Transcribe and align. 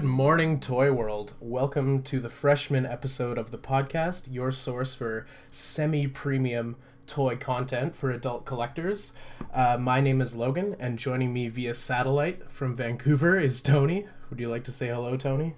Good 0.00 0.08
morning, 0.08 0.60
Toy 0.60 0.90
World. 0.90 1.34
Welcome 1.40 2.02
to 2.04 2.20
the 2.20 2.30
freshman 2.30 2.86
episode 2.86 3.36
of 3.36 3.50
the 3.50 3.58
podcast, 3.58 4.32
your 4.32 4.50
source 4.50 4.94
for 4.94 5.26
semi 5.50 6.06
premium 6.06 6.76
toy 7.06 7.36
content 7.36 7.94
for 7.94 8.10
adult 8.10 8.46
collectors. 8.46 9.12
Uh, 9.52 9.76
my 9.78 10.00
name 10.00 10.22
is 10.22 10.34
Logan, 10.34 10.74
and 10.80 10.98
joining 10.98 11.34
me 11.34 11.48
via 11.48 11.74
satellite 11.74 12.50
from 12.50 12.74
Vancouver 12.74 13.38
is 13.38 13.60
Tony. 13.60 14.06
Would 14.30 14.40
you 14.40 14.48
like 14.48 14.64
to 14.64 14.72
say 14.72 14.88
hello, 14.88 15.18
Tony? 15.18 15.56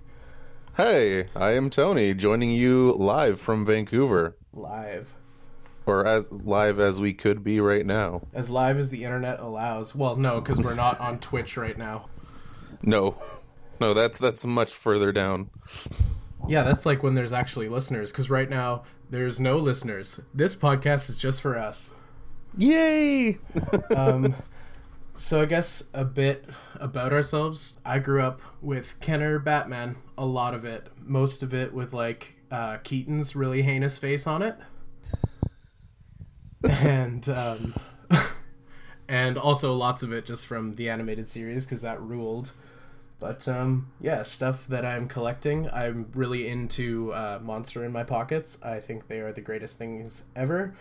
Hey, 0.77 1.29
I 1.36 1.52
am 1.52 1.70
Tony, 1.70 2.12
joining 2.12 2.50
you 2.50 2.95
live 2.95 3.38
from 3.38 3.64
Vancouver, 3.64 4.36
Live. 4.52 5.14
or 5.86 6.04
as 6.04 6.32
live 6.32 6.80
as 6.80 7.00
we 7.00 7.14
could 7.14 7.45
be 7.45 7.61
right 7.61 7.86
now. 7.86 8.22
As 8.34 8.50
live 8.50 8.77
as 8.77 8.90
the 8.90 9.04
internet 9.04 9.38
allows. 9.38 9.95
Well, 9.95 10.16
no, 10.16 10.40
because 10.40 10.59
we're 10.59 10.74
not 10.74 10.98
on 10.98 11.20
Twitch 11.20 11.56
right 11.56 11.79
now. 11.79 12.09
No, 12.82 13.16
no, 13.82 13.95
that's 13.95 14.16
that's 14.16 14.45
much 14.45 14.72
further 14.72 15.10
down. 15.10 15.50
Yeah, 16.46 16.62
that's 16.62 16.86
like 16.86 17.02
when 17.02 17.14
there's 17.14 17.32
actually 17.32 17.68
listeners, 17.68 18.12
because 18.12 18.30
right 18.30 18.48
now 18.48 18.84
there's 19.10 19.40
no 19.40 19.59
listeners. 19.59 20.20
This 20.32 20.54
podcast 20.54 21.10
is 21.10 21.18
just 21.18 21.40
for 21.40 21.59
us. 21.59 21.92
Yay! 22.56 23.38
Um, 23.96 24.34
so 25.14 25.42
I 25.42 25.46
guess 25.46 25.82
a 25.92 26.04
bit 26.04 26.45
about 26.76 27.12
ourselves. 27.12 27.76
I 27.84 27.98
grew 27.98 28.23
up 28.23 28.40
with 28.60 29.00
Kenner 29.00 29.40
Batman, 29.40 29.96
a 30.16 30.24
lot 30.24 30.54
of 30.54 30.64
it, 30.64 30.87
most 31.01 31.42
of 31.42 31.52
it 31.52 31.74
with 31.74 31.92
like 31.92 32.37
uh, 32.52 32.76
Keaton's 32.78 33.34
really 33.34 33.62
heinous 33.62 33.98
face 33.98 34.28
on 34.28 34.42
it, 34.42 34.56
and 36.68 37.28
um, 37.28 37.74
and 39.09 39.37
also 39.37 39.74
lots 39.74 40.04
of 40.04 40.12
it 40.12 40.24
just 40.24 40.46
from 40.46 40.76
the 40.76 40.88
animated 40.88 41.26
series 41.26 41.64
because 41.64 41.82
that 41.82 42.01
ruled. 42.01 42.52
But 43.23 43.46
um, 43.46 43.87
yeah, 44.01 44.24
stuff 44.24 44.66
that 44.66 44.84
I'm 44.84 45.06
collecting. 45.06 45.70
I'm 45.70 46.10
really 46.12 46.48
into 46.48 47.15
uh, 47.15 47.38
Monster 47.40 47.84
in 47.84 47.92
My 47.92 48.02
Pockets. 48.02 48.60
I 48.64 48.80
think 48.80 49.06
they 49.06 49.20
are 49.20 49.32
the 49.32 49.40
greatest 49.40 49.79
things 49.79 50.24
ever. 50.34 50.74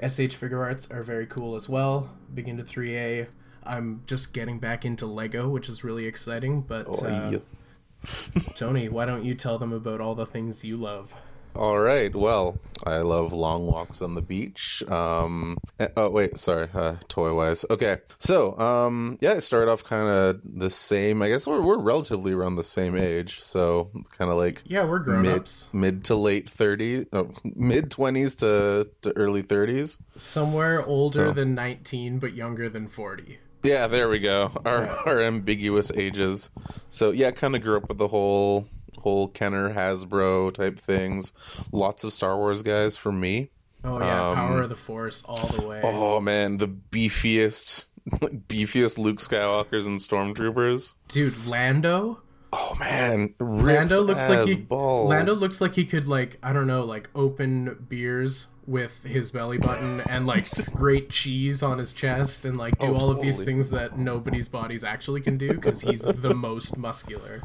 SH 0.00 0.38
Figuarts 0.38 0.94
are 0.94 1.02
very 1.02 1.26
cool 1.26 1.56
as 1.56 1.68
well. 1.68 2.08
Big 2.32 2.46
into 2.46 2.62
3A. 2.62 3.26
I'm 3.64 4.02
just 4.06 4.32
getting 4.32 4.60
back 4.60 4.84
into 4.84 5.06
Lego, 5.06 5.48
which 5.48 5.68
is 5.68 5.82
really 5.82 6.06
exciting. 6.06 6.60
But 6.60 6.86
Oh, 6.88 7.04
uh, 7.04 7.30
yes. 7.32 7.82
Tony, 8.54 8.88
why 8.88 9.04
don't 9.04 9.24
you 9.24 9.34
tell 9.34 9.58
them 9.58 9.72
about 9.72 10.00
all 10.00 10.14
the 10.14 10.24
things 10.24 10.64
you 10.64 10.76
love? 10.76 11.12
All 11.58 11.80
right. 11.80 12.14
Well, 12.14 12.56
I 12.86 12.98
love 12.98 13.32
long 13.32 13.66
walks 13.66 14.00
on 14.00 14.14
the 14.14 14.22
beach. 14.22 14.82
Um. 14.88 15.58
eh, 15.80 15.88
Oh 15.96 16.08
wait, 16.10 16.38
sorry. 16.38 16.68
Uh, 16.72 16.96
toy 17.08 17.34
wise. 17.34 17.64
Okay. 17.68 17.96
So, 18.20 18.56
um, 18.58 19.18
yeah, 19.20 19.32
I 19.32 19.38
started 19.40 19.68
off 19.68 19.82
kind 19.82 20.06
of 20.08 20.40
the 20.44 20.70
same. 20.70 21.20
I 21.20 21.28
guess 21.28 21.46
we're 21.48 21.60
we're 21.60 21.78
relatively 21.80 22.32
around 22.32 22.54
the 22.56 22.62
same 22.62 22.96
age. 22.96 23.40
So, 23.40 23.90
kind 24.16 24.30
of 24.30 24.36
like 24.36 24.62
Yeah, 24.66 24.84
we're 24.88 25.00
grown 25.00 25.22
mid 25.22 25.32
ups. 25.40 25.68
mid 25.72 26.04
to 26.04 26.14
late 26.14 26.46
30s, 26.46 27.06
oh, 27.12 27.30
mid 27.44 27.90
20s 27.90 28.38
to 28.38 28.88
to 29.02 29.16
early 29.16 29.42
30s. 29.42 30.00
Somewhere 30.16 30.84
older 30.86 31.26
So- 31.28 31.32
than 31.32 31.54
19, 31.56 32.20
but 32.20 32.34
younger 32.34 32.68
than 32.68 32.86
40. 32.86 33.38
Yeah, 33.64 33.88
there 33.88 34.08
we 34.08 34.20
go. 34.20 34.52
Our 34.64 34.86
our 35.06 35.20
ambiguous 35.20 35.90
ages. 35.96 36.50
So 36.88 37.10
yeah, 37.10 37.32
kind 37.32 37.56
of 37.56 37.62
grew 37.62 37.76
up 37.78 37.88
with 37.88 37.98
the 37.98 38.06
whole 38.06 38.66
whole 39.08 39.28
Kenner 39.28 39.72
Hasbro 39.72 40.52
type 40.52 40.78
things. 40.78 41.32
Lots 41.72 42.04
of 42.04 42.12
Star 42.12 42.36
Wars 42.36 42.62
guys 42.62 42.94
for 42.96 43.10
me. 43.10 43.50
Oh, 43.84 43.98
yeah, 44.00 44.28
Um, 44.28 44.34
Power 44.36 44.62
of 44.62 44.68
the 44.68 44.76
Force 44.76 45.24
all 45.24 45.46
the 45.46 45.66
way. 45.66 45.80
Oh 45.82 46.20
man, 46.20 46.58
the 46.58 46.68
beefiest 46.68 47.86
beefiest 48.10 48.98
Luke 48.98 49.16
Skywalkers 49.18 49.86
and 49.86 49.98
stormtroopers. 49.98 50.96
Dude, 51.08 51.46
Lando? 51.46 52.20
Oh 52.52 52.74
man, 52.78 53.34
Lando 53.40 54.02
looks 54.02 54.28
like 54.28 54.46
he 54.48 54.56
balls. 54.56 55.08
Lando 55.08 55.34
looks 55.34 55.60
like 55.60 55.74
he 55.74 55.84
could 55.86 56.06
like 56.06 56.38
I 56.42 56.52
don't 56.52 56.66
know 56.66 56.84
like 56.84 57.08
open 57.14 57.86
beers 57.88 58.48
with 58.66 59.02
his 59.04 59.30
belly 59.30 59.56
button 59.58 60.00
and 60.02 60.26
like 60.26 60.50
grate 60.74 61.08
cheese 61.08 61.62
on 61.62 61.78
his 61.78 61.92
chest 61.94 62.44
and 62.44 62.56
like 62.58 62.78
do 62.78 62.88
Oh, 62.88 62.94
all 62.96 63.10
of 63.10 63.20
these 63.20 63.42
things 63.42 63.70
that 63.70 63.96
nobody's 63.96 64.48
bodies 64.48 64.84
actually 64.84 65.22
can 65.22 65.38
do 65.38 65.48
because 65.54 65.80
he's 65.80 66.02
the 66.02 66.34
most 66.34 66.76
muscular. 66.76 67.42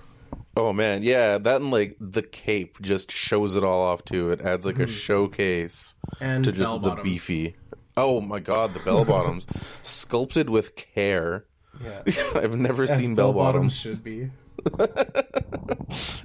Oh 0.55 0.71
man, 0.71 1.01
yeah, 1.01 1.39
that 1.39 1.61
and 1.61 1.71
like 1.71 1.97
the 1.99 2.21
cape 2.21 2.79
just 2.81 3.11
shows 3.11 3.55
it 3.55 3.63
all 3.63 3.81
off 3.81 4.05
too. 4.05 4.29
It 4.29 4.41
adds 4.41 4.65
like 4.65 4.75
a 4.75 4.83
mm-hmm. 4.83 4.91
showcase 4.91 5.95
And 6.21 6.43
to 6.45 6.51
just 6.51 6.81
the 6.81 6.95
beefy. 6.95 7.55
Oh 7.97 8.21
my 8.21 8.39
god, 8.39 8.73
the 8.73 8.79
bell 8.79 9.03
bottoms 9.05 9.47
sculpted 9.81 10.49
with 10.49 10.75
care. 10.75 11.45
Yeah, 11.83 12.01
I've 12.35 12.55
never 12.55 12.83
As 12.83 12.95
seen 12.95 13.15
bell 13.15 13.33
bottoms. 13.33 13.73
should 13.73 14.03
be. 14.03 14.29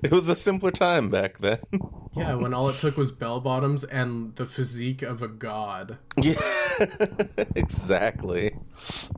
It 0.03 0.13
was 0.13 0.29
a 0.29 0.35
simpler 0.35 0.71
time 0.71 1.11
back 1.11 1.39
then. 1.39 1.59
Yeah, 2.17 2.35
when 2.35 2.55
all 2.55 2.69
it 2.69 2.77
took 2.77 2.97
was 2.97 3.11
bell 3.11 3.41
bottoms 3.41 3.85
and 3.85 4.35
the 4.37 4.47
physique 4.47 5.03
of 5.03 5.23
a 5.23 5.29
god. 5.29 5.99
yeah, 6.17 6.41
exactly. 7.55 8.57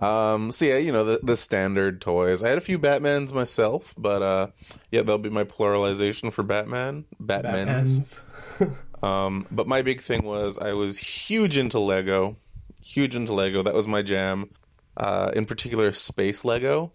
Um, 0.00 0.50
so 0.52 0.64
yeah, 0.64 0.78
you 0.78 0.90
know 0.92 1.04
the 1.04 1.20
the 1.22 1.36
standard 1.36 2.00
toys. 2.00 2.42
I 2.42 2.48
had 2.48 2.58
a 2.58 2.62
few 2.62 2.78
Batmans 2.78 3.32
myself, 3.32 3.94
but 3.96 4.22
uh, 4.22 4.46
yeah, 4.90 5.00
that'll 5.00 5.18
be 5.18 5.30
my 5.30 5.44
pluralization 5.44 6.32
for 6.32 6.42
Batman. 6.42 7.04
Batmans. 7.20 8.20
Batmans. 8.58 8.76
Um, 9.02 9.46
but 9.50 9.66
my 9.66 9.80
big 9.80 10.02
thing 10.02 10.24
was 10.24 10.58
I 10.58 10.74
was 10.74 10.98
huge 10.98 11.56
into 11.56 11.78
Lego, 11.78 12.36
huge 12.82 13.16
into 13.16 13.32
Lego. 13.32 13.62
That 13.62 13.72
was 13.72 13.86
my 13.86 14.02
jam. 14.02 14.50
Uh, 14.94 15.32
in 15.34 15.46
particular, 15.46 15.90
space 15.92 16.44
Lego. 16.44 16.92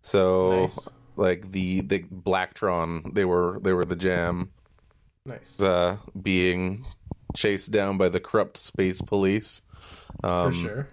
So 0.00 0.60
Nice. 0.60 0.88
Like 1.16 1.50
the 1.52 1.80
the 1.82 2.00
Blacktron, 2.02 3.14
they 3.14 3.24
were 3.24 3.58
they 3.62 3.72
were 3.72 3.84
the 3.84 3.96
jam. 3.96 4.50
Nice. 5.26 5.62
Uh, 5.62 5.96
being 6.20 6.84
chased 7.34 7.72
down 7.72 7.96
by 7.98 8.08
the 8.08 8.20
corrupt 8.20 8.56
space 8.56 9.00
police. 9.00 9.62
For 10.20 10.26
Um, 10.28 10.52
sure. 10.52 10.88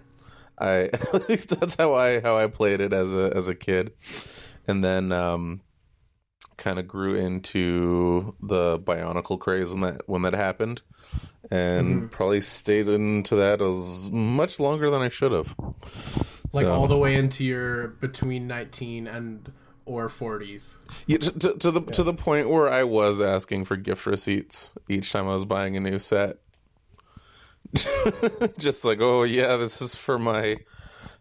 I 0.58 0.68
at 1.14 1.28
least 1.28 1.58
that's 1.58 1.74
how 1.76 1.94
I 1.94 2.20
how 2.20 2.36
I 2.36 2.46
played 2.46 2.80
it 2.80 2.92
as 2.92 3.14
a 3.14 3.32
as 3.34 3.48
a 3.48 3.54
kid, 3.54 3.92
and 4.66 4.82
then 4.84 5.12
um, 5.12 5.60
kind 6.56 6.78
of 6.78 6.86
grew 6.86 7.14
into 7.14 8.34
the 8.40 8.78
Bionicle 8.78 9.38
craze 9.38 9.72
when 9.72 9.80
that 9.80 10.02
when 10.08 10.22
that 10.22 10.34
happened, 10.34 10.82
and 11.50 12.10
probably 12.10 12.40
stayed 12.40 12.88
into 12.88 13.34
that 13.36 13.60
as 13.60 14.10
much 14.12 14.60
longer 14.60 14.88
than 14.90 15.02
I 15.02 15.08
should 15.08 15.32
have. 15.32 15.54
Like 16.54 16.66
So- 16.66 16.72
all 16.72 16.86
the 16.86 16.98
way 16.98 17.14
into 17.16 17.44
your 17.44 17.88
between 17.88 18.46
19 18.46 19.06
and 19.06 19.50
or 19.84 20.08
40s. 20.08 20.76
Yeah, 21.06 21.18
to, 21.18 21.32
to, 21.32 21.54
to 21.54 21.70
the 21.70 21.80
to 21.80 22.02
the 22.02 22.14
point 22.14 22.48
where 22.50 22.68
I 22.68 22.84
was 22.84 23.20
asking 23.20 23.64
for 23.64 23.76
gift 23.76 24.06
receipts 24.06 24.76
each 24.88 25.12
time 25.12 25.28
I 25.28 25.32
was 25.32 25.44
buying 25.44 25.76
a 25.76 25.80
new 25.80 25.98
set. 25.98 26.38
Just 28.58 28.84
like, 28.84 28.98
oh 29.00 29.22
yeah, 29.22 29.56
this 29.56 29.80
is 29.80 29.94
for 29.94 30.18
my 30.18 30.58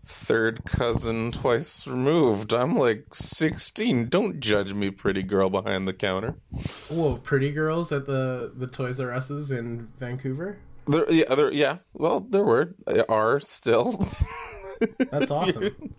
third 0.04 0.66
cousin 0.66 1.32
twice 1.32 1.88
removed. 1.88 2.54
I'm 2.54 2.76
like 2.76 3.14
16. 3.14 4.10
Don't 4.10 4.40
judge 4.40 4.74
me, 4.74 4.90
pretty 4.90 5.24
girl 5.24 5.50
behind 5.50 5.88
the 5.88 5.94
counter. 5.94 6.36
Whoa, 6.90 7.18
pretty 7.18 7.52
girls 7.52 7.92
at 7.92 8.06
the 8.06 8.52
the 8.56 8.68
Toys 8.68 9.00
R 9.00 9.14
Us's 9.14 9.52
in 9.52 9.88
Vancouver. 10.00 10.58
There, 10.88 11.10
yeah, 11.12 11.36
there, 11.36 11.52
yeah. 11.54 11.78
Well, 11.94 12.22
there 12.22 12.44
were 12.44 12.74
uh, 12.88 13.04
are 13.08 13.40
still. 13.40 14.06
That's 15.12 15.32
awesome. 15.32 15.96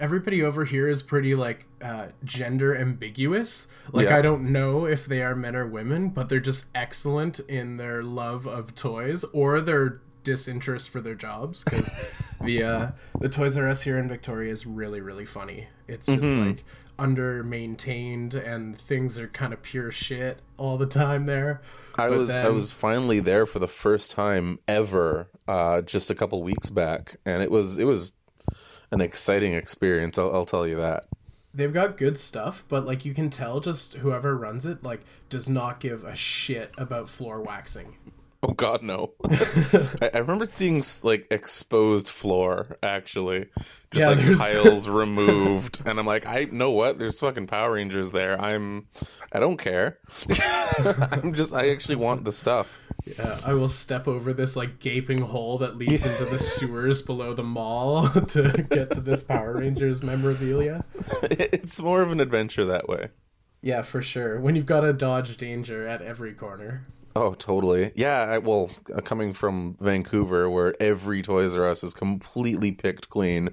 Everybody 0.00 0.42
over 0.44 0.64
here 0.64 0.88
is 0.88 1.02
pretty 1.02 1.34
like 1.34 1.66
uh, 1.82 2.06
gender 2.24 2.76
ambiguous. 2.76 3.66
Like 3.90 4.08
Yeah. 4.08 4.16
I 4.16 4.22
don't 4.22 4.52
know 4.52 4.86
if 4.86 5.06
they 5.06 5.22
are 5.22 5.34
men 5.34 5.56
or 5.56 5.66
women, 5.66 6.10
but 6.10 6.28
they're 6.28 6.38
just 6.38 6.66
excellent 6.74 7.40
in 7.40 7.78
their 7.78 8.02
love 8.04 8.46
of 8.46 8.76
toys 8.76 9.24
or 9.32 9.60
their 9.60 10.00
disinterest 10.22 10.90
for 10.90 11.00
their 11.00 11.16
jobs. 11.16 11.64
Because 11.64 11.92
the 12.40 12.62
uh, 12.62 12.90
the 13.18 13.28
Toys 13.28 13.56
R 13.56 13.68
Us 13.68 13.82
here 13.82 13.98
in 13.98 14.08
Victoria 14.08 14.52
is 14.52 14.66
really 14.66 15.00
really 15.00 15.26
funny. 15.26 15.66
It's 15.88 16.06
just 16.06 16.36
like 16.36 16.64
under 16.98 17.44
maintained 17.44 18.34
and 18.34 18.76
things 18.76 19.18
are 19.18 19.28
kind 19.28 19.52
of 19.52 19.62
pure 19.62 19.90
shit 19.90 20.40
all 20.56 20.76
the 20.76 20.86
time 20.86 21.26
there. 21.26 21.60
I 21.96 22.08
But 22.08 22.18
was 22.18 22.30
I 22.30 22.48
was 22.50 22.72
finally 22.72 23.20
there 23.20 23.46
for 23.46 23.58
the 23.58 23.68
first 23.68 24.10
time 24.10 24.58
ever, 24.66 25.28
uh, 25.46 25.82
just 25.82 26.10
a 26.10 26.14
couple 26.14 26.42
weeks 26.42 26.70
back, 26.70 27.16
and 27.24 27.42
it 27.42 27.50
was 27.50 27.78
it 27.78 27.84
was 27.84 28.12
an 28.90 29.00
exciting 29.00 29.54
experience. 29.54 30.18
I'll, 30.18 30.32
I'll 30.34 30.44
tell 30.46 30.66
you 30.66 30.76
that. 30.76 31.06
they've 31.54 31.72
got 31.72 31.96
good 31.96 32.18
stuff, 32.18 32.64
but 32.68 32.86
like 32.86 33.04
you 33.04 33.14
can 33.14 33.30
tell, 33.30 33.60
just 33.60 33.94
whoever 33.94 34.36
runs 34.36 34.64
it 34.66 34.82
like 34.82 35.00
does 35.28 35.48
not 35.48 35.80
give 35.80 36.04
a 36.04 36.14
shit 36.16 36.70
about 36.78 37.08
floor 37.08 37.40
waxing. 37.42 37.96
Oh 38.40 38.52
God, 38.52 38.84
no! 38.84 39.14
I, 40.00 40.10
I 40.14 40.18
remember 40.18 40.44
seeing 40.46 40.80
like 41.02 41.26
exposed 41.28 42.08
floor, 42.08 42.76
actually, 42.84 43.46
just 43.90 43.92
Yeah, 43.94 44.06
like 44.14 44.18
there's- 44.18 44.38
tiles 44.38 44.88
removed, 45.02 45.82
and 45.84 45.98
I'm 45.98 46.06
like, 46.06 46.24
I 46.24 46.44
know 46.52 46.70
what? 46.70 47.00
There's 47.00 47.18
fucking 47.18 47.48
Power 47.48 47.72
Rangers 47.72 48.12
there. 48.12 48.40
I'm, 48.40 48.86
I 49.32 49.40
don't 49.40 49.56
care. 49.56 49.98
I'm 51.10 51.34
just, 51.34 51.52
I 51.52 51.70
actually 51.70 51.96
want 51.96 52.24
the 52.24 52.30
stuff. 52.30 52.78
Yeah, 53.04 53.40
I 53.44 53.54
will 53.54 53.68
step 53.68 54.06
over 54.08 54.32
this 54.32 54.56
like 54.56 54.80
gaping 54.80 55.22
hole 55.22 55.58
that 55.58 55.76
leads 55.76 56.04
into 56.04 56.24
the 56.24 56.38
sewers 56.38 57.00
below 57.00 57.32
the 57.32 57.42
mall 57.44 58.08
to 58.28 58.66
get 58.70 58.90
to 58.92 59.00
this 59.00 59.22
Power 59.22 59.54
Rangers 59.54 60.02
memorabilia. 60.02 60.84
It's 61.30 61.80
more 61.80 62.02
of 62.02 62.10
an 62.12 62.20
adventure 62.20 62.64
that 62.64 62.88
way. 62.88 63.08
Yeah, 63.62 63.82
for 63.82 64.02
sure. 64.02 64.40
When 64.40 64.56
you've 64.56 64.66
got 64.66 64.80
to 64.82 64.92
dodge 64.92 65.36
danger 65.36 65.86
at 65.86 66.02
every 66.02 66.32
corner. 66.34 66.82
Oh, 67.16 67.34
totally. 67.34 67.90
Yeah, 67.96 68.20
I, 68.20 68.38
well, 68.38 68.70
uh, 68.94 69.00
coming 69.00 69.32
from 69.32 69.76
Vancouver, 69.80 70.48
where 70.48 70.74
every 70.80 71.20
Toys 71.22 71.56
R 71.56 71.64
Us 71.68 71.82
is 71.82 71.94
completely 71.94 72.70
picked 72.70 73.08
clean 73.08 73.48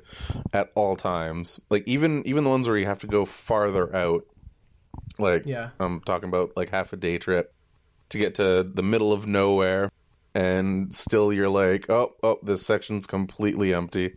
at 0.54 0.72
all 0.76 0.96
times. 0.96 1.60
Like 1.70 1.84
even 1.88 2.22
even 2.28 2.44
the 2.44 2.50
ones 2.50 2.68
where 2.68 2.78
you 2.78 2.86
have 2.86 3.00
to 3.00 3.08
go 3.08 3.26
farther 3.26 3.96
out. 3.96 4.26
Like 5.18 5.46
Yeah. 5.46 5.70
I'm 5.80 6.02
talking 6.02 6.30
about 6.30 6.56
like 6.56 6.70
half 6.70 6.94
a 6.94 6.98
day 6.98 7.18
trip 7.18 7.55
to 8.16 8.20
get 8.20 8.36
to 8.36 8.64
the 8.64 8.82
middle 8.82 9.12
of 9.12 9.28
nowhere, 9.28 9.92
and 10.34 10.96
still 10.96 11.34
you're 11.34 11.50
like, 11.50 11.90
oh, 11.90 12.16
oh, 12.24 12.40
this 12.42 12.66
section's 12.66 13.06
completely 13.06 13.74
empty. 13.74 14.16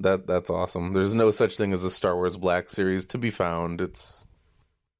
That 0.00 0.26
that's 0.26 0.50
awesome. 0.50 0.92
There's 0.92 1.14
no 1.14 1.30
such 1.30 1.56
thing 1.56 1.72
as 1.72 1.84
a 1.84 1.90
Star 1.90 2.14
Wars 2.16 2.36
Black 2.36 2.68
Series 2.68 3.06
to 3.06 3.18
be 3.18 3.30
found. 3.30 3.80
It's 3.80 4.26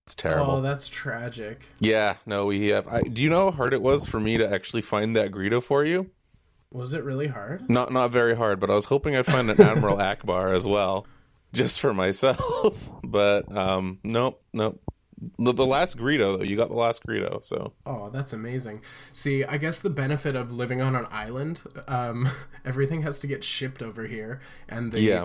it's 0.06 0.14
terrible. 0.14 0.52
Oh, 0.52 0.61
that's 0.61 0.88
tragic. 0.88 1.62
Yeah, 1.81 2.14
no, 2.26 2.46
we 2.46 2.69
have. 2.69 2.88
I, 2.88 3.02
do 3.02 3.23
you 3.23 3.29
know 3.29 3.50
how 3.50 3.56
hard 3.56 3.75
it 3.75 3.82
was 3.82 4.06
for 4.06 4.19
me 4.19 4.38
to 4.38 4.52
actually 4.52 4.82
find 4.82 5.17
that 5.17 5.31
Greedo 5.31 5.62
for 5.62 5.85
you? 5.85 6.11
Was 6.73 6.94
it 6.94 7.02
really 7.05 7.29
hard? 7.29 7.69
Not 7.69 7.93
not 7.93 8.11
very 8.11 8.37
hard, 8.37 8.61
but 8.61 8.70
I 8.70 8.75
was 8.75 8.87
hoping 8.87 9.17
I'd 9.17 9.26
find 9.26 9.50
an 9.50 9.61
Admiral 9.61 9.96
Ackbar 9.99 10.55
as 10.55 10.67
well, 10.67 11.06
just 11.52 11.81
for 11.81 11.93
myself. 11.93 12.90
But 13.02 13.50
um, 13.56 14.00
nope, 14.05 14.43
nope. 14.52 14.81
The, 15.38 15.53
the 15.53 15.67
last 15.67 15.99
Greedo 15.99 16.38
though, 16.38 16.44
you 16.44 16.56
got 16.56 16.70
the 16.70 16.76
last 16.76 17.05
Greedo, 17.06 17.44
so 17.44 17.73
Oh, 17.87 18.11
that's 18.11 18.32
amazing. 18.32 18.82
See, 19.12 19.44
I 19.44 19.56
guess 19.59 19.81
the 19.81 19.91
benefit 19.91 20.37
of 20.37 20.53
living 20.53 20.81
on 20.81 20.94
an 20.94 21.06
island, 21.11 21.62
um, 21.88 22.29
everything 22.65 23.03
has 23.03 23.19
to 23.20 23.26
get 23.26 23.43
shipped 23.44 23.82
over 23.82 24.06
here, 24.06 24.41
and 24.69 24.93
the 24.93 25.00
yeah, 25.00 25.25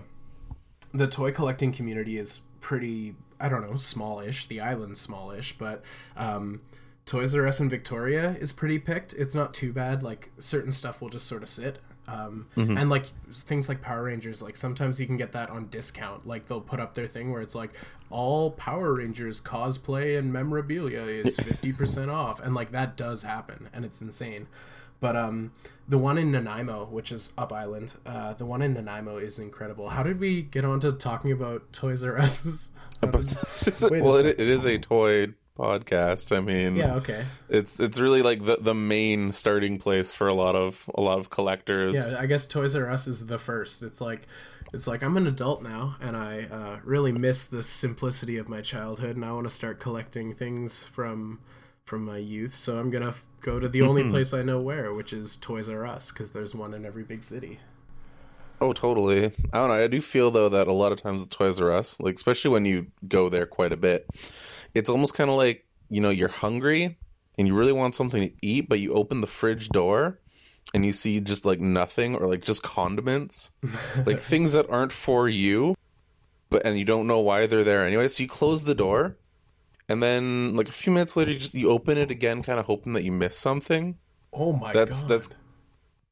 the 0.94 1.08
toy 1.08 1.32
collecting 1.32 1.72
community 1.72 2.18
is 2.18 2.42
pretty 2.62 3.16
I 3.40 3.50
don't 3.50 3.62
know, 3.62 3.76
smallish. 3.76 4.46
The 4.48 4.62
island's 4.62 5.02
smallish, 5.02 5.58
but 5.58 5.84
um, 6.16 6.62
Toys 7.06 7.36
R 7.36 7.46
Us 7.46 7.60
in 7.60 7.70
Victoria 7.70 8.38
is 8.40 8.54
pretty 8.54 8.80
picked. 8.80 9.14
It's 9.14 9.36
not 9.36 9.54
too 9.54 9.74
bad. 9.74 10.02
Like 10.02 10.32
certain 10.40 10.72
stuff 10.72 11.02
will 11.02 11.10
just 11.10 11.28
sort 11.28 11.44
of 11.44 11.50
sit. 11.50 11.80
Um, 12.08 12.48
And 12.78 12.90
like 12.90 13.08
things 13.34 13.68
like 13.70 13.82
Power 13.82 14.04
Rangers, 14.04 14.42
like 14.42 14.56
sometimes 14.58 15.00
you 15.00 15.06
can 15.08 15.18
get 15.18 15.34
that 15.34 15.50
on 15.50 15.68
discount. 15.68 16.26
Like 16.28 16.46
they'll 16.46 16.62
put 16.62 16.80
up 16.80 16.94
their 16.94 17.08
thing 17.08 17.32
where 17.32 17.42
it's 17.42 17.56
like 17.56 17.72
all 18.14 18.52
Power 18.52 18.94
Rangers 18.94 19.42
cosplay 19.42 20.18
and 20.18 20.32
memorabilia 20.32 21.02
is 21.02 21.36
fifty 21.40 21.74
percent 21.74 22.12
off, 22.12 22.40
and 22.40 22.54
like 22.54 22.72
that 22.72 22.96
does 22.96 23.24
happen, 23.24 23.70
and 23.74 23.84
it's 23.84 24.02
insane. 24.02 24.48
But 25.00 25.18
um, 25.18 25.52
the 25.90 25.98
one 25.98 26.18
in 26.18 26.32
Nanaimo, 26.32 26.86
which 26.86 27.12
is 27.12 27.34
up 27.38 27.52
island, 27.52 27.96
uh, 28.06 28.36
the 28.36 28.46
one 28.46 28.62
in 28.62 28.74
Nanaimo 28.74 29.18
is 29.18 29.38
incredible. 29.38 29.90
How 29.90 30.02
did 30.02 30.20
we 30.20 30.44
get 30.44 30.64
on 30.64 30.80
to 30.80 30.94
talking 30.94 31.34
about 31.34 31.74
Toys 31.74 32.06
R 32.06 32.18
Us? 32.18 32.70
well, 33.04 34.16
it, 34.16 34.40
it 34.40 34.40
is 34.40 34.66
a 34.66 34.78
toy 34.78 35.34
podcast. 35.58 36.36
I 36.36 36.40
mean, 36.40 36.76
yeah, 36.76 36.96
okay. 36.96 37.26
it's 37.50 37.80
it's 37.80 38.00
really 38.00 38.22
like 38.22 38.46
the 38.46 38.58
the 38.62 38.74
main 38.74 39.32
starting 39.32 39.78
place 39.78 40.12
for 40.12 40.28
a 40.28 40.34
lot 40.34 40.56
of 40.56 40.90
a 40.96 41.02
lot 41.02 41.20
of 41.20 41.30
collectors. 41.30 42.10
Yeah, 42.10 42.20
I 42.20 42.26
guess 42.26 42.46
Toys 42.46 42.76
R 42.76 42.90
Us 42.90 43.08
is 43.08 43.26
the 43.26 43.40
first. 43.40 43.84
It's 43.84 44.00
like, 44.00 44.28
it's 44.74 44.88
like 44.88 45.04
I'm 45.04 45.16
an 45.18 45.28
adult 45.28 45.62
now, 45.62 45.96
and 46.02 46.18
I 46.18 46.48
uh, 46.52 46.80
really 46.84 47.12
miss 47.12 47.46
the 47.46 47.62
simplicity 47.62 48.38
of 48.38 48.50
my 48.50 48.62
childhood, 48.62 49.16
and 49.16 49.24
I 49.24 49.32
want 49.32 49.48
to 49.48 49.54
start 49.54 49.80
collecting 49.80 50.34
things 50.34 50.84
from 50.84 51.40
from 51.86 52.04
my 52.04 52.18
youth. 52.18 52.56
So 52.56 52.80
I'm 52.80 52.90
gonna 52.90 53.10
f- 53.10 53.24
go 53.42 53.60
to 53.60 53.70
the 53.70 53.84
only 53.84 54.10
place 54.10 54.34
I 54.34 54.42
know 54.42 54.60
where, 54.60 54.94
which 54.94 55.14
is 55.14 55.36
Toys 55.36 55.70
R 55.70 55.86
Us, 55.86 56.12
because 56.12 56.32
there's 56.32 56.56
one 56.56 56.74
in 56.74 56.86
every 56.86 57.04
big 57.04 57.22
city. 57.22 57.60
Oh, 58.60 58.74
totally. 58.74 59.26
I 59.26 59.58
don't 59.58 59.68
know. 59.68 59.74
I 59.74 59.88
do 59.88 60.02
feel 60.02 60.32
though 60.32 60.50
that 60.50 60.68
a 60.68 60.74
lot 60.74 60.92
of 60.92 61.02
times 61.02 61.24
at 61.24 61.30
Toys 61.30 61.62
R 61.62 61.72
Us, 61.72 62.00
like 62.00 62.16
especially 62.16 62.52
when 62.52 62.66
you 62.66 62.88
go 63.08 63.30
there 63.30 63.46
quite 63.46 63.74
a 63.74 63.78
bit, 63.78 64.08
it's 64.74 64.90
almost 64.90 65.14
kind 65.14 65.30
of 65.30 65.38
like 65.38 65.68
you 65.90 66.02
know 66.02 66.10
you're 66.10 66.30
hungry 66.30 66.98
and 67.38 67.48
you 67.48 67.54
really 67.54 67.74
want 67.74 67.94
something 67.94 68.24
to 68.24 68.34
eat, 68.42 68.70
but 68.70 68.80
you 68.80 68.94
open 68.94 69.22
the 69.22 69.28
fridge 69.28 69.70
door 69.70 70.20
and 70.74 70.86
you 70.86 70.92
see 70.92 71.20
just 71.20 71.46
like 71.46 71.60
nothing 71.60 72.16
or 72.16 72.28
like 72.28 72.42
just 72.44 72.64
condiments, 72.64 73.52
like 74.06 74.20
things 74.32 74.54
that 74.54 74.70
aren't 74.70 74.92
for 74.92 75.30
you, 75.30 75.76
but 76.50 76.66
and 76.66 76.78
you 76.78 76.86
don't 76.86 77.08
know 77.08 77.20
why 77.20 77.46
they're 77.46 77.64
there 77.64 77.86
anyway. 77.86 78.08
So 78.08 78.24
you 78.24 78.30
close 78.30 78.64
the 78.64 78.76
door, 78.76 79.18
and 79.88 80.02
then 80.02 80.56
like 80.56 80.70
a 80.70 80.74
few 80.74 80.92
minutes 80.94 81.16
later, 81.16 81.32
you 81.32 81.40
just 81.40 81.54
you 81.54 81.70
open 81.70 81.98
it 81.98 82.12
again, 82.12 82.44
kind 82.44 82.60
of 82.60 82.66
hoping 82.66 82.94
that 82.94 83.04
you 83.04 83.12
miss 83.12 83.38
something. 83.38 83.98
Oh 84.32 84.52
my 84.54 84.74
That's 84.74 85.02
god, 85.02 85.10
that's 85.10 85.30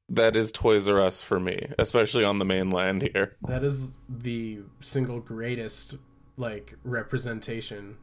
that 0.10 0.36
is 0.36 0.52
Toys 0.52 0.90
R 0.90 1.02
Us 1.02 1.22
for 1.22 1.40
me, 1.40 1.68
especially 1.80 2.24
on 2.24 2.38
the 2.40 2.46
mainland 2.46 3.02
here. 3.02 3.38
that 3.48 3.64
is 3.64 3.98
the 4.10 4.60
single 4.82 5.20
greatest 5.20 5.96
like 6.38 6.76
representation 6.84 7.98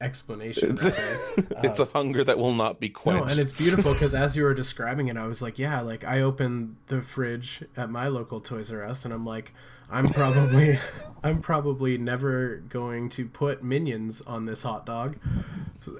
explanation. 0.00 0.70
It's, 0.72 0.84
right 0.86 1.46
it's 1.64 1.80
a 1.80 1.84
hunger 1.86 2.24
that 2.24 2.38
will 2.38 2.54
not 2.54 2.80
be 2.80 2.88
No, 2.88 2.94
quenched. 2.94 3.30
and 3.32 3.38
it's 3.38 3.52
beautiful 3.52 3.92
because 3.94 4.14
as 4.14 4.36
you 4.36 4.44
were 4.44 4.54
describing 4.54 5.08
it, 5.08 5.16
I 5.16 5.26
was 5.26 5.42
like, 5.42 5.58
yeah, 5.58 5.80
like 5.80 6.04
I 6.04 6.20
opened 6.22 6.76
the 6.86 7.02
fridge 7.02 7.62
at 7.76 7.90
my 7.90 8.08
local 8.08 8.40
Toys 8.40 8.72
R 8.72 8.84
Us, 8.84 9.04
and 9.04 9.12
I'm 9.12 9.26
like, 9.26 9.52
I'm 9.90 10.08
probably, 10.08 10.78
I'm 11.22 11.40
probably 11.42 11.98
never 11.98 12.56
going 12.68 13.08
to 13.10 13.26
put 13.26 13.62
minions 13.62 14.22
on 14.22 14.46
this 14.46 14.62
hot 14.62 14.86
dog, 14.86 15.16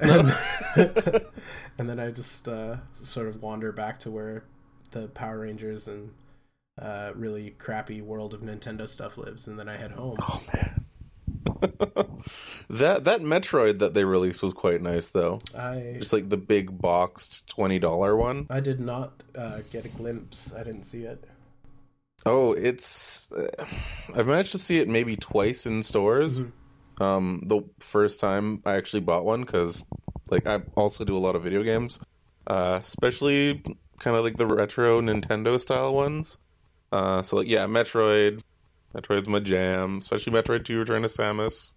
and, 0.01 0.35
and 1.79 1.89
then 1.91 1.99
I 2.01 2.11
just 2.11 2.49
uh, 2.49 2.77
sort 2.95 3.27
of 3.29 3.43
wander 3.43 3.73
back 3.73 3.99
to 4.01 4.11
where 4.11 4.45
the 4.93 5.09
Power 5.09 5.41
Rangers 5.41 5.89
and 5.89 6.13
uh, 6.81 7.13
really 7.15 7.51
crappy 7.59 8.01
world 8.01 8.33
of 8.33 8.41
Nintendo 8.41 8.89
stuff 8.89 9.19
lives, 9.19 9.47
and 9.49 9.59
then 9.59 9.69
I 9.69 9.77
head 9.77 9.91
home. 9.93 10.17
oh 10.23 10.41
man. 10.55 10.87
that 12.71 13.05
that 13.05 13.21
Metroid 13.21 13.79
that 13.79 13.95
they 13.95 14.05
released 14.05 14.43
was 14.43 14.53
quite 14.53 14.83
nice 14.83 15.09
though. 15.09 15.41
I 15.57 15.97
Just 15.99 16.13
like 16.13 16.29
the 16.29 16.37
big 16.37 16.81
boxed 16.81 17.49
twenty 17.49 17.79
dollar 17.79 18.17
one. 18.17 18.47
I 18.51 18.61
did 18.61 18.81
not 18.81 19.23
uh, 19.35 19.61
get 19.71 19.85
a 19.85 19.89
glimpse. 19.89 20.55
I 20.55 20.63
didn't 20.63 20.85
see 20.85 21.05
it. 21.05 21.25
Oh, 22.27 22.53
it's 22.53 23.33
uh, 23.33 23.65
I've 24.15 24.27
managed 24.27 24.53
to 24.53 24.59
see 24.59 24.79
it 24.79 24.89
maybe 24.89 25.17
twice 25.17 25.67
in 25.67 25.83
stores. 25.83 26.45
Um, 27.01 27.43
the 27.47 27.63
first 27.79 28.21
time 28.21 28.63
I 28.67 28.75
actually 28.75 29.01
bought 29.01 29.25
one 29.25 29.41
because 29.41 29.87
like 30.29 30.47
I 30.47 30.61
also 30.77 31.05
do 31.05 31.17
a 31.17 31.19
lot 31.19 31.35
of 31.35 31.43
video 31.43 31.63
games, 31.63 31.99
uh, 32.47 32.79
especially 32.81 33.63
kind 33.99 34.17
of 34.17 34.25
like 34.25 34.37
the 34.37 34.47
retro 34.47 35.01
Nintendo 35.01 35.59
style 35.59 35.95
ones. 35.95 36.39
Uh, 36.93 37.23
so 37.23 37.37
like 37.39 37.49
yeah, 37.49 37.67
Metroid, 37.67 38.43
Metroid's 38.95 39.29
my 39.29 39.39
jam, 39.41 39.99
especially 39.99 40.33
Metroid 40.33 40.65
Two: 40.65 40.79
Return 40.79 41.03
to 41.03 41.09
Samus. 41.09 41.75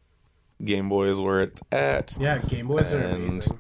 Game 0.64 0.88
Boy 0.90 1.06
is 1.08 1.20
where 1.20 1.42
it's 1.42 1.62
at. 1.72 2.16
Yeah, 2.20 2.38
Game 2.40 2.68
Boys 2.68 2.94
are 2.94 3.00
And- 3.00 3.30
amazing. 3.30 3.60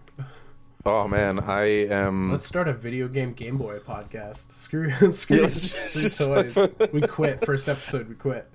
Oh 0.86 1.07
man, 1.07 1.39
I 1.39 1.63
am. 1.88 2.29
Let's 2.31 2.45
start 2.45 2.67
a 2.67 2.74
video 2.74 3.07
game 3.07 3.33
Game 3.33 3.57
Boy 3.57 3.79
podcast. 3.79 4.53
Screw, 4.55 4.91
screw, 5.12 5.38
just- 5.48 6.25
toys. 6.25 6.57
we 6.91 7.01
quit. 7.01 7.45
First 7.45 7.69
episode, 7.69 8.10
we 8.10 8.15
quit. 8.15 8.50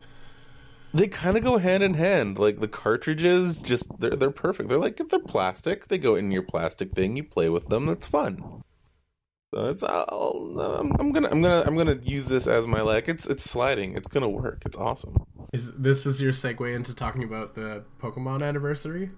They 0.95 1.07
kind 1.09 1.37
of 1.37 1.43
go 1.45 1.59
hand 1.59 1.83
in 1.83 1.95
hand. 1.95 2.39
Like 2.39 2.61
the 2.61 2.69
cartridges, 2.69 3.61
just 3.63 3.91
they're 3.99 4.17
they're 4.17 4.31
perfect. 4.31 4.69
They're 4.69 4.79
like 4.79 5.01
if 5.01 5.09
they're 5.09 5.19
plastic. 5.21 5.89
They 5.89 5.99
go 5.99 6.15
in 6.17 6.31
your 6.31 6.43
plastic 6.43 6.93
thing. 6.93 7.17
You 7.17 7.25
play 7.25 7.49
with 7.49 7.69
them. 7.69 7.87
That's 7.87 8.09
fun. 8.09 8.63
So 9.55 9.65
it's 9.65 9.83
I'll, 9.83 10.55
I'm, 10.61 10.93
I'm 10.99 11.13
gonna 11.13 11.29
I'm 11.31 11.41
gonna 11.41 11.63
I'm 11.67 11.77
gonna 11.77 11.99
use 12.03 12.29
this 12.29 12.47
as 12.47 12.67
my 12.67 12.83
like. 12.83 13.09
It's 13.09 13.27
it's 13.27 13.45
sliding. 13.45 13.97
It's 13.97 14.09
gonna 14.09 14.29
work. 14.29 14.63
It's 14.67 14.77
awesome. 14.77 15.17
Is 15.53 15.73
this 15.73 16.05
is 16.05 16.21
your 16.21 16.33
segue 16.33 16.75
into 16.75 16.95
talking 16.95 17.25
about 17.25 17.55
the 17.55 17.85
Pokemon 18.01 18.43
anniversary? 18.43 19.11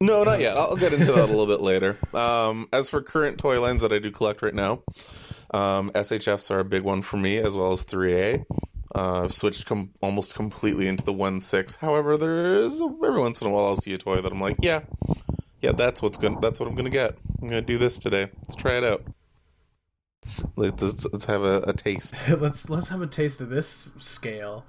No, 0.00 0.24
not 0.24 0.40
yet. 0.40 0.56
I'll 0.56 0.76
get 0.76 0.92
into 0.92 1.06
that 1.06 1.24
a 1.24 1.26
little 1.26 1.46
bit 1.46 1.60
later. 1.60 1.98
Um, 2.14 2.68
as 2.72 2.88
for 2.88 3.00
current 3.00 3.38
toy 3.38 3.60
lines 3.60 3.82
that 3.82 3.92
I 3.92 3.98
do 3.98 4.10
collect 4.10 4.42
right 4.42 4.54
now, 4.54 4.82
um, 5.54 5.90
SHFs 5.90 6.50
are 6.50 6.58
a 6.58 6.64
big 6.64 6.82
one 6.82 7.00
for 7.00 7.16
me, 7.16 7.38
as 7.38 7.56
well 7.56 7.72
as 7.72 7.82
3A. 7.86 8.44
Uh, 8.94 9.22
I've 9.24 9.32
switched 9.32 9.64
com- 9.64 9.92
almost 10.02 10.34
completely 10.34 10.86
into 10.86 11.02
the 11.02 11.14
1-6. 11.14 11.78
However, 11.78 12.18
there 12.18 12.60
is 12.60 12.82
every 12.82 13.18
once 13.18 13.40
in 13.40 13.46
a 13.46 13.50
while 13.50 13.64
I'll 13.64 13.76
see 13.76 13.94
a 13.94 13.98
toy 13.98 14.20
that 14.20 14.30
I'm 14.30 14.40
like, 14.40 14.56
yeah, 14.60 14.80
yeah, 15.62 15.72
that's 15.72 16.02
what's 16.02 16.18
gonna 16.18 16.40
that's 16.40 16.60
what 16.60 16.68
I'm 16.68 16.74
gonna 16.74 16.90
get. 16.90 17.16
I'm 17.40 17.48
gonna 17.48 17.62
do 17.62 17.78
this 17.78 17.98
today. 17.98 18.28
Let's 18.42 18.56
try 18.56 18.76
it 18.76 18.84
out. 18.84 19.02
Let's, 20.56 21.06
let's, 21.12 21.24
have 21.26 21.42
a, 21.42 21.62
a 21.62 21.72
taste. 21.72 22.28
let's 22.40 22.68
let's 22.68 22.88
have 22.88 23.02
a 23.02 23.06
taste 23.06 23.40
of 23.40 23.48
this 23.48 23.90
scale, 23.98 24.64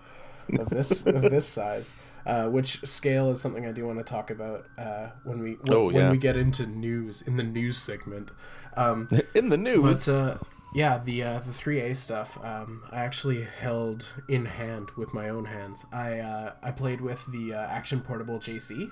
of 0.60 0.70
this 0.70 1.06
of 1.06 1.22
this 1.24 1.48
size. 1.60 1.94
Uh, 2.26 2.50
which 2.50 2.82
scale 2.86 3.32
is 3.32 3.40
something 3.40 3.66
I 3.66 3.72
do 3.72 3.86
want 3.86 4.00
to 4.00 4.04
talk 4.04 4.32
about 4.32 4.66
uh, 4.78 5.08
when 5.24 5.42
we 5.42 5.54
when, 5.54 5.74
Oh, 5.74 5.90
when 5.90 6.12
we 6.12 6.18
get 6.18 6.36
into 6.36 6.66
news 6.66 7.22
in 7.22 7.38
the 7.38 7.44
news 7.44 7.78
segment. 7.78 8.32
Um, 8.76 9.08
In 9.34 9.50
the 9.50 9.58
news, 9.58 10.06
But 10.06 10.14
uh, 10.14 10.38
yeah, 10.76 11.00
the 11.04 11.24
uh, 11.24 11.40
the 11.40 11.54
three 11.54 11.80
A 11.80 11.96
stuff, 11.96 12.38
um, 12.44 12.84
I 12.92 13.00
actually 13.00 13.44
held 13.44 14.10
in 14.28 14.46
hand 14.46 14.92
with 14.98 15.14
my 15.14 15.30
own 15.30 15.46
hands. 15.46 15.86
I 15.94 16.20
uh, 16.20 16.54
I 16.62 16.72
played 16.72 17.02
with 17.02 17.26
the 17.32 17.54
uh, 17.54 17.68
Action 17.68 18.02
Portable 18.02 18.40
JC. 18.40 18.92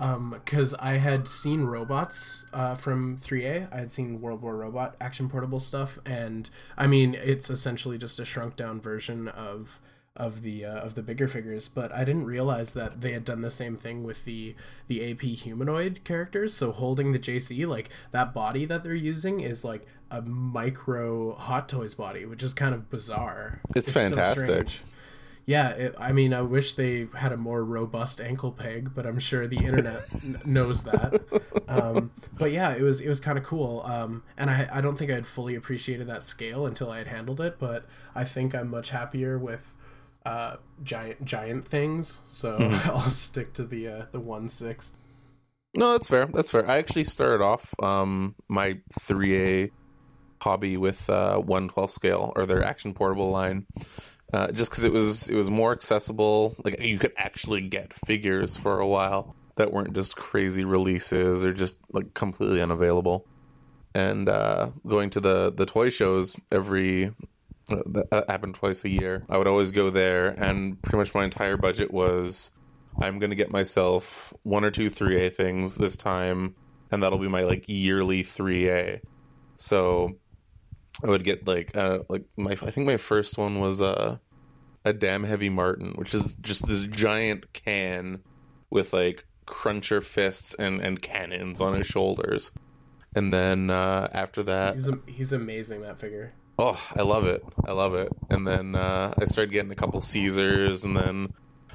Um, 0.00 0.30
because 0.30 0.74
I 0.74 0.98
had 0.98 1.26
seen 1.26 1.64
robots 1.64 2.46
uh, 2.52 2.76
from 2.76 3.18
3A. 3.18 3.72
I 3.72 3.76
had 3.76 3.90
seen 3.90 4.20
World 4.20 4.42
War 4.42 4.56
Robot 4.56 4.94
action 5.00 5.28
portable 5.28 5.58
stuff, 5.58 5.98
and 6.06 6.48
I 6.76 6.86
mean, 6.86 7.16
it's 7.18 7.50
essentially 7.50 7.98
just 7.98 8.20
a 8.20 8.24
shrunk 8.24 8.54
down 8.54 8.80
version 8.80 9.26
of 9.28 9.80
of 10.18 10.42
the 10.42 10.64
uh, 10.64 10.78
of 10.78 10.96
the 10.96 11.02
bigger 11.02 11.28
figures, 11.28 11.68
but 11.68 11.92
I 11.92 12.04
didn't 12.04 12.24
realize 12.24 12.74
that 12.74 13.00
they 13.00 13.12
had 13.12 13.24
done 13.24 13.40
the 13.40 13.50
same 13.50 13.76
thing 13.76 14.02
with 14.02 14.24
the 14.24 14.56
the 14.88 15.12
AP 15.12 15.20
humanoid 15.20 16.00
characters. 16.04 16.52
So 16.52 16.72
holding 16.72 17.12
the 17.12 17.18
JC, 17.18 17.66
like 17.66 17.88
that 18.10 18.34
body 18.34 18.64
that 18.64 18.82
they're 18.82 18.94
using 18.94 19.40
is 19.40 19.64
like 19.64 19.86
a 20.10 20.20
micro 20.20 21.36
Hot 21.36 21.68
Toys 21.68 21.94
body, 21.94 22.26
which 22.26 22.42
is 22.42 22.52
kind 22.52 22.74
of 22.74 22.90
bizarre. 22.90 23.60
It's, 23.76 23.90
fantastic. 23.90 24.68
So 24.70 24.80
yeah, 25.48 25.70
it, 25.70 25.94
I 25.96 26.12
mean, 26.12 26.34
I 26.34 26.42
wish 26.42 26.74
they 26.74 27.08
had 27.14 27.32
a 27.32 27.38
more 27.38 27.64
robust 27.64 28.20
ankle 28.20 28.52
peg, 28.52 28.94
but 28.94 29.06
I'm 29.06 29.18
sure 29.18 29.46
the 29.46 29.56
internet 29.56 30.02
n- 30.22 30.38
knows 30.44 30.82
that. 30.82 31.22
Um, 31.66 32.10
but 32.36 32.52
yeah, 32.52 32.74
it 32.74 32.82
was 32.82 33.00
it 33.00 33.08
was 33.08 33.18
kind 33.18 33.38
of 33.38 33.44
cool, 33.44 33.80
um, 33.86 34.22
and 34.36 34.50
I 34.50 34.68
I 34.70 34.82
don't 34.82 34.98
think 34.98 35.10
I 35.10 35.14
had 35.14 35.26
fully 35.26 35.54
appreciated 35.54 36.06
that 36.08 36.22
scale 36.22 36.66
until 36.66 36.90
I 36.90 36.98
had 36.98 37.06
handled 37.06 37.40
it. 37.40 37.58
But 37.58 37.86
I 38.14 38.24
think 38.24 38.54
I'm 38.54 38.70
much 38.70 38.90
happier 38.90 39.38
with 39.38 39.74
uh, 40.26 40.56
giant 40.82 41.24
giant 41.24 41.64
things, 41.64 42.20
so 42.28 42.58
mm-hmm. 42.58 42.90
I'll 42.94 43.08
stick 43.08 43.54
to 43.54 43.64
the 43.64 43.88
uh, 43.88 44.02
the 44.12 44.20
one 44.20 44.50
sixth. 44.50 44.98
No, 45.74 45.92
that's 45.92 46.08
fair. 46.08 46.26
That's 46.26 46.50
fair. 46.50 46.68
I 46.68 46.76
actually 46.76 47.04
started 47.04 47.42
off 47.42 47.74
um, 47.82 48.34
my 48.50 48.80
three 49.00 49.38
A 49.38 49.70
hobby 50.42 50.76
with 50.76 51.08
uh, 51.08 51.38
one 51.38 51.70
scale 51.88 52.34
or 52.36 52.44
their 52.44 52.62
action 52.62 52.92
portable 52.92 53.30
line 53.30 53.66
uh, 54.32 54.50
just 54.52 54.70
because 54.70 54.84
it 54.84 54.92
was 54.92 55.28
it 55.28 55.36
was 55.36 55.50
more 55.50 55.72
accessible. 55.72 56.54
Like 56.64 56.80
you 56.80 56.98
could 56.98 57.12
actually 57.16 57.62
get 57.62 57.92
figures 57.92 58.56
for 58.56 58.78
a 58.80 58.86
while 58.86 59.34
that 59.56 59.72
weren't 59.72 59.94
just 59.94 60.16
crazy 60.16 60.64
releases 60.64 61.44
or 61.44 61.52
just 61.52 61.78
like 61.92 62.14
completely 62.14 62.60
unavailable. 62.60 63.26
And 63.94 64.28
uh, 64.28 64.70
going 64.86 65.10
to 65.10 65.20
the 65.20 65.52
the 65.52 65.66
toy 65.66 65.88
shows 65.88 66.36
every 66.52 67.06
uh, 67.70 67.82
that 68.10 68.24
happened 68.28 68.54
twice 68.54 68.84
a 68.84 68.88
year. 68.88 69.24
I 69.28 69.38
would 69.38 69.46
always 69.46 69.72
go 69.72 69.90
there, 69.90 70.28
and 70.28 70.80
pretty 70.82 70.98
much 70.98 71.14
my 71.14 71.24
entire 71.24 71.56
budget 71.56 71.90
was 71.90 72.52
I'm 73.00 73.20
to 73.20 73.34
get 73.34 73.50
myself 73.50 74.32
one 74.42 74.64
or 74.64 74.70
two 74.70 74.90
3A 74.90 75.34
things 75.34 75.76
this 75.76 75.96
time, 75.96 76.54
and 76.90 77.02
that'll 77.02 77.18
be 77.18 77.28
my 77.28 77.42
like 77.42 77.64
yearly 77.68 78.22
3A. 78.22 79.00
So 79.56 80.16
I 81.04 81.08
would 81.08 81.24
get 81.24 81.46
like 81.46 81.76
uh 81.76 82.00
like 82.08 82.24
my 82.36 82.52
I 82.52 82.70
think 82.70 82.86
my 82.86 82.96
first 82.96 83.38
one 83.38 83.60
was 83.60 83.80
uh 83.82 84.18
a 84.84 84.92
damn 84.92 85.24
heavy 85.24 85.48
Martin, 85.48 85.92
which 85.96 86.14
is 86.14 86.36
just 86.36 86.66
this 86.66 86.84
giant 86.84 87.52
can 87.52 88.20
with 88.70 88.92
like 88.92 89.26
cruncher 89.46 90.00
fists 90.00 90.54
and 90.54 90.80
and 90.80 91.00
cannons 91.00 91.60
on 91.60 91.74
his 91.74 91.86
shoulders. 91.86 92.50
And 93.14 93.32
then 93.32 93.70
uh 93.70 94.08
after 94.12 94.42
that 94.44 94.74
He's 94.74 94.88
a, 94.88 94.98
he's 95.06 95.32
amazing 95.32 95.82
that 95.82 95.98
figure. 95.98 96.32
Oh, 96.58 96.80
I 96.96 97.02
love 97.02 97.24
it. 97.26 97.44
I 97.64 97.72
love 97.72 97.94
it. 97.94 98.12
And 98.30 98.46
then 98.46 98.74
uh 98.74 99.14
I 99.18 99.24
started 99.24 99.52
getting 99.52 99.70
a 99.70 99.76
couple 99.76 100.00
Caesars 100.00 100.84
and 100.84 100.96
then 100.96 101.32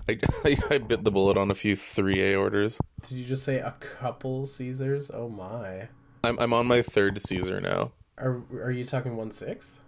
I, 0.10 0.20
I, 0.44 0.58
I 0.70 0.78
bit 0.80 1.04
the 1.04 1.12
bullet 1.12 1.38
on 1.38 1.50
a 1.50 1.56
few 1.56 1.76
3A 1.76 2.38
orders. 2.38 2.80
Did 3.04 3.18
you 3.18 3.26
just 3.26 3.44
say 3.44 3.60
a 3.60 3.76
couple 3.80 4.46
Caesars? 4.46 5.10
Oh 5.14 5.30
my. 5.30 5.88
I'm 6.26 6.38
I'm 6.40 6.54
on 6.54 6.68
my 6.68 6.82
third 6.82 7.22
Caesar 7.22 7.62
now. 7.62 7.94
Are 8.18 8.42
are 8.54 8.72
you 8.72 8.84
talking 8.84 9.16
one 9.16 9.32
sixth? 9.32 9.80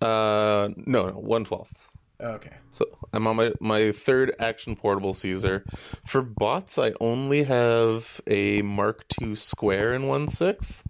Uh, 0.00 0.70
no, 0.76 1.06
no, 1.06 1.12
one 1.12 1.44
twelfth. 1.44 1.88
Okay. 2.20 2.56
So 2.70 2.86
I'm 3.12 3.26
on 3.26 3.36
my 3.36 3.52
my 3.60 3.92
third 3.92 4.34
action 4.38 4.76
portable 4.76 5.14
Caesar. 5.14 5.64
For 6.06 6.22
bots, 6.22 6.78
I 6.78 6.92
only 7.00 7.44
have 7.44 8.20
a 8.26 8.62
Mark 8.62 9.04
II 9.20 9.34
square 9.34 9.92
in 9.92 10.06
one 10.06 10.28
six, 10.28 10.84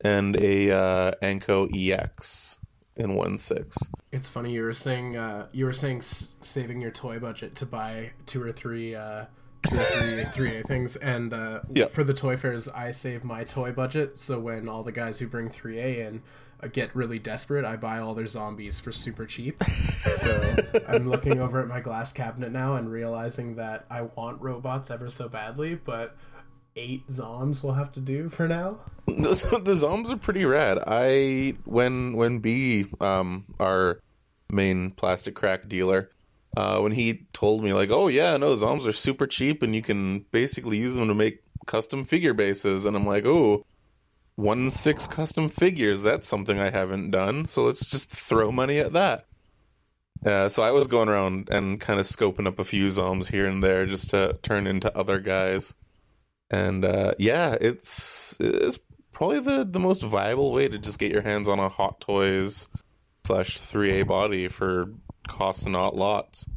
and 0.00 0.36
a 0.36 0.70
uh, 0.70 1.12
Anko 1.22 1.68
EX 1.72 2.58
in 2.96 3.14
one 3.14 3.38
six. 3.38 3.76
It's 4.12 4.28
funny 4.28 4.52
you 4.52 4.62
were 4.62 4.74
saying 4.74 5.16
uh, 5.16 5.46
you 5.52 5.64
were 5.66 5.72
saying 5.72 5.98
s- 5.98 6.36
saving 6.40 6.80
your 6.80 6.90
toy 6.90 7.18
budget 7.18 7.54
to 7.56 7.66
buy 7.66 8.10
two 8.26 8.42
or 8.42 8.52
three 8.52 8.94
uh, 8.94 9.26
two 9.68 9.76
or 9.76 10.24
three 10.24 10.24
three 10.24 10.56
A 10.58 10.62
things, 10.62 10.96
and 10.96 11.32
uh, 11.32 11.60
yeah. 11.72 11.86
for 11.86 12.04
the 12.04 12.14
toy 12.14 12.36
fairs, 12.36 12.68
I 12.68 12.90
save 12.90 13.24
my 13.24 13.44
toy 13.44 13.72
budget. 13.72 14.16
So 14.16 14.38
when 14.38 14.68
all 14.68 14.82
the 14.82 14.92
guys 14.92 15.18
who 15.18 15.26
bring 15.26 15.48
three 15.48 15.78
A 15.78 16.06
in 16.06 16.22
uh, 16.62 16.68
get 16.68 16.94
really 16.94 17.18
desperate, 17.18 17.64
I 17.64 17.76
buy 17.76 17.98
all 17.98 18.14
their 18.14 18.26
zombies 18.26 18.80
for 18.80 18.92
super 18.92 19.26
cheap. 19.26 19.62
so 19.62 20.56
I'm 20.88 21.08
looking 21.08 21.40
over 21.40 21.60
at 21.60 21.68
my 21.68 21.80
glass 21.80 22.12
cabinet 22.12 22.52
now 22.52 22.76
and 22.76 22.90
realizing 22.90 23.56
that 23.56 23.86
I 23.90 24.02
want 24.02 24.40
robots 24.40 24.90
ever 24.90 25.08
so 25.08 25.28
badly, 25.28 25.74
but 25.74 26.16
eight 26.76 27.06
zoms 27.08 27.62
will 27.62 27.74
have 27.74 27.92
to 27.92 28.00
do 28.00 28.28
for 28.28 28.46
now. 28.46 28.78
the 29.06 29.30
zoms 29.32 30.10
are 30.10 30.16
pretty 30.16 30.44
rad. 30.44 30.78
I 30.86 31.56
when 31.64 32.14
when 32.14 32.40
B 32.40 32.86
um 33.00 33.44
our 33.58 34.00
main 34.50 34.90
plastic 34.90 35.34
crack 35.34 35.68
dealer 35.68 36.10
uh, 36.56 36.80
when 36.80 36.92
he 36.92 37.26
told 37.32 37.62
me 37.62 37.72
like, 37.72 37.90
"Oh 37.90 38.08
yeah, 38.08 38.36
no, 38.36 38.52
Zoms 38.54 38.86
are 38.86 38.92
super 38.92 39.26
cheap 39.26 39.62
and 39.62 39.74
you 39.74 39.82
can 39.82 40.20
basically 40.30 40.78
use 40.78 40.94
them 40.94 41.08
to 41.08 41.14
make 41.14 41.42
custom 41.66 42.04
figure 42.04 42.34
bases," 42.34 42.86
and 42.86 42.96
I'm 42.96 43.06
like, 43.06 43.26
"Oh, 43.26 43.64
one 44.36 44.70
six 44.70 45.06
custom 45.06 45.48
figures. 45.48 46.02
That's 46.02 46.26
something 46.26 46.58
I 46.58 46.70
haven't 46.70 47.10
done. 47.10 47.46
So 47.46 47.64
let's 47.64 47.86
just 47.86 48.10
throw 48.10 48.50
money 48.50 48.78
at 48.78 48.94
that." 48.94 49.26
Uh, 50.24 50.48
so 50.48 50.62
I 50.62 50.70
was 50.70 50.88
going 50.88 51.08
around 51.08 51.48
and 51.50 51.78
kind 51.80 52.00
of 52.00 52.06
scoping 52.06 52.46
up 52.46 52.58
a 52.58 52.64
few 52.64 52.86
Zoms 52.86 53.30
here 53.30 53.46
and 53.46 53.62
there 53.62 53.86
just 53.86 54.10
to 54.10 54.38
turn 54.42 54.66
into 54.66 54.96
other 54.96 55.18
guys, 55.18 55.74
and 56.50 56.84
uh, 56.84 57.14
yeah, 57.18 57.56
it's 57.60 58.38
it's 58.40 58.78
probably 59.12 59.40
the 59.40 59.64
the 59.64 59.78
most 59.78 60.02
viable 60.02 60.52
way 60.52 60.68
to 60.68 60.78
just 60.78 60.98
get 60.98 61.12
your 61.12 61.22
hands 61.22 61.48
on 61.48 61.58
a 61.58 61.68
Hot 61.68 62.00
Toys 62.00 62.68
slash 63.26 63.58
3A 63.58 64.06
body 64.06 64.48
for 64.48 64.92
costs 65.28 65.66
not 65.66 65.96
lots. 65.96 66.48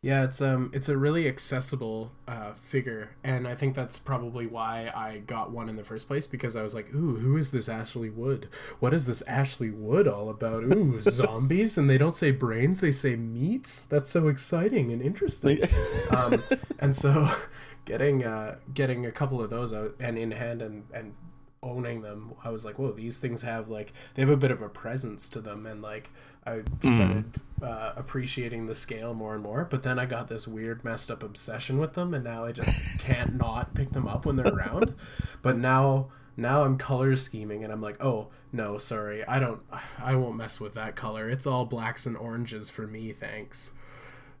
Yeah, 0.00 0.22
it's 0.22 0.40
um 0.40 0.70
it's 0.72 0.88
a 0.88 0.96
really 0.96 1.26
accessible 1.26 2.12
uh, 2.28 2.52
figure, 2.52 3.16
and 3.24 3.48
I 3.48 3.56
think 3.56 3.74
that's 3.74 3.98
probably 3.98 4.46
why 4.46 4.92
I 4.94 5.18
got 5.26 5.50
one 5.50 5.68
in 5.68 5.74
the 5.74 5.82
first 5.82 6.06
place 6.06 6.24
because 6.24 6.54
I 6.54 6.62
was 6.62 6.72
like, 6.72 6.94
"Ooh, 6.94 7.16
who 7.16 7.36
is 7.36 7.50
this 7.50 7.68
Ashley 7.68 8.08
Wood? 8.08 8.48
What 8.78 8.94
is 8.94 9.06
this 9.06 9.22
Ashley 9.22 9.70
Wood 9.70 10.06
all 10.06 10.30
about? 10.30 10.62
Ooh, 10.62 11.00
zombies!" 11.02 11.76
And 11.76 11.90
they 11.90 11.98
don't 11.98 12.14
say 12.14 12.30
brains; 12.30 12.80
they 12.80 12.92
say 12.92 13.16
meats. 13.16 13.86
That's 13.86 14.08
so 14.08 14.28
exciting 14.28 14.92
and 14.92 15.02
interesting. 15.02 15.58
um, 16.16 16.44
and 16.78 16.94
so, 16.94 17.34
getting 17.84 18.22
uh, 18.24 18.58
getting 18.72 19.04
a 19.04 19.12
couple 19.12 19.42
of 19.42 19.50
those 19.50 19.74
out 19.74 19.96
and 19.98 20.16
in 20.16 20.30
hand 20.30 20.62
and 20.62 20.84
and 20.94 21.16
owning 21.60 22.02
them, 22.02 22.34
I 22.44 22.50
was 22.50 22.64
like, 22.64 22.78
"Whoa, 22.78 22.92
these 22.92 23.18
things 23.18 23.42
have 23.42 23.68
like 23.68 23.92
they 24.14 24.22
have 24.22 24.30
a 24.30 24.36
bit 24.36 24.52
of 24.52 24.62
a 24.62 24.68
presence 24.68 25.28
to 25.30 25.40
them," 25.40 25.66
and 25.66 25.82
like 25.82 26.12
I 26.48 26.62
started 26.80 27.32
mm. 27.32 27.40
uh, 27.62 27.92
appreciating 27.96 28.66
the 28.66 28.74
scale 28.74 29.14
more 29.14 29.34
and 29.34 29.42
more. 29.42 29.64
But 29.64 29.82
then 29.82 29.98
I 29.98 30.06
got 30.06 30.28
this 30.28 30.48
weird, 30.48 30.84
messed 30.84 31.10
up 31.10 31.22
obsession 31.22 31.78
with 31.78 31.94
them, 31.94 32.14
and 32.14 32.24
now 32.24 32.44
I 32.44 32.52
just 32.52 32.98
can't 32.98 33.34
not 33.34 33.74
pick 33.74 33.92
them 33.92 34.08
up 34.08 34.26
when 34.26 34.36
they're 34.36 34.52
around. 34.52 34.94
But 35.42 35.56
now, 35.56 36.08
now 36.36 36.62
I'm 36.62 36.78
color 36.78 37.16
scheming, 37.16 37.64
and 37.64 37.72
I'm 37.72 37.82
like, 37.82 38.02
oh 38.02 38.28
no, 38.52 38.78
sorry, 38.78 39.24
I 39.24 39.38
don't, 39.38 39.60
I 40.02 40.14
won't 40.14 40.36
mess 40.36 40.60
with 40.60 40.74
that 40.74 40.96
color. 40.96 41.28
It's 41.28 41.46
all 41.46 41.64
blacks 41.66 42.06
and 42.06 42.16
oranges 42.16 42.70
for 42.70 42.86
me, 42.86 43.12
thanks. 43.12 43.72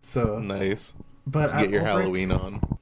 So 0.00 0.38
nice. 0.38 0.94
But 1.26 1.40
Let's 1.40 1.52
get 1.54 1.70
your 1.70 1.82
Halloween 1.82 2.32
on. 2.32 2.78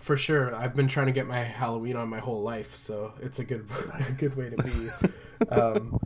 For 0.00 0.16
sure, 0.16 0.54
I've 0.54 0.74
been 0.74 0.88
trying 0.88 1.06
to 1.06 1.12
get 1.12 1.26
my 1.26 1.40
Halloween 1.40 1.96
on 1.96 2.08
my 2.08 2.18
whole 2.18 2.42
life, 2.42 2.76
so 2.76 3.12
it's 3.20 3.38
a 3.38 3.44
good, 3.44 3.68
nice. 3.88 4.08
a 4.22 4.28
good 4.28 4.36
way 4.36 4.56
to 4.56 4.62
be. 4.62 5.08
Um, 5.50 6.00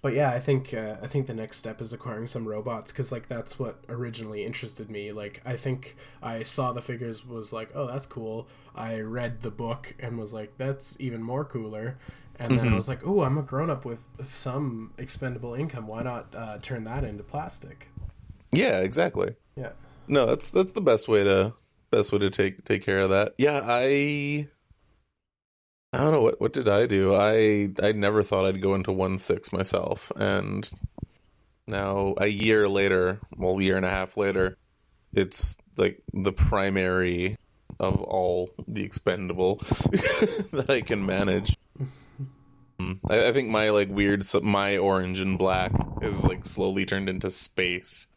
but 0.00 0.14
yeah, 0.14 0.30
I 0.30 0.38
think 0.38 0.72
uh, 0.72 0.96
I 1.02 1.06
think 1.06 1.26
the 1.26 1.34
next 1.34 1.56
step 1.56 1.80
is 1.80 1.92
acquiring 1.92 2.28
some 2.28 2.46
robots 2.46 2.92
because 2.92 3.10
like 3.10 3.28
that's 3.28 3.58
what 3.58 3.82
originally 3.88 4.44
interested 4.44 4.90
me. 4.90 5.12
Like 5.12 5.42
I 5.44 5.56
think 5.56 5.96
I 6.22 6.44
saw 6.44 6.72
the 6.72 6.82
figures 6.82 7.26
was 7.26 7.52
like, 7.52 7.70
oh, 7.74 7.86
that's 7.86 8.06
cool. 8.06 8.48
I 8.74 9.00
read 9.00 9.42
the 9.42 9.50
book 9.50 9.96
and 9.98 10.18
was 10.18 10.32
like, 10.32 10.56
that's 10.56 10.98
even 11.00 11.22
more 11.22 11.44
cooler. 11.44 11.98
And 12.38 12.52
then 12.52 12.66
mm-hmm. 12.66 12.74
I 12.74 12.76
was 12.76 12.86
like, 12.86 13.04
oh, 13.04 13.22
I'm 13.22 13.36
a 13.36 13.42
grown 13.42 13.68
up 13.68 13.84
with 13.84 14.06
some 14.20 14.92
expendable 14.96 15.54
income. 15.54 15.88
Why 15.88 16.04
not 16.04 16.32
uh, 16.32 16.58
turn 16.58 16.84
that 16.84 17.02
into 17.02 17.24
plastic? 17.24 17.88
Yeah, 18.52 18.78
exactly. 18.78 19.34
Yeah. 19.56 19.72
No, 20.06 20.26
that's 20.26 20.48
that's 20.50 20.72
the 20.72 20.80
best 20.80 21.08
way 21.08 21.24
to 21.24 21.54
best 21.90 22.12
way 22.12 22.20
to 22.20 22.30
take 22.30 22.64
take 22.64 22.82
care 22.82 23.00
of 23.00 23.10
that. 23.10 23.34
Yeah, 23.36 23.62
I 23.64 24.48
I 25.92 25.98
don't 25.98 26.12
know 26.12 26.20
what 26.20 26.40
what 26.40 26.52
did 26.52 26.68
I 26.68 26.86
do. 26.86 27.14
I 27.14 27.70
I 27.82 27.92
never 27.92 28.22
thought 28.22 28.44
I'd 28.44 28.60
go 28.60 28.74
into 28.74 28.92
one 28.92 29.18
six 29.18 29.52
myself, 29.52 30.12
and 30.16 30.70
now 31.66 32.14
a 32.18 32.26
year 32.26 32.68
later, 32.68 33.20
well, 33.36 33.58
a 33.58 33.62
year 33.62 33.76
and 33.76 33.86
a 33.86 33.90
half 33.90 34.16
later, 34.16 34.58
it's 35.14 35.56
like 35.76 36.02
the 36.12 36.32
primary 36.32 37.36
of 37.80 38.02
all 38.02 38.50
the 38.66 38.82
expendable 38.82 39.56
that 40.52 40.66
I 40.68 40.80
can 40.82 41.06
manage. 41.06 41.56
Hmm. 42.78 42.92
I, 43.08 43.28
I, 43.28 43.32
think 43.32 43.48
my 43.48 43.70
like 43.70 43.88
weird 43.88 44.24
my 44.42 44.76
orange 44.76 45.20
and 45.20 45.38
black 45.38 45.72
is 46.02 46.26
like 46.26 46.44
slowly 46.44 46.84
turned 46.84 47.08
into 47.08 47.30
space, 47.30 48.08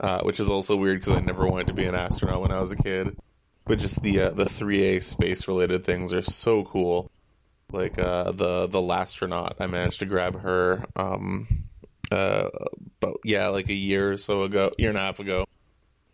uh, 0.00 0.20
which 0.22 0.40
is 0.40 0.50
also 0.50 0.76
weird 0.76 1.00
because 1.00 1.12
I 1.12 1.20
never 1.20 1.46
wanted 1.46 1.68
to 1.68 1.74
be 1.74 1.84
an 1.84 1.94
astronaut 1.94 2.40
when 2.40 2.52
I 2.52 2.60
was 2.60 2.72
a 2.72 2.76
kid. 2.76 3.16
But 3.64 3.78
just 3.78 4.02
the 4.02 4.20
uh, 4.20 4.30
the 4.30 4.44
three 4.44 4.82
A 4.96 5.00
space 5.00 5.46
related 5.46 5.84
things 5.84 6.12
are 6.12 6.22
so 6.22 6.64
cool. 6.64 7.11
Like 7.72 7.98
uh, 7.98 8.32
the 8.32 8.66
the 8.66 8.82
astronaut, 8.82 9.56
I 9.58 9.66
managed 9.66 10.00
to 10.00 10.06
grab 10.06 10.40
her. 10.40 10.84
Um, 10.94 11.48
uh, 12.10 12.48
but 13.00 13.14
yeah, 13.24 13.48
like 13.48 13.68
a 13.68 13.74
year 13.74 14.12
or 14.12 14.16
so 14.16 14.42
ago, 14.42 14.70
year 14.78 14.90
and 14.90 14.98
a 14.98 15.00
half 15.00 15.18
ago, 15.18 15.46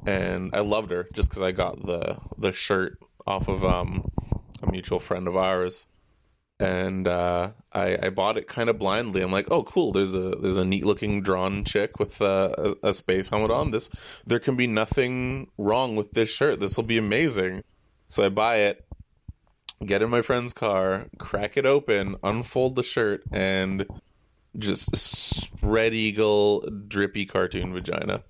and 0.07 0.55
I 0.55 0.61
loved 0.61 0.91
her 0.91 1.09
just 1.13 1.31
because 1.31 1.43
I 1.43 1.53
got 1.53 1.85
the 1.85 2.19
the 2.39 2.53
shirt 2.53 2.99
off 3.27 3.49
of 3.49 3.65
um, 3.65 4.11
a 4.63 4.71
mutual 4.71 4.99
friend 4.99 5.27
of 5.27 5.37
ours, 5.37 5.89
and 6.61 7.07
uh, 7.07 7.51
I, 7.73 7.99
I 8.05 8.11
bought 8.11 8.37
it 8.39 8.49
kind 8.49 8.69
of 8.69 8.79
blindly. 8.79 9.23
I'm 9.23 9.33
like, 9.33 9.49
oh, 9.51 9.63
cool. 9.65 9.93
There's 9.93 10.15
a 10.15 10.37
there's 10.41 10.57
a 10.57 10.65
neat 10.65 10.85
looking 10.87 11.23
drawn 11.23 11.65
chick 11.65 11.99
with 11.99 12.21
a, 12.21 12.77
a, 12.83 12.89
a 12.89 12.95
space 12.95 13.29
helmet 13.29 13.51
on. 13.51 13.71
This 13.71 14.23
there 14.27 14.41
can 14.41 14.57
be 14.57 14.67
nothing 14.67 15.51
wrong 15.59 15.97
with 15.97 16.13
this 16.13 16.31
shirt. 16.31 16.61
This 16.61 16.77
will 16.77 16.85
be 16.85 16.99
amazing. 16.99 17.63
So 18.09 18.25
I 18.25 18.31
buy 18.31 18.57
it, 18.57 18.85
get 19.85 20.03
in 20.03 20.11
my 20.11 20.23
friend's 20.23 20.53
car, 20.53 21.07
crack 21.19 21.57
it 21.57 21.67
open, 21.67 22.17
unfold 22.23 22.75
the 22.75 22.83
shirt, 22.83 23.23
and 23.33 23.87
just 24.59 24.97
spread 24.97 25.95
eagle 25.95 26.69
drippy 26.89 27.27
cartoon 27.27 27.73
vagina. 27.73 28.23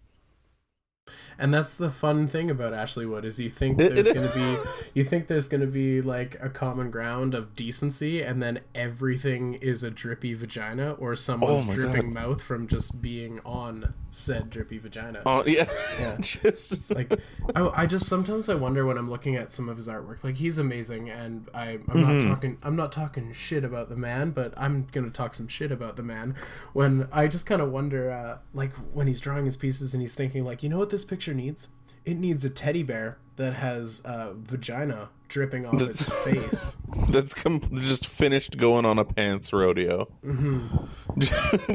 And 1.39 1.55
that's 1.55 1.77
the 1.77 1.91
fun 1.91 2.27
thing 2.27 2.51
about 2.51 2.75
Ashley 2.75 3.07
Wood 3.07 3.25
is 3.25 3.39
you 3.39 3.51
think 3.51 3.79
there's 3.79 4.09
going 4.09 4.29
to 4.29 4.35
be 4.35 4.57
you 4.95 5.05
think 5.05 5.29
there's 5.29 5.49
to 5.49 5.67
be 5.67 6.01
like 6.01 6.37
a 6.41 6.49
common 6.49 6.91
ground 6.91 7.35
of 7.35 7.55
decency 7.55 8.23
and 8.23 8.43
then 8.43 8.61
everything 8.75 9.55
is 9.55 9.83
a 9.83 9.91
drippy 9.91 10.35
vagina 10.35 10.93
or 10.93 11.15
someone's 11.15 11.69
Oh 11.69 11.73
dripping 11.73 12.13
mouth 12.13 12.43
from 12.43 12.67
just 12.67 13.01
being 13.01 13.41
on 13.45 13.95
said 14.11 14.51
drippy 14.51 14.79
vagina. 14.79 15.23
Oh 15.27 15.45
yeah, 15.47 15.69
Yeah. 15.99 16.17
just 16.21 16.95
like 16.95 17.13
I, 17.55 17.83
I 17.83 17.87
just 17.87 18.07
sometimes 18.07 18.49
I 18.49 18.55
wonder 18.55 18.85
when 18.87 18.99
I'm 18.99 19.09
looking 19.09 19.37
at 19.37 19.53
some 19.53 19.69
of 19.69 19.77
his 19.77 19.89
artwork. 19.89 20.25
Like 20.25 20.37
he's 20.37 20.59
amazing, 20.59 21.11
and 21.11 21.49
I 21.55 21.79
I'm 21.89 22.01
not 22.01 22.35
talking 22.35 22.59
I'm 22.63 22.77
not 22.77 22.93
talking 22.93 23.33
shit 23.33 23.65
about 23.65 23.89
the 23.89 23.97
man, 23.97 24.31
but 24.31 24.55
I'm 24.57 24.87
gonna 24.93 25.11
talk 25.11 25.35
some 25.35 25.49
shit 25.49 25.71
about 25.71 25.97
the 25.97 26.03
man. 26.03 26.35
When 26.73 27.09
I 27.13 27.29
just 27.29 27.47
kind 27.47 27.61
of 27.61 27.71
wonder, 27.71 28.11
uh, 28.11 28.39
like 28.55 28.73
when 28.93 29.07
he's 29.07 29.21
drawing 29.21 29.45
his 29.45 29.57
pieces 29.57 29.95
and 29.95 30.01
he's 30.01 30.15
thinking 30.15 30.45
like, 30.45 30.63
you 30.63 30.69
know 30.69 30.79
what 30.79 30.91
this 30.91 31.05
picture 31.05 31.28
needs? 31.35 31.69
It 32.05 32.19
needs 32.19 32.45
a 32.45 32.51
teddy 32.51 32.83
bear 32.83 33.19
that 33.37 33.55
has 33.55 34.01
uh, 34.05 34.33
vagina 34.35 35.11
dripping 35.29 35.67
off 35.67 35.81
its 35.81 36.09
face. 36.25 36.77
that's 37.11 37.35
com- 37.35 37.61
just 37.75 38.07
finished 38.07 38.57
going 38.57 38.85
on 38.85 38.99
a 38.99 39.05
pants 39.05 39.53
rodeo. 39.53 40.09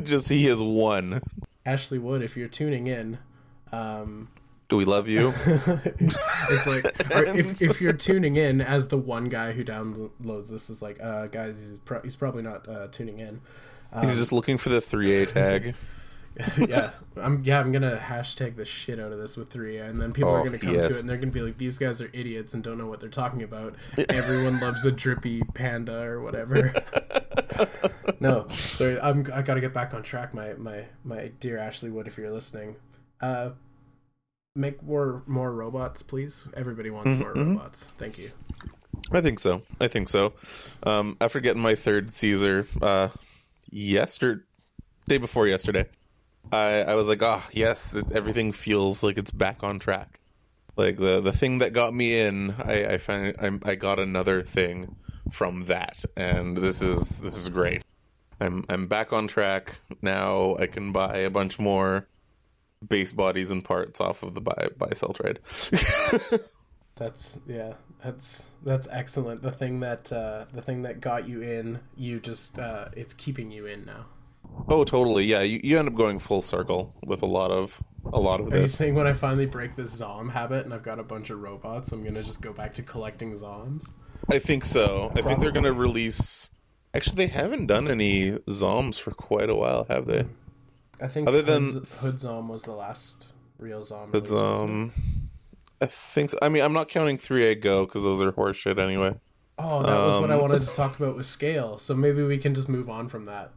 just 0.04 0.30
he 0.30 0.46
has 0.46 0.62
won. 0.64 1.22
Ashley 1.66 2.00
Wood, 2.00 2.22
if 2.22 2.36
you're 2.36 2.48
tuning 2.48 2.88
in. 2.88 3.20
Um, 3.72 4.30
Do 4.70 4.78
we 4.78 4.86
love 4.86 5.08
you? 5.08 5.34
it's 5.46 6.68
like 6.68 6.86
if, 7.12 7.62
if 7.62 7.82
you're 7.82 7.94
tuning 7.94 8.36
in 8.36 8.60
as 8.62 8.90
the 8.90 8.98
one 8.98 9.30
guy 9.30 9.52
who 9.52 9.64
downloads 9.64 10.50
this 10.50 10.70
is 10.70 10.82
like 10.82 11.02
uh 11.02 11.28
guys 11.28 11.58
he's, 11.58 11.78
pro- 11.80 12.02
he's 12.02 12.16
probably 12.16 12.44
not 12.44 12.68
uh, 12.68 12.88
tuning 12.88 13.20
in 13.20 13.42
He's 14.02 14.18
just 14.18 14.32
looking 14.32 14.58
for 14.58 14.70
the 14.70 14.82
three 14.82 15.16
A 15.22 15.26
tag. 15.26 15.76
yeah. 16.58 16.92
I'm 17.16 17.44
yeah 17.44 17.60
i'm 17.60 17.72
gonna 17.72 17.98
hashtag 18.04 18.56
the 18.56 18.66
shit 18.66 19.00
out 19.00 19.12
of 19.12 19.20
this 19.20 19.38
with 19.38 19.50
3 19.50 19.78
and 19.78 20.00
then 20.00 20.12
people 20.14 20.32
are 20.32 20.40
Oh, 20.40 20.44
gonna 20.44 20.58
come 20.58 20.74
yes. 20.74 20.88
to 20.88 20.94
it 20.94 21.00
and 21.02 21.10
they're 21.10 21.18
gonna 21.18 21.32
be 21.32 21.42
like 21.42 21.58
these 21.60 21.78
guys 21.78 22.02
are 22.02 22.10
idiots 22.14 22.54
and 22.56 22.64
don't 22.64 22.78
know 22.80 22.88
what 22.88 23.00
they're 23.00 23.10
talking 23.10 23.44
about. 23.44 23.76
Everyone 24.10 24.60
loves 24.60 24.84
a 24.86 24.92
drippy 24.92 25.44
panda 25.54 26.02
or 26.02 26.22
whatever. 26.22 26.74
No 28.20 28.48
sorry 28.50 29.00
i'm 29.02 29.28
i 29.34 29.42
gotta 29.42 29.62
get 29.62 29.74
back 29.74 29.94
on 29.94 30.02
track 30.02 30.34
my 30.34 30.54
my 30.54 30.86
my 31.04 31.32
dear 31.40 31.58
ashley 31.58 31.90
wood 31.90 32.08
if 32.08 32.18
you're 32.18 32.32
listening. 32.32 32.76
Uh 33.22 33.52
make 34.56 34.82
more 34.84 35.24
more 35.28 35.52
robots 35.52 36.02
please. 36.02 36.48
Everybody 36.56 36.90
wants 36.90 37.12
Mm-hmm, 37.12 37.22
more 37.22 37.34
robots. 37.56 37.86
Thank 37.98 38.18
you. 38.18 38.30
I 39.12 39.22
think 39.22 39.40
so. 39.40 39.62
I 39.80 39.88
think 39.88 40.10
so. 40.10 40.34
Um, 40.84 41.18
after 41.22 41.40
getting 41.40 41.62
my 41.62 41.76
third 41.76 42.14
Caesar, 42.14 42.66
uh, 42.82 43.10
yesterday, 43.70 44.42
day 45.08 45.18
before 45.18 45.48
yesterday, 45.48 45.86
I, 46.52 46.84
I 46.84 46.96
was 46.96 47.08
like, 47.08 47.22
oh 47.22 47.42
yes, 47.52 47.96
it, 47.96 48.12
everything 48.12 48.52
feels 48.52 49.04
like 49.04 49.18
it's 49.18 49.32
back 49.32 49.64
on 49.64 49.80
track. 49.80 50.20
Like 50.76 50.98
the 50.98 51.22
the 51.22 51.32
thing 51.32 51.60
that 51.60 51.74
got 51.74 51.94
me 51.94 52.20
in, 52.20 52.52
I 52.52 52.86
I 52.86 52.98
find 52.98 53.36
I, 53.40 53.72
I 53.72 53.76
got 53.76 54.00
another 54.00 54.42
thing 54.42 54.96
from 55.32 55.66
that, 55.66 56.04
and 56.18 56.58
this 56.58 56.82
is 56.82 57.22
this 57.22 57.38
is 57.38 57.50
great. 57.50 57.84
I'm 58.40 58.66
I'm 58.70 58.88
back 58.88 59.14
on 59.14 59.28
track 59.28 59.78
now. 60.02 60.56
I 60.58 60.68
can 60.68 60.92
buy 60.92 61.18
a 61.18 61.30
bunch 61.30 61.60
more 61.60 62.08
base 62.88 63.14
bodies 63.14 63.52
and 63.52 63.64
parts 63.64 64.02
off 64.02 64.24
of 64.24 64.34
the 64.34 64.42
buy 64.42 64.70
buy 64.78 64.90
sell 64.94 65.14
trade. 65.14 65.40
That's 66.96 67.40
yeah, 67.48 67.74
that's 68.04 68.46
that's 68.64 68.88
excellent. 68.92 69.42
The 69.42 69.52
thing 69.52 69.80
that 69.80 70.12
uh, 70.12 70.46
the 70.54 70.62
thing 70.62 70.84
that 70.84 71.02
got 71.02 71.28
you 71.28 71.42
in, 71.42 71.80
you 71.96 72.20
just 72.20 72.60
uh, 72.60 72.90
it's 72.96 73.14
keeping 73.14 73.50
you 73.50 73.66
in 73.66 73.86
now. 73.86 74.06
Oh, 74.70 74.84
totally. 74.84 75.26
Yeah, 75.26 75.42
you, 75.42 75.60
you 75.64 75.80
end 75.80 75.88
up 75.88 75.96
going 75.96 76.20
full 76.20 76.42
circle 76.42 76.96
with 77.06 77.22
a 77.22 77.26
lot 77.26 77.52
of 77.52 77.82
a 78.12 78.20
lot 78.20 78.40
of 78.40 78.54
Are 78.54 78.62
you 78.62 78.68
saying 78.68 78.96
when 78.96 79.08
I 79.08 79.14
finally 79.14 79.46
break 79.46 79.76
this 79.76 79.92
Zom 79.92 80.30
habit 80.30 80.66
and 80.66 80.74
I've 80.74 80.84
got 80.84 81.00
a 81.00 81.04
bunch 81.04 81.30
of 81.30 81.42
robots, 81.42 81.92
I'm 81.92 82.04
gonna 82.04 82.24
just 82.24 82.42
go 82.42 82.54
back 82.54 82.74
to 82.76 82.84
collecting 82.84 83.34
Zoms? 83.34 83.92
I 84.32 84.40
think 84.40 84.66
so. 84.66 85.12
I 85.16 85.22
think 85.22 85.40
they're 85.40 85.52
going 85.52 85.66
to 85.66 85.74
release. 85.74 86.52
Actually, 86.94 87.26
they 87.26 87.34
haven't 87.34 87.68
done 87.68 87.88
any 87.88 88.32
Zoms 88.50 89.00
for 89.00 89.12
quite 89.12 89.50
a 89.50 89.56
while, 89.56 89.86
have 89.90 90.06
they? 90.06 90.26
I 91.02 91.08
think 91.08 91.28
Other 91.28 91.42
than- 91.42 91.70
Hood 91.70 92.20
Zom 92.20 92.48
was 92.48 92.64
the 92.64 92.72
last 92.72 93.28
real 93.58 93.84
Zom. 93.84 94.12
But 94.12 94.30
release, 94.30 94.32
wasn't 94.32 94.70
it? 94.70 94.74
um, 94.74 94.92
I 95.82 95.86
think 95.88 96.30
so. 96.30 96.38
I 96.42 96.50
mean, 96.50 96.64
I'm 96.64 96.74
not 96.74 96.88
counting 96.88 97.18
3A 97.18 97.60
Go 97.60 97.86
because 97.86 98.04
those 98.04 98.22
are 98.22 98.32
horseshit 98.32 98.80
anyway. 98.80 99.16
Oh, 99.58 99.84
that 99.84 99.92
was 99.92 100.22
what 100.22 100.32
I 100.32 100.36
um, 100.36 100.42
wanted 100.42 100.62
to 100.62 100.76
talk 100.76 100.98
about 100.98 101.16
with 101.16 101.26
scale. 101.26 101.78
So 101.78 101.94
maybe 101.94 102.24
we 102.24 102.38
can 102.38 102.54
just 102.54 102.70
move 102.70 102.90
on 102.90 103.10
from 103.10 103.26
that. 103.26 103.52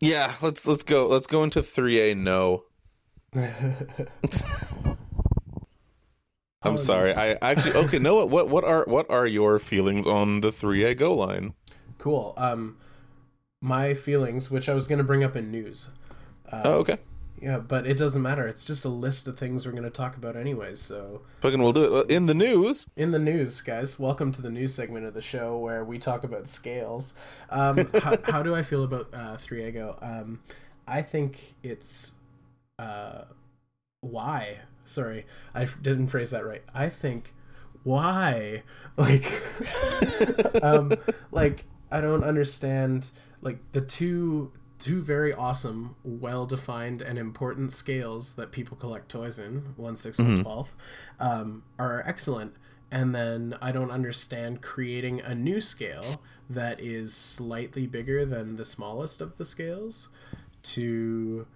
Yeah, 0.00 0.34
let's 0.42 0.66
let's 0.66 0.82
go. 0.82 1.06
Let's 1.06 1.26
go 1.26 1.42
into 1.44 1.60
3A 1.60 2.16
No. 2.16 2.64
I'm 6.62 6.72
Oh, 6.72 6.76
sorry. 6.76 7.12
I 7.14 7.36
actually 7.40 7.74
okay. 7.74 7.98
No, 7.98 8.14
what 8.16 8.28
what 8.30 8.48
what 8.48 8.64
are 8.64 8.84
what 8.86 9.10
are 9.10 9.26
your 9.26 9.58
feelings 9.58 10.06
on 10.06 10.40
the 10.40 10.48
3A 10.48 10.96
Go 10.96 11.14
line? 11.14 11.54
Cool. 11.98 12.34
Um, 12.36 12.78
my 13.60 13.94
feelings, 13.94 14.50
which 14.50 14.68
I 14.68 14.74
was 14.74 14.86
gonna 14.86 15.04
bring 15.04 15.22
up 15.24 15.36
in 15.36 15.50
news. 15.50 15.90
oh, 16.52 16.78
okay. 16.80 16.98
Yeah, 17.40 17.58
but 17.58 17.86
it 17.86 17.96
doesn't 17.96 18.22
matter. 18.22 18.46
It's 18.48 18.64
just 18.64 18.84
a 18.84 18.88
list 18.88 19.28
of 19.28 19.38
things 19.38 19.64
we're 19.64 19.72
going 19.72 19.84
to 19.84 19.90
talk 19.90 20.16
about 20.16 20.36
anyways. 20.36 20.80
So, 20.80 21.22
Fucking, 21.40 21.62
we'll 21.62 21.72
do 21.72 21.98
it 21.98 22.10
in 22.10 22.26
the 22.26 22.34
news. 22.34 22.88
in 22.96 23.12
the 23.12 23.18
news, 23.18 23.60
guys, 23.60 23.98
welcome 23.98 24.32
to 24.32 24.42
the 24.42 24.50
news 24.50 24.74
segment 24.74 25.06
of 25.06 25.14
the 25.14 25.20
show 25.22 25.56
where 25.56 25.84
we 25.84 25.98
talk 25.98 26.24
about 26.24 26.48
scales. 26.48 27.14
Um, 27.50 27.88
how, 28.02 28.16
how 28.24 28.42
do 28.42 28.54
I 28.54 28.62
feel 28.62 28.82
about 28.82 29.08
uh, 29.12 29.36
3AGO? 29.36 30.02
Um, 30.02 30.40
I 30.86 31.02
think 31.02 31.54
it's 31.62 32.12
uh, 32.78 33.24
why. 34.00 34.58
Sorry, 34.84 35.26
I 35.54 35.66
didn't 35.66 36.08
phrase 36.08 36.30
that 36.30 36.44
right. 36.44 36.62
I 36.74 36.88
think 36.88 37.34
why, 37.84 38.62
like, 38.96 39.30
um, 40.62 40.92
like 41.30 41.66
I 41.90 42.00
don't 42.00 42.24
understand 42.24 43.06
like 43.42 43.58
the 43.72 43.80
two 43.80 44.50
two 44.78 45.02
very 45.02 45.32
awesome, 45.34 45.96
well 46.04 46.46
defined 46.46 47.02
and 47.02 47.18
important 47.18 47.72
scales 47.72 48.34
that 48.36 48.52
people 48.52 48.76
collect 48.76 49.08
toys 49.08 49.38
in, 49.38 49.74
one 49.76 49.96
six, 49.96 50.18
one 50.18 50.42
twelve, 50.42 50.74
um, 51.20 51.62
are 51.78 52.02
excellent. 52.06 52.54
And 52.90 53.14
then 53.14 53.56
I 53.60 53.72
don't 53.72 53.90
understand 53.90 54.62
creating 54.62 55.20
a 55.20 55.34
new 55.34 55.60
scale 55.60 56.22
that 56.48 56.80
is 56.80 57.12
slightly 57.12 57.86
bigger 57.86 58.24
than 58.24 58.56
the 58.56 58.64
smallest 58.64 59.20
of 59.20 59.36
the 59.36 59.44
scales 59.44 60.08
to 60.62 61.46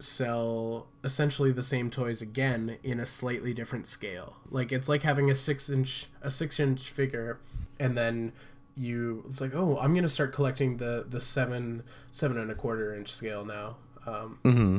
sell 0.00 0.88
essentially 1.04 1.52
the 1.52 1.62
same 1.62 1.90
toys 1.90 2.22
again 2.22 2.78
in 2.82 2.98
a 2.98 3.06
slightly 3.06 3.52
different 3.52 3.86
scale. 3.86 4.36
Like 4.50 4.72
it's 4.72 4.88
like 4.88 5.02
having 5.02 5.30
a 5.30 5.34
six 5.34 5.70
inch 5.70 6.06
a 6.22 6.30
six 6.30 6.58
inch 6.58 6.90
figure 6.90 7.38
and 7.78 7.96
then 7.96 8.32
you 8.76 9.24
it's 9.26 9.40
like 9.40 9.54
oh 9.54 9.78
i'm 9.80 9.94
gonna 9.94 10.08
start 10.08 10.32
collecting 10.32 10.76
the 10.78 11.04
the 11.08 11.20
seven 11.20 11.82
seven 12.10 12.38
and 12.38 12.50
a 12.50 12.54
quarter 12.54 12.94
inch 12.94 13.12
scale 13.12 13.44
now 13.44 13.76
um 14.06 14.38
Mm-hmm. 14.44 14.78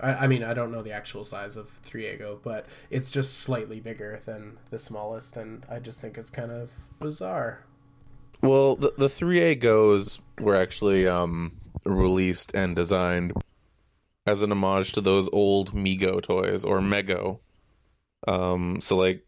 I, 0.00 0.14
I 0.14 0.26
mean 0.26 0.42
i 0.44 0.54
don't 0.54 0.70
know 0.72 0.82
the 0.82 0.92
actual 0.92 1.24
size 1.24 1.56
of 1.56 1.70
3ago 1.88 2.38
but 2.42 2.66
it's 2.90 3.10
just 3.10 3.40
slightly 3.40 3.80
bigger 3.80 4.20
than 4.24 4.58
the 4.70 4.78
smallest 4.78 5.36
and 5.36 5.64
i 5.68 5.78
just 5.78 6.00
think 6.00 6.16
it's 6.18 6.30
kind 6.30 6.50
of 6.50 6.70
bizarre 7.00 7.64
Well, 8.42 8.74
the 8.76 8.92
the 8.98 9.06
3A 9.08 9.60
Goes 9.60 10.18
were 10.40 10.56
actually 10.56 11.06
um, 11.06 11.52
released 11.84 12.54
and 12.54 12.74
designed 12.74 13.32
as 14.26 14.42
an 14.42 14.50
homage 14.50 14.92
to 14.92 15.00
those 15.00 15.28
old 15.32 15.72
Mego 15.72 16.20
toys 16.20 16.64
or 16.64 16.80
Mego. 16.80 17.38
Um, 18.26 18.80
so 18.80 18.96
like 18.96 19.24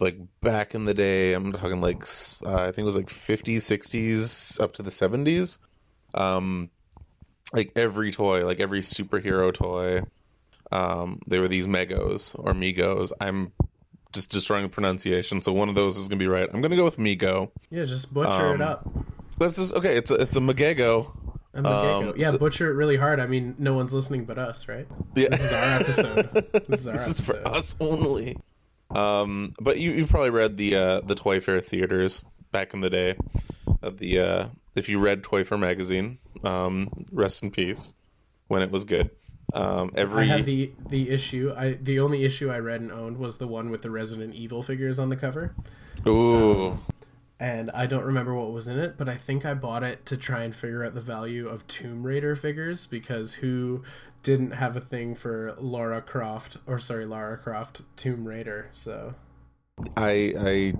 like 0.00 0.16
back 0.42 0.74
in 0.74 0.84
the 0.84 0.94
day, 0.94 1.32
I'm 1.34 1.52
talking 1.52 1.80
like 1.80 2.02
uh, 2.44 2.54
I 2.62 2.66
think 2.66 2.78
it 2.78 2.84
was 2.84 2.96
like 2.96 3.06
50s, 3.08 3.56
60s 3.56 4.60
up 4.60 4.72
to 4.72 4.82
the 4.82 4.90
70s. 4.90 5.58
Um, 6.14 6.70
like 7.52 7.72
every 7.76 8.10
toy, 8.10 8.44
like 8.44 8.60
every 8.60 8.80
superhero 8.80 9.52
toy, 9.52 10.02
um, 10.72 11.20
they 11.26 11.38
were 11.38 11.48
these 11.48 11.66
Megos 11.66 12.34
or 12.38 12.52
Migos. 12.52 13.12
I'm 13.20 13.52
just 14.12 14.30
destroying 14.30 14.62
the 14.64 14.68
pronunciation, 14.68 15.42
so 15.42 15.52
one 15.52 15.68
of 15.68 15.74
those 15.74 15.96
is 15.98 16.08
gonna 16.08 16.18
be 16.18 16.26
right. 16.28 16.48
I'm 16.52 16.60
gonna 16.62 16.76
go 16.76 16.84
with 16.84 16.98
Migo. 16.98 17.50
yeah 17.70 17.84
just 17.84 18.12
butcher 18.14 18.30
Um, 18.54 18.54
it 18.56 18.60
up 18.60 18.88
This 19.38 19.58
is 19.58 19.72
okay. 19.72 19.96
It's 19.96 20.10
a 20.10 20.14
it's 20.16 20.36
a 20.36 20.40
Magego. 20.40 21.16
um, 21.54 22.12
yeah 22.16 22.30
so- 22.30 22.38
butcher 22.38 22.68
it 22.70 22.74
really 22.74 22.96
hard 22.96 23.20
i 23.20 23.26
mean 23.28 23.54
no 23.60 23.74
one's 23.74 23.92
listening 23.94 24.24
but 24.24 24.38
us 24.38 24.66
right 24.66 24.88
Yeah, 25.14 25.28
this 25.28 25.40
is 25.44 25.52
our 25.52 25.80
episode 25.80 26.50
this 26.66 26.80
is 26.80 26.86
our 26.88 26.92
this 26.94 27.06
is 27.06 27.20
episode 27.20 27.42
for 27.42 27.48
us 27.48 27.76
only. 27.80 28.36
Um, 28.94 29.54
but 29.60 29.78
you 29.78 29.92
you've 29.92 30.10
probably 30.10 30.30
read 30.30 30.56
the 30.56 30.76
uh, 30.76 31.00
the 31.00 31.14
ToyFare 31.14 31.64
theaters 31.64 32.24
back 32.52 32.74
in 32.74 32.80
the 32.80 32.90
day. 32.90 33.16
Of 33.82 33.98
the 33.98 34.20
uh, 34.20 34.46
if 34.74 34.88
you 34.88 34.98
read 34.98 35.22
ToyFare 35.22 35.58
magazine, 35.58 36.18
um, 36.42 36.90
rest 37.12 37.42
in 37.42 37.50
peace 37.50 37.94
when 38.48 38.62
it 38.62 38.70
was 38.70 38.84
good. 38.84 39.10
Um, 39.52 39.92
every 39.94 40.24
I 40.24 40.26
had 40.26 40.44
the 40.44 40.72
the 40.88 41.10
issue. 41.10 41.52
I 41.56 41.72
the 41.72 42.00
only 42.00 42.24
issue 42.24 42.50
I 42.50 42.58
read 42.58 42.80
and 42.80 42.90
owned 42.90 43.18
was 43.18 43.38
the 43.38 43.46
one 43.46 43.70
with 43.70 43.82
the 43.82 43.90
Resident 43.90 44.34
Evil 44.34 44.62
figures 44.62 44.98
on 44.98 45.08
the 45.10 45.16
cover, 45.16 45.54
ooh 46.06 46.78
and 47.44 47.70
I 47.72 47.84
don't 47.84 48.04
remember 48.04 48.34
what 48.34 48.52
was 48.52 48.68
in 48.68 48.78
it, 48.78 48.96
but 48.96 49.06
I 49.06 49.16
think 49.16 49.44
I 49.44 49.52
bought 49.52 49.82
it 49.82 50.06
to 50.06 50.16
try 50.16 50.44
and 50.44 50.56
figure 50.56 50.82
out 50.82 50.94
the 50.94 51.02
value 51.02 51.46
of 51.46 51.66
Tomb 51.66 52.02
Raider 52.02 52.34
figures 52.34 52.86
because 52.86 53.34
who 53.34 53.82
didn't 54.22 54.52
have 54.52 54.76
a 54.76 54.80
thing 54.80 55.14
for 55.14 55.54
Laura 55.58 56.00
Croft 56.00 56.56
or 56.66 56.78
sorry 56.78 57.04
Lara 57.04 57.36
Croft 57.36 57.82
Tomb 57.96 58.26
Raider? 58.26 58.70
So 58.72 59.14
I 59.94 60.32
I 60.40 60.72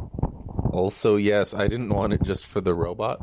also 0.74 1.16
yes, 1.16 1.54
I 1.54 1.68
didn't 1.68 1.90
want 1.90 2.12
it 2.12 2.22
just 2.22 2.44
for 2.44 2.60
the 2.60 2.74
robot. 2.74 3.20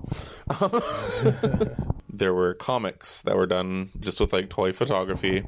there 2.09 2.33
were 2.33 2.53
comics 2.53 3.21
that 3.23 3.35
were 3.35 3.45
done 3.45 3.89
just 3.99 4.19
with 4.19 4.33
like 4.33 4.49
toy 4.49 4.71
photography, 4.71 5.43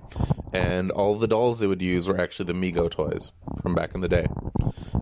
and 0.51 0.91
all 0.91 1.15
the 1.15 1.27
dolls 1.27 1.59
they 1.59 1.67
would 1.67 1.81
use 1.81 2.07
were 2.07 2.19
actually 2.19 2.45
the 2.45 2.53
Mego 2.53 2.91
toys 2.91 3.31
from 3.61 3.73
back 3.73 3.95
in 3.95 4.01
the 4.01 4.09
day. 4.09 4.27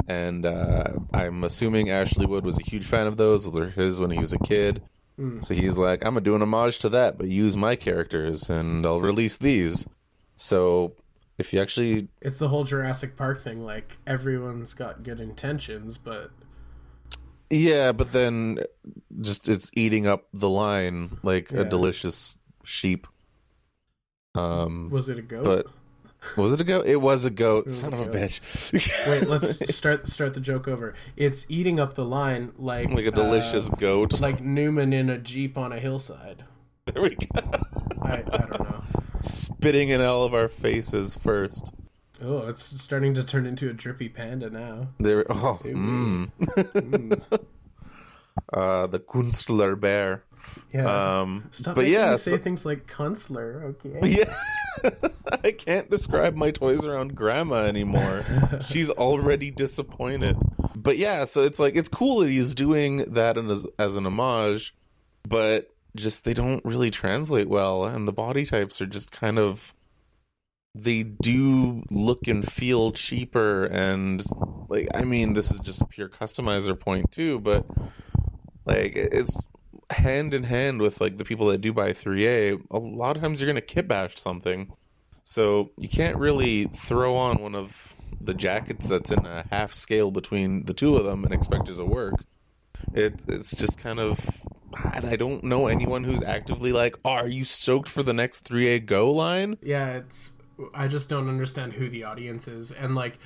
And 0.08 0.46
uh, 0.46 0.86
I'm 1.14 1.44
assuming 1.44 1.90
Ashley 1.90 2.26
Wood 2.26 2.46
was 2.46 2.60
a 2.60 2.64
huge 2.64 2.86
fan 2.86 3.08
of 3.08 3.18
those. 3.18 3.46
Those 3.46 3.60
were 3.60 3.70
his 3.70 4.00
when 4.00 4.12
he 4.12 4.20
was 4.20 4.34
a 4.34 4.40
kid. 4.40 4.82
So 5.42 5.54
he's 5.54 5.78
like, 5.78 6.04
I'm 6.04 6.14
gonna 6.14 6.22
do 6.22 6.36
an 6.36 6.42
homage 6.42 6.80
to 6.80 6.90
that, 6.90 7.18
but 7.18 7.28
use 7.28 7.56
my 7.56 7.76
characters, 7.76 8.50
and 8.50 8.86
I'll 8.86 9.02
release 9.02 9.38
these. 9.38 9.88
So 10.36 10.96
if 11.38 11.54
you 11.54 11.62
actually 11.62 12.08
it's 12.22 12.40
the 12.40 12.48
whole 12.48 12.64
Jurassic 12.64 13.18
Park 13.18 13.40
thing. 13.40 13.64
Like 13.64 13.98
everyone's 14.08 14.74
got 14.74 15.04
good 15.04 15.20
intentions, 15.20 15.98
but 15.98 16.32
Yeah, 17.52 17.92
but 17.92 18.12
then 18.14 18.60
just 19.22 19.50
it's 19.50 19.70
eating 19.76 20.08
up 20.08 20.28
the 20.34 20.50
line 20.50 21.18
like 21.22 21.52
Yeah. 21.52 21.60
a 21.62 21.66
delicious 21.66 22.38
sheep. 22.64 23.06
Um, 24.36 24.90
was 24.90 25.10
it 25.10 25.20
a 25.20 25.22
goat? 25.22 25.44
but 25.44 25.68
was 26.38 26.54
it 26.54 26.62
a 26.62 26.64
goat? 26.64 26.86
It 26.86 26.98
was 27.02 27.26
a 27.26 27.30
goat. 27.30 27.66
was 27.66 27.80
Son 27.80 27.94
a 27.94 28.02
of 28.02 28.08
a 28.08 28.10
bitch. 28.18 29.10
Wait, 29.10 29.28
let's 29.28 29.76
start 29.76 30.08
start 30.08 30.34
the 30.34 30.40
joke 30.40 30.68
over. 30.68 30.94
It's 31.18 31.46
eating 31.50 31.80
up 31.80 31.96
the 31.96 32.06
line 32.06 32.54
like 32.58 32.90
like 32.90 33.06
a 33.06 33.12
delicious 33.12 33.70
uh, 33.70 33.76
goat. 33.76 34.22
like 34.22 34.42
Newman 34.42 34.94
in 34.94 35.10
a 35.10 35.18
jeep 35.18 35.58
on 35.58 35.74
a 35.74 35.80
hillside. 35.80 36.46
there 36.86 37.02
we 37.04 37.10
go. 37.16 37.52
I, 38.02 38.24
I 38.32 38.46
don't 38.50 38.60
know. 38.62 38.84
Spitting 39.20 39.90
in 39.90 40.00
all 40.02 40.24
of 40.24 40.34
our 40.34 40.48
faces 40.48 41.14
first. 41.16 41.74
Oh, 42.24 42.48
it's 42.48 42.62
starting 42.82 43.14
to 43.16 43.24
turn 43.24 43.46
into 43.46 43.70
a 43.70 43.74
drippy 43.74 44.10
panda 44.10 44.50
now. 44.50 44.90
There. 45.00 45.26
Oh, 45.30 45.60
mm. 45.64 46.30
Mm. 46.40 47.22
uh, 48.54 48.88
the 48.88 49.00
Kunstler 49.00 49.80
bear. 49.80 50.24
Yeah. 50.74 51.22
Um, 51.22 51.50
Stop 51.52 51.76
but 51.76 51.88
yeah, 51.88 52.12
so- 52.16 52.32
say 52.32 52.38
things 52.38 52.66
like 52.66 52.88
Kunstler, 52.88 53.64
okay? 53.64 54.00
Yeah. 54.04 54.34
I 55.44 55.52
can't 55.52 55.90
describe 55.90 56.36
my 56.36 56.52
toys 56.52 56.86
around 56.86 57.16
grandma 57.16 57.64
anymore. 57.66 58.24
She's 58.62 58.90
already 58.90 59.52
disappointed. 59.52 60.38
But 60.76 60.98
yeah, 60.98 61.26
so 61.26 61.44
it's 61.44 61.60
like 61.60 61.76
it's 61.76 61.90
cool 61.90 62.20
that 62.20 62.30
he's 62.30 62.56
doing 62.56 62.98
that 63.14 63.38
as, 63.38 63.68
as 63.78 63.96
an 63.96 64.06
homage, 64.06 64.74
but 65.28 65.70
just 65.96 66.24
they 66.24 66.34
don't 66.34 66.64
really 66.64 66.90
translate 66.90 67.50
well 67.50 67.84
and 67.84 68.08
the 68.08 68.14
body 68.14 68.46
types 68.46 68.82
are 68.82 68.86
just 68.88 69.12
kind 69.12 69.38
of 69.38 69.74
they 70.74 71.04
do 71.04 71.84
look 71.92 72.28
and 72.28 72.50
feel 72.50 72.92
cheaper 72.92 73.66
and 73.66 74.24
like 74.70 74.88
I 74.94 75.04
mean 75.04 75.34
this 75.34 75.52
is 75.52 75.60
just 75.60 75.82
a 75.82 75.86
pure 75.86 76.08
customizer 76.08 76.80
point 76.80 77.12
too, 77.12 77.40
but 77.40 77.66
like 78.66 78.94
it's 78.96 79.38
hand 79.92 80.34
in 80.34 80.44
hand 80.44 80.82
with 80.82 81.02
like 81.02 81.18
the 81.18 81.26
people 81.26 81.48
that 81.48 81.60
do 81.60 81.74
buy 81.74 81.92
3A, 81.92 82.64
a 82.72 82.78
lot 82.78 83.16
of 83.16 83.22
times 83.22 83.42
you're 83.42 83.48
going 83.48 83.56
to 83.56 83.62
kit 83.62 83.88
bash 83.88 84.18
something. 84.18 84.72
So 85.24 85.72
you 85.78 85.90
can't 85.90 86.18
really 86.18 86.66
throw 86.66 87.16
on 87.16 87.42
one 87.42 87.56
of 87.56 87.96
the 88.20 88.34
jackets 88.34 88.88
that's 88.88 89.12
in 89.12 89.26
a 89.26 89.46
half 89.52 89.74
scale 89.74 90.12
between 90.12 90.66
the 90.66 90.74
two 90.74 90.98
of 90.98 91.06
them 91.06 91.24
and 91.24 91.34
expect 91.34 91.70
it 91.70 91.76
to 91.76 91.86
work. 91.86 92.16
It, 92.94 93.26
it's 93.28 93.56
just 93.56 93.78
kind 93.78 94.00
of. 94.00 94.20
I 94.74 95.18
don't 95.18 95.44
know 95.44 95.68
anyone 95.68 96.06
who's 96.06 96.24
actively 96.24 96.72
like, 96.72 96.96
oh, 97.04 97.10
are 97.10 97.28
you 97.28 97.44
stoked 97.44 97.90
for 97.90 98.04
the 98.04 98.14
next 98.14 98.48
3A 98.50 98.86
Go 98.86 99.12
line? 99.12 99.58
Yeah, 99.62 99.90
it's. 99.96 100.34
I 100.74 100.88
just 100.88 101.10
don't 101.10 101.30
understand 101.30 101.74
who 101.74 101.90
the 101.90 102.04
audience 102.04 102.48
is, 102.48 102.72
and 102.72 102.96
like, 102.96 103.20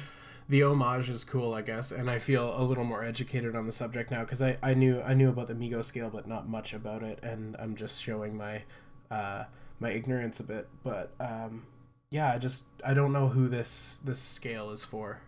the 0.48 0.63
homage 0.63 1.10
is 1.10 1.24
cool, 1.24 1.54
I 1.54 1.62
guess, 1.62 1.91
and 1.91 2.10
I 2.10 2.19
feel 2.19 2.60
a 2.60 2.63
little 2.63 2.84
more 2.84 3.04
educated 3.04 3.56
on 3.56 3.65
the 3.65 3.71
subject 3.71 4.12
now 4.12 4.21
because 4.21 4.41
I, 4.41 4.58
I 4.62 4.74
knew 4.74 5.02
I 5.02 5.13
knew 5.13 5.30
about 5.30 5.48
the 5.48 5.56
Migo 5.56 5.84
scale, 5.84 6.10
but 6.10 6.28
not 6.28 6.48
much 6.48 6.74
about 6.74 7.04
it, 7.04 7.19
and 7.24 7.56
I'm 7.58 7.76
just 7.76 8.02
showing 8.02 8.38
my 8.38 8.63
uh, 9.10 9.45
my 9.80 9.89
ignorance 9.89 10.39
a 10.39 10.43
bit. 10.43 10.67
But 10.84 11.13
um, 11.19 11.65
yeah, 12.10 12.32
I 12.32 12.38
just 12.38 12.65
I 12.86 12.93
don't 12.93 13.12
know 13.12 13.30
who 13.30 13.48
this 13.48 14.00
this 14.04 14.19
scale 14.19 14.69
is 14.71 14.84
for. 14.84 15.21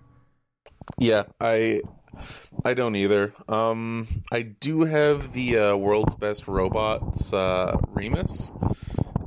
Yeah, 0.99 1.23
I 1.41 1.81
I 2.63 2.73
don't 2.73 2.95
either. 2.95 3.33
Um 3.49 4.07
I 4.31 4.43
do 4.43 4.81
have 4.81 5.33
the 5.33 5.57
uh, 5.57 5.75
world's 5.75 6.15
best 6.15 6.47
robots 6.47 7.33
uh 7.33 7.77
Remus 7.89 8.53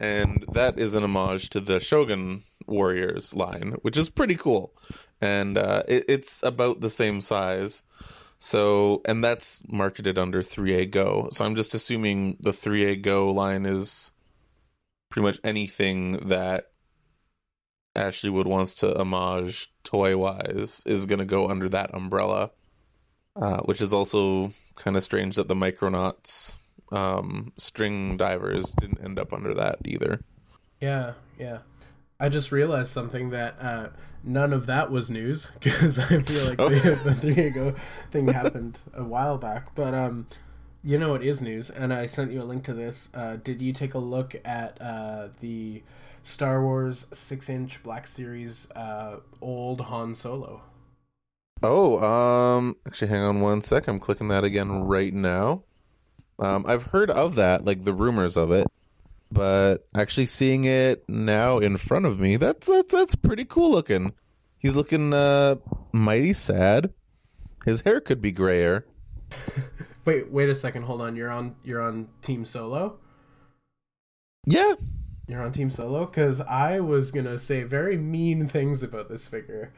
and 0.01 0.45
that 0.53 0.79
is 0.79 0.95
an 0.95 1.05
homage 1.05 1.51
to 1.51 1.61
the 1.61 1.79
Shogun 1.79 2.43
Warriors 2.67 3.37
line, 3.37 3.73
which 3.83 3.97
is 3.97 4.09
pretty 4.09 4.35
cool. 4.35 4.75
And 5.21 5.59
uh 5.59 5.83
it, 5.87 6.05
it's 6.09 6.43
about 6.43 6.81
the 6.81 6.91
same 6.91 7.21
size. 7.21 7.83
So, 8.39 9.03
and 9.05 9.23
that's 9.23 9.63
marketed 9.69 10.17
under 10.17 10.41
3A 10.41 10.91
Go. 10.91 11.29
So 11.31 11.45
I'm 11.45 11.55
just 11.55 11.75
assuming 11.75 12.39
the 12.41 12.53
3A 12.53 13.03
Go 13.03 13.31
line 13.31 13.67
is 13.67 14.13
pretty 15.11 15.27
much 15.27 15.39
anything 15.45 16.13
that 16.29 16.71
Ashley 17.95 18.31
Wood 18.31 18.47
wants 18.47 18.73
to 18.77 18.99
homage 18.99 19.69
toy 19.85 20.17
wise 20.17 20.83
is 20.87 21.05
going 21.05 21.19
to 21.19 21.27
go 21.27 21.49
under 21.51 21.69
that 21.69 21.95
umbrella, 21.95 22.53
uh, 23.37 23.59
which 23.63 23.83
is 23.83 23.93
also 23.93 24.53
kind 24.77 24.97
of 24.97 25.03
strange 25.03 25.37
that 25.37 25.49
the 25.49 25.55
Micronauts 25.55 26.57
um, 26.91 27.53
string 27.57 28.17
divers 28.17 28.73
didn't 28.73 29.03
end 29.03 29.19
up 29.19 29.33
under 29.33 29.55
that 29.55 29.79
either. 29.85 30.21
Yeah, 30.81 31.15
yeah. 31.39 31.59
I 32.19 32.29
just 32.29 32.53
realized 32.53 32.91
something 32.91 33.31
that 33.31 33.57
uh, 33.61 33.89
none 34.23 34.53
of 34.53 34.67
that 34.67 34.91
was 34.91 35.11
news 35.11 35.51
because 35.61 35.99
I 35.99 36.21
feel 36.23 36.49
like 36.49 36.59
the, 36.59 37.01
the 37.05 37.15
three 37.15 37.47
ago 37.47 37.75
thing 38.11 38.29
happened 38.29 38.79
a 38.95 39.05
while 39.05 39.39
back. 39.39 39.75
But 39.75 39.95
um, 39.95 40.27
you 40.83 40.99
know 40.99 41.15
it 41.15 41.23
is 41.23 41.41
news, 41.41 41.71
and 41.71 41.93
I 41.93 42.07
sent 42.07 42.33
you 42.33 42.41
a 42.41 42.43
link 42.43 42.65
to 42.65 42.75
this. 42.75 43.09
Uh, 43.15 43.37
did 43.37 43.61
you 43.63 43.73
take 43.73 43.95
a 43.95 43.99
look 43.99 44.35
at 44.45 44.81
uh, 44.81 45.29
the 45.41 45.83
Star 46.23 46.63
Wars 46.63 47.07
six-inch 47.13 47.83
Black 47.83 48.07
Series 48.07 48.71
uh, 48.73 49.21
old 49.41 49.83
Han 49.83 50.15
Solo? 50.15 50.63
Oh, 51.63 52.01
um, 52.03 52.77
actually, 52.87 53.09
hang 53.09 53.21
on 53.21 53.41
one 53.41 53.61
sec. 53.61 53.87
I'm 53.87 54.01
clicking 54.01 54.29
that 54.29 54.45
again 54.45 54.71
right 54.85 55.13
now. 55.13 55.65
Um, 56.41 56.65
I've 56.67 56.85
heard 56.85 57.11
of 57.11 57.35
that, 57.35 57.65
like 57.65 57.85
the 57.85 57.93
rumors 57.93 58.37
of 58.37 58.51
it, 58.51 58.67
but 59.31 59.87
actually 59.95 60.27
seeing 60.27 60.65
it 60.65 61.05
now 61.09 61.59
in 61.59 61.77
front 61.77 62.07
of 62.07 62.19
me, 62.19 62.37
that's 62.37 62.67
that's 62.67 62.93
that's 62.93 63.15
pretty 63.15 63.45
cool 63.45 63.71
looking. 63.71 64.15
He's 64.59 64.77
looking 64.77 65.13
uh 65.13 65.57
mighty 65.93 66.33
sad. 66.33 66.93
His 67.65 67.83
hair 67.83 68.01
could 68.01 68.23
be 68.23 68.33
grayer. 68.33 68.87
Wait, 70.07 70.33
wait 70.33 70.49
a 70.49 70.55
second. 70.55 70.85
Hold 70.85 71.03
on. 71.03 71.15
You're 71.15 71.31
on. 71.31 71.57
You're 71.63 71.83
on 71.83 72.09
Team 72.23 72.47
Solo. 72.47 72.99
Yeah, 74.47 74.73
You're 75.29 75.43
on 75.43 75.53
Team 75.53 75.69
Solo 75.69 76.07
because 76.07 76.41
I 76.41 76.81
was 76.81 77.11
gonna 77.11 77.37
say 77.37 77.63
very 77.65 77.99
mean 77.99 78.49
things 78.49 78.83
about 78.83 79.11
this 79.11 79.29
figure. 79.29 79.73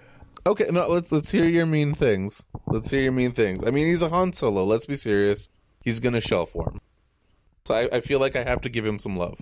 Okay, 0.46 0.68
no, 0.70 0.86
let's 0.88 1.10
let's 1.10 1.30
hear 1.30 1.44
your 1.44 1.66
mean 1.66 1.92
things. 1.92 2.46
Let's 2.68 2.88
hear 2.90 3.02
your 3.02 3.12
mean 3.12 3.32
things. 3.32 3.64
I 3.64 3.70
mean, 3.70 3.88
he's 3.88 4.02
a 4.02 4.08
Han 4.08 4.32
Solo. 4.32 4.64
Let's 4.64 4.86
be 4.86 4.94
serious. 4.94 5.50
He's 5.84 6.00
gonna 6.00 6.20
shell 6.20 6.46
form. 6.46 6.80
So 7.64 7.74
I, 7.74 7.96
I 7.96 8.00
feel 8.00 8.18
like 8.18 8.36
I 8.36 8.44
have 8.44 8.60
to 8.62 8.68
give 8.68 8.84
him 8.84 8.98
some 8.98 9.16
love. 9.16 9.40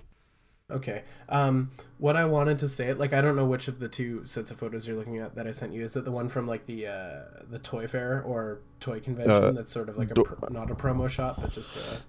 Okay. 0.69 1.03
Um, 1.27 1.71
what 1.97 2.15
I 2.15 2.25
wanted 2.25 2.59
to 2.59 2.69
say, 2.69 2.93
like, 2.93 3.13
I 3.13 3.19
don't 3.21 3.35
know 3.35 3.45
which 3.45 3.67
of 3.67 3.79
the 3.79 3.89
two 3.89 4.25
sets 4.25 4.51
of 4.51 4.57
photos 4.57 4.87
you're 4.87 4.95
looking 4.95 5.19
at 5.19 5.35
that 5.35 5.47
I 5.47 5.51
sent 5.51 5.73
you. 5.73 5.83
Is 5.83 5.95
it 5.95 6.05
the 6.05 6.11
one 6.11 6.29
from 6.29 6.47
like 6.47 6.65
the 6.65 6.87
uh, 6.87 7.43
the 7.49 7.59
toy 7.59 7.87
fair 7.87 8.21
or 8.23 8.59
toy 8.79 8.99
convention? 8.99 9.43
Uh, 9.43 9.51
that's 9.51 9.71
sort 9.71 9.89
of 9.89 9.97
like 9.97 10.11
a 10.11 10.13
do- 10.13 10.23
pro- 10.23 10.47
not 10.49 10.71
a 10.71 10.75
promo 10.75 11.09
shot, 11.09 11.41
but 11.41 11.51
just 11.51 11.75
a. 11.75 12.01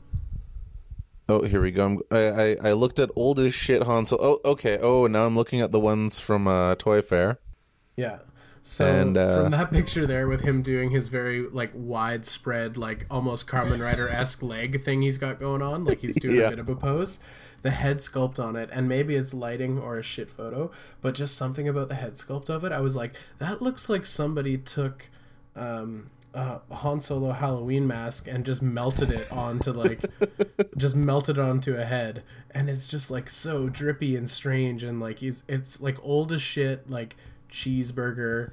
Oh, 1.28 1.42
here 1.44 1.62
we 1.62 1.70
go. 1.70 1.86
I'm, 1.86 2.00
I, 2.10 2.18
I 2.18 2.56
I 2.68 2.72
looked 2.72 2.98
at 3.00 3.10
old 3.16 3.38
as 3.38 3.54
shit 3.54 3.82
Han 3.82 4.06
Solo. 4.06 4.40
Oh, 4.44 4.50
okay. 4.52 4.78
Oh, 4.80 5.06
now 5.06 5.26
I'm 5.26 5.36
looking 5.36 5.60
at 5.60 5.72
the 5.72 5.80
ones 5.80 6.18
from 6.18 6.46
uh, 6.46 6.74
Toy 6.76 7.02
Fair. 7.02 7.38
Yeah. 7.96 8.18
So 8.64 8.86
And, 8.86 9.16
uh, 9.16 9.42
from 9.42 9.50
that 9.50 9.72
picture 9.72 10.06
there, 10.06 10.28
with 10.28 10.42
him 10.42 10.62
doing 10.62 10.90
his 10.92 11.08
very 11.08 11.48
like 11.48 11.72
widespread, 11.74 12.76
like 12.76 13.06
almost 13.10 13.48
Kamen 13.48 13.82
Rider 13.82 14.08
esque 14.08 14.42
leg 14.42 14.82
thing 14.84 15.02
he's 15.02 15.18
got 15.18 15.40
going 15.40 15.62
on, 15.62 15.84
like 15.84 15.98
he's 16.00 16.14
doing 16.16 16.36
Yeah. 16.36 16.42
a 16.46 16.50
bit 16.50 16.58
of 16.60 16.68
a 16.68 16.76
pose. 16.76 17.18
The 17.62 17.70
head 17.70 17.98
sculpt 17.98 18.38
on 18.38 18.56
it, 18.56 18.70
and 18.72 18.88
maybe 18.88 19.14
it's 19.16 19.32
lighting 19.34 19.78
or 19.78 19.96
a 19.98 20.02
shit 20.02 20.30
photo, 20.30 20.70
but 21.00 21.14
just 21.14 21.36
something 21.36 21.68
about 21.68 21.88
the 21.88 21.94
head 21.96 22.14
sculpt 22.14 22.48
of 22.50 22.64
it, 22.64 22.72
I 22.72 22.80
was 22.80 22.96
like, 22.96 23.14
that 23.38 23.62
looks 23.62 23.88
like 23.88 24.04
somebody 24.04 24.58
took 24.58 25.08
um, 25.54 26.06
uh, 26.34 26.58
Han 26.72 26.98
Solo 26.98 27.30
Halloween 27.32 27.86
mask 27.86 28.26
and 28.26 28.44
just 28.44 28.62
melted 28.62 29.10
it 29.10 29.30
onto 29.32 29.72
like, 29.72 30.02
just 30.76 30.96
melted 30.96 31.38
it 31.38 31.40
onto 31.40 31.76
a 31.76 31.84
head, 31.84 32.22
and 32.52 32.68
it's 32.68 32.88
just 32.88 33.10
like 33.12 33.28
so 33.28 33.68
drippy 33.68 34.16
and 34.16 34.28
strange, 34.28 34.82
and 34.82 34.98
like 35.00 35.18
he's 35.18 35.44
it's 35.48 35.80
like 35.80 35.98
old 36.02 36.32
as 36.32 36.42
shit, 36.42 36.88
like 36.90 37.16
cheeseburger. 37.52 38.50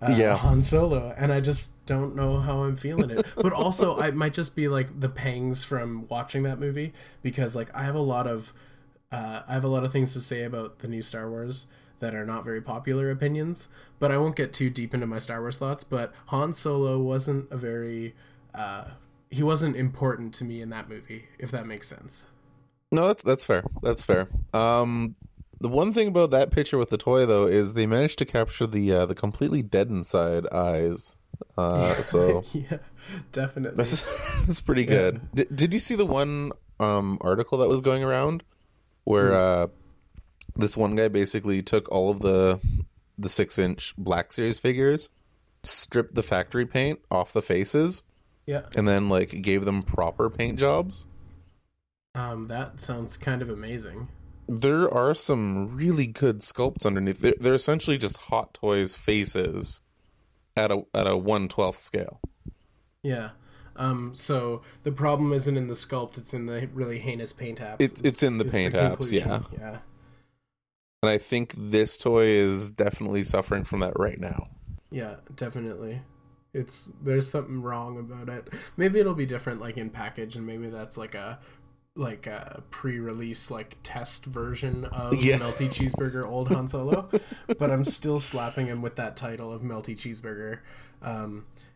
Uh, 0.00 0.14
Yeah. 0.16 0.36
Han 0.36 0.62
Solo, 0.62 1.14
and 1.16 1.32
I 1.32 1.40
just 1.40 1.84
don't 1.86 2.14
know 2.14 2.38
how 2.38 2.64
I'm 2.64 2.76
feeling 2.76 3.10
it. 3.10 3.26
But 3.36 3.52
also, 3.52 3.98
I 4.00 4.10
might 4.10 4.34
just 4.34 4.54
be 4.56 4.68
like 4.68 5.00
the 5.00 5.08
pangs 5.08 5.64
from 5.64 6.06
watching 6.08 6.42
that 6.44 6.58
movie 6.60 6.92
because 7.22 7.56
like 7.56 7.74
I 7.74 7.84
have 7.84 7.94
a 7.94 8.00
lot 8.00 8.26
of, 8.26 8.52
uh, 9.10 9.42
I 9.46 9.52
have 9.54 9.64
a 9.64 9.68
lot 9.68 9.84
of 9.84 9.92
things 9.92 10.12
to 10.14 10.20
say 10.20 10.44
about 10.44 10.80
the 10.80 10.88
new 10.88 11.02
Star 11.02 11.30
Wars 11.30 11.66
that 12.00 12.14
are 12.16 12.26
not 12.26 12.44
very 12.44 12.60
popular 12.60 13.10
opinions. 13.10 13.68
But 14.00 14.10
I 14.10 14.18
won't 14.18 14.34
get 14.34 14.52
too 14.52 14.70
deep 14.70 14.92
into 14.92 15.06
my 15.06 15.20
Star 15.20 15.40
Wars 15.40 15.58
thoughts. 15.58 15.84
But 15.84 16.12
Han 16.26 16.52
Solo 16.52 16.98
wasn't 16.98 17.50
a 17.52 17.56
very, 17.56 18.14
uh, 18.54 18.84
he 19.30 19.42
wasn't 19.44 19.76
important 19.76 20.34
to 20.34 20.44
me 20.44 20.60
in 20.60 20.70
that 20.70 20.88
movie, 20.88 21.28
if 21.38 21.50
that 21.52 21.66
makes 21.66 21.86
sense. 21.88 22.26
No, 22.90 23.06
that's 23.06 23.22
that's 23.22 23.44
fair. 23.44 23.62
That's 23.82 24.02
fair. 24.02 24.28
Um, 24.52 25.14
the 25.62 25.68
one 25.68 25.92
thing 25.92 26.08
about 26.08 26.32
that 26.32 26.50
picture 26.50 26.76
with 26.76 26.90
the 26.90 26.98
toy 26.98 27.24
though 27.24 27.46
is 27.46 27.74
they 27.74 27.86
managed 27.86 28.18
to 28.18 28.24
capture 28.24 28.66
the 28.66 28.92
uh, 28.92 29.06
the 29.06 29.14
completely 29.14 29.62
dead 29.62 29.88
inside 29.88 30.46
eyes. 30.52 31.16
Uh, 31.56 31.94
so 32.02 32.42
yeah, 32.52 32.78
definitely. 33.30 33.76
that's 33.76 34.00
that's 34.46 34.60
pretty 34.60 34.84
good. 34.84 35.20
Did, 35.34 35.54
did 35.54 35.72
you 35.72 35.78
see 35.78 35.94
the 35.94 36.04
one 36.06 36.50
um 36.80 37.18
article 37.20 37.58
that 37.58 37.68
was 37.68 37.80
going 37.80 38.02
around 38.02 38.42
where 39.04 39.32
uh 39.32 39.66
this 40.56 40.76
one 40.76 40.96
guy 40.96 41.08
basically 41.08 41.62
took 41.62 41.90
all 41.90 42.10
of 42.10 42.20
the 42.20 42.60
the 43.16 43.28
six 43.28 43.56
inch 43.56 43.94
Black 43.96 44.32
Series 44.32 44.58
figures, 44.58 45.10
stripped 45.62 46.16
the 46.16 46.24
factory 46.24 46.66
paint 46.66 47.00
off 47.08 47.32
the 47.32 47.40
faces, 47.42 48.02
yeah, 48.46 48.62
and 48.74 48.88
then 48.88 49.08
like 49.08 49.42
gave 49.42 49.64
them 49.64 49.84
proper 49.84 50.28
paint 50.28 50.58
jobs. 50.58 51.06
um, 52.16 52.48
that 52.48 52.80
sounds 52.80 53.16
kind 53.16 53.42
of 53.42 53.48
amazing. 53.48 54.08
There 54.60 54.92
are 54.92 55.14
some 55.14 55.74
really 55.76 56.06
good 56.06 56.40
sculpts 56.40 56.84
underneath. 56.86 57.20
They're, 57.20 57.34
they're 57.40 57.54
essentially 57.54 57.98
just 57.98 58.16
Hot 58.28 58.54
Toys 58.54 58.94
faces 58.94 59.80
at 60.56 60.70
a 60.70 60.82
at 60.94 61.06
a 61.06 61.16
one 61.16 61.48
twelfth 61.48 61.78
scale. 61.78 62.20
Yeah. 63.02 63.30
Um, 63.74 64.14
so 64.14 64.62
the 64.82 64.92
problem 64.92 65.32
isn't 65.32 65.56
in 65.56 65.68
the 65.68 65.74
sculpt; 65.74 66.18
it's 66.18 66.34
in 66.34 66.46
the 66.46 66.68
really 66.74 66.98
heinous 66.98 67.32
paint 67.32 67.58
apps. 67.58 67.80
It's- 67.80 68.00
it's 68.04 68.22
in 68.22 68.38
the 68.38 68.44
is 68.44 68.52
paint 68.52 68.74
apps, 68.74 69.10
Yeah. 69.10 69.40
yeah. 69.58 69.78
And 71.02 71.10
I 71.10 71.18
think 71.18 71.54
this 71.56 71.98
toy 71.98 72.26
is 72.26 72.70
definitely 72.70 73.24
suffering 73.24 73.64
from 73.64 73.80
that 73.80 73.98
right 73.98 74.20
now. 74.20 74.48
Yeah, 74.90 75.16
definitely. 75.34 76.02
It's 76.54 76.92
there's 77.02 77.28
something 77.28 77.62
wrong 77.62 77.98
about 77.98 78.28
it. 78.28 78.48
Maybe 78.76 79.00
it'll 79.00 79.14
be 79.14 79.26
different, 79.26 79.58
like 79.60 79.78
in 79.78 79.88
package, 79.90 80.36
and 80.36 80.46
maybe 80.46 80.68
that's 80.68 80.98
like 80.98 81.14
a 81.14 81.38
like 81.94 82.26
a 82.26 82.62
pre-release 82.70 83.50
like 83.50 83.76
test 83.82 84.24
version 84.24 84.86
of 84.86 85.14
Yeah. 85.22 85.38
Melty 85.38 85.68
Cheeseburger 85.68 86.26
Old 86.26 86.48
Han 86.48 86.66
Solo. 86.68 87.08
but 87.58 87.70
I'm 87.70 87.84
still 87.84 88.18
slapping 88.18 88.66
him 88.66 88.80
with 88.82 88.96
that 88.96 89.16
title 89.16 89.52
of 89.52 89.62
Melty 89.62 89.94
Cheeseburger, 89.96 90.58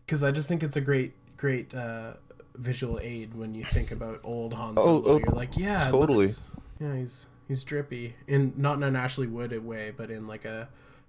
because 0.07 0.23
I 0.23 0.31
just 0.31 0.49
think 0.49 0.63
it's 0.63 0.77
a 0.77 0.81
great 0.81 1.13
great 1.37 1.75
uh, 1.75 2.15
visual 2.55 2.99
aid 3.03 3.35
when 3.35 3.55
you 3.55 3.65
think 3.65 3.91
about 3.91 4.21
old 4.25 4.55
Han 4.55 4.75
Oh, 4.79 4.83
Solo. 5.03 5.03
oh, 5.07 5.19
You're 5.19 5.35
like, 5.35 5.57
yeah, 5.57 5.79
totally. 5.79 6.27
looks- 6.29 6.43
yeah, 6.81 6.95
he's 6.97 7.27
he's 7.49 7.63
drippy 7.63 8.15
in 8.27 8.53
not 8.57 8.77
in 8.79 8.83
an 8.85 8.97
Ashley 8.97 9.27
Wood 9.27 9.53
way, 9.65 9.93
but 9.95 10.11
in 10.11 10.27
like 10.27 10.45
a 10.47 10.69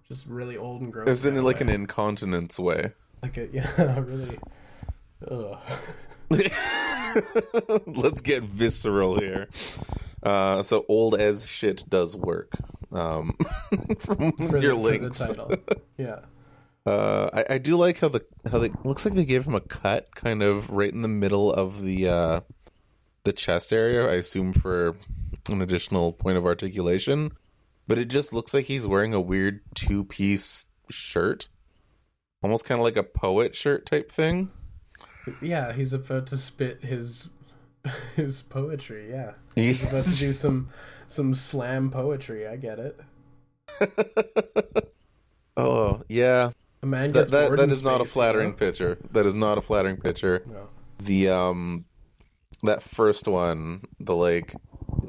just 0.09 0.27
really 0.27 0.57
old 0.57 0.81
and 0.81 0.91
gross. 0.91 1.07
It's 1.07 1.25
in 1.25 1.31
kinda 1.31 1.43
like 1.45 1.57
way. 1.57 1.61
an 1.63 1.69
incontinence 1.69 2.59
way. 2.59 2.91
Like 3.23 3.37
a 3.37 3.47
yeah, 3.53 3.99
really. 3.99 4.37
Ugh. 5.29 5.57
Let's 7.85 8.21
get 8.21 8.43
visceral 8.43 9.19
here. 9.19 9.47
Uh, 10.23 10.63
so 10.63 10.85
old 10.87 11.15
as 11.15 11.47
shit 11.47 11.83
does 11.89 12.15
work. 12.15 12.51
Um, 12.91 13.37
from 13.99 14.31
For 14.33 14.57
your 14.57 14.75
the, 14.75 14.81
links. 14.81 15.27
For 15.27 15.33
the 15.33 15.57
title. 15.57 15.57
Yeah. 15.97 16.19
Uh, 16.85 17.29
I, 17.33 17.55
I 17.55 17.57
do 17.57 17.75
like 17.75 17.99
how 17.99 18.07
the 18.07 18.23
how 18.49 18.59
they 18.59 18.71
looks 18.85 19.03
like 19.03 19.13
they 19.13 19.25
gave 19.25 19.43
him 19.45 19.55
a 19.55 19.59
cut 19.59 20.13
kind 20.15 20.41
of 20.41 20.69
right 20.69 20.91
in 20.91 21.01
the 21.01 21.09
middle 21.09 21.51
of 21.51 21.81
the 21.81 22.07
uh, 22.07 22.39
the 23.25 23.33
chest 23.33 23.73
area. 23.73 24.07
I 24.07 24.13
assume 24.13 24.53
for 24.53 24.95
an 25.49 25.61
additional 25.61 26.13
point 26.13 26.37
of 26.37 26.45
articulation, 26.45 27.31
but 27.87 27.97
it 27.97 28.05
just 28.05 28.31
looks 28.31 28.53
like 28.53 28.65
he's 28.65 28.87
wearing 28.87 29.13
a 29.13 29.19
weird 29.19 29.59
two 29.75 30.05
piece 30.05 30.65
shirt, 30.89 31.49
almost 32.41 32.63
kind 32.63 32.79
of 32.79 32.85
like 32.85 32.95
a 32.95 33.03
poet 33.03 33.53
shirt 33.53 33.85
type 33.85 34.09
thing. 34.09 34.49
Yeah, 35.41 35.73
he's 35.73 35.93
about 35.93 36.27
to 36.27 36.37
spit 36.37 36.83
his 36.83 37.29
his 38.15 38.41
poetry. 38.41 39.09
Yeah, 39.09 39.33
he's 39.55 39.89
about 39.89 40.03
to 40.03 40.17
do 40.17 40.33
some 40.33 40.69
some 41.07 41.33
slam 41.33 41.89
poetry. 41.89 42.47
I 42.47 42.57
get 42.57 42.79
it. 42.79 42.99
oh 45.57 46.01
yeah, 46.09 46.51
A 46.81 46.85
man 46.85 47.11
that 47.11 47.19
gets 47.19 47.31
that, 47.31 47.51
that 47.51 47.63
in 47.63 47.69
is 47.69 47.83
not 47.83 48.01
a 48.01 48.05
flattering 48.05 48.49
you 48.49 48.55
picture. 48.55 48.97
That 49.11 49.25
is 49.25 49.35
not 49.35 49.57
a 49.57 49.61
flattering 49.61 49.97
picture. 49.97 50.43
know? 50.47 50.67
the 50.99 51.29
um 51.29 51.85
that 52.63 52.81
first 52.81 53.27
one 53.27 53.81
the 53.99 54.15
like 54.15 54.55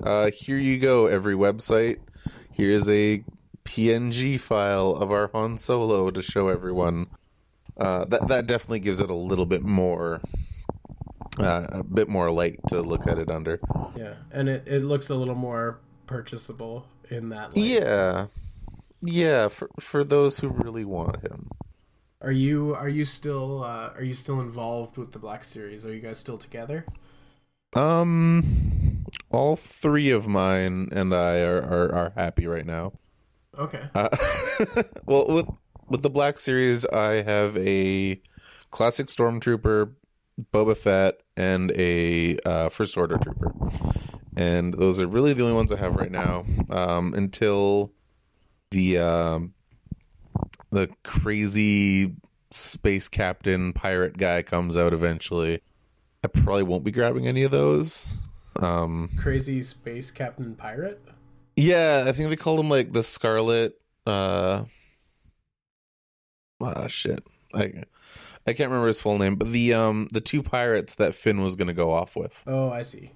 uh 0.02 0.30
here 0.30 0.58
you 0.58 0.78
go 0.78 1.06
every 1.06 1.34
website 1.34 1.98
here's 2.52 2.88
a 2.88 3.22
png 3.64 4.38
file 4.40 4.90
of 4.90 5.10
our 5.10 5.30
han 5.32 5.56
solo 5.56 6.10
to 6.10 6.22
show 6.22 6.48
everyone 6.48 7.06
uh 7.78 8.04
that 8.06 8.26
that 8.28 8.46
definitely 8.46 8.80
gives 8.80 9.00
it 9.00 9.10
a 9.10 9.14
little 9.14 9.46
bit 9.46 9.62
more 9.62 10.20
uh, 11.38 11.66
a 11.70 11.84
bit 11.84 12.08
more 12.08 12.30
light 12.30 12.58
to 12.68 12.80
look 12.82 13.06
at 13.06 13.18
it 13.18 13.30
under 13.30 13.60
Yeah, 13.96 14.14
and 14.32 14.48
it 14.48 14.66
it 14.66 14.82
looks 14.82 15.10
a 15.10 15.14
little 15.14 15.34
more 15.36 15.80
purchasable 16.06 16.86
in 17.10 17.28
that. 17.30 17.54
Light. 17.54 17.56
yeah 17.56 18.26
yeah 19.02 19.48
for 19.48 19.68
for 19.80 20.04
those 20.04 20.40
who 20.40 20.48
really 20.48 20.84
want 20.84 21.22
him 21.22 21.48
Are 22.20 22.32
you 22.32 22.74
are 22.74 22.88
you 22.88 23.04
still 23.04 23.62
uh, 23.62 23.90
are 23.94 24.02
you 24.04 24.14
still 24.14 24.40
involved 24.40 24.96
with 24.98 25.12
the 25.12 25.18
Black 25.18 25.44
Series? 25.44 25.84
Are 25.86 25.92
you 25.94 26.00
guys 26.00 26.18
still 26.18 26.38
together? 26.38 26.84
um 27.74 29.04
all 29.30 29.56
three 29.56 30.10
of 30.10 30.26
mine 30.26 30.88
and 30.92 31.14
i 31.14 31.40
are 31.40 31.62
are, 31.62 31.94
are 31.94 32.12
happy 32.16 32.46
right 32.46 32.66
now 32.66 32.92
Okay. 33.58 33.82
Uh, 33.94 34.08
well, 35.06 35.26
with 35.26 35.48
with 35.88 36.02
the 36.02 36.10
Black 36.10 36.38
Series, 36.38 36.86
I 36.86 37.22
have 37.22 37.56
a 37.58 38.20
classic 38.70 39.06
Stormtrooper, 39.06 39.92
Boba 40.52 40.76
Fett, 40.76 41.20
and 41.36 41.72
a 41.72 42.38
uh, 42.44 42.68
First 42.68 42.96
Order 42.96 43.18
Trooper, 43.18 43.52
and 44.36 44.74
those 44.74 45.00
are 45.00 45.06
really 45.06 45.32
the 45.32 45.42
only 45.42 45.54
ones 45.54 45.72
I 45.72 45.76
have 45.76 45.96
right 45.96 46.10
now. 46.10 46.44
Um, 46.70 47.14
until 47.14 47.92
the 48.70 48.98
um, 48.98 49.54
the 50.70 50.88
crazy 51.04 52.14
space 52.50 53.08
captain 53.08 53.72
pirate 53.72 54.16
guy 54.16 54.42
comes 54.42 54.76
out 54.76 54.92
eventually, 54.92 55.60
I 56.24 56.28
probably 56.28 56.62
won't 56.62 56.84
be 56.84 56.90
grabbing 56.90 57.26
any 57.26 57.42
of 57.42 57.50
those. 57.50 58.28
Um, 58.60 59.08
Crazy 59.18 59.62
space 59.62 60.10
captain 60.10 60.54
pirate. 60.54 61.00
yeah, 61.56 62.04
I 62.06 62.12
think 62.12 62.30
they 62.30 62.36
called 62.36 62.60
him 62.60 62.68
like 62.68 62.92
the 62.92 63.02
Scarlet. 63.02 63.80
Uh, 64.06 64.64
ah, 66.60 66.86
shit. 66.88 67.24
I 67.54 67.84
I 68.46 68.52
can't 68.52 68.70
remember 68.70 68.88
his 68.88 69.00
full 69.00 69.18
name, 69.18 69.36
but 69.36 69.48
the 69.52 69.74
um 69.74 70.08
the 70.12 70.20
two 70.20 70.42
pirates 70.42 70.94
that 70.96 71.14
Finn 71.14 71.40
was 71.42 71.56
gonna 71.56 71.74
go 71.74 71.92
off 71.92 72.16
with. 72.16 72.42
Oh, 72.46 72.70
I 72.70 72.82
see. 72.82 73.12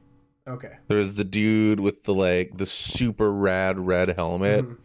Okay. 0.49 0.73
There 0.89 0.99
was 0.99 1.15
the 1.15 1.25
dude 1.25 1.81
with 1.81 2.03
the 2.05 2.15
like 2.15 2.57
the 2.57 2.67
super 2.67 3.31
rad 3.33 3.79
red 3.79 4.11
helmet, 4.11 4.65
Mhm. 4.67 4.77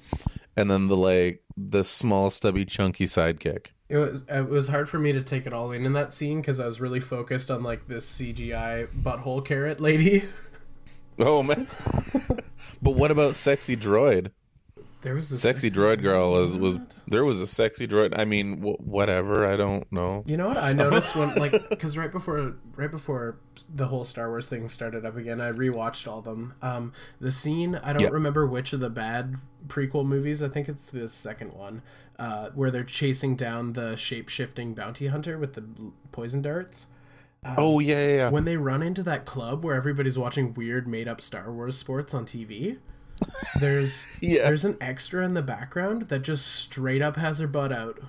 and 0.56 0.70
then 0.70 0.88
the 0.88 0.98
like 0.98 1.44
the 1.56 1.84
small 1.84 2.30
stubby 2.30 2.66
chunky 2.66 3.06
sidekick. 3.06 3.68
It 3.90 3.98
was 3.98 4.24
it 4.30 4.50
was 4.50 4.68
hard 4.68 4.90
for 4.90 5.00
me 5.00 5.14
to 5.14 5.24
take 5.24 5.48
it 5.48 5.54
all 5.54 5.72
in 5.72 5.86
in 5.86 5.94
that 5.94 6.12
scene 6.14 6.42
because 6.42 6.60
I 6.60 6.66
was 6.66 6.82
really 6.82 7.00
focused 7.00 7.50
on 7.50 7.64
like 7.64 7.88
this 7.88 8.06
CGI 8.10 8.88
butthole 9.02 9.44
carrot 9.46 9.80
lady. 9.80 10.26
Oh 11.20 11.42
man! 11.42 11.66
but 12.82 12.92
what 12.92 13.10
about 13.10 13.36
sexy 13.36 13.76
droid? 13.76 14.30
There 15.08 15.16
was 15.16 15.32
a 15.32 15.38
Sexy 15.38 15.72
droid 15.72 16.02
girl 16.02 16.34
was 16.34 16.58
was 16.58 16.78
there 17.08 17.24
was 17.24 17.40
a 17.42 17.48
sexy 17.48 17.88
droid. 17.88 18.20
I 18.20 18.26
mean, 18.26 18.58
wh- 18.62 18.80
whatever. 18.86 19.48
I 19.48 19.56
don't 19.56 19.90
know. 19.92 20.24
You 20.28 20.36
know 20.36 20.50
what 20.50 20.58
I 20.58 20.74
noticed 20.74 21.16
when 21.16 21.34
like 21.36 21.52
because 21.70 21.98
right 21.98 22.12
before 22.12 22.56
right 22.76 22.92
before 22.92 23.38
the 23.74 23.88
whole 23.88 24.04
Star 24.04 24.28
Wars 24.30 24.50
thing 24.50 24.68
started 24.68 25.06
up 25.06 25.16
again, 25.16 25.40
I 25.40 25.52
rewatched 25.54 26.08
all 26.12 26.22
them. 26.22 26.54
Um, 26.62 26.92
the 27.22 27.32
scene 27.32 27.76
I 27.76 27.94
don't 27.94 28.02
Yeah. 28.02 28.10
remember 28.10 28.46
which 28.46 28.74
of 28.74 28.82
the 28.82 28.90
bad 28.90 29.36
prequel 29.68 30.06
movies. 30.06 30.44
I 30.44 30.50
think 30.50 30.68
it's 30.68 30.90
the 30.90 31.08
second 31.08 31.54
one, 31.54 31.82
uh, 32.20 32.50
where 32.54 32.70
they're 32.70 32.84
chasing 32.84 33.36
down 33.38 33.74
the 33.74 33.96
shape 33.96 34.28
shifting 34.28 34.74
bounty 34.74 35.08
hunter 35.08 35.38
with 35.38 35.54
the 35.54 35.64
poison 36.12 36.42
darts. 36.42 36.88
Oh 37.56 37.80
yeah, 37.80 38.06
yeah, 38.08 38.16
yeah. 38.16 38.30
When 38.30 38.44
they 38.44 38.58
run 38.58 38.84
into 38.84 39.04
that 39.04 39.24
club 39.26 39.64
where 39.64 39.76
everybody's 39.76 40.18
watching 40.18 40.54
weird 40.54 40.86
made 40.86 41.08
up 41.08 41.22
Star 41.22 41.50
Wars 41.52 41.78
sports 41.78 42.14
on 42.14 42.26
TV, 42.26 42.80
there's 43.60 44.06
Yeah. 44.22 44.44
there's 44.44 44.66
an 44.66 44.78
extra 44.82 45.26
in 45.26 45.34
the 45.34 45.42
background 45.42 46.04
that 46.10 46.20
just 46.20 46.48
straight 46.48 47.02
up 47.02 47.16
has 47.18 47.40
her 47.40 47.48
butt 47.48 47.72
out. 47.72 48.00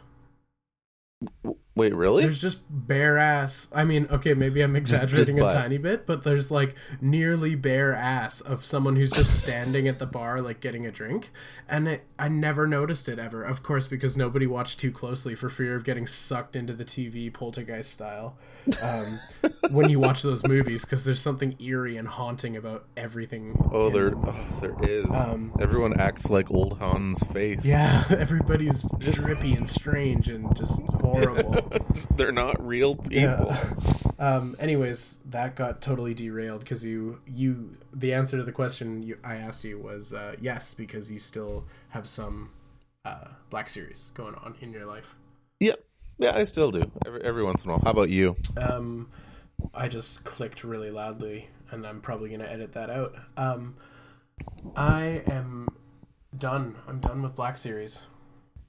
Wait, 1.78 1.94
really? 1.94 2.24
There's 2.24 2.40
just 2.40 2.60
bare 2.68 3.18
ass. 3.18 3.68
I 3.72 3.84
mean, 3.84 4.08
okay, 4.10 4.34
maybe 4.34 4.62
I'm 4.62 4.74
exaggerating 4.74 5.36
just 5.36 5.54
a 5.54 5.58
tiny 5.58 5.78
bit, 5.78 6.06
but 6.06 6.24
there's 6.24 6.50
like 6.50 6.74
nearly 7.00 7.54
bare 7.54 7.94
ass 7.94 8.40
of 8.40 8.66
someone 8.66 8.96
who's 8.96 9.12
just 9.12 9.38
standing 9.38 9.86
at 9.86 10.00
the 10.00 10.06
bar, 10.06 10.40
like 10.40 10.58
getting 10.58 10.86
a 10.86 10.90
drink. 10.90 11.30
And 11.68 11.86
it, 11.86 12.04
I 12.18 12.26
never 12.28 12.66
noticed 12.66 13.08
it 13.08 13.20
ever. 13.20 13.44
Of 13.44 13.62
course, 13.62 13.86
because 13.86 14.16
nobody 14.16 14.44
watched 14.44 14.80
too 14.80 14.90
closely 14.90 15.36
for 15.36 15.48
fear 15.48 15.76
of 15.76 15.84
getting 15.84 16.08
sucked 16.08 16.56
into 16.56 16.72
the 16.72 16.84
TV 16.84 17.32
poltergeist 17.32 17.92
style 17.92 18.36
um, 18.82 19.20
when 19.70 19.88
you 19.88 20.00
watch 20.00 20.22
those 20.22 20.44
movies, 20.44 20.84
because 20.84 21.04
there's 21.04 21.20
something 21.20 21.54
eerie 21.60 21.96
and 21.96 22.08
haunting 22.08 22.56
about 22.56 22.86
everything. 22.96 23.54
oh, 23.72 23.88
there, 23.88 24.14
oh, 24.16 24.46
there 24.60 24.74
is. 24.82 25.08
Um, 25.12 25.52
Everyone 25.60 25.98
acts 26.00 26.28
like 26.28 26.50
old 26.50 26.78
Han's 26.80 27.22
face. 27.28 27.64
Yeah, 27.64 28.02
everybody's 28.10 28.82
drippy 28.98 29.54
and 29.54 29.68
strange 29.68 30.28
and 30.28 30.54
just 30.56 30.82
horrible. 30.82 31.54
They're 32.16 32.33
not 32.33 32.64
real 32.64 32.96
people. 32.96 33.12
Yeah. 33.12 33.64
Um, 34.20 34.57
anyways, 34.59 35.18
that 35.26 35.54
got 35.54 35.81
totally 35.81 36.12
derailed 36.12 36.62
because 36.62 36.85
you 36.85 37.20
you 37.24 37.76
the 37.92 38.12
answer 38.12 38.37
to 38.37 38.42
the 38.42 38.50
question 38.50 39.00
you, 39.00 39.16
I 39.22 39.37
asked 39.37 39.64
you 39.64 39.78
was 39.78 40.12
uh, 40.12 40.35
yes 40.40 40.74
because 40.74 41.09
you 41.09 41.20
still 41.20 41.66
have 41.90 42.09
some 42.09 42.50
uh, 43.04 43.28
Black 43.48 43.68
Series 43.68 44.11
going 44.16 44.35
on 44.35 44.57
in 44.61 44.72
your 44.72 44.87
life. 44.87 45.14
Yeah, 45.61 45.76
yeah, 46.18 46.35
I 46.35 46.42
still 46.42 46.72
do 46.72 46.90
every 47.07 47.22
every 47.22 47.44
once 47.44 47.64
in 47.64 47.70
a 47.70 47.74
while. 47.74 47.83
How 47.85 47.92
about 47.92 48.11
you? 48.11 48.35
Um, 48.57 49.09
I 49.72 49.87
just 49.87 50.24
clicked 50.24 50.64
really 50.64 50.90
loudly, 50.90 51.48
and 51.70 51.87
I'm 51.87 52.00
probably 52.00 52.28
gonna 52.31 52.44
edit 52.44 52.72
that 52.72 52.90
out. 52.90 53.14
Um, 53.37 53.76
I 54.74 55.22
am 55.28 55.68
done. 56.37 56.76
I'm 56.88 56.98
done 56.98 57.22
with 57.22 57.37
Black 57.37 57.57
Series. 57.57 58.07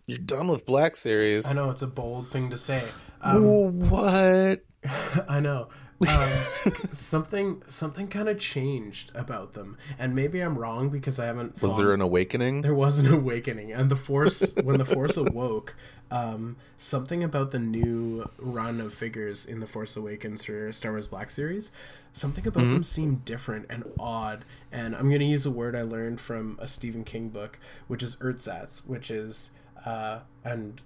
You're 0.09 0.17
done 0.17 0.47
with 0.47 0.65
Black 0.65 0.95
Series. 0.95 1.45
I 1.45 1.53
know 1.53 1.69
it's 1.69 1.83
a 1.83 1.87
bold 1.87 2.29
thing 2.29 2.49
to 2.49 2.57
say. 2.57 2.83
Um, 3.21 3.43
Ooh, 3.43 3.67
what? 3.67 4.63
I 5.29 5.39
know. 5.39 5.67
Um, 6.01 6.29
something 6.91 7.61
something 7.67 8.07
kind 8.07 8.27
of 8.27 8.39
changed 8.39 9.11
about 9.13 9.53
them, 9.53 9.77
and 9.99 10.15
maybe 10.15 10.39
I'm 10.39 10.57
wrong 10.57 10.89
because 10.89 11.19
I 11.19 11.25
haven't. 11.25 11.61
Was 11.61 11.73
fond- 11.73 11.83
there 11.83 11.93
an 11.93 12.01
awakening? 12.01 12.63
There 12.63 12.73
was 12.73 12.97
an 12.97 13.05
awakening, 13.13 13.71
and 13.71 13.91
the 13.91 13.95
force 13.95 14.55
when 14.63 14.79
the 14.79 14.85
force 14.85 15.15
awoke, 15.15 15.75
um, 16.09 16.55
something 16.79 17.23
about 17.23 17.51
the 17.51 17.59
new 17.59 18.27
run 18.39 18.81
of 18.81 18.91
figures 18.91 19.45
in 19.45 19.59
the 19.59 19.67
Force 19.67 19.95
Awakens 19.95 20.43
for 20.43 20.71
Star 20.71 20.93
Wars 20.93 21.05
Black 21.05 21.29
Series, 21.29 21.71
something 22.13 22.47
about 22.47 22.67
them 22.67 22.81
seemed 22.81 23.25
different 23.25 23.67
and 23.69 23.83
odd. 23.99 24.43
And 24.71 24.95
I'm 24.95 25.11
gonna 25.11 25.25
use 25.25 25.45
a 25.45 25.51
word 25.51 25.75
I 25.75 25.83
learned 25.83 26.19
from 26.19 26.57
a 26.59 26.67
Stephen 26.67 27.03
King 27.03 27.29
book, 27.29 27.59
which 27.87 28.01
is 28.01 28.15
ersatz, 28.21 28.87
which 28.87 29.11
is 29.11 29.51
uh, 29.85 30.19
and 30.43 30.81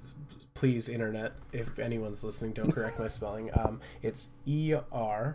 please 0.54 0.88
internet 0.90 1.34
if 1.52 1.80
anyone's 1.80 2.24
listening 2.24 2.54
don't 2.54 2.72
correct 2.74 3.00
my 3.00 3.08
spelling. 3.08 3.50
Um, 3.58 3.82
it's 4.02 4.30
e-r-s-a-t-z 4.46 5.34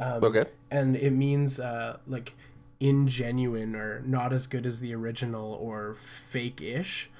um, 0.00 0.24
Okay. 0.24 0.44
and 0.70 0.96
it 0.96 1.10
means 1.10 1.58
uh, 1.60 1.96
like 2.06 2.34
ingenuine 2.80 3.74
or 3.74 4.00
not 4.04 4.32
as 4.32 4.46
good 4.46 4.64
as 4.66 4.80
the 4.80 4.94
original 4.94 5.52
or 5.54 5.94
fake-ish. 5.94 7.10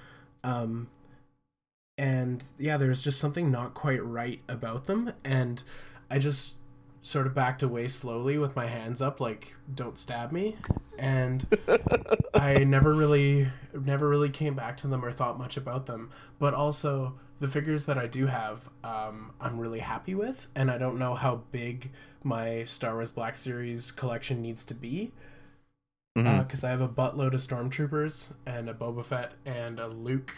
Um, 0.44 0.88
and 1.96 2.44
yeah 2.58 2.76
there's 2.76 3.02
just 3.02 3.18
something 3.18 3.50
not 3.50 3.74
quite 3.74 4.02
right 4.04 4.40
about 4.48 4.84
them. 4.84 5.12
And 5.24 5.62
i 6.10 6.18
just 6.18 6.54
sort 7.08 7.26
of 7.26 7.34
backed 7.34 7.62
away 7.62 7.88
slowly 7.88 8.36
with 8.36 8.54
my 8.54 8.66
hands 8.66 9.00
up 9.00 9.18
like 9.18 9.56
don't 9.74 9.96
stab 9.96 10.30
me. 10.30 10.56
And 10.98 11.46
i 12.34 12.64
never 12.64 12.94
really 12.94 13.48
never 13.72 14.08
really 14.08 14.28
came 14.28 14.54
back 14.54 14.76
to 14.78 14.88
them 14.88 15.02
or 15.04 15.10
thought 15.10 15.38
much 15.38 15.56
about 15.56 15.86
them. 15.86 16.10
But 16.38 16.52
also 16.52 17.18
the 17.40 17.48
figures 17.48 17.86
that 17.86 17.96
i 17.96 18.06
do 18.06 18.26
have 18.26 18.68
um, 18.82 19.32
i'm 19.40 19.58
really 19.58 19.78
happy 19.78 20.12
with 20.12 20.48
and 20.56 20.72
i 20.72 20.76
don't 20.76 20.98
know 20.98 21.14
how 21.14 21.36
big 21.52 21.92
my 22.24 22.64
star 22.64 22.94
wars 22.94 23.12
black 23.12 23.36
series 23.36 23.90
collection 23.90 24.42
needs 24.42 24.64
to 24.66 24.74
be. 24.74 25.12
Because 26.14 26.64
I 26.64 26.70
have 26.70 26.80
a 26.80 26.88
buttload 26.88 27.32
of 27.32 27.34
stormtroopers 27.34 28.32
and 28.44 28.68
a 28.68 28.74
Boba 28.74 29.04
Fett 29.04 29.34
and 29.46 29.78
a 29.78 29.86
Luke 29.86 30.34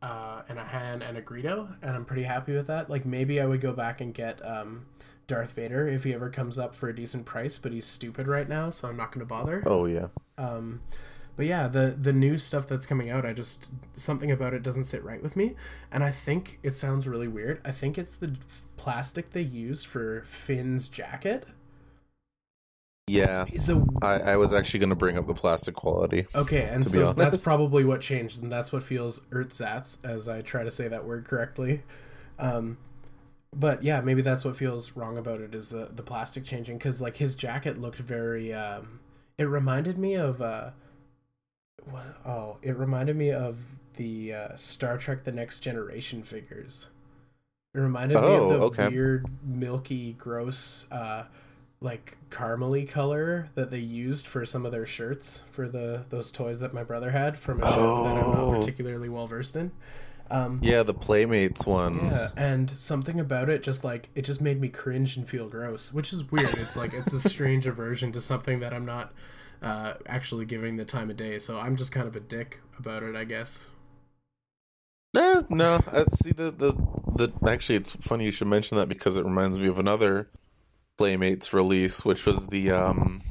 uh, 0.00 0.42
and 0.48 0.60
a 0.60 0.64
Han 0.64 1.02
and 1.02 1.16
a 1.16 1.22
Greedo, 1.22 1.74
and 1.82 1.90
I'm 1.90 2.04
pretty 2.04 2.22
happy 2.22 2.54
with 2.54 2.68
that. 2.68 2.88
Like 2.88 3.04
maybe 3.04 3.40
I 3.40 3.46
would 3.46 3.60
go 3.60 3.72
back 3.72 4.00
and 4.00 4.14
get 4.14 4.44
um, 4.46 4.86
Darth 5.26 5.52
Vader 5.52 5.88
if 5.88 6.04
he 6.04 6.12
ever 6.14 6.30
comes 6.30 6.58
up 6.58 6.74
for 6.74 6.88
a 6.88 6.94
decent 6.94 7.24
price, 7.24 7.58
but 7.58 7.72
he's 7.72 7.86
stupid 7.86 8.26
right 8.26 8.48
now, 8.48 8.70
so 8.70 8.88
I'm 8.88 8.96
not 8.96 9.12
going 9.12 9.20
to 9.20 9.28
bother. 9.28 9.62
oh 9.66 9.86
yeah. 9.86 10.08
Um, 10.36 10.80
but 11.36 11.46
yeah, 11.46 11.66
the 11.66 11.96
the 12.00 12.12
new 12.12 12.38
stuff 12.38 12.68
that's 12.68 12.86
coming 12.86 13.10
out, 13.10 13.26
I 13.26 13.32
just 13.32 13.72
something 13.92 14.30
about 14.30 14.54
it 14.54 14.62
doesn't 14.62 14.84
sit 14.84 15.02
right 15.02 15.22
with 15.22 15.36
me, 15.36 15.54
and 15.90 16.04
I 16.04 16.10
think 16.10 16.58
it 16.62 16.74
sounds 16.74 17.08
really 17.08 17.28
weird. 17.28 17.60
I 17.64 17.72
think 17.72 17.98
it's 17.98 18.16
the 18.16 18.36
plastic 18.76 19.30
they 19.30 19.42
used 19.42 19.86
for 19.86 20.22
Finn's 20.22 20.88
jacket. 20.88 21.46
Yeah. 23.06 23.44
so, 23.58 23.86
I, 24.00 24.14
I 24.14 24.36
was 24.36 24.54
actually 24.54 24.80
going 24.80 24.90
to 24.90 24.96
bring 24.96 25.18
up 25.18 25.26
the 25.26 25.34
plastic 25.34 25.74
quality. 25.74 26.26
Okay, 26.34 26.62
and 26.70 26.82
so 26.82 27.12
that's 27.12 27.44
probably 27.44 27.84
what 27.84 28.00
changed, 28.00 28.42
and 28.42 28.50
that's 28.50 28.72
what 28.72 28.82
feels 28.82 29.26
ersatz 29.30 30.02
as 30.04 30.28
I 30.28 30.40
try 30.40 30.64
to 30.64 30.70
say 30.70 30.88
that 30.88 31.04
word 31.04 31.24
correctly. 31.24 31.82
Um, 32.38 32.78
but 33.58 33.82
yeah, 33.82 34.00
maybe 34.00 34.22
that's 34.22 34.44
what 34.44 34.56
feels 34.56 34.92
wrong 34.96 35.16
about 35.18 35.40
it 35.40 35.54
is 35.54 35.70
the 35.70 35.90
the 35.94 36.02
plastic 36.02 36.44
changing 36.44 36.78
because 36.78 37.00
like 37.00 37.16
his 37.16 37.36
jacket 37.36 37.78
looked 37.78 37.98
very. 37.98 38.52
Um, 38.52 39.00
it 39.38 39.44
reminded 39.44 39.98
me 39.98 40.14
of. 40.14 40.40
Uh, 40.42 40.70
what, 41.90 42.04
oh, 42.26 42.56
it 42.62 42.76
reminded 42.76 43.16
me 43.16 43.30
of 43.30 43.58
the 43.96 44.32
uh, 44.34 44.56
Star 44.56 44.96
Trek: 44.98 45.24
The 45.24 45.32
Next 45.32 45.60
Generation 45.60 46.22
figures. 46.22 46.88
It 47.74 47.78
reminded 47.80 48.14
me 48.14 48.20
Oh, 48.24 48.44
of 48.44 48.48
the 48.50 48.66
okay. 48.66 48.88
weird, 48.88 49.26
milky, 49.42 50.12
gross. 50.12 50.86
Uh, 50.90 51.24
like 51.80 52.16
caramely 52.30 52.88
color 52.88 53.50
that 53.56 53.70
they 53.70 53.78
used 53.80 54.26
for 54.26 54.46
some 54.46 54.64
of 54.64 54.72
their 54.72 54.86
shirts 54.86 55.42
for 55.50 55.68
the 55.68 56.06
those 56.08 56.30
toys 56.32 56.60
that 56.60 56.72
my 56.72 56.82
brother 56.82 57.10
had 57.10 57.38
from 57.38 57.62
a 57.62 57.66
show 57.74 58.04
that 58.04 58.12
I'm 58.24 58.30
not 58.30 58.38
Oh. 58.38 58.56
particularly 58.58 59.10
well 59.10 59.26
versed 59.26 59.54
in. 59.56 59.70
Um, 60.30 60.58
Yeah, 60.62 60.82
the 60.82 60.94
Playmates 60.94 61.66
yeah, 61.66 61.72
ones. 61.72 62.32
and 62.36 62.70
something 62.70 63.20
about 63.20 63.48
it 63.48 63.62
just 63.62 63.84
like 63.84 64.08
it 64.14 64.22
just 64.22 64.40
made 64.40 64.60
me 64.60 64.68
cringe 64.68 65.16
and 65.16 65.28
feel 65.28 65.48
gross, 65.48 65.92
which 65.92 66.12
is 66.12 66.30
weird. 66.30 66.54
It's 66.54 66.76
like 66.76 66.92
it's 66.94 67.12
a 67.12 67.20
strange 67.28 67.66
aversion 67.66 68.12
to 68.12 68.20
something 68.20 68.60
that 68.60 68.72
I'm 68.72 68.86
not 68.86 69.12
uh, 69.62 69.94
actually 70.06 70.44
giving 70.46 70.76
the 70.76 70.84
time 70.84 71.10
of 71.10 71.16
day. 71.16 71.38
So 71.38 71.58
I'm 71.58 71.76
just 71.76 71.92
kind 71.92 72.06
of 72.06 72.16
a 72.16 72.20
dick 72.20 72.60
about 72.78 73.02
it, 73.02 73.14
I 73.16 73.24
guess. 73.24 73.68
No, 75.12 75.46
no. 75.48 75.80
I 75.92 76.04
see 76.12 76.32
the, 76.32 76.50
the 76.50 76.72
the 77.16 77.32
actually 77.48 77.76
it's 77.76 77.92
funny 77.96 78.24
you 78.24 78.32
should 78.32 78.48
mention 78.48 78.76
that 78.78 78.88
because 78.88 79.16
it 79.16 79.24
reminds 79.24 79.58
me 79.58 79.68
of 79.68 79.78
another 79.78 80.28
Playmates 80.98 81.52
release, 81.52 82.04
which 82.04 82.26
was 82.26 82.48
the 82.48 82.70
um 82.70 83.22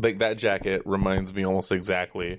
like 0.00 0.18
that 0.18 0.38
jacket 0.38 0.82
reminds 0.84 1.34
me 1.34 1.44
almost 1.44 1.72
exactly 1.72 2.38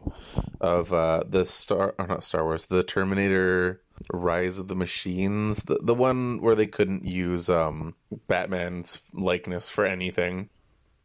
of 0.62 0.93
uh 0.93 1.24
the 1.28 1.45
Star 1.45 1.95
or 1.98 2.08
not 2.08 2.24
Star 2.24 2.43
Wars, 2.43 2.67
the 2.67 2.84
Terminator 2.84 3.82
Rise 4.13 4.60
of 4.60 4.67
the 4.67 4.76
Machines, 4.76 5.63
the 5.63 5.80
the 5.82 5.95
one 5.95 6.41
where 6.41 6.56
they 6.56 6.67
couldn't 6.67 7.06
use 7.06 7.50
um 7.50 7.95
Batman's 8.28 9.02
likeness 9.13 9.69
for 9.69 9.86
anything. 9.86 10.50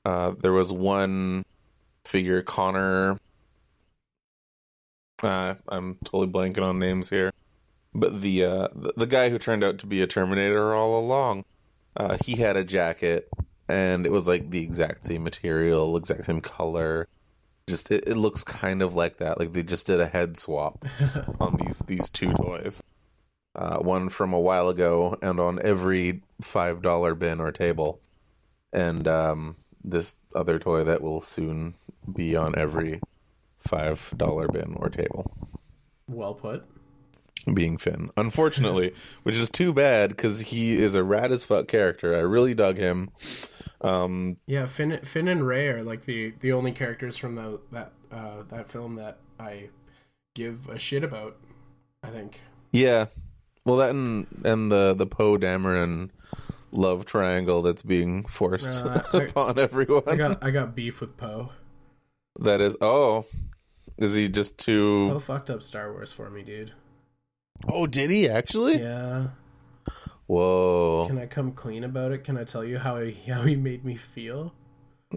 Uh 0.05 0.35
there 0.41 0.53
was 0.53 0.73
one 0.73 1.45
figure 2.05 2.43
Connor 2.43 3.19
uh, 5.23 5.55
I'm 5.69 5.97
totally 6.05 6.27
blanking 6.27 6.63
on 6.63 6.79
names 6.79 7.09
here 7.09 7.33
but 7.95 8.21
the 8.21 8.45
uh 8.45 8.69
the, 8.75 8.93
the 8.97 9.07
guy 9.07 9.31
who 9.31 9.39
turned 9.39 9.65
out 9.65 9.79
to 9.79 9.87
be 9.87 10.03
a 10.03 10.07
terminator 10.07 10.75
all 10.75 10.99
along 10.99 11.45
uh 11.97 12.19
he 12.25 12.37
had 12.37 12.57
a 12.57 12.65
jacket 12.65 13.29
and 13.69 14.07
it 14.07 14.13
was 14.13 14.29
like 14.29 14.51
the 14.51 14.61
exact 14.63 15.05
same 15.07 15.23
material 15.25 15.97
exact 15.97 16.25
same 16.25 16.41
color 16.41 17.09
just 17.67 17.91
it, 17.91 18.05
it 18.07 18.17
looks 18.17 18.45
kind 18.45 18.83
of 18.83 18.95
like 18.95 19.17
that 19.19 19.39
like 19.39 19.53
they 19.53 19.63
just 19.63 19.87
did 19.87 20.01
a 20.01 20.07
head 20.07 20.37
swap 20.37 20.85
on 21.41 21.57
these 21.65 21.79
these 21.81 22.09
two 22.11 22.33
toys 22.35 22.83
uh 23.57 23.79
one 23.79 24.09
from 24.09 24.33
a 24.33 24.41
while 24.41 24.69
ago 24.69 25.17
and 25.23 25.41
on 25.41 25.59
every 25.63 26.21
five 26.43 26.83
dollar 26.83 27.15
bin 27.15 27.41
or 27.41 27.51
table 27.53 28.01
and 28.73 29.09
um 29.09 29.57
this 29.83 30.19
other 30.35 30.59
toy 30.59 30.83
that 30.85 31.01
will 31.03 31.21
soon 31.21 31.75
be 32.15 32.35
on 32.37 32.59
every 32.59 33.01
five 33.61 34.13
dollar 34.17 34.49
bin 34.49 34.75
or 34.77 34.89
table 34.91 35.31
Well 36.09 36.35
put. 36.35 36.65
being 37.55 37.77
Finn. 37.79 38.11
Unfortunately, 38.17 38.93
which 39.23 39.37
is 39.37 39.49
too 39.49 39.73
bad 39.73 40.11
because 40.11 40.41
he 40.41 40.75
is 40.75 40.95
a 40.95 41.05
rad 41.05 41.31
as 41.33 41.45
fuck 41.45 41.69
character. 41.69 42.15
I 42.15 42.21
really 42.21 42.55
dug 42.55 42.79
him. 42.79 43.11
Um, 43.85 44.37
Yeah, 44.47 44.67
Finn, 44.67 44.99
Finn 45.03 45.29
and 45.29 45.47
Rey 45.47 45.69
are 45.69 45.83
like 45.83 46.05
the 46.07 46.33
the 46.41 46.53
only 46.53 46.73
characters 46.73 47.17
from 47.17 47.35
the, 47.37 47.61
that 47.73 47.93
uh, 48.11 48.43
that 48.49 48.71
film 48.71 48.97
that 48.97 49.19
I 49.39 49.69
give 50.35 50.69
a 50.69 50.79
shit 50.79 51.05
about. 51.05 51.37
I 52.03 52.09
think. 52.09 52.41
yeah, 52.73 53.07
well, 53.65 53.77
that 53.77 53.91
and 53.91 54.27
and 54.45 54.71
the 54.73 54.95
the 54.95 55.07
Poe 55.07 55.37
Dameron 55.39 56.11
love 56.73 57.05
triangle 57.07 57.63
that's 57.63 57.83
being 57.83 58.25
forced 58.25 58.85
Uh, 58.85 59.03
I- 59.13 59.17
upon 59.25 59.59
everyone. 59.59 60.03
I 60.07 60.17
got 60.17 60.43
I 60.45 60.51
got 60.51 60.75
beef 60.75 61.01
with 61.01 61.17
Poe. 61.17 61.51
That 62.41 62.61
is, 62.61 62.77
oh, 62.81 63.27
is 63.99 64.15
he 64.15 64.29
just 64.29 64.59
too? 64.59 65.09
Poe 65.13 65.19
fucked 65.21 65.51
up 65.51 65.63
Star 65.63 65.93
Wars 65.93 66.11
for 66.13 66.29
me, 66.31 66.43
dude. 66.43 66.73
Oh, 67.69 67.87
did 67.87 68.11
he 68.11 68.29
actually? 68.29 68.81
Yeah. 68.81 69.29
Whoa. 70.27 71.05
Can 71.07 71.19
I 71.19 71.27
come 71.27 71.53
clean 71.53 71.85
about 71.85 72.13
it? 72.13 72.25
Can 72.25 72.37
I 72.39 72.45
tell 72.45 72.65
you 72.65 72.79
how 72.79 73.01
he, 73.01 73.13
how 73.31 73.43
he 73.43 73.57
made 73.57 73.85
me 73.85 73.95
feel? 73.95 74.55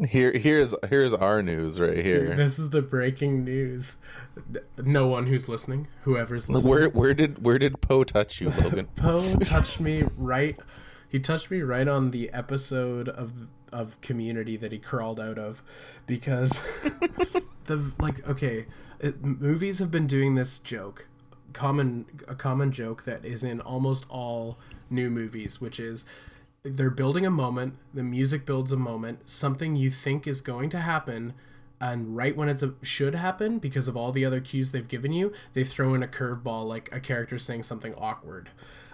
Here, 0.05 0.31
here's 0.31 0.75
here's 0.89 1.13
our 1.13 1.41
news 1.41 1.79
right 1.79 2.03
here. 2.03 2.33
This 2.37 2.59
is 2.59 2.69
the 2.69 2.81
breaking 2.81 3.43
news. 3.43 3.95
No 4.77 5.07
one 5.07 5.25
who's 5.25 5.49
listening, 5.49 5.87
whoever's 6.03 6.49
listening. 6.49 6.69
Where 6.69 6.89
where 6.89 7.13
did 7.13 7.43
where 7.43 7.57
did 7.57 7.81
Poe 7.81 8.03
touch 8.03 8.39
you, 8.39 8.49
Logan? 8.49 8.87
Poe 8.95 9.35
touched 9.37 9.79
me 9.79 10.03
right. 10.15 10.59
He 11.09 11.19
touched 11.19 11.49
me 11.49 11.61
right 11.61 11.87
on 11.87 12.11
the 12.11 12.29
episode 12.31 13.09
of 13.09 13.47
of 13.71 13.99
Community 14.01 14.55
that 14.57 14.71
he 14.71 14.77
crawled 14.77 15.19
out 15.19 15.37
of, 15.37 15.63
because 16.05 16.51
the 17.65 17.91
like 17.99 18.27
okay, 18.27 18.65
it, 18.99 19.23
movies 19.23 19.79
have 19.79 19.89
been 19.89 20.07
doing 20.07 20.35
this 20.35 20.59
joke, 20.59 21.07
common 21.53 22.05
a 22.27 22.35
common 22.35 22.71
joke 22.71 23.03
that 23.03 23.25
is 23.25 23.43
in 23.43 23.61
almost 23.61 24.05
all 24.09 24.59
new 24.89 25.09
movies, 25.09 25.59
which 25.61 25.79
is 25.79 26.05
they're 26.63 26.89
building 26.89 27.25
a 27.25 27.29
moment, 27.31 27.75
the 27.93 28.03
music 28.03 28.45
builds 28.45 28.71
a 28.71 28.77
moment, 28.77 29.29
something 29.29 29.75
you 29.75 29.89
think 29.89 30.27
is 30.27 30.41
going 30.41 30.69
to 30.71 30.79
happen, 30.79 31.33
and 31.79 32.15
right 32.15 32.35
when 32.35 32.49
it 32.49 32.61
should 32.81 33.15
happen 33.15 33.59
because 33.59 33.87
of 33.87 33.95
all 33.95 34.11
the 34.11 34.25
other 34.25 34.41
cues 34.41 34.71
they've 34.71 34.87
given 34.87 35.13
you, 35.13 35.31
they 35.53 35.63
throw 35.63 35.93
in 35.93 36.01
a 36.03 36.07
curveball 36.07 36.65
like 36.67 36.89
a 36.91 36.99
character 36.99 37.37
saying 37.37 37.63
something 37.63 37.93
awkward. 37.95 38.49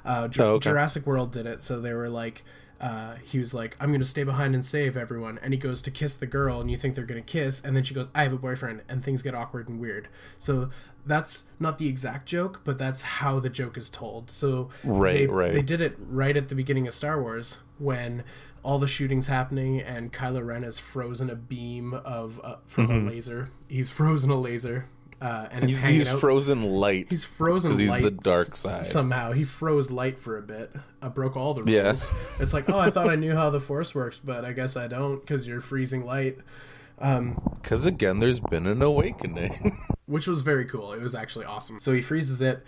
Uh, 0.06 0.28
Ju- 0.28 0.44
Oh, 0.44 0.50
okay. 0.56 0.70
Jurassic 0.70 1.06
World 1.08 1.32
did 1.32 1.46
it, 1.46 1.62
so 1.62 1.80
they 1.80 1.94
were 1.94 2.10
like, 2.10 2.44
uh, 2.82 3.16
he 3.24 3.40
was 3.40 3.54
like, 3.54 3.78
"I'm 3.80 3.94
gonna 3.94 4.04
stay 4.04 4.24
behind 4.26 4.54
and 4.54 4.66
save 4.66 4.98
everyone," 4.98 5.40
and 5.42 5.54
he 5.54 5.58
goes 5.58 5.82
to 5.84 5.92
kiss 5.92 6.18
the 6.18 6.26
girl, 6.26 6.60
and 6.60 6.70
you 6.70 6.76
think 6.78 6.94
they're 6.96 7.06
gonna 7.06 7.22
kiss, 7.22 7.62
and 7.64 7.74
then 7.78 7.84
she 7.84 7.94
goes, 7.94 8.10
"I 8.14 8.24
have 8.24 8.34
a 8.34 8.38
boyfriend," 8.38 8.82
and 8.90 9.02
things 9.02 9.22
get 9.24 9.34
awkward 9.34 9.70
and 9.70 9.80
weird. 9.80 10.10
So 10.38 10.70
that's 11.06 11.44
not 11.60 11.78
the 11.78 11.88
exact 11.88 12.26
joke, 12.28 12.62
but 12.64 12.78
that's 12.78 13.02
how 13.02 13.40
the 13.40 13.50
joke 13.50 13.78
is 13.78 13.90
told. 13.90 14.32
So 14.32 14.70
Right, 14.84 15.14
they, 15.20 15.28
right. 15.28 15.52
They 15.54 15.62
did 15.62 15.82
it 15.82 15.96
right 16.00 16.36
at 16.36 16.48
the 16.48 16.56
beginning 16.56 16.88
of 16.88 16.94
Star 16.94 17.22
Wars 17.22 17.60
when 17.78 18.24
all 18.64 18.80
the 18.80 18.88
shooting's 18.88 19.28
happening 19.28 19.82
and 19.82 20.14
Kylo 20.14 20.46
Ren 20.46 20.64
has 20.64 20.80
frozen 20.80 21.30
a 21.30 21.36
beam 21.36 21.94
of 21.94 22.40
uh, 22.44 22.56
from 22.66 22.90
a 22.90 23.10
laser. 23.10 23.50
He's 23.68 23.90
frozen 23.90 24.30
a 24.30 24.40
laser, 24.40 24.86
uh, 25.22 25.48
and 25.52 25.66
Mm-hmm. 25.66 25.68
He's, 25.68 25.88
he's 25.88 26.12
frozen 26.12 26.64
light. 26.64 27.08
He's 27.12 27.26
frozen 27.26 27.72
'Cause 27.72 27.80
he's 27.80 27.96
the 27.98 28.12
dark 28.12 28.56
side. 28.56 28.86
Somehow 28.86 29.34
he 29.34 29.44
froze 29.44 29.92
light 29.92 30.18
for 30.18 30.38
a 30.38 30.42
bit. 30.42 30.74
I 31.02 31.10
broke 31.10 31.36
all 31.36 31.54
the 31.54 31.64
rules. 31.64 31.74
Yeah. 31.74 31.90
It's 32.40 32.54
like, 32.54 32.70
oh, 32.70 32.80
I 32.80 32.90
thought 32.90 33.10
I 33.10 33.16
knew 33.16 33.36
how 33.36 33.50
the 33.50 33.60
force 33.60 33.94
works, 33.94 34.22
but 34.24 34.46
I 34.46 34.54
guess 34.54 34.78
I 34.78 34.88
don't 34.88 35.20
because 35.20 35.46
you're 35.46 35.60
freezing 35.60 36.06
light, 36.06 36.38
Um, 37.04 37.38
because 37.62 37.86
again, 37.86 38.20
there's 38.20 38.40
been 38.40 38.66
an 38.66 38.82
awakening. 38.82 39.78
which 40.06 40.26
was 40.26 40.42
very 40.42 40.66
cool. 40.66 40.94
It 40.94 41.02
was 41.02 41.14
actually 41.14 41.46
awesome. 41.46 41.80
So 41.80 41.92
he 41.92 42.02
freezes 42.02 42.42
it, 42.42 42.64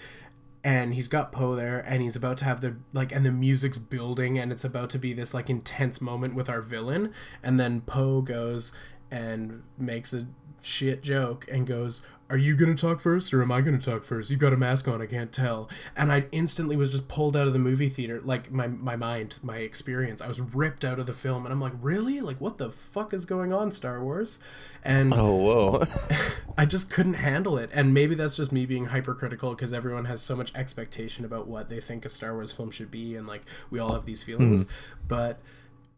and 0.63 0.93
he's 0.93 1.07
got 1.07 1.31
Poe 1.31 1.55
there, 1.55 1.79
and 1.79 2.01
he's 2.01 2.17
about 2.17 2.37
to 2.39 2.45
have 2.45 2.59
the 2.59 2.75
like, 2.91 3.13
and 3.13 3.25
the 3.25 3.31
music's 3.31 3.77
building, 3.77 4.37
and 4.37 4.51
it's 4.51 4.65
about 4.65 4.89
to 4.91 4.99
be 4.99 5.13
this 5.13 5.33
like 5.33 5.49
intense 5.49 6.01
moment 6.01 6.35
with 6.35 6.49
our 6.49 6.61
villain, 6.61 7.13
and 7.41 7.57
then 7.59 7.81
Poe 7.81 8.21
goes 8.21 8.73
and 9.09 9.63
makes 9.77 10.13
a 10.13 10.27
shit 10.61 11.01
joke 11.01 11.45
and 11.49 11.65
goes. 11.65 12.01
Are 12.27 12.37
you 12.37 12.55
gonna 12.55 12.75
talk 12.75 12.99
first 12.99 13.33
or 13.35 13.43
am 13.43 13.51
I 13.51 13.61
gonna 13.61 13.77
talk 13.77 14.03
first? 14.03 14.31
You've 14.31 14.39
got 14.39 14.51
a 14.51 14.57
mask 14.57 14.87
on, 14.87 14.99
I 14.99 15.05
can't 15.05 15.31
tell. 15.31 15.69
And 15.95 16.11
I 16.11 16.25
instantly 16.31 16.75
was 16.75 16.89
just 16.89 17.07
pulled 17.07 17.37
out 17.37 17.45
of 17.45 17.53
the 17.53 17.59
movie 17.59 17.87
theater, 17.87 18.19
like 18.23 18.51
my 18.51 18.67
my 18.67 18.95
mind, 18.95 19.35
my 19.43 19.57
experience. 19.57 20.21
I 20.21 20.27
was 20.27 20.41
ripped 20.41 20.83
out 20.83 20.97
of 20.97 21.05
the 21.05 21.13
film, 21.13 21.45
and 21.45 21.53
I'm 21.53 21.61
like, 21.61 21.73
really? 21.81 22.21
Like, 22.21 22.41
what 22.41 22.57
the 22.57 22.71
fuck 22.71 23.13
is 23.13 23.25
going 23.25 23.53
on, 23.53 23.71
Star 23.71 24.03
Wars? 24.03 24.39
And 24.83 25.13
oh 25.13 25.35
whoa. 25.35 25.83
I 26.57 26.65
just 26.65 26.89
couldn't 26.89 27.15
handle 27.15 27.59
it. 27.59 27.69
And 27.73 27.93
maybe 27.93 28.15
that's 28.15 28.35
just 28.35 28.51
me 28.51 28.65
being 28.65 28.85
hypercritical 28.85 29.51
because 29.51 29.71
everyone 29.71 30.05
has 30.05 30.21
so 30.21 30.35
much 30.35 30.53
expectation 30.55 31.25
about 31.25 31.47
what 31.47 31.69
they 31.69 31.79
think 31.79 32.05
a 32.05 32.09
Star 32.09 32.33
Wars 32.33 32.51
film 32.51 32.71
should 32.71 32.89
be. 32.89 33.15
And 33.15 33.27
like, 33.27 33.43
we 33.69 33.77
all 33.77 33.93
have 33.93 34.05
these 34.05 34.23
feelings. 34.23 34.63
Hmm. 34.63 34.69
But 35.07 35.39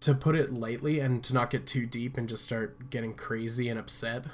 to 0.02 0.14
put 0.14 0.36
it 0.36 0.54
lightly 0.54 1.00
and 1.00 1.24
to 1.24 1.34
not 1.34 1.50
get 1.50 1.66
too 1.66 1.86
deep 1.86 2.18
and 2.18 2.28
just 2.28 2.44
start 2.44 2.90
getting 2.90 3.14
crazy 3.14 3.70
and 3.70 3.80
upset 3.80 4.26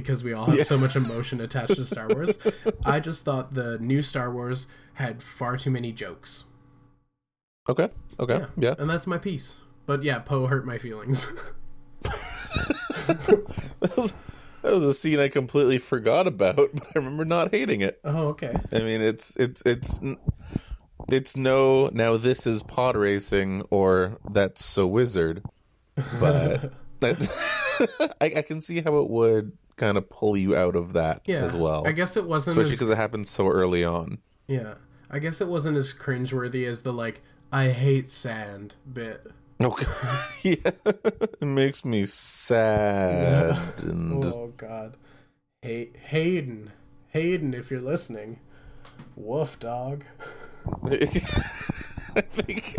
because 0.00 0.22
we 0.24 0.32
all 0.32 0.46
have 0.46 0.64
so 0.64 0.78
much 0.78 0.96
emotion 0.96 1.40
attached 1.40 1.74
to 1.76 1.84
Star 1.84 2.08
Wars, 2.08 2.38
I 2.84 3.00
just 3.00 3.24
thought 3.24 3.54
the 3.54 3.78
new 3.78 4.02
Star 4.02 4.30
Wars 4.32 4.66
had 4.94 5.22
far 5.22 5.56
too 5.56 5.70
many 5.70 5.92
jokes. 5.92 6.44
okay. 7.68 7.90
Okay. 8.18 8.44
Yeah. 8.56 8.74
And 8.78 8.88
that's 8.88 9.06
my 9.06 9.18
piece. 9.18 9.60
But 9.86 10.02
yeah, 10.02 10.18
Poe 10.18 10.46
hurt 10.46 10.66
my 10.66 10.78
feelings. 10.78 11.26
That 13.80 13.96
was, 13.96 14.14
that 14.62 14.72
was 14.72 14.84
a 14.84 14.92
scene 14.94 15.20
I 15.20 15.28
completely 15.28 15.78
forgot 15.78 16.26
about, 16.26 16.56
but 16.56 16.82
I 16.86 16.90
remember 16.98 17.24
not 17.24 17.52
hating 17.52 17.80
it. 17.80 18.00
oh, 18.04 18.28
okay. 18.28 18.54
I 18.72 18.80
mean, 18.80 19.00
it's 19.00 19.36
it's 19.36 19.62
it's 19.64 20.00
it's 21.08 21.36
no 21.36 21.88
now 21.92 22.16
this 22.16 22.46
is 22.46 22.62
pod 22.64 22.96
racing 22.96 23.62
or 23.70 24.18
that's 24.30 24.64
so 24.64 24.86
wizard, 24.86 25.44
but 26.20 26.72
that 27.00 28.16
I, 28.20 28.32
I 28.38 28.42
can 28.42 28.60
see 28.60 28.80
how 28.80 28.98
it 28.98 29.08
would 29.08 29.52
kind 29.78 29.96
of 29.96 30.08
pull 30.10 30.36
you 30.36 30.54
out 30.54 30.76
of 30.76 30.92
that 30.92 31.22
Yeah. 31.26 31.38
as 31.42 31.56
well, 31.56 31.86
I 31.86 31.92
guess 31.92 32.16
it 32.16 32.24
wasn't 32.26 32.52
especially 32.52 32.72
as 32.72 32.78
because 32.78 32.90
it 32.90 32.96
happened 32.96 33.26
so 33.26 33.48
early 33.48 33.84
on. 33.84 34.18
Yeah. 34.46 34.74
I 35.10 35.18
guess 35.20 35.40
it 35.40 35.48
wasn't 35.48 35.78
as 35.78 35.94
cringeworthy 35.94 36.66
as 36.68 36.82
the 36.82 36.92
like 36.92 37.22
I 37.50 37.68
hate 37.68 38.08
sand 38.10 38.74
bit. 38.92 39.26
Oh 39.60 39.70
god, 39.70 40.28
yeah, 40.42 40.70
it 40.84 41.42
makes 41.42 41.84
me 41.84 42.04
sad. 42.04 43.56
And 43.82 44.24
Oh 44.24 44.52
god. 44.56 44.96
Hey 45.62 45.90
Hayden. 46.08 46.72
Hayden 47.08 47.54
if 47.54 47.70
you're 47.70 47.80
listening. 47.80 48.40
Woof 49.16 49.58
dog. 49.58 50.04
I 52.16 52.20
think 52.20 52.74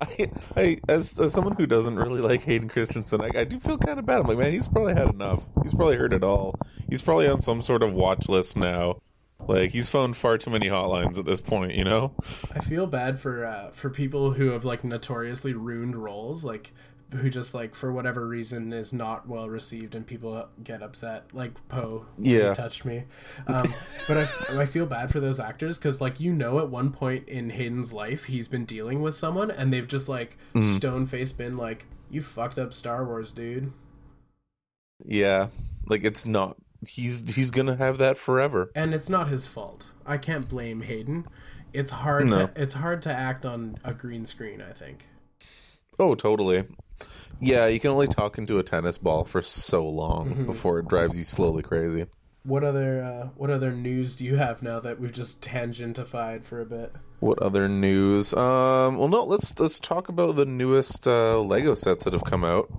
I, 0.00 0.30
I 0.56 0.76
as, 0.88 1.18
as 1.18 1.32
someone 1.32 1.56
who 1.56 1.66
doesn't 1.66 1.96
really 1.96 2.20
like 2.20 2.42
Hayden 2.44 2.68
Christensen, 2.68 3.20
I, 3.20 3.30
I 3.34 3.44
do 3.44 3.58
feel 3.58 3.78
kind 3.78 3.98
of 3.98 4.06
bad. 4.06 4.20
I'm 4.20 4.26
like, 4.26 4.38
man, 4.38 4.52
he's 4.52 4.68
probably 4.68 4.94
had 4.94 5.08
enough. 5.08 5.44
He's 5.62 5.74
probably 5.74 5.96
heard 5.96 6.12
it 6.12 6.24
all. 6.24 6.54
He's 6.88 7.02
probably 7.02 7.28
on 7.28 7.40
some 7.40 7.62
sort 7.62 7.82
of 7.82 7.94
watch 7.94 8.28
list 8.28 8.56
now. 8.56 9.00
Like 9.46 9.70
he's 9.70 9.88
phoned 9.88 10.16
far 10.16 10.38
too 10.38 10.50
many 10.50 10.68
hotlines 10.68 11.18
at 11.18 11.24
this 11.24 11.40
point, 11.40 11.74
you 11.74 11.84
know. 11.84 12.14
I 12.54 12.60
feel 12.60 12.86
bad 12.86 13.18
for 13.18 13.46
uh 13.46 13.70
for 13.70 13.90
people 13.90 14.32
who 14.32 14.50
have 14.50 14.64
like 14.64 14.84
notoriously 14.84 15.54
ruined 15.54 15.96
roles, 15.96 16.44
like 16.44 16.72
who 17.12 17.28
just 17.30 17.54
like 17.54 17.74
for 17.74 17.92
whatever 17.92 18.26
reason 18.26 18.72
is 18.72 18.92
not 18.92 19.28
well 19.28 19.48
received 19.48 19.94
and 19.94 20.06
people 20.06 20.48
get 20.62 20.82
upset 20.82 21.24
like 21.34 21.52
poe 21.68 22.06
Yeah. 22.18 22.50
he 22.50 22.54
touched 22.54 22.84
me 22.84 23.04
um, 23.46 23.74
but 24.08 24.16
I, 24.18 24.60
I 24.62 24.66
feel 24.66 24.86
bad 24.86 25.10
for 25.10 25.18
those 25.20 25.40
actors 25.40 25.78
because 25.78 26.00
like 26.00 26.20
you 26.20 26.32
know 26.32 26.58
at 26.60 26.68
one 26.68 26.90
point 26.92 27.28
in 27.28 27.50
hayden's 27.50 27.92
life 27.92 28.24
he's 28.26 28.46
been 28.48 28.64
dealing 28.64 29.02
with 29.02 29.14
someone 29.14 29.50
and 29.50 29.72
they've 29.72 29.88
just 29.88 30.08
like 30.08 30.38
stone 30.62 31.06
faced 31.06 31.36
been 31.36 31.56
like 31.56 31.86
you 32.10 32.20
fucked 32.22 32.58
up 32.58 32.72
star 32.72 33.04
wars 33.04 33.32
dude 33.32 33.72
Yeah, 35.04 35.48
like 35.86 36.04
it's 36.04 36.26
not. 36.26 36.56
He's 36.88 37.34
he's 37.34 37.50
gonna 37.50 37.76
have 37.76 37.98
that 37.98 38.16
forever. 38.16 38.70
and 38.74 38.94
it's 38.94 39.08
not 39.10 39.28
his 39.28 39.46
fault 39.46 39.88
i 40.06 40.16
can't 40.16 40.48
blame 40.48 40.80
hayden 40.80 41.26
it's 41.74 41.90
hard 41.90 42.28
No. 42.28 42.46
to 42.46 42.50
it's 42.56 42.72
hard 42.72 43.02
to 43.02 43.12
act 43.12 43.44
on 43.44 43.78
a 43.84 43.92
green 43.92 44.24
screen 44.24 44.62
i 44.62 44.72
think 44.72 45.06
Oh, 45.98 46.14
totally. 46.14 46.64
Yeah, 47.40 47.66
you 47.66 47.80
can 47.80 47.90
only 47.90 48.06
talk 48.06 48.38
into 48.38 48.58
a 48.58 48.62
tennis 48.62 48.98
ball 48.98 49.24
for 49.24 49.40
so 49.42 49.86
long 49.88 50.44
before 50.46 50.78
it 50.78 50.88
drives 50.88 51.16
you 51.16 51.22
slowly 51.22 51.62
crazy. 51.62 52.06
What 52.42 52.64
other 52.64 53.02
uh, 53.02 53.28
what 53.36 53.50
other 53.50 53.72
news 53.72 54.16
do 54.16 54.24
you 54.24 54.36
have 54.36 54.62
now 54.62 54.80
that 54.80 54.98
we've 55.00 55.12
just 55.12 55.42
tangentified 55.42 56.44
for 56.44 56.60
a 56.60 56.64
bit? 56.66 56.92
What 57.20 57.38
other 57.42 57.68
news? 57.68 58.32
Um, 58.34 58.96
well, 58.96 59.08
no. 59.08 59.24
Let's 59.24 59.58
let's 59.60 59.78
talk 59.78 60.08
about 60.08 60.36
the 60.36 60.46
newest 60.46 61.06
uh, 61.06 61.38
Lego 61.40 61.74
sets 61.74 62.04
that 62.04 62.14
have 62.14 62.24
come 62.24 62.44
out. 62.44 62.70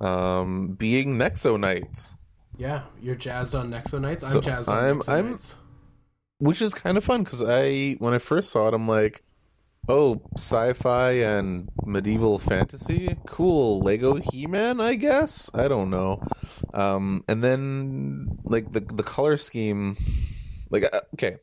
Um, 0.00 0.74
being 0.78 1.16
Nexo 1.16 1.58
Knights, 1.58 2.16
Yeah, 2.58 2.82
you're 3.00 3.14
jazzed 3.14 3.54
on 3.54 3.70
Nexo 3.70 4.00
Knights. 4.00 4.26
So 4.26 4.38
I'm 4.38 4.44
jazzed 4.44 4.68
on 4.68 4.84
I'm- 4.84 4.98
Nexo 5.00 5.08
I'm- 5.12 5.30
Knights. 5.32 5.56
which 6.38 6.60
is 6.62 6.74
kind 6.74 6.96
of 6.98 7.04
fun 7.04 7.22
because 7.22 7.42
I 7.44 7.92
when 7.98 8.12
I 8.14 8.18
first 8.18 8.50
saw 8.50 8.68
it, 8.68 8.74
I'm 8.74 8.86
like, 8.88 9.22
oh, 9.88 10.22
sci-fi 10.36 11.12
and 11.12 11.68
medieval 11.84 12.38
fantasy, 12.38 13.16
cool. 13.26 13.80
Lego 13.80 14.14
He-Man, 14.14 14.80
I 14.80 14.94
guess. 14.94 15.50
I 15.54 15.68
don't 15.68 15.90
know. 15.90 16.22
Um, 16.74 17.24
and 17.28 17.42
then 17.42 18.38
like 18.44 18.72
the 18.72 18.80
the 18.80 19.02
color 19.02 19.36
scheme, 19.36 19.96
like 20.70 20.84
uh, 20.84 21.00
okay. 21.14 21.36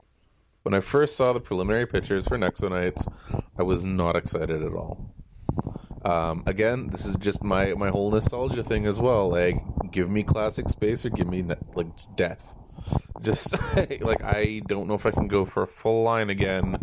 When 0.64 0.74
I 0.74 0.82
first 0.82 1.16
saw 1.16 1.32
the 1.34 1.40
preliminary 1.40 1.88
pictures 1.88 2.28
for 2.28 2.38
Nexo 2.38 2.70
Knights, 2.70 3.08
I 3.58 3.64
was 3.64 3.86
not 3.86 4.16
excited 4.16 4.62
at 4.62 4.74
all. 4.74 5.16
Um, 6.04 6.44
again, 6.46 6.88
this 6.88 7.06
is 7.06 7.16
just 7.16 7.44
my 7.44 7.74
my 7.74 7.90
whole 7.90 8.12
nostalgia 8.12 8.64
thing 8.64 8.86
as 8.86 9.00
well. 9.00 9.30
Like, 9.30 9.56
give 9.92 10.10
me 10.10 10.24
classic 10.24 10.70
space 10.70 11.06
or 11.06 11.10
give 11.10 11.28
me 11.28 11.44
like 11.74 11.88
death. 12.16 12.56
Just 13.22 13.54
like 14.02 14.24
I 14.24 14.62
don't 14.68 14.88
know 14.88 14.94
if 14.94 15.06
I 15.06 15.12
can 15.12 15.28
go 15.28 15.44
for 15.44 15.64
a 15.64 15.68
full 15.68 16.04
line 16.04 16.30
again 16.30 16.78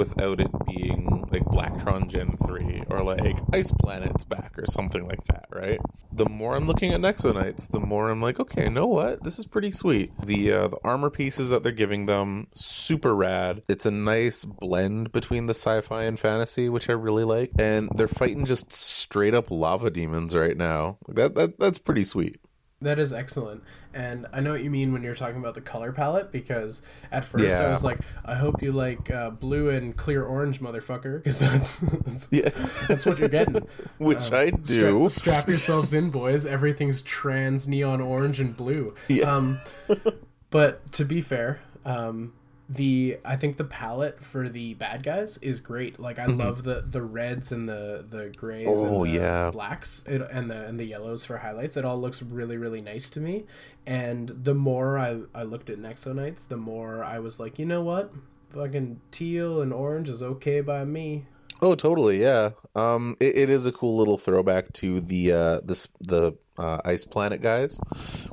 without 0.00 0.40
it 0.40 0.50
being 0.66 1.28
like 1.30 1.44
Blacktron 1.44 2.08
Gen 2.08 2.34
3 2.46 2.84
or 2.88 3.04
like 3.04 3.36
Ice 3.52 3.70
Planet's 3.70 4.24
back 4.24 4.58
or 4.58 4.64
something 4.66 5.06
like 5.06 5.22
that, 5.24 5.44
right? 5.52 5.78
The 6.10 6.26
more 6.26 6.56
I'm 6.56 6.66
looking 6.66 6.94
at 6.94 7.02
Nexo 7.02 7.34
Knights, 7.34 7.66
the 7.66 7.80
more 7.80 8.08
I'm 8.08 8.22
like, 8.22 8.40
okay, 8.40 8.64
you 8.64 8.70
know 8.70 8.86
what? 8.86 9.22
This 9.22 9.38
is 9.38 9.44
pretty 9.44 9.70
sweet. 9.70 10.10
The 10.18 10.52
uh, 10.52 10.68
the 10.68 10.78
armor 10.82 11.10
pieces 11.10 11.50
that 11.50 11.62
they're 11.62 11.70
giving 11.70 12.06
them, 12.06 12.46
super 12.54 13.14
rad. 13.14 13.62
It's 13.68 13.84
a 13.84 13.90
nice 13.90 14.46
blend 14.46 15.12
between 15.12 15.44
the 15.44 15.54
sci-fi 15.54 16.04
and 16.04 16.18
fantasy, 16.18 16.70
which 16.70 16.88
I 16.88 16.94
really 16.94 17.24
like. 17.24 17.50
And 17.58 17.90
they're 17.94 18.08
fighting 18.08 18.46
just 18.46 18.72
straight 18.72 19.34
up 19.34 19.50
lava 19.50 19.90
demons 19.90 20.34
right 20.34 20.56
now. 20.56 20.96
That, 21.08 21.34
that 21.34 21.58
that's 21.58 21.78
pretty 21.78 22.04
sweet. 22.04 22.40
That 22.82 22.98
is 22.98 23.12
excellent. 23.12 23.62
And 23.92 24.26
I 24.32 24.40
know 24.40 24.52
what 24.52 24.64
you 24.64 24.70
mean 24.70 24.92
when 24.94 25.02
you're 25.02 25.14
talking 25.14 25.38
about 25.38 25.54
the 25.54 25.60
color 25.60 25.92
palette 25.92 26.32
because 26.32 26.80
at 27.12 27.26
first 27.26 27.44
I 27.44 27.70
was 27.70 27.84
like, 27.84 27.98
I 28.24 28.34
hope 28.34 28.62
you 28.62 28.72
like 28.72 29.10
uh, 29.10 29.30
blue 29.30 29.68
and 29.68 29.94
clear 29.94 30.24
orange, 30.24 30.60
motherfucker, 30.60 31.18
because 31.22 31.38
that's 31.40 31.76
that's, 31.78 32.28
Yeah. 32.30 32.48
that's 32.88 33.04
what 33.04 33.18
you're 33.18 33.28
getting. 33.28 33.56
Which 33.98 34.32
I 34.32 34.48
Strap, 34.48 34.62
do. 34.62 35.08
strap 35.10 35.48
yourselves 35.48 35.92
in, 35.92 36.10
boys. 36.10 36.46
Everything's 36.46 37.02
trans 37.02 37.68
neon 37.68 38.00
orange 38.00 38.40
and 38.40 38.56
blue. 38.56 38.94
Yeah. 39.08 39.30
Um, 39.30 39.60
but 40.50 40.90
to 40.92 41.04
be 41.04 41.20
fair, 41.20 41.60
um, 41.84 42.32
the 42.70 43.18
I 43.24 43.34
think 43.34 43.56
the 43.56 43.64
palette 43.64 44.22
for 44.22 44.48
the 44.48 44.74
bad 44.74 45.02
guys 45.02 45.38
is 45.38 45.58
great. 45.58 45.98
Like 45.98 46.20
I 46.20 46.26
love 46.26 46.62
the 46.62 46.84
the 46.86 47.02
reds 47.02 47.50
and 47.50 47.68
the 47.68 48.06
the 48.08 48.32
grays 48.36 48.68
Mm-hmm. 48.68 48.94
Oh, 48.94 49.02
and 49.02 49.12
the 49.12 49.18
yeah. 49.18 49.50
blacks 49.50 50.04
it, 50.06 50.22
and 50.30 50.48
the 50.48 50.66
and 50.66 50.78
the 50.78 50.84
yellows 50.84 51.24
for 51.24 51.38
highlights. 51.38 51.76
It 51.76 51.84
all 51.84 52.00
looks 52.00 52.22
really 52.22 52.56
really 52.56 52.80
nice 52.80 53.08
to 53.10 53.20
me. 53.20 53.44
And 53.86 54.28
the 54.44 54.54
more 54.54 54.98
I 54.98 55.22
I 55.34 55.42
looked 55.42 55.68
at 55.68 55.78
Nexo 55.78 56.14
Knights, 56.14 56.46
the 56.46 56.56
more 56.56 57.02
I 57.02 57.18
was 57.18 57.40
like, 57.40 57.58
you 57.58 57.66
know 57.66 57.82
what, 57.82 58.12
fucking 58.54 59.00
teal 59.10 59.60
and 59.60 59.72
orange 59.72 60.08
is 60.08 60.22
okay 60.22 60.60
by 60.60 60.84
me. 60.84 61.26
Oh, 61.62 61.74
totally, 61.74 62.22
yeah. 62.22 62.50
Um, 62.74 63.16
it, 63.20 63.36
it 63.36 63.50
is 63.50 63.66
a 63.66 63.72
cool 63.72 63.96
little 63.96 64.16
throwback 64.16 64.72
to 64.74 65.00
the 65.00 65.32
uh, 65.32 65.60
this 65.64 65.88
the 66.00 66.36
uh, 66.56 66.78
Ice 66.84 67.04
Planet 67.04 67.42
guys, 67.42 67.80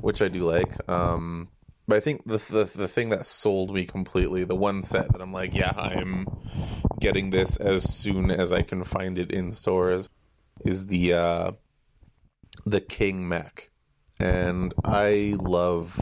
which 0.00 0.22
I 0.22 0.28
do 0.28 0.44
like. 0.44 0.88
Um, 0.88 1.48
but 1.88 1.96
I 1.96 2.00
think 2.00 2.26
the, 2.26 2.36
the 2.36 2.70
the 2.76 2.86
thing 2.86 3.08
that 3.08 3.24
sold 3.24 3.74
me 3.74 3.86
completely, 3.86 4.44
the 4.44 4.54
one 4.54 4.82
set 4.82 5.10
that 5.10 5.22
I'm 5.22 5.32
like, 5.32 5.54
yeah, 5.54 5.72
I'm 5.74 6.26
getting 7.00 7.30
this 7.30 7.56
as 7.56 7.82
soon 7.82 8.30
as 8.30 8.52
I 8.52 8.60
can 8.60 8.84
find 8.84 9.18
it 9.18 9.32
in 9.32 9.50
stores, 9.50 10.10
is 10.66 10.86
the 10.86 11.14
uh, 11.14 11.52
the 12.66 12.82
King 12.82 13.26
Mech, 13.26 13.70
and 14.20 14.74
I 14.84 15.36
love 15.40 15.98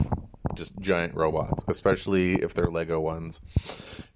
just 0.55 0.77
giant 0.81 1.15
robots, 1.15 1.65
especially 1.69 2.35
if 2.35 2.53
they're 2.53 2.67
Lego 2.67 3.01
ones, 3.01 3.41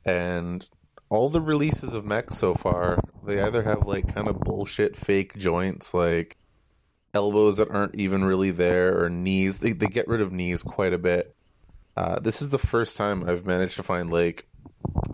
and 0.05 0.69
all 1.09 1.29
the 1.29 1.41
releases 1.41 1.95
of 1.95 2.05
mech 2.05 2.33
so 2.33 2.55
far, 2.55 2.99
they 3.25 3.41
either 3.41 3.63
have 3.63 3.87
like 3.87 4.13
kind 4.13 4.27
of 4.27 4.41
bullshit 4.41 4.97
fake 4.97 5.37
joints, 5.37 5.95
like 5.95 6.37
elbows 7.15 7.59
that 7.59 7.71
aren't 7.71 7.95
even 7.95 8.25
really 8.25 8.51
there, 8.51 9.01
or 9.01 9.09
knees. 9.09 9.59
They 9.59 9.71
they 9.71 9.87
get 9.87 10.09
rid 10.09 10.21
of 10.21 10.33
knees 10.33 10.65
quite 10.65 10.93
a 10.93 10.99
bit. 10.99 11.37
Uh, 11.97 12.19
this 12.21 12.41
is 12.41 12.51
the 12.51 12.59
first 12.59 12.97
time 12.97 13.29
I've 13.29 13.47
managed 13.47 13.77
to 13.77 13.83
find 13.83 14.11
like 14.11 14.49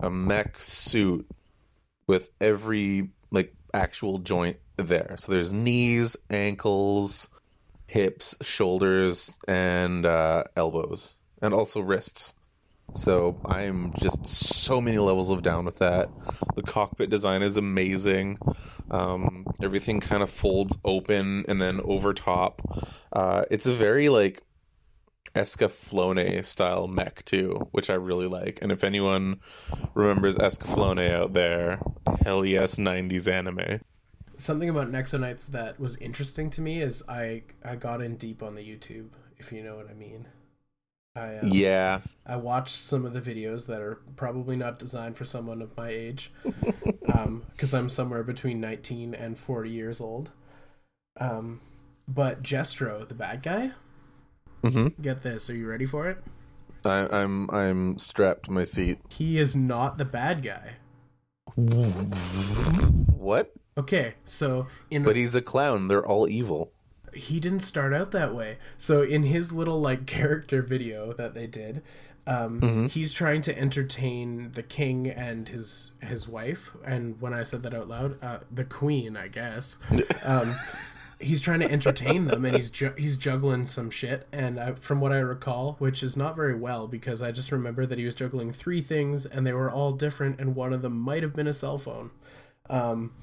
a 0.01 0.09
mech 0.09 0.59
suit 0.59 1.27
with 2.07 2.29
every 2.39 3.09
like 3.31 3.53
actual 3.73 4.19
joint 4.19 4.57
there. 4.77 5.15
So 5.17 5.31
there's 5.31 5.51
knees, 5.51 6.15
ankles, 6.29 7.29
hips, 7.87 8.35
shoulders, 8.41 9.33
and 9.47 10.05
uh, 10.05 10.43
elbows, 10.55 11.15
and 11.41 11.53
also 11.53 11.81
wrists. 11.81 12.33
So 12.93 13.41
I'm 13.45 13.93
just 13.97 14.25
so 14.25 14.79
many 14.79 14.97
levels 14.97 15.29
of 15.29 15.43
down 15.43 15.65
with 15.65 15.79
that. 15.79 16.09
The 16.55 16.63
cockpit 16.63 17.09
design 17.09 17.41
is 17.41 17.57
amazing. 17.57 18.37
Um, 18.89 19.45
everything 19.61 19.99
kind 19.99 20.23
of 20.23 20.29
folds 20.29 20.77
open 20.85 21.43
and 21.49 21.61
then 21.61 21.81
over 21.83 22.13
top. 22.13 22.61
Uh, 23.11 23.43
it's 23.51 23.65
a 23.65 23.73
very 23.73 24.07
like 24.07 24.41
Escaflowne 25.37 26.43
style 26.43 26.87
mech 26.87 27.23
too, 27.23 27.67
which 27.71 27.89
I 27.89 27.93
really 27.93 28.27
like. 28.27 28.59
And 28.61 28.71
if 28.71 28.83
anyone 28.83 29.39
remembers 29.93 30.35
Escaflowne 30.35 31.11
out 31.11 31.33
there, 31.33 31.79
hell 32.23 32.43
yes, 32.43 32.75
'90s 32.75 33.31
anime. 33.31 33.81
Something 34.37 34.69
about 34.69 34.91
Nexo 34.91 35.19
Knights 35.19 35.47
that 35.49 35.79
was 35.79 35.95
interesting 35.97 36.49
to 36.51 36.61
me 36.61 36.81
is 36.81 37.03
I 37.07 37.43
I 37.63 37.75
got 37.75 38.01
in 38.01 38.17
deep 38.17 38.41
on 38.41 38.55
the 38.55 38.61
YouTube, 38.61 39.09
if 39.37 39.51
you 39.51 39.63
know 39.63 39.75
what 39.75 39.89
I 39.89 39.93
mean. 39.93 40.27
I 41.15 41.37
um, 41.37 41.49
Yeah, 41.51 42.01
I 42.25 42.37
watched 42.37 42.75
some 42.75 43.05
of 43.05 43.13
the 43.13 43.21
videos 43.21 43.67
that 43.67 43.81
are 43.81 44.01
probably 44.15 44.55
not 44.55 44.79
designed 44.79 45.17
for 45.17 45.25
someone 45.25 45.61
of 45.61 45.77
my 45.77 45.89
age, 45.89 46.31
because 47.51 47.73
I'm 47.73 47.89
somewhere 47.89 48.23
between 48.23 48.59
19 48.59 49.13
and 49.13 49.37
40 49.37 49.69
years 49.69 50.01
old. 50.01 50.31
Um, 51.19 51.61
but 52.07 52.41
Jestro, 52.41 53.07
the 53.07 53.15
bad 53.15 53.43
guy, 53.43 53.71
hmm 54.69 54.87
get 55.01 55.23
this. 55.23 55.49
Are 55.49 55.55
you 55.55 55.67
ready 55.67 55.85
for 55.85 56.07
it? 56.09 56.23
I, 56.85 57.07
I'm 57.11 57.49
I'm 57.51 57.97
strapped 57.97 58.45
to 58.45 58.51
my 58.51 58.63
seat. 58.63 58.99
He 59.09 59.37
is 59.37 59.55
not 59.55 59.97
the 59.97 60.05
bad 60.05 60.43
guy. 60.43 60.75
What? 63.17 63.53
Okay, 63.77 64.15
so 64.25 64.67
in 64.89 65.03
But 65.03 65.15
he's 65.15 65.35
a 65.35 65.41
clown. 65.41 65.87
They're 65.87 66.05
all 66.05 66.27
evil. 66.29 66.71
he 67.13 67.39
didn't 67.39 67.61
start 67.61 67.93
out 67.93 68.11
that 68.11 68.33
way. 68.33 68.57
So 68.77 69.01
in 69.01 69.23
his 69.23 69.51
little 69.51 69.79
like 69.81 70.05
character 70.17 70.61
video 70.61 71.13
that 71.13 71.33
they 71.33 71.47
did, 71.47 71.81
um, 72.25 72.89
he's 72.89 73.13
trying 73.13 73.41
to 73.41 73.57
entertain 73.57 74.51
the 74.53 74.63
king 74.63 75.07
and 75.07 75.47
his 75.49 75.93
his 76.01 76.27
wife. 76.27 76.71
And 76.85 77.19
when 77.21 77.33
I 77.33 77.43
said 77.43 77.63
that 77.63 77.73
out 77.73 77.87
loud, 77.87 78.21
uh, 78.23 78.39
the 78.51 78.65
queen, 78.65 79.15
I 79.17 79.27
guess. 79.27 79.77
Um, 80.23 80.55
he's 81.19 81.41
trying 81.41 81.59
to 81.61 81.71
entertain 81.71 82.25
them, 82.25 82.45
and 82.45 82.55
he's 82.55 82.69
ju- 82.69 82.93
he's 82.97 83.17
juggling 83.17 83.65
some 83.65 83.89
shit. 83.89 84.27
And 84.31 84.59
I, 84.59 84.73
from 84.73 84.99
what 85.01 85.11
I 85.11 85.17
recall, 85.19 85.75
which 85.79 86.03
is 86.03 86.15
not 86.15 86.35
very 86.35 86.55
well, 86.55 86.87
because 86.87 87.21
I 87.21 87.31
just 87.31 87.51
remember 87.51 87.85
that 87.85 87.97
he 87.97 88.05
was 88.05 88.15
juggling 88.15 88.51
three 88.51 88.81
things, 88.81 89.25
and 89.25 89.45
they 89.45 89.53
were 89.53 89.71
all 89.71 89.91
different, 89.91 90.39
and 90.39 90.55
one 90.55 90.73
of 90.73 90.81
them 90.81 90.97
might 90.99 91.23
have 91.23 91.33
been 91.33 91.47
a 91.47 91.53
cell 91.53 91.77
phone. 91.77 92.11
Um, 92.69 93.13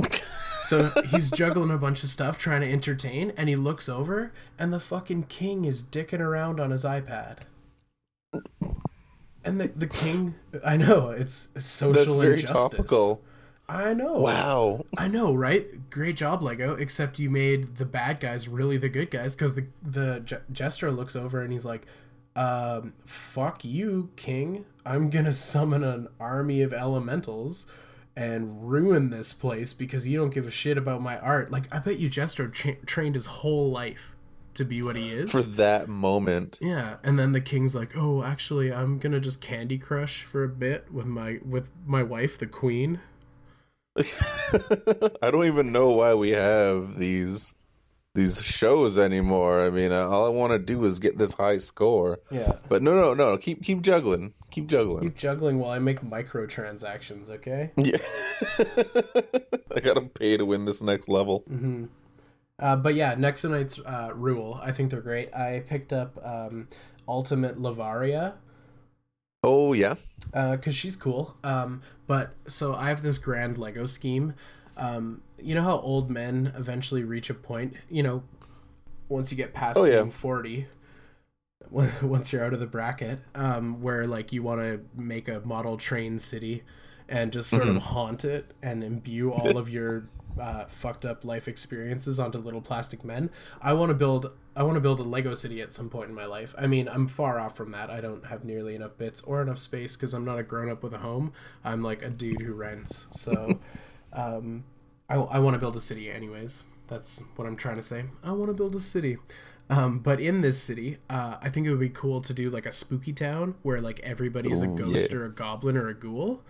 so 0.63 0.91
he's 1.07 1.31
juggling 1.31 1.71
a 1.71 1.79
bunch 1.79 2.03
of 2.03 2.09
stuff 2.09 2.39
trying 2.39 2.63
to 2.63 2.71
entertain, 2.71 3.33
and 3.37 3.49
he 3.49 3.57
looks 3.57 3.89
over, 3.89 4.33
and 4.59 4.73
the 4.73 4.81
fucking 4.81 5.25
king 5.25 5.65
is 5.65 5.83
dicking 5.83 6.21
around 6.21 6.61
on 6.61 6.71
his 6.71 6.85
iPad. 6.85 7.39
And 9.45 9.61
the, 9.61 9.69
the 9.69 9.87
king, 9.87 10.35
I 10.65 10.79
know 10.79 11.11
it's 11.11 11.49
social 11.59 11.93
That's 11.93 12.15
very 12.15 12.41
injustice. 12.41 12.57
topical. 12.57 13.23
I 13.69 13.95
know. 13.95 14.19
Wow. 14.19 14.85
I 14.99 15.09
know, 15.09 15.35
right? 15.35 15.89
Great 15.91 16.17
job, 16.17 16.43
Lego. 16.43 16.75
Except 16.75 17.19
you 17.19 17.31
made 17.31 17.77
the 17.77 17.87
bad 17.87 18.21
guys 18.21 18.47
really 18.47 18.77
the 18.77 18.89
good 18.89 19.11
guys 19.11 19.35
because 19.35 19.55
the 19.55 19.67
the 19.83 20.21
Je- 20.21 20.37
jester 20.53 20.91
looks 20.91 21.17
over 21.17 21.41
and 21.41 21.51
he's 21.51 21.65
like, 21.65 21.87
um, 22.37 22.93
"Fuck 23.07 23.65
you, 23.65 24.11
King! 24.17 24.67
I'm 24.85 25.09
gonna 25.09 25.33
summon 25.33 25.83
an 25.83 26.09
army 26.21 26.61
of 26.61 26.75
elementals 26.75 27.67
and 28.17 28.69
ruin 28.71 29.11
this 29.11 29.33
place 29.33 29.73
because 29.73 30.07
you 30.07 30.19
don't 30.19 30.33
give 30.33 30.47
a 30.47 30.51
shit 30.51 30.77
about 30.77 31.01
my 31.01 31.19
art." 31.19 31.51
Like, 31.51 31.73
I 31.75 31.79
bet 31.79 31.99
you 31.99 32.11
Jester 32.11 32.49
tra- 32.49 32.77
trained 32.85 33.15
his 33.15 33.27
whole 33.27 33.71
life 33.71 34.15
to 34.55 34.65
be 34.65 34.83
what 34.83 34.95
he 34.95 35.09
is. 35.11 35.31
For 35.33 35.43
that 35.43 35.89
moment. 35.89 36.59
Yeah, 36.61 36.97
and 37.03 37.19
then 37.19 37.33
the 37.33 37.41
king's 37.41 37.75
like, 37.75 37.97
"Oh, 37.97 38.23
actually, 38.23 38.71
I'm 38.71 38.99
gonna 38.99 39.21
just 39.21 39.41
Candy 39.41 39.79
Crush 39.79 40.23
for 40.23 40.45
a 40.45 40.49
bit 40.49 40.93
with 40.93 41.07
my 41.07 41.39
with 41.43 41.71
my 41.87 42.03
wife, 42.03 42.37
the 42.39 42.47
queen." 42.47 43.01
I 45.23 45.31
don't 45.31 45.47
even 45.47 45.73
know 45.73 45.91
why 45.91 46.15
we 46.15 46.31
have 46.31 46.97
these 46.99 47.55
these 48.15 48.41
shows 48.43 48.97
anymore. 48.99 49.61
I 49.61 49.71
mean, 49.71 49.93
uh, 49.93 50.09
all 50.09 50.25
I 50.25 50.29
want 50.29 50.53
to 50.53 50.59
do 50.59 50.85
is 50.85 50.99
get 50.99 51.19
this 51.19 51.35
high 51.35 51.57
score. 51.57 52.21
Yeah. 52.31 52.53
But 52.69 52.83
no, 52.83 52.95
no, 52.95 53.15
no. 53.15 53.37
Keep 53.37 53.63
keep 53.63 53.83
juggling. 53.83 54.35
Keep 54.51 54.69
juggling. 54.69 55.03
Keep 55.03 55.17
juggling 55.17 55.59
while 55.59 55.71
I 55.71 55.79
make 55.81 56.01
microtransactions, 56.01 57.29
okay? 57.31 57.73
Yeah. 57.77 57.99
I 59.77 59.81
gotta 59.81 60.03
pay 60.03 60.37
to 60.37 60.45
win 60.45 60.65
this 60.65 60.81
next 60.81 61.09
level. 61.09 61.45
Uh, 62.59 62.77
but 62.77 62.95
yeah, 62.95 63.15
Nexo 63.17 63.51
Knights 63.51 63.81
uh, 63.81 64.11
rule. 64.15 64.61
I 64.63 64.71
think 64.71 64.91
they're 64.91 65.01
great. 65.01 65.35
I 65.35 65.65
picked 65.67 65.93
up 65.93 66.25
um, 66.25 66.69
Ultimate 67.09 67.59
Lavaria 67.61 68.35
Oh 69.45 69.73
yeah. 69.75 69.95
because 70.33 70.75
she's 70.75 70.97
cool. 70.97 71.37
Um, 71.45 71.83
but 72.07 72.35
so 72.47 72.75
I 72.75 72.89
have 72.89 73.03
this 73.03 73.19
grand 73.19 73.59
Lego 73.59 73.87
scheme. 73.87 74.35
Um, 74.77 75.23
you 75.39 75.55
know 75.55 75.63
how 75.63 75.79
old 75.79 76.11
men 76.11 76.53
eventually 76.57 77.05
reach 77.05 77.31
a 77.31 77.35
point, 77.35 77.75
you 77.89 78.03
know, 78.03 78.23
once 79.09 79.31
you 79.31 79.37
get 79.37 79.55
past 79.55 79.77
Oh, 79.77 79.85
yeah. 79.85 80.05
being 80.05 80.11
40, 80.11 80.67
once 81.71 82.33
you're 82.33 82.45
out 82.45 82.53
of 82.55 82.61
the 82.61 82.67
bracket, 82.67 83.21
um, 83.35 83.81
where 83.83 84.07
like 84.07 84.33
you 84.33 84.43
want 84.43 84.61
to 84.61 84.81
make 85.01 85.29
a 85.29 85.41
model 85.45 85.77
train 85.77 86.19
city 86.19 86.63
and 87.09 87.33
just 87.33 87.51
sort 87.51 87.69
Mm-hmm. 87.69 87.77
of 87.77 87.79
haunt 87.79 88.25
it 88.25 88.51
and 88.63 88.83
imbue 88.83 89.31
all 89.33 89.57
of 89.59 89.69
your 89.71 90.09
uh, 90.41 90.65
fucked 90.67 91.05
up 91.05 91.25
life 91.25 91.49
experiences 91.49 92.19
onto 92.19 92.39
little 92.39 92.61
plastic 92.61 93.05
men. 93.05 93.31
I 93.61 93.73
want 93.73 93.91
to 93.91 93.95
build. 93.95 94.31
I 94.57 94.63
want 94.63 94.77
to 94.77 94.81
build 94.81 95.01
a 95.01 95.05
Lego 95.05 95.35
city 95.35 95.61
at 95.61 95.73
some 95.73 95.91
point 95.91 96.11
in 96.11 96.15
my 96.15 96.27
life. 96.27 96.55
I 96.57 96.69
mean, 96.69 96.89
I'm 96.89 97.09
far 97.09 97.41
off 97.41 97.57
from 97.57 97.73
that. 97.73 97.91
I 97.91 98.01
don't 98.01 98.27
have 98.27 98.45
nearly 98.45 98.75
enough 98.75 98.97
bits 98.97 99.21
or 99.23 99.43
enough 99.43 99.59
space 99.59 99.97
because 99.97 100.15
I'm 100.15 100.25
not 100.25 100.39
a 100.39 100.45
grown 100.45 100.71
up 100.71 100.83
with 100.83 100.95
a 100.95 100.99
home. 100.99 101.33
I'm 101.65 101.83
like 101.83 102.03
a 102.03 102.11
dude 102.11 102.41
who 102.41 102.53
rents. 102.55 103.09
So, 103.11 103.59
Um, 104.15 104.65
I, 105.09 105.17
I 105.17 105.39
want 105.41 105.55
to 105.55 105.59
build 105.59 105.77
a 105.77 105.81
city, 105.81 106.11
anyways. 106.11 106.65
That's 106.87 107.23
what 107.37 107.47
I'm 107.47 107.57
trying 107.57 107.77
to 107.77 107.83
say. 107.83 108.05
I 108.23 108.33
want 108.33 108.49
to 108.49 108.55
build 108.55 108.75
a 108.75 108.81
city. 108.81 109.19
Um, 109.71 109.99
but 109.99 110.21
in 110.21 110.43
this 110.43 110.63
city, 110.63 110.99
uh, 111.09 111.39
I 111.41 111.49
think 111.49 111.67
it 111.67 111.71
would 111.71 111.81
be 111.81 111.89
cool 111.89 112.21
to 112.23 112.35
do 112.35 112.51
like 112.51 112.67
a 112.67 112.73
spooky 112.73 113.13
town 113.13 113.55
where 113.63 113.81
like 113.81 114.01
everybody's 114.01 114.63
a 114.63 114.67
ghost 114.67 115.11
yeah. 115.11 115.17
or 115.17 115.25
a 115.25 115.31
goblin 115.31 115.77
or 115.77 115.89
a 115.89 115.95
ghoul. 115.95 116.43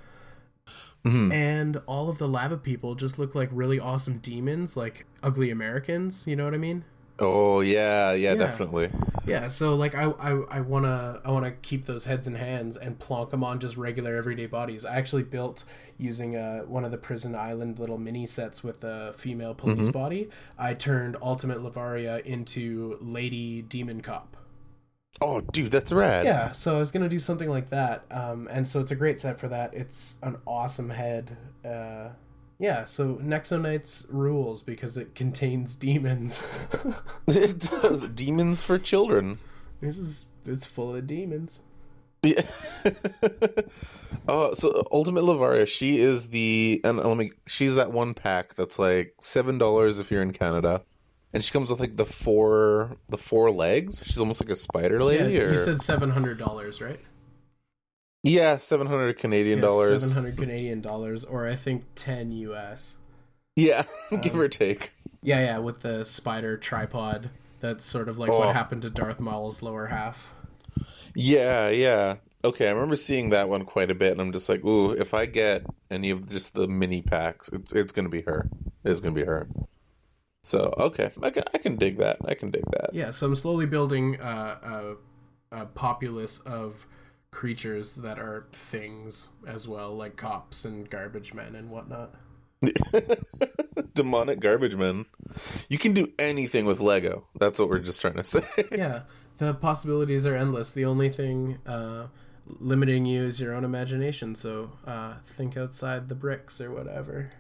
Mhm. 1.05 1.33
And 1.33 1.81
all 1.87 2.09
of 2.09 2.19
the 2.19 2.29
lava 2.29 2.57
people 2.57 2.95
just 2.95 3.19
look 3.19 3.35
like 3.35 3.51
really 3.53 3.79
awesome 3.79 4.19
demons, 4.19 4.77
like 4.77 5.07
ugly 5.23 5.51
Americans. 5.51 6.27
You 6.27 6.37
know 6.37 6.45
what 6.45 6.55
I 6.55 6.59
mean? 6.59 6.85
Oh 7.21 7.61
yeah, 7.61 8.13
yeah, 8.13 8.35
definitely. 8.35 8.91
Yeah. 9.27 9.47
So 9.49 9.77
like 9.77 9.95
I 9.95 10.05
I, 10.05 10.31
I 10.51 10.61
wanna 10.63 11.21
I 11.25 11.31
wanna 11.31 11.53
keep 11.53 11.85
those 11.85 12.07
heads 12.07 12.27
and 12.27 12.37
hands 12.37 12.77
and 12.77 12.99
plonk 12.99 13.31
them 13.31 13.45
on 13.45 13.61
just 13.61 13.77
regular 13.77 14.17
everyday 14.17 14.47
bodies. 14.47 14.85
I 14.85 14.97
actually 14.97 15.23
built 15.23 15.65
using 15.97 16.35
uh, 16.37 16.63
one 16.63 16.85
of 16.85 16.91
the 16.91 16.99
prison 16.99 17.37
island 17.37 17.79
little 17.79 17.99
mini 17.99 18.27
sets 18.27 18.65
with 18.65 18.83
a 18.83 19.13
female 19.13 19.55
police 19.55 19.91
body. 19.91 20.29
I 20.59 20.75
turned 20.75 21.17
Ultimate 21.23 21.59
Lavaria 21.59 22.21
into 22.23 22.99
Lady 23.01 23.63
Demon 23.63 24.01
Cop. 24.01 24.37
Oh, 25.21 25.41
dude, 25.41 25.69
that's 25.69 25.93
rad. 25.93 26.25
Yeah, 26.25 26.53
so 26.53 26.77
I 26.77 26.79
was 26.79 26.91
gonna 26.91 27.09
do 27.09 27.19
something 27.19 27.49
like 27.49 27.71
that, 27.71 28.05
um, 28.11 28.49
and 28.51 28.67
so 28.67 28.81
it's 28.81 28.91
a 28.91 28.97
great 28.97 29.21
set 29.21 29.39
for 29.39 29.49
that. 29.49 29.75
It's 29.75 30.17
an 30.23 30.37
awesome 30.47 30.91
head. 30.91 31.37
Uh, 31.65 32.11
yeah, 32.59 32.85
so 32.85 33.17
Nexo 33.17 33.61
Knights 33.61 34.07
rules 34.11 34.63
because 34.63 34.97
it 34.97 35.15
contains 35.15 35.75
demons. 35.75 36.43
it 37.29 37.59
does. 37.59 38.09
Demons 38.09 38.63
for 38.63 38.79
children. 38.79 39.39
it's 39.81 39.97
just 39.97 40.27
it's 40.47 40.67
full 40.67 40.95
of 40.95 41.07
demons. 41.07 41.61
Yeah. 42.23 42.43
oh, 44.27 44.53
so 44.55 44.85
Ultimate 44.91 45.25
Lavaria, 45.25 45.67
she 45.67 46.01
is 46.01 46.29
the 46.29 46.81
and 46.85 46.99
let 46.99 47.17
me. 47.17 47.33
She's 47.47 47.75
that 47.75 47.93
one 47.93 48.15
pack 48.15 48.55
that's 48.55 48.79
like 48.79 49.15
seven 49.21 49.59
dollars 49.59 49.99
if 49.99 50.11
you're 50.11 50.23
in 50.23 50.33
Canada, 50.33 50.83
and 51.35 51.45
she 51.45 51.51
comes 51.53 51.71
with 51.71 51.81
like 51.81 51.97
the 51.97 52.07
four 52.07 52.97
the 53.09 53.19
four 53.19 53.51
legs. 53.51 54.03
She's 54.07 54.19
almost 54.19 54.41
like 54.43 54.51
a 54.51 54.57
spider 54.57 54.99
Yeah, 55.01 55.05
lady. 55.05 55.41
or 55.41 55.51
you 55.51 55.57
said 55.59 55.83
seven 55.83 56.11
hundred 56.11 56.39
dollars, 56.39 56.81
right? 56.81 57.01
yeah, 58.23 58.57
seven 58.59 58.87
hundred 58.87 59.19
Canadian 59.19 59.61
dollars. 59.61 60.03
Seven 60.03 60.15
hundred 60.25 60.39
Canadian 60.39 60.81
dollars, 60.81 61.25
or 61.25 61.47
I 61.47 61.55
think 61.55 61.85
ten 61.95 62.33
US. 62.33 62.97
Yeah, 63.57 63.85
give 64.23 64.35
Um, 64.35 64.41
or 64.41 64.49
take. 64.49 64.93
Yeah, 65.23 65.41
yeah, 65.41 65.59
with 65.59 65.81
the 65.83 66.05
spider 66.05 66.57
tripod. 66.57 67.31
That's 67.61 67.85
sort 67.85 68.09
of 68.09 68.19
like 68.19 68.31
Oh. 68.31 68.39
what 68.41 68.55
happened 68.55 68.83
to 68.83 68.91
Darth 68.91 69.21
Maul's 69.21 69.63
lower 69.63 69.87
half. 69.87 70.35
Yeah, 71.15 71.69
yeah. 71.71 72.17
Okay, 72.45 72.69
I 72.69 72.73
remember 72.73 72.97
seeing 72.97 73.31
that 73.31 73.49
one 73.49 73.65
quite 73.65 73.91
a 73.91 73.95
bit, 73.95 74.13
and 74.13 74.21
I'm 74.21 74.33
just 74.33 74.51
like, 74.51 74.63
ooh, 74.65 74.91
if 74.91 75.15
I 75.15 75.25
get 75.25 75.65
any 75.91 76.11
of 76.11 76.29
just 76.29 76.53
the 76.55 76.67
mini 76.69 77.01
packs, 77.01 77.49
it's 77.53 77.73
it's 77.75 77.93
gonna 77.93 78.09
be 78.11 78.23
her. 78.23 78.49
It's 78.85 79.01
gonna 79.01 79.15
be 79.15 79.25
her. 79.25 79.49
So 80.45 80.75
okay, 80.77 81.11
I 81.23 81.31
can 81.31 81.43
I 81.55 81.59
can 81.59 81.77
dig 81.77 81.97
that. 81.99 82.19
I 82.29 82.35
can 82.35 82.51
dig 82.51 82.65
that. 82.73 82.91
Yeah, 82.93 83.09
so 83.09 83.27
I'm 83.27 83.35
slowly 83.35 83.65
building 83.65 84.21
uh, 84.21 84.97
a, 85.51 85.63
a 85.63 85.67
populace 85.67 86.39
of 86.41 86.87
creatures 87.31 87.97
that 87.97 88.19
are 88.19 88.47
things 88.53 89.31
as 89.47 89.67
well, 89.67 89.97
like 89.97 90.17
cops 90.17 90.67
and 90.67 90.89
garbage 90.91 91.33
men 91.33 91.55
and 91.55 91.71
whatnot. 91.71 92.15
Demonic 93.95 94.39
garbage 94.41 94.77
men. 94.77 95.07
You 95.71 95.79
can 95.79 95.95
do 95.95 96.13
anything 96.19 96.67
with 96.67 96.79
Lego. 96.79 97.27
That's 97.41 97.59
what 97.59 97.71
we're 97.71 97.79
just 97.79 98.03
trying 98.03 98.17
to 98.17 98.25
say. 98.25 98.45
Yeah, 98.71 99.05
the 99.39 99.55
possibilities 99.55 100.27
are 100.27 100.37
endless. 100.37 100.75
The 100.75 100.85
only 100.85 101.09
thing 101.09 101.57
uh, 101.65 102.09
limiting 102.47 103.07
you 103.07 103.25
is 103.25 103.41
your 103.41 103.55
own 103.55 103.65
imagination. 103.65 104.35
So 104.35 104.73
uh, 104.87 105.15
think 105.25 105.57
outside 105.57 106.11
the 106.11 106.15
bricks 106.15 106.61
or 106.61 106.71
whatever. 106.71 107.31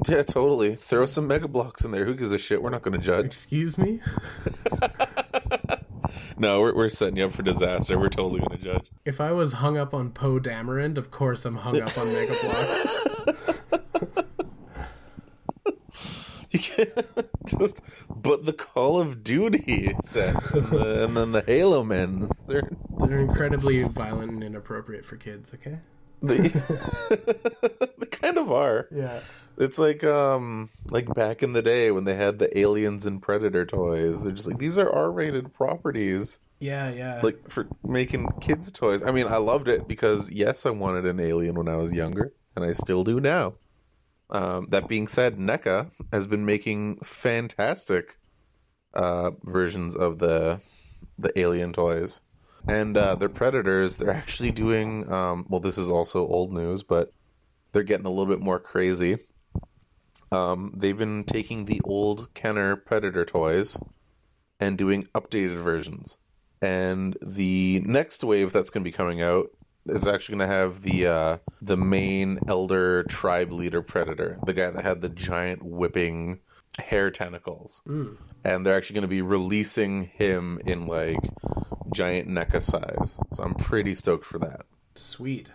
yeah, 0.08 0.22
totally. 0.22 0.74
Throw 0.76 1.06
some 1.06 1.26
Mega 1.26 1.48
Bloks 1.48 1.84
in 1.84 1.90
there. 1.90 2.04
Who 2.04 2.14
gives 2.14 2.32
a 2.32 2.38
shit? 2.38 2.62
We're 2.62 2.70
not 2.70 2.82
going 2.82 2.98
to 2.98 3.04
judge. 3.04 3.26
Excuse 3.26 3.78
me. 3.78 4.00
No, 6.36 6.60
we're 6.60 6.74
we're 6.74 6.88
setting 6.88 7.16
you 7.16 7.26
up 7.26 7.32
for 7.32 7.42
disaster. 7.42 7.98
We're 7.98 8.08
totally 8.08 8.40
going 8.40 8.58
to 8.58 8.64
judge. 8.64 8.90
If 9.04 9.20
I 9.20 9.32
was 9.32 9.54
hung 9.54 9.78
up 9.78 9.94
on 9.94 10.10
Poe 10.10 10.38
Dameron, 10.40 10.98
of 10.98 11.10
course 11.10 11.44
I'm 11.44 11.56
hung 11.56 11.80
up 11.80 11.96
on 11.96 12.12
Mega 12.12 12.34
Bloks. 12.42 12.86
You 16.50 16.60
can't 16.60 16.88
just, 17.46 17.82
but 18.08 18.44
the 18.46 18.52
Call 18.52 19.00
of 19.00 19.24
Duty 19.24 19.92
sets 20.04 20.54
and, 20.54 20.66
the, 20.68 21.04
and 21.04 21.16
then 21.16 21.32
the 21.32 21.42
Halo 21.44 21.82
men's. 21.82 22.30
They're 22.44 22.70
They're 22.98 23.18
incredibly 23.18 23.82
violent 23.82 24.30
and 24.30 24.44
inappropriate 24.44 25.04
for 25.04 25.16
kids. 25.16 25.52
Okay. 25.52 25.80
they, 26.22 26.36
they 26.38 28.06
kind 28.06 28.38
of 28.38 28.52
are. 28.52 28.86
Yeah. 28.92 29.18
It's 29.56 29.78
like 29.78 30.02
um 30.04 30.68
like 30.90 31.12
back 31.14 31.42
in 31.42 31.52
the 31.52 31.62
day 31.62 31.90
when 31.90 32.04
they 32.04 32.14
had 32.14 32.38
the 32.38 32.56
Aliens 32.58 33.06
and 33.06 33.22
Predator 33.22 33.64
toys. 33.64 34.24
They're 34.24 34.32
just 34.32 34.48
like 34.48 34.58
these 34.58 34.78
are 34.78 34.90
R-rated 34.90 35.52
properties. 35.54 36.40
Yeah, 36.60 36.90
yeah. 36.90 37.20
Like 37.22 37.50
for 37.50 37.68
making 37.82 38.28
kids 38.40 38.72
toys. 38.72 39.02
I 39.02 39.12
mean, 39.12 39.26
I 39.26 39.36
loved 39.36 39.68
it 39.68 39.86
because 39.86 40.30
yes, 40.30 40.66
I 40.66 40.70
wanted 40.70 41.06
an 41.06 41.20
alien 41.20 41.54
when 41.56 41.68
I 41.68 41.76
was 41.76 41.92
younger, 41.92 42.32
and 42.56 42.64
I 42.64 42.72
still 42.72 43.04
do 43.04 43.20
now. 43.20 43.54
Um, 44.30 44.68
that 44.70 44.88
being 44.88 45.06
said, 45.06 45.36
NECA 45.36 45.92
has 46.12 46.26
been 46.26 46.44
making 46.44 46.96
fantastic 47.00 48.18
uh, 48.94 49.32
versions 49.44 49.94
of 49.94 50.18
the 50.18 50.60
the 51.18 51.38
alien 51.38 51.72
toys, 51.72 52.22
and 52.66 52.96
uh, 52.96 53.14
their 53.14 53.28
predators. 53.28 53.98
They're 53.98 54.10
actually 54.10 54.50
doing 54.50 55.12
um, 55.12 55.46
well. 55.48 55.60
This 55.60 55.78
is 55.78 55.90
also 55.90 56.26
old 56.26 56.52
news, 56.52 56.82
but 56.82 57.12
they're 57.72 57.82
getting 57.82 58.06
a 58.06 58.10
little 58.10 58.26
bit 58.26 58.40
more 58.40 58.58
crazy. 58.58 59.18
Um, 60.34 60.72
they've 60.76 60.98
been 60.98 61.24
taking 61.24 61.64
the 61.64 61.80
old 61.84 62.32
Kenner 62.34 62.76
Predator 62.76 63.24
toys 63.24 63.78
and 64.60 64.76
doing 64.76 65.04
updated 65.14 65.56
versions. 65.56 66.18
And 66.60 67.16
the 67.22 67.82
next 67.84 68.24
wave 68.24 68.52
that's 68.52 68.70
going 68.70 68.82
to 68.84 68.88
be 68.90 68.96
coming 68.96 69.22
out 69.22 69.50
it's 69.86 70.06
actually 70.06 70.38
going 70.38 70.48
to 70.48 70.54
have 70.54 70.80
the 70.82 71.06
uh, 71.06 71.38
the 71.60 71.76
main 71.76 72.38
elder 72.48 73.02
tribe 73.04 73.52
leader 73.52 73.82
predator, 73.82 74.38
the 74.46 74.54
guy 74.54 74.70
that 74.70 74.82
had 74.82 75.02
the 75.02 75.10
giant 75.10 75.62
whipping 75.62 76.40
hair 76.82 77.10
tentacles, 77.10 77.82
Mm. 77.86 78.16
and 78.44 78.64
they're 78.64 78.76
actually 78.76 78.94
going 78.94 79.02
to 79.02 79.08
be 79.08 79.20
releasing 79.22 80.04
him 80.04 80.58
in 80.64 80.86
like 80.86 81.18
giant 81.94 82.28
NECA 82.28 82.62
size. 82.62 83.20
So 83.32 83.42
I'm 83.42 83.54
pretty 83.54 83.94
stoked 83.94 84.24
for 84.24 84.38
that. 84.38 84.62
Sweet. 84.94 85.50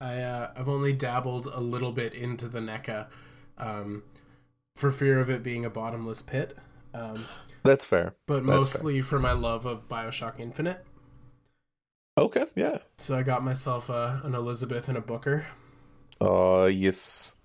I 0.00 0.22
uh, 0.22 0.52
I've 0.56 0.68
only 0.70 0.94
dabbled 0.94 1.46
a 1.46 1.60
little 1.60 1.92
bit 1.92 2.14
into 2.14 2.48
the 2.48 2.60
NECA, 2.60 3.08
um, 3.60 4.02
for 4.74 4.90
fear 4.90 5.20
of 5.20 5.30
it 5.30 5.42
being 5.42 5.64
a 5.64 5.70
bottomless 5.70 6.22
pit, 6.22 6.56
um, 6.94 7.24
That's 7.62 7.84
fair. 7.84 8.14
but 8.26 8.36
That's 8.36 8.46
fair. 8.46 8.56
mostly 8.56 9.00
for 9.02 9.18
my 9.18 9.32
love 9.32 9.66
of 9.66 9.88
Bioshock 9.88 10.40
Infinite. 10.40 10.84
Okay, 12.18 12.46
yeah. 12.54 12.78
So 12.98 13.16
I 13.16 13.22
got 13.22 13.42
myself 13.44 13.88
uh, 13.88 14.20
an 14.24 14.34
Elizabeth 14.34 14.88
and 14.88 14.98
a 14.98 15.00
Booker, 15.00 15.46
Oh 16.20 16.66
yes, 16.66 17.36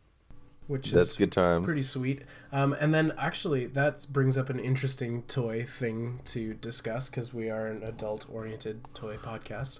which 0.67 0.91
that's 0.91 1.09
is 1.09 1.15
good 1.15 1.31
times. 1.31 1.65
pretty 1.65 1.83
sweet. 1.83 2.23
Um, 2.51 2.73
and 2.79 2.93
then 2.93 3.13
actually 3.17 3.67
that 3.67 4.05
brings 4.11 4.37
up 4.37 4.49
an 4.49 4.59
interesting 4.59 5.21
toy 5.23 5.63
thing 5.63 6.19
to 6.25 6.55
discuss 6.55 7.09
because 7.09 7.33
we 7.33 7.49
are 7.49 7.67
an 7.67 7.83
adult-oriented 7.83 8.81
toy 8.93 9.15
podcast. 9.17 9.79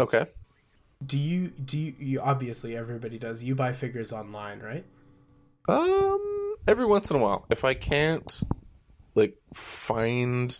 Okay. 0.00 0.26
Do 1.04 1.18
you 1.18 1.48
do 1.48 1.78
you, 1.78 1.94
you 1.98 2.20
obviously 2.20 2.76
everybody 2.76 3.18
does. 3.18 3.42
You 3.42 3.54
buy 3.54 3.72
figures 3.72 4.10
online, 4.12 4.60
right? 4.60 4.84
Um, 5.68 6.54
every 6.66 6.86
once 6.86 7.10
in 7.10 7.16
a 7.16 7.20
while, 7.20 7.46
if 7.50 7.64
I 7.64 7.74
can't 7.74 8.42
like 9.14 9.36
find 9.54 10.56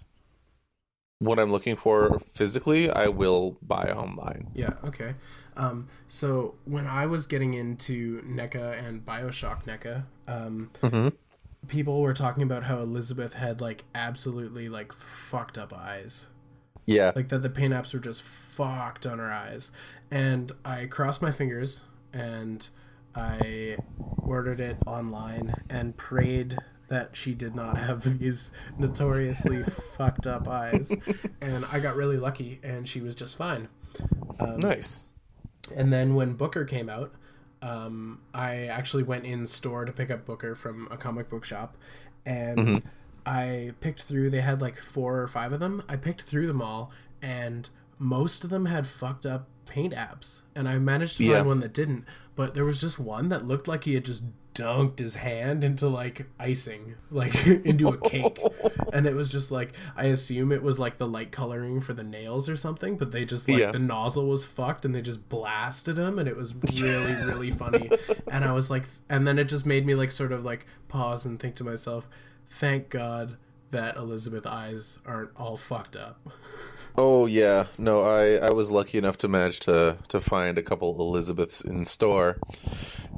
what 1.18 1.38
I'm 1.38 1.50
looking 1.52 1.76
for 1.76 2.20
physically, 2.26 2.90
I 2.90 3.08
will 3.08 3.58
buy 3.62 3.90
online. 3.90 4.50
Yeah, 4.54 4.74
okay. 4.84 5.14
Um, 5.56 5.88
so 6.08 6.54
when 6.64 6.86
I 6.86 7.06
was 7.06 7.26
getting 7.26 7.54
into 7.54 8.22
NECA 8.22 8.84
and 8.84 9.04
Bioshock 9.04 9.64
NECA, 9.64 10.04
um, 10.26 10.70
Mm-hmm. 10.82 11.08
people 11.68 12.00
were 12.00 12.14
talking 12.14 12.42
about 12.42 12.64
how 12.64 12.78
Elizabeth 12.80 13.34
had 13.34 13.60
like 13.60 13.84
absolutely 13.94 14.68
like 14.68 14.92
fucked 14.92 15.56
up 15.58 15.72
eyes. 15.72 16.26
Yeah. 16.86 17.12
Like 17.14 17.28
that 17.28 17.38
the 17.42 17.50
paint 17.50 17.72
apps 17.72 17.94
were 17.94 18.00
just 18.00 18.22
fucked 18.22 19.06
on 19.06 19.18
her 19.18 19.32
eyes. 19.32 19.70
And 20.10 20.52
I 20.64 20.86
crossed 20.86 21.22
my 21.22 21.30
fingers 21.30 21.84
and 22.12 22.68
I 23.16 23.76
ordered 24.18 24.60
it 24.60 24.76
online 24.86 25.54
and 25.70 25.96
prayed 25.96 26.56
that 26.88 27.16
she 27.16 27.34
did 27.34 27.54
not 27.54 27.76
have 27.78 28.18
these 28.18 28.50
notoriously 28.78 29.62
fucked 29.96 30.26
up 30.26 30.46
eyes. 30.48 30.94
And 31.40 31.64
I 31.72 31.80
got 31.80 31.96
really 31.96 32.16
lucky 32.18 32.60
and 32.62 32.88
she 32.88 33.00
was 33.00 33.14
just 33.14 33.36
fine. 33.36 33.68
Um, 34.40 34.60
Nice. 34.60 35.12
and 35.74 35.92
then 35.92 36.14
when 36.14 36.34
Booker 36.34 36.64
came 36.64 36.88
out, 36.88 37.12
um, 37.62 38.20
I 38.34 38.66
actually 38.66 39.02
went 39.04 39.24
in 39.24 39.46
store 39.46 39.84
to 39.84 39.92
pick 39.92 40.10
up 40.10 40.26
Booker 40.26 40.54
from 40.54 40.86
a 40.90 40.96
comic 40.98 41.30
book 41.30 41.44
shop, 41.44 41.76
and 42.26 42.58
Mm-hmm. 42.58 42.88
I 43.26 43.72
picked 43.80 44.02
through. 44.02 44.28
They 44.28 44.42
had 44.42 44.60
like 44.60 44.76
four 44.76 45.18
or 45.22 45.28
five 45.28 45.54
of 45.54 45.60
them. 45.60 45.82
I 45.88 45.96
picked 45.96 46.22
through 46.22 46.46
them 46.46 46.60
all, 46.60 46.90
and 47.22 47.70
most 47.98 48.44
of 48.44 48.50
them 48.50 48.66
had 48.66 48.86
fucked 48.86 49.24
up 49.24 49.48
paint 49.66 49.94
apps, 49.94 50.42
and 50.54 50.68
I 50.68 50.78
managed 50.78 51.16
to 51.18 51.24
Yeah. 51.24 51.36
find 51.36 51.46
one 51.48 51.60
that 51.60 51.72
didn't. 51.72 52.04
But 52.36 52.54
there 52.54 52.64
was 52.64 52.80
just 52.80 52.98
one 52.98 53.28
that 53.28 53.46
looked 53.46 53.68
like 53.68 53.84
he 53.84 53.94
had 53.94 54.04
just 54.04 54.24
dunked 54.54 54.98
his 55.00 55.16
hand 55.16 55.62
into 55.64 55.88
like 55.88 56.26
icing, 56.38 56.94
like 57.10 57.46
into 57.46 57.88
a 57.88 57.96
cake. 57.98 58.38
and 58.92 59.06
it 59.06 59.14
was 59.14 59.30
just 59.30 59.50
like 59.52 59.72
I 59.96 60.06
assume 60.06 60.50
it 60.52 60.62
was 60.62 60.78
like 60.78 60.98
the 60.98 61.06
light 61.06 61.32
coloring 61.32 61.80
for 61.80 61.92
the 61.92 62.02
nails 62.04 62.48
or 62.48 62.56
something, 62.56 62.96
but 62.96 63.10
they 63.12 63.24
just 63.24 63.48
like 63.48 63.58
Yeah. 63.58 63.70
the 63.72 63.78
nozzle 63.80 64.26
was 64.28 64.44
fucked 64.44 64.84
and 64.84 64.94
they 64.94 65.02
just 65.02 65.28
blasted 65.28 65.96
him 65.98 66.18
and 66.18 66.28
it 66.28 66.36
was 66.36 66.54
really 66.80 67.14
really 67.24 67.50
funny. 67.50 67.90
And 68.28 68.44
I 68.44 68.52
was 68.52 68.70
like 68.70 68.84
and 69.08 69.26
then 69.26 69.38
it 69.38 69.44
just 69.48 69.66
made 69.66 69.86
me 69.86 69.94
like 69.94 70.10
sort 70.12 70.30
of 70.32 70.44
like 70.44 70.66
pause 70.88 71.24
and 71.26 71.38
think 71.40 71.54
to 71.56 71.64
myself, 71.64 72.08
thank 72.48 72.90
God 72.90 73.36
that 73.72 73.96
Elizabeth 73.96 74.46
eyes 74.46 75.00
aren't 75.04 75.30
all 75.36 75.56
fucked 75.56 75.96
up. 75.96 76.20
Oh 76.96 77.26
yeah, 77.26 77.66
no, 77.76 78.00
I 78.00 78.34
I 78.36 78.50
was 78.52 78.70
lucky 78.70 78.98
enough 78.98 79.18
to 79.18 79.28
manage 79.28 79.60
to 79.60 79.98
to 80.08 80.20
find 80.20 80.56
a 80.58 80.62
couple 80.62 80.96
Elizabeths 81.00 81.60
in 81.64 81.84
store, 81.84 82.38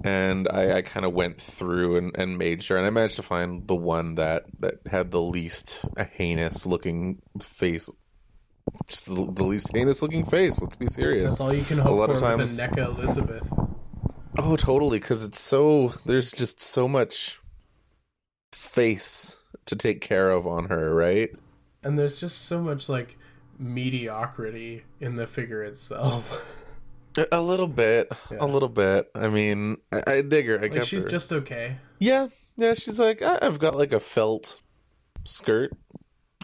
and 0.03 0.49
I 0.49 0.79
I 0.79 0.83
kind 0.83 1.05
of 1.05 1.13
went 1.13 1.41
through 1.41 1.97
and 1.97 2.17
and 2.17 2.39
made 2.39 2.63
sure, 2.63 2.79
and 2.79 2.87
I 2.87 2.91
managed 2.91 3.17
to 3.17 3.23
find 3.23 3.69
the 3.69 3.75
one 3.75 4.15
that 4.15 4.45
that 4.61 4.75
had 4.91 5.11
the 5.11 5.21
least 5.21 5.85
heinous 6.13 6.65
looking 6.65 7.21
face, 7.39 7.91
just 8.87 9.07
the, 9.15 9.31
the 9.31 9.45
least 9.45 9.71
heinous 9.75 10.01
looking 10.01 10.25
face. 10.25 10.63
Let's 10.63 10.77
be 10.77 10.87
serious. 10.87 11.33
That's 11.33 11.41
all 11.41 11.53
you 11.55 11.65
can 11.65 11.77
hope 11.79 11.93
a 11.93 11.95
lot 11.95 12.07
for 12.09 12.15
of 12.15 12.21
times- 12.21 12.59
with 12.59 12.61
a 12.61 12.69
NECA 12.81 12.97
Elizabeth. 12.99 13.49
Oh, 14.39 14.57
totally, 14.57 15.01
because 15.01 15.23
it's 15.25 15.41
so 15.41 15.93
there's 16.07 16.33
just 16.33 16.63
so 16.63 16.89
much 16.89 17.41
face 18.53 19.39
to 19.67 19.77
take 19.77 20.01
care 20.01 20.31
of 20.31 20.47
on 20.47 20.67
her, 20.67 20.95
right? 20.95 21.29
And 21.83 21.99
there's 21.99 22.19
just 22.21 22.47
so 22.47 22.61
much 22.63 22.89
like 22.89 23.19
mediocrity 23.59 24.85
in 25.01 25.17
the 25.17 25.27
figure 25.27 25.63
itself. 25.63 26.43
A- 27.33 27.41
little 27.41 27.69
bit, 27.69 28.13
Yeah. 28.31 28.39
a 28.41 28.47
little 28.47 28.69
bit. 28.69 29.11
I 29.15 29.29
mean, 29.29 29.79
I, 29.91 30.03
I 30.07 30.21
dig 30.23 30.47
her. 30.49 30.59
I 30.59 30.67
like 30.67 30.83
she's 30.85 31.05
her. 31.05 31.11
just 31.11 31.33
okay. 31.33 31.79
Yeah, 31.99 32.29
yeah. 32.57 32.75
She's 32.75 33.01
like, 33.01 33.23
I- 33.23 33.39
I've 33.41 33.59
got 33.59 33.75
like 33.75 33.93
a 33.95 34.01
felt 34.01 34.61
skirt. 35.25 35.73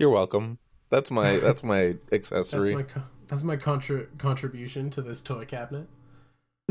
You're 0.01 0.09
welcome. 0.11 0.59
That's 0.89 1.11
my 1.11 1.37
that's 1.37 1.63
my 1.63 1.97
That's 2.11 2.33
accessory. 2.33 2.75
my 2.75 2.85
that's 3.29 3.43
my 3.43 3.57
contra- 3.57 4.07
contribution 4.19 4.89
to 4.91 5.03
this 5.03 5.21
toy 5.23 5.45
cabinet. 5.45 5.89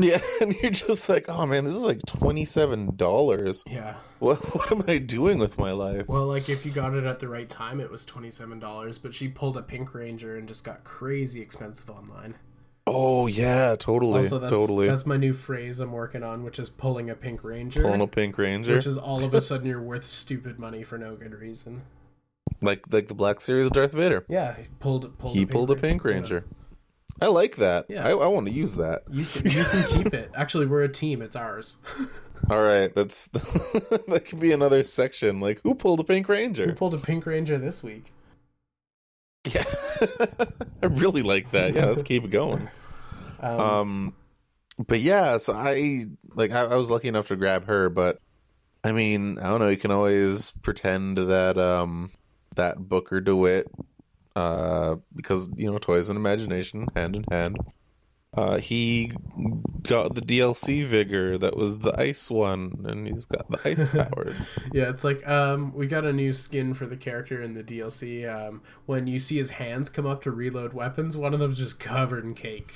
Yeah, 0.08 0.20
and 0.40 0.54
you're 0.62 0.72
just 0.72 1.08
like, 1.08 1.28
oh 1.28 1.46
man, 1.46 1.64
this 1.64 1.74
is 1.74 1.84
like 1.84 2.00
twenty 2.06 2.44
seven 2.44 2.96
dollars. 2.96 3.62
Yeah. 3.66 3.94
What 4.18 4.38
what 4.54 4.70
am 4.72 4.84
I 4.88 4.98
doing 4.98 5.38
with 5.38 5.58
my 5.58 5.72
life? 5.72 6.08
Well, 6.08 6.26
like 6.26 6.48
if 6.48 6.66
you 6.66 6.72
got 6.72 6.94
it 6.94 7.04
at 7.04 7.18
the 7.20 7.28
right 7.28 7.48
time, 7.48 7.80
it 7.80 7.90
was 7.90 8.04
twenty 8.04 8.30
seven 8.30 8.58
dollars. 8.58 8.98
But 8.98 9.14
she 9.14 9.28
pulled 9.28 9.56
a 9.56 9.62
Pink 9.62 9.94
Ranger 9.94 10.36
and 10.36 10.48
just 10.48 10.64
got 10.64 10.84
crazy 10.84 11.40
expensive 11.40 11.88
online. 11.90 12.34
Oh 12.84 13.28
yeah, 13.28 13.76
totally, 13.78 14.18
Also, 14.18 14.40
that's 14.40 14.52
totally. 14.52 14.88
that's 14.88 15.06
my 15.06 15.16
new 15.16 15.32
phrase 15.32 15.78
I'm 15.78 15.92
working 15.92 16.24
on, 16.24 16.42
which 16.42 16.58
is 16.58 16.68
pulling 16.68 17.08
a 17.10 17.14
Pink 17.14 17.44
Ranger, 17.44 17.80
Pulling 17.82 18.00
a 18.00 18.08
Pink 18.08 18.36
Ranger, 18.38 18.74
which 18.74 18.86
is 18.88 18.98
all 18.98 19.22
of 19.22 19.32
a 19.34 19.40
sudden 19.48 19.68
you're 19.68 19.80
worth 19.80 20.04
stupid 20.04 20.58
money 20.58 20.82
for 20.82 20.98
no 20.98 21.14
good 21.14 21.32
reason. 21.34 21.82
like 22.60 22.92
like 22.92 23.06
the 23.06 23.14
Black 23.14 23.40
Series 23.40 23.70
Darth 23.70 23.92
Vader. 23.92 24.24
Yeah, 24.28 24.56
he 24.56 24.64
pulled 24.80 25.16
pulled. 25.18 25.32
he 25.32 25.42
a 25.42 25.46
Pink 25.46 25.52
pulled 25.52 25.70
a 25.70 25.74
Ranger. 25.74 26.40
Pink 26.40 26.50
Yeah. 26.50 26.61
I 27.20 27.26
like 27.26 27.56
that. 27.56 27.86
Yeah. 27.88 28.06
I, 28.06 28.10
I 28.12 28.26
want 28.26 28.46
to 28.46 28.52
use 28.52 28.76
that. 28.76 29.02
You 29.10 29.24
can, 29.24 29.50
you 29.50 29.64
can 29.64 29.84
keep 30.02 30.14
it. 30.14 30.30
Actually, 30.34 30.66
we're 30.66 30.82
a 30.82 30.88
team. 30.88 31.22
It's 31.22 31.36
ours. 31.36 31.76
All 32.50 32.60
right, 32.62 32.92
that's 32.92 33.26
that 33.28 34.24
could 34.28 34.40
be 34.40 34.50
another 34.52 34.82
section. 34.82 35.38
Like, 35.40 35.60
who 35.62 35.76
pulled 35.76 36.00
a 36.00 36.04
Pink 36.04 36.28
ranger? 36.28 36.66
Who 36.66 36.72
pulled 36.74 36.94
a 36.94 36.98
Pink 36.98 37.24
Ranger 37.24 37.56
this 37.56 37.82
week? 37.84 38.12
Yeah, 39.46 39.64
I 40.82 40.86
really 40.86 41.22
like 41.22 41.50
that. 41.52 41.74
Yeah, 41.74 41.86
let's 41.86 42.02
keep 42.02 42.24
it 42.24 42.30
going. 42.30 42.68
Um, 43.40 43.60
Um, 43.60 44.14
but 44.86 45.00
yeah, 45.00 45.36
so 45.36 45.52
I 45.52 46.06
like 46.34 46.50
I, 46.50 46.62
I 46.64 46.74
was 46.74 46.90
lucky 46.90 47.08
enough 47.08 47.28
to 47.28 47.36
grab 47.36 47.66
her, 47.66 47.88
but 47.88 48.18
I 48.82 48.90
mean, 48.92 49.38
I 49.38 49.44
don't 49.44 49.60
know. 49.60 49.68
You 49.68 49.76
can 49.76 49.90
always 49.92 50.50
pretend 50.62 51.18
that 51.18 51.58
um 51.58 52.10
that 52.56 52.78
Booker 52.88 53.20
DeWitt, 53.20 53.68
uh, 54.36 54.96
because 55.14 55.50
you 55.56 55.70
know 55.70 55.78
toys 55.78 56.08
and 56.08 56.16
imagination 56.16 56.88
hand 56.96 57.16
in 57.16 57.24
hand. 57.30 57.58
Uh, 58.34 58.56
he 58.56 59.12
got 59.82 60.14
the 60.14 60.22
DLC 60.22 60.86
vigor 60.86 61.36
that 61.36 61.54
was 61.54 61.80
the 61.80 61.92
ice 62.00 62.30
one, 62.30 62.82
and 62.88 63.06
he's 63.06 63.26
got 63.26 63.46
the 63.50 63.60
ice 63.68 63.86
powers. 63.92 64.50
yeah, 64.72 64.88
it's 64.88 65.04
like 65.04 65.26
um, 65.28 65.70
we 65.74 65.86
got 65.86 66.06
a 66.06 66.12
new 66.12 66.32
skin 66.32 66.72
for 66.72 66.86
the 66.86 66.96
character 66.96 67.42
in 67.42 67.52
the 67.52 67.62
DLC. 67.62 68.26
Um, 68.26 68.62
when 68.86 69.06
you 69.06 69.18
see 69.18 69.36
his 69.36 69.50
hands 69.50 69.90
come 69.90 70.06
up 70.06 70.22
to 70.22 70.30
reload 70.30 70.72
weapons, 70.72 71.14
one 71.14 71.34
of 71.34 71.40
them's 71.40 71.58
just 71.58 71.78
covered 71.78 72.24
in 72.24 72.34
cake. 72.34 72.74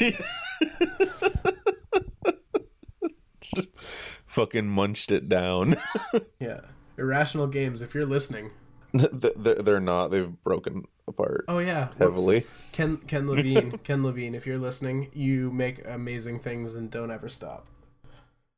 Just 3.54 3.74
fucking 4.26 4.68
munched 4.68 5.10
it 5.10 5.28
down. 5.28 5.76
yeah, 6.40 6.60
Irrational 6.96 7.46
Games. 7.46 7.82
If 7.82 7.94
you're 7.94 8.06
listening, 8.06 8.52
they're, 9.12 9.62
they're 9.62 9.80
not. 9.80 10.08
They've 10.08 10.32
broken 10.42 10.84
apart 11.06 11.44
oh 11.48 11.58
yeah, 11.58 11.88
whoops. 11.88 11.98
heavily. 11.98 12.46
Ken 12.72 12.96
Ken 12.98 13.28
Levine, 13.30 13.78
Ken 13.84 14.02
Levine. 14.02 14.34
If 14.34 14.46
you're 14.46 14.58
listening, 14.58 15.10
you 15.12 15.50
make 15.50 15.86
amazing 15.86 16.40
things 16.40 16.74
and 16.74 16.90
don't 16.90 17.10
ever 17.10 17.28
stop. 17.28 17.66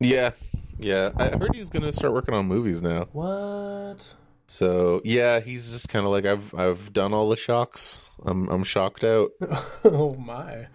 Yeah, 0.01 0.31
yeah. 0.79 1.13
I 1.17 1.29
heard 1.37 1.55
he's 1.55 1.71
gonna 1.71 1.93
start 1.93 2.13
working 2.13 2.35
on 2.35 2.47
movies 2.47 2.83
now. 2.83 3.09
What? 3.13 4.15
So 4.47 5.01
yeah, 5.05 5.41
he's 5.41 5.73
just 5.73 5.89
kind 5.89 6.05
of 6.05 6.13
like 6.13 6.27
I've 6.27 6.55
I've 6.55 6.93
done 6.93 7.13
all 7.15 7.29
the 7.29 7.37
shocks. 7.37 8.11
I'm 8.25 8.49
I'm 8.49 8.65
shocked 8.65 9.05
out. 9.05 9.31
oh 9.85 10.15
my! 10.15 10.67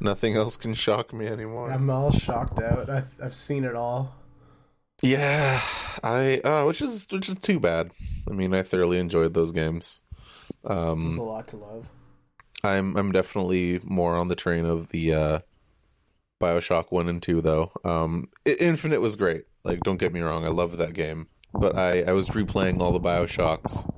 Nothing 0.00 0.36
else 0.36 0.56
can 0.56 0.74
shock 0.74 1.12
me 1.12 1.26
anymore. 1.26 1.70
I'm 1.70 1.90
all 1.90 2.12
shocked 2.12 2.60
out. 2.60 2.88
I've, 2.88 3.08
I've 3.22 3.34
seen 3.34 3.64
it 3.64 3.74
all. 3.74 4.14
Yeah, 5.02 5.60
I 6.02 6.38
uh, 6.44 6.64
which 6.64 6.82
is 6.82 7.06
which 7.10 7.28
is 7.28 7.38
too 7.38 7.60
bad. 7.60 7.90
I 8.30 8.34
mean, 8.34 8.52
I 8.54 8.62
thoroughly 8.62 8.98
enjoyed 8.98 9.34
those 9.34 9.52
games. 9.52 10.00
There's 10.64 10.78
Um, 10.78 11.18
a 11.18 11.22
lot 11.22 11.48
to 11.48 11.56
love. 11.56 11.88
I'm 12.64 12.96
I'm 12.96 13.12
definitely 13.12 13.80
more 13.84 14.16
on 14.16 14.28
the 14.28 14.34
train 14.34 14.64
of 14.64 14.88
the 14.88 15.14
uh, 15.14 15.38
Bioshock 16.40 16.86
one 16.90 17.08
and 17.08 17.22
two 17.22 17.40
though. 17.40 17.70
Um, 17.84 18.28
Infinite 18.44 19.00
was 19.00 19.16
great. 19.16 19.44
Like, 19.64 19.80
don't 19.80 19.98
get 19.98 20.12
me 20.12 20.20
wrong, 20.20 20.44
I 20.44 20.48
loved 20.48 20.78
that 20.78 20.94
game. 20.94 21.28
But 21.54 21.76
I 21.76 22.02
I 22.02 22.12
was 22.12 22.30
replaying 22.30 22.80
all 22.80 22.92
the 22.92 23.00
Bioshocks, 23.00 23.88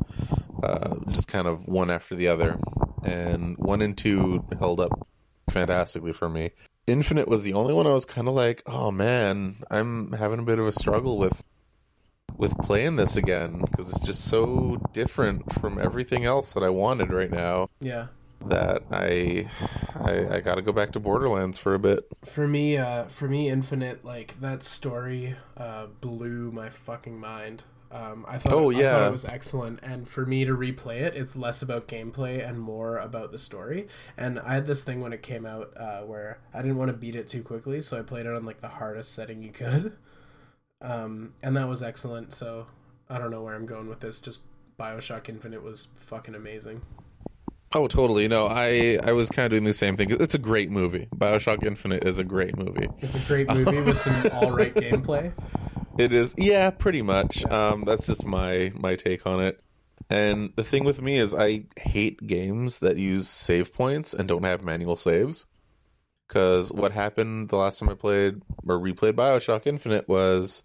uh, 0.62 0.96
just 1.10 1.28
kind 1.28 1.46
of 1.48 1.66
one 1.66 1.90
after 1.90 2.14
the 2.14 2.28
other, 2.28 2.58
and 3.04 3.56
one 3.56 3.80
and 3.80 3.96
two 3.96 4.44
held 4.58 4.80
up 4.80 5.08
fantastically 5.50 6.12
for 6.12 6.28
me. 6.28 6.50
Infinite 6.90 7.28
was 7.28 7.44
the 7.44 7.52
only 7.54 7.72
one 7.72 7.86
I 7.86 7.92
was 7.92 8.04
kind 8.04 8.26
of 8.28 8.34
like, 8.34 8.62
oh 8.66 8.90
man, 8.90 9.54
I'm 9.70 10.12
having 10.12 10.40
a 10.40 10.42
bit 10.42 10.58
of 10.58 10.66
a 10.66 10.72
struggle 10.72 11.18
with 11.18 11.44
with 12.36 12.56
playing 12.58 12.96
this 12.96 13.16
again 13.16 13.60
because 13.70 13.90
it's 13.90 14.00
just 14.00 14.24
so 14.24 14.80
different 14.92 15.52
from 15.60 15.78
everything 15.78 16.24
else 16.24 16.52
that 16.54 16.62
I 16.62 16.70
wanted 16.70 17.12
right 17.12 17.30
now 17.30 17.68
Yeah. 17.80 18.06
that 18.46 18.82
I 18.90 19.48
I, 20.02 20.36
I 20.36 20.40
got 20.40 20.54
to 20.54 20.62
go 20.62 20.72
back 20.72 20.92
to 20.92 21.00
Borderlands 21.00 21.58
for 21.58 21.74
a 21.74 21.78
bit. 21.78 22.00
For 22.24 22.48
me, 22.48 22.78
uh, 22.78 23.04
for 23.04 23.28
me, 23.28 23.48
Infinite, 23.50 24.04
like 24.04 24.40
that 24.40 24.62
story, 24.62 25.36
uh, 25.56 25.86
blew 26.00 26.50
my 26.50 26.70
fucking 26.70 27.18
mind. 27.20 27.62
Um, 27.92 28.24
I 28.28 28.38
thought, 28.38 28.52
Oh, 28.52 28.70
I 28.70 28.74
thought 28.74 29.02
yeah. 29.02 29.08
it 29.08 29.10
was 29.10 29.24
excellent, 29.24 29.80
and 29.82 30.06
for 30.06 30.24
me 30.24 30.44
to 30.44 30.52
replay 30.56 31.00
it, 31.00 31.14
it's 31.16 31.34
less 31.34 31.60
about 31.62 31.88
gameplay 31.88 32.46
and 32.48 32.60
more 32.60 32.98
about 32.98 33.32
the 33.32 33.38
story. 33.38 33.88
And 34.16 34.38
I 34.38 34.54
had 34.54 34.66
this 34.68 34.84
thing 34.84 35.00
when 35.00 35.12
it 35.12 35.22
came 35.22 35.44
out 35.44 35.72
uh, 35.76 36.02
where 36.02 36.38
I 36.54 36.62
didn't 36.62 36.76
want 36.78 36.90
to 36.90 36.96
beat 36.96 37.16
it 37.16 37.26
too 37.28 37.42
quickly, 37.42 37.80
so 37.80 37.98
I 37.98 38.02
played 38.02 38.26
it 38.26 38.32
on 38.34 38.44
like 38.44 38.60
the 38.60 38.68
hardest 38.68 39.12
setting 39.14 39.42
you 39.42 39.50
could, 39.50 39.96
um, 40.80 41.34
and 41.42 41.56
that 41.56 41.68
was 41.68 41.82
excellent. 41.82 42.32
So 42.32 42.66
I 43.08 43.18
don't 43.18 43.30
know 43.32 43.42
where 43.42 43.54
I'm 43.56 43.66
going 43.66 43.88
with 43.88 44.00
this. 44.00 44.20
Just 44.20 44.40
Bioshock 44.78 45.28
Infinite 45.28 45.62
was 45.62 45.88
fucking 45.96 46.34
amazing. 46.36 46.82
Oh, 47.72 47.86
totally. 47.86 48.26
No, 48.26 48.46
I 48.46 48.98
I 49.02 49.12
was 49.12 49.28
kind 49.28 49.46
of 49.46 49.50
doing 49.50 49.64
the 49.64 49.72
same 49.72 49.96
thing. 49.96 50.10
It's 50.10 50.34
a 50.34 50.38
great 50.38 50.70
movie. 50.70 51.08
Bioshock 51.14 51.64
Infinite 51.64 52.04
is 52.04 52.18
a 52.18 52.24
great 52.24 52.56
movie. 52.58 52.88
It's 52.98 53.24
a 53.24 53.28
great 53.28 53.48
movie 53.48 53.80
with 53.82 53.98
some 53.98 54.26
all 54.32 54.50
right 54.50 54.74
gameplay. 54.74 55.32
It 55.96 56.12
is, 56.12 56.34
yeah, 56.36 56.70
pretty 56.70 57.02
much. 57.02 57.44
Um, 57.46 57.84
that's 57.84 58.06
just 58.06 58.24
my 58.24 58.72
my 58.74 58.96
take 58.96 59.24
on 59.24 59.40
it. 59.40 59.60
And 60.08 60.52
the 60.56 60.64
thing 60.64 60.82
with 60.82 61.00
me 61.00 61.16
is, 61.16 61.34
I 61.34 61.66
hate 61.78 62.26
games 62.26 62.80
that 62.80 62.96
use 62.96 63.28
save 63.28 63.72
points 63.72 64.12
and 64.12 64.26
don't 64.26 64.44
have 64.44 64.62
manual 64.62 64.96
saves. 64.96 65.46
Because 66.26 66.72
what 66.72 66.92
happened 66.92 67.50
the 67.50 67.56
last 67.56 67.78
time 67.78 67.88
I 67.88 67.94
played 67.94 68.42
or 68.66 68.78
replayed 68.78 69.12
Bioshock 69.12 69.66
Infinite 69.66 70.08
was 70.08 70.64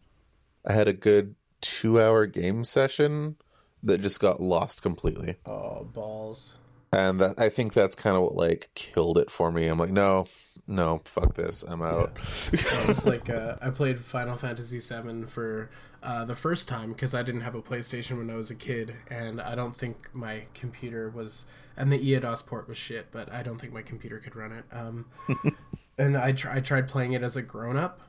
I 0.66 0.74
had 0.74 0.88
a 0.88 0.94
good 0.94 1.36
two 1.62 2.02
hour 2.02 2.26
game 2.26 2.64
session 2.64 3.36
that 3.84 4.02
just 4.02 4.20
got 4.20 4.42
lost 4.42 4.82
completely. 4.82 5.36
Oh 5.46 5.84
balls. 5.84 6.58
And 6.96 7.20
that, 7.20 7.40
I 7.40 7.50
think 7.50 7.74
that's 7.74 7.96
kind 7.96 8.16
of 8.16 8.24
what 8.24 8.36
like 8.36 8.70
killed 8.74 9.18
it 9.18 9.30
for 9.30 9.52
me. 9.52 9.68
I'm 9.68 9.78
like, 9.78 9.92
no, 9.92 10.28
no, 10.68 11.02
fuck 11.06 11.36
this, 11.36 11.64
I'm 11.64 11.82
out. 11.82 12.12
I 12.16 12.88
was 12.88 13.06
like, 13.06 13.30
uh, 13.30 13.56
I 13.62 13.70
played 13.70 14.00
Final 14.00 14.36
Fantasy 14.36 14.80
VII 14.80 15.24
for 15.24 15.70
uh, 16.02 16.26
the 16.26 16.36
first 16.36 16.68
time 16.68 16.94
because 16.94 17.14
I 17.14 17.22
didn't 17.22 17.42
have 17.42 17.56
a 17.56 17.62
PlayStation 17.62 18.18
when 18.18 18.30
I 18.30 18.36
was 18.36 18.50
a 18.50 18.56
kid, 18.56 18.96
and 19.10 19.42
I 19.42 19.56
don't 19.56 19.76
think 19.76 20.10
my 20.14 20.44
computer 20.54 21.10
was, 21.10 21.46
and 21.76 21.92
the 21.92 22.00
Eidos 22.00 22.46
port 22.46 22.68
was 22.68 22.78
shit, 22.78 23.08
but 23.12 23.32
I 23.32 23.44
don't 23.44 23.60
think 23.60 23.74
my 23.74 23.82
computer 23.82 24.20
could 24.20 24.36
run 24.36 24.52
it. 24.52 24.64
Um, 24.72 25.06
and 25.98 26.16
I, 26.16 26.32
tr- 26.32 26.50
I 26.50 26.62
tried 26.62 26.88
playing 26.88 27.14
it 27.14 27.24
as 27.24 27.36
a 27.36 27.42
grown 27.42 27.76
up, 27.76 28.02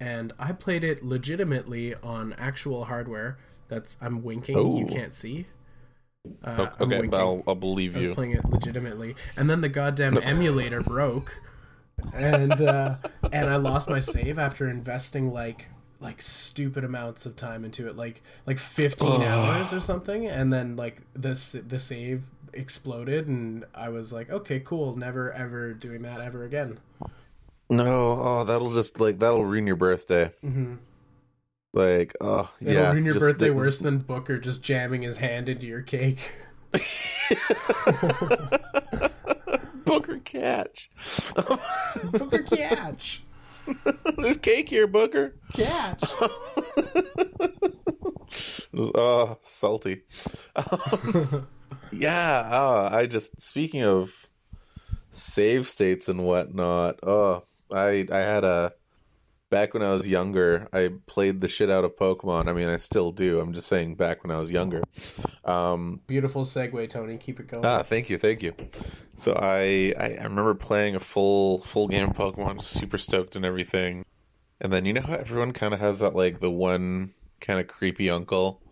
and 0.00 0.32
I 0.38 0.52
played 0.52 0.82
it 0.82 1.04
legitimately 1.04 1.94
on 1.96 2.32
actual 2.38 2.86
hardware. 2.86 3.38
That's 3.68 3.96
I'm 4.00 4.22
winking. 4.22 4.76
You 4.76 4.86
can't 4.86 5.14
see. 5.14 5.46
Uh, 6.44 6.68
I'm 6.78 6.92
Okay. 6.92 7.16
I'll, 7.16 7.42
I'll 7.46 7.54
believe 7.54 7.96
I 7.96 8.00
was 8.00 8.08
you. 8.08 8.14
playing 8.14 8.32
it 8.32 8.44
legitimately, 8.44 9.16
and 9.36 9.48
then 9.48 9.60
the 9.60 9.68
goddamn 9.68 10.18
emulator 10.18 10.82
broke, 10.82 11.40
and 12.14 12.60
uh, 12.60 12.96
and 13.32 13.48
I 13.48 13.56
lost 13.56 13.88
my 13.88 14.00
save 14.00 14.38
after 14.38 14.68
investing 14.68 15.32
like 15.32 15.68
like 16.00 16.20
stupid 16.22 16.84
amounts 16.84 17.26
of 17.26 17.36
time 17.36 17.64
into 17.64 17.88
it, 17.88 17.96
like 17.96 18.22
like 18.46 18.58
fifteen 18.58 19.22
hours 19.22 19.72
or 19.72 19.80
something, 19.80 20.26
and 20.26 20.52
then 20.52 20.76
like 20.76 21.02
this 21.14 21.52
the 21.52 21.78
save 21.78 22.24
exploded, 22.52 23.28
and 23.28 23.64
I 23.74 23.88
was 23.88 24.12
like, 24.12 24.30
okay, 24.30 24.60
cool, 24.60 24.96
never 24.96 25.32
ever 25.32 25.72
doing 25.74 26.02
that 26.02 26.20
ever 26.20 26.44
again. 26.44 26.80
No, 27.68 28.20
oh, 28.20 28.44
that'll 28.44 28.74
just 28.74 28.98
like 29.00 29.18
that'll 29.20 29.44
ruin 29.44 29.66
your 29.66 29.76
birthday. 29.76 30.32
Mm-hmm. 30.44 30.74
Like, 31.72 32.14
oh 32.20 32.50
It'll 32.60 32.72
yeah, 32.74 32.90
ruin 32.92 33.04
your 33.04 33.14
just 33.14 33.26
birthday 33.26 33.48
this- 33.50 33.56
worse 33.56 33.78
than 33.78 33.98
Booker 33.98 34.38
just 34.38 34.62
jamming 34.62 35.02
his 35.02 35.18
hand 35.18 35.48
into 35.48 35.66
your 35.66 35.82
cake. 35.82 36.32
Booker 39.84 40.18
catch. 40.24 40.90
Booker 42.12 42.42
catch, 42.56 43.22
There's 44.18 44.36
cake 44.36 44.68
here, 44.68 44.86
Booker. 44.86 45.36
catch. 45.54 46.02
Oh, 48.94 49.36
salty. 49.40 50.02
yeah, 51.92 52.48
oh, 52.52 52.88
I 52.96 53.06
just 53.06 53.42
speaking 53.42 53.82
of 53.82 54.12
save 55.10 55.66
states 55.68 56.08
and 56.08 56.24
whatnot. 56.24 57.00
Oh, 57.02 57.42
I 57.74 58.06
I 58.12 58.18
had 58.18 58.44
a 58.44 58.72
back 59.50 59.74
when 59.74 59.82
I 59.82 59.90
was 59.90 60.08
younger. 60.08 60.68
I 60.72 60.92
played 61.06 61.40
the 61.40 61.48
shit 61.48 61.68
out 61.68 61.84
of 61.84 61.96
Pokemon. 61.96 62.48
I 62.48 62.52
mean, 62.52 62.68
I 62.68 62.76
still 62.78 63.12
do. 63.12 63.40
I'm 63.40 63.52
just 63.52 63.66
saying, 63.66 63.96
back 63.96 64.22
when 64.22 64.30
I 64.30 64.38
was 64.38 64.50
younger. 64.50 64.82
Um, 65.44 66.00
Beautiful 66.06 66.44
segue, 66.44 66.88
Tony. 66.88 67.18
Keep 67.18 67.40
it 67.40 67.48
going. 67.48 67.66
Ah, 67.66 67.82
thank 67.82 68.08
you, 68.08 68.16
thank 68.16 68.42
you. 68.42 68.54
So 69.16 69.34
I, 69.34 69.92
I 69.98 70.16
I 70.20 70.22
remember 70.22 70.54
playing 70.54 70.94
a 70.94 71.00
full 71.00 71.58
full 71.58 71.88
game 71.88 72.08
of 72.08 72.16
Pokemon, 72.16 72.62
super 72.62 72.96
stoked 72.96 73.36
and 73.36 73.44
everything. 73.44 74.04
And 74.60 74.72
then 74.72 74.84
you 74.84 74.92
know 74.92 75.02
how 75.02 75.14
everyone 75.14 75.52
kind 75.52 75.74
of 75.74 75.80
has 75.80 75.98
that 75.98 76.14
like 76.14 76.40
the 76.40 76.50
one 76.50 77.12
kind 77.40 77.58
of 77.58 77.66
creepy 77.66 78.08
uncle, 78.08 78.62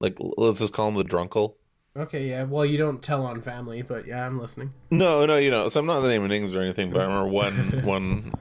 like 0.00 0.18
let's 0.36 0.60
just 0.60 0.72
call 0.72 0.88
him 0.88 0.94
the 0.94 1.04
drunkle. 1.04 1.54
Okay, 1.96 2.28
yeah. 2.28 2.42
Well, 2.42 2.66
you 2.66 2.76
don't 2.76 3.02
tell 3.02 3.24
on 3.24 3.40
family, 3.40 3.80
but 3.80 4.06
yeah, 4.06 4.26
I'm 4.26 4.38
listening. 4.38 4.72
No, 4.90 5.24
no, 5.24 5.36
you 5.36 5.50
know. 5.50 5.68
So 5.68 5.80
I'm 5.80 5.86
not 5.86 6.02
naming 6.02 6.28
names 6.28 6.54
or 6.54 6.60
anything, 6.60 6.90
but 6.90 7.00
I 7.00 7.04
remember 7.04 7.28
one 7.28 7.54
one 7.84 8.32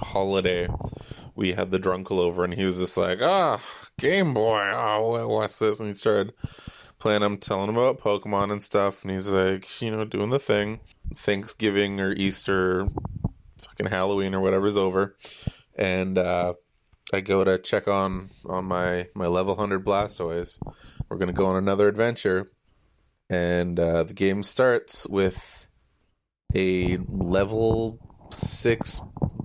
holiday 0.00 0.68
we 1.34 1.52
had 1.52 1.70
the 1.70 1.78
drunkle 1.78 2.18
over, 2.18 2.44
and 2.44 2.52
he 2.54 2.64
was 2.64 2.78
just 2.78 2.96
like, 2.96 3.18
"Ah, 3.22 3.62
Game 3.98 4.34
Boy, 4.34 4.72
oh, 4.74 5.08
what- 5.10 5.28
what's 5.28 5.58
this?" 5.60 5.78
And 5.78 5.88
he 5.88 5.94
started 5.94 6.32
playing. 6.98 7.22
I'm 7.22 7.38
telling 7.38 7.68
him 7.68 7.76
about 7.76 8.00
Pokemon 8.00 8.50
and 8.50 8.62
stuff, 8.62 9.02
and 9.02 9.12
he's 9.12 9.28
like, 9.28 9.80
you 9.80 9.90
know, 9.92 10.04
doing 10.04 10.30
the 10.30 10.40
thing. 10.40 10.80
Thanksgiving 11.14 12.00
or 12.00 12.12
Easter, 12.12 12.88
fucking 13.58 13.86
Halloween 13.86 14.34
or 14.34 14.40
whatever's 14.40 14.76
over, 14.76 15.16
and 15.76 16.18
uh, 16.18 16.54
I 17.12 17.20
go 17.20 17.44
to 17.44 17.56
check 17.58 17.86
on 17.86 18.30
on 18.44 18.64
my 18.64 19.08
my 19.14 19.26
level 19.28 19.54
hundred 19.56 19.84
Blastoise. 19.84 20.58
We're 21.08 21.18
gonna 21.18 21.32
go 21.32 21.46
on 21.46 21.56
another 21.56 21.86
adventure, 21.86 22.50
and 23.30 23.78
uh, 23.78 24.02
the 24.02 24.14
game 24.14 24.42
starts 24.42 25.06
with 25.06 25.68
a 26.54 26.98
level 27.08 28.00
six 28.30 29.00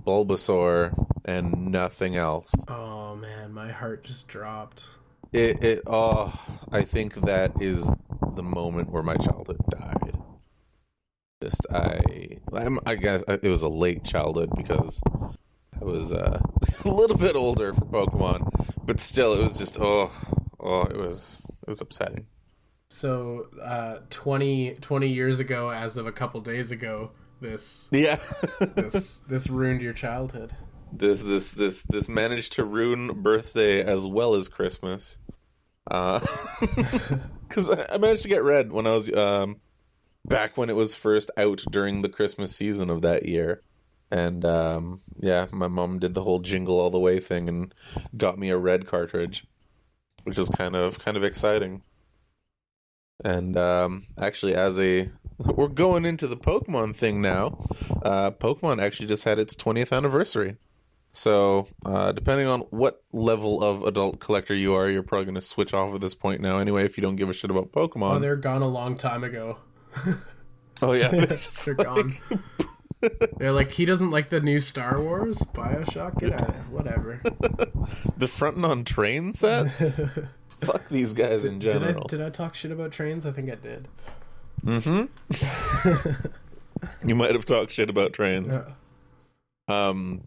Bulbasaur 0.06 1.06
and 1.24 1.70
nothing 1.70 2.16
else. 2.16 2.54
Oh 2.68 3.16
man, 3.16 3.52
my 3.52 3.70
heart 3.70 4.04
just 4.04 4.28
dropped. 4.28 4.86
It 5.32 5.64
it 5.64 5.82
oh 5.86 6.32
I 6.70 6.82
think 6.82 7.14
that 7.14 7.52
is 7.60 7.90
the 8.34 8.42
moment 8.42 8.90
where 8.90 9.02
my 9.02 9.16
childhood 9.16 9.60
died. 9.70 10.18
Just 11.42 11.66
I 11.72 12.00
I'm, 12.52 12.78
I 12.86 12.94
guess 12.94 13.22
it 13.28 13.48
was 13.48 13.62
a 13.62 13.68
late 13.68 14.04
childhood 14.04 14.50
because 14.56 15.02
I 15.80 15.84
was 15.84 16.12
uh, 16.12 16.40
a 16.84 16.88
little 16.88 17.16
bit 17.16 17.36
older 17.36 17.72
for 17.72 17.84
Pokemon, 17.86 18.48
but 18.84 19.00
still 19.00 19.34
it 19.34 19.42
was 19.42 19.56
just 19.56 19.78
oh 19.80 20.10
oh 20.60 20.82
it 20.82 20.96
was 20.96 21.50
it 21.62 21.68
was 21.68 21.80
upsetting. 21.80 22.26
So, 22.90 23.48
uh, 23.60 23.98
20, 24.10 24.74
20 24.74 25.08
years 25.08 25.40
ago, 25.40 25.70
as 25.70 25.96
of 25.96 26.06
a 26.06 26.12
couple 26.12 26.40
days 26.40 26.70
ago, 26.70 27.10
this 27.44 27.88
Yeah. 27.92 28.18
this 28.60 29.20
this 29.28 29.48
ruined 29.48 29.82
your 29.82 29.92
childhood. 29.92 30.52
this 30.92 31.22
this 31.22 31.52
this 31.52 31.82
this 31.82 32.08
managed 32.08 32.52
to 32.52 32.64
ruin 32.64 33.22
birthday 33.22 33.84
as 33.84 34.06
well 34.06 34.34
as 34.34 34.48
Christmas. 34.48 35.18
Uh, 35.90 36.20
because 37.48 37.70
I, 37.70 37.98
managed 37.98 38.22
to 38.22 38.28
get 38.28 38.42
red 38.42 38.72
when 38.72 38.86
I 38.86 38.92
was 38.92 39.14
um 39.14 39.60
back 40.24 40.56
when 40.56 40.70
it 40.70 40.76
was 40.76 40.94
first 40.94 41.30
out 41.36 41.62
during 41.70 42.00
the 42.00 42.08
Christmas 42.08 42.56
season 42.56 42.88
of 42.88 43.02
that 43.02 43.26
year, 43.26 43.60
and 44.10 44.44
um 44.44 45.00
yeah, 45.20 45.46
my 45.52 45.68
mom 45.68 45.98
did 45.98 46.14
the 46.14 46.22
whole 46.22 46.40
jingle 46.40 46.80
all 46.80 46.90
the 46.90 46.98
way 46.98 47.20
thing 47.20 47.48
and 47.48 47.74
got 48.16 48.38
me 48.38 48.48
a 48.48 48.56
red 48.56 48.86
cartridge, 48.86 49.46
which 50.24 50.38
was 50.38 50.48
kind 50.48 50.74
of 50.74 50.98
kind 50.98 51.16
of 51.18 51.24
exciting. 51.24 51.82
And 53.22 53.56
um, 53.56 54.06
actually, 54.18 54.54
as 54.54 54.78
a 54.78 55.08
we're 55.56 55.68
going 55.68 56.04
into 56.04 56.26
the 56.26 56.36
Pokemon 56.36 56.96
thing 56.96 57.20
now. 57.20 57.58
Uh, 58.02 58.30
Pokemon 58.30 58.82
actually 58.82 59.06
just 59.06 59.24
had 59.24 59.38
its 59.38 59.54
20th 59.56 59.92
anniversary. 59.92 60.56
So, 61.12 61.68
uh, 61.86 62.10
depending 62.12 62.48
on 62.48 62.60
what 62.70 63.02
level 63.12 63.62
of 63.62 63.84
adult 63.84 64.18
collector 64.18 64.54
you 64.54 64.74
are, 64.74 64.88
you're 64.88 65.04
probably 65.04 65.26
going 65.26 65.36
to 65.36 65.40
switch 65.40 65.72
off 65.72 65.94
at 65.94 66.00
this 66.00 66.14
point 66.14 66.40
now 66.40 66.58
anyway 66.58 66.84
if 66.84 66.96
you 66.96 67.02
don't 67.02 67.14
give 67.14 67.28
a 67.28 67.32
shit 67.32 67.50
about 67.50 67.70
Pokemon. 67.70 68.16
Oh, 68.16 68.18
they're 68.18 68.34
gone 68.34 68.62
a 68.62 68.68
long 68.68 68.96
time 68.96 69.22
ago. 69.22 69.58
Oh, 70.82 70.92
yeah. 70.92 71.08
they're 71.64 71.74
gone. 71.74 72.14
They're 73.38 73.52
like, 73.52 73.70
he 73.70 73.84
doesn't 73.84 74.10
like 74.10 74.30
the 74.30 74.40
new 74.40 74.58
Star 74.58 75.00
Wars, 75.00 75.38
Bioshock. 75.38 76.18
Get 76.18 76.32
out 76.32 76.48
of 76.48 76.54
here. 76.54 76.64
Whatever. 76.70 77.20
the 78.16 78.26
frontin' 78.26 78.64
on 78.64 78.82
train 78.82 79.32
sets? 79.34 80.00
Fuck 80.60 80.88
these 80.88 81.12
guys 81.12 81.44
in 81.44 81.60
Did 81.60 81.76
I 81.76 81.78
general. 81.78 82.06
did 82.08 82.20
I 82.22 82.30
talk 82.30 82.54
shit 82.54 82.72
about 82.72 82.92
trains? 82.92 83.24
I 83.24 83.30
think 83.30 83.50
I 83.50 83.56
did. 83.56 83.88
You 87.06 87.14
might 87.14 87.32
have 87.32 87.46
talked 87.46 87.70
shit 87.72 87.88
about 87.88 88.12
trains. 88.12 88.58
Yeah. 89.68 89.88
Um, 89.88 90.26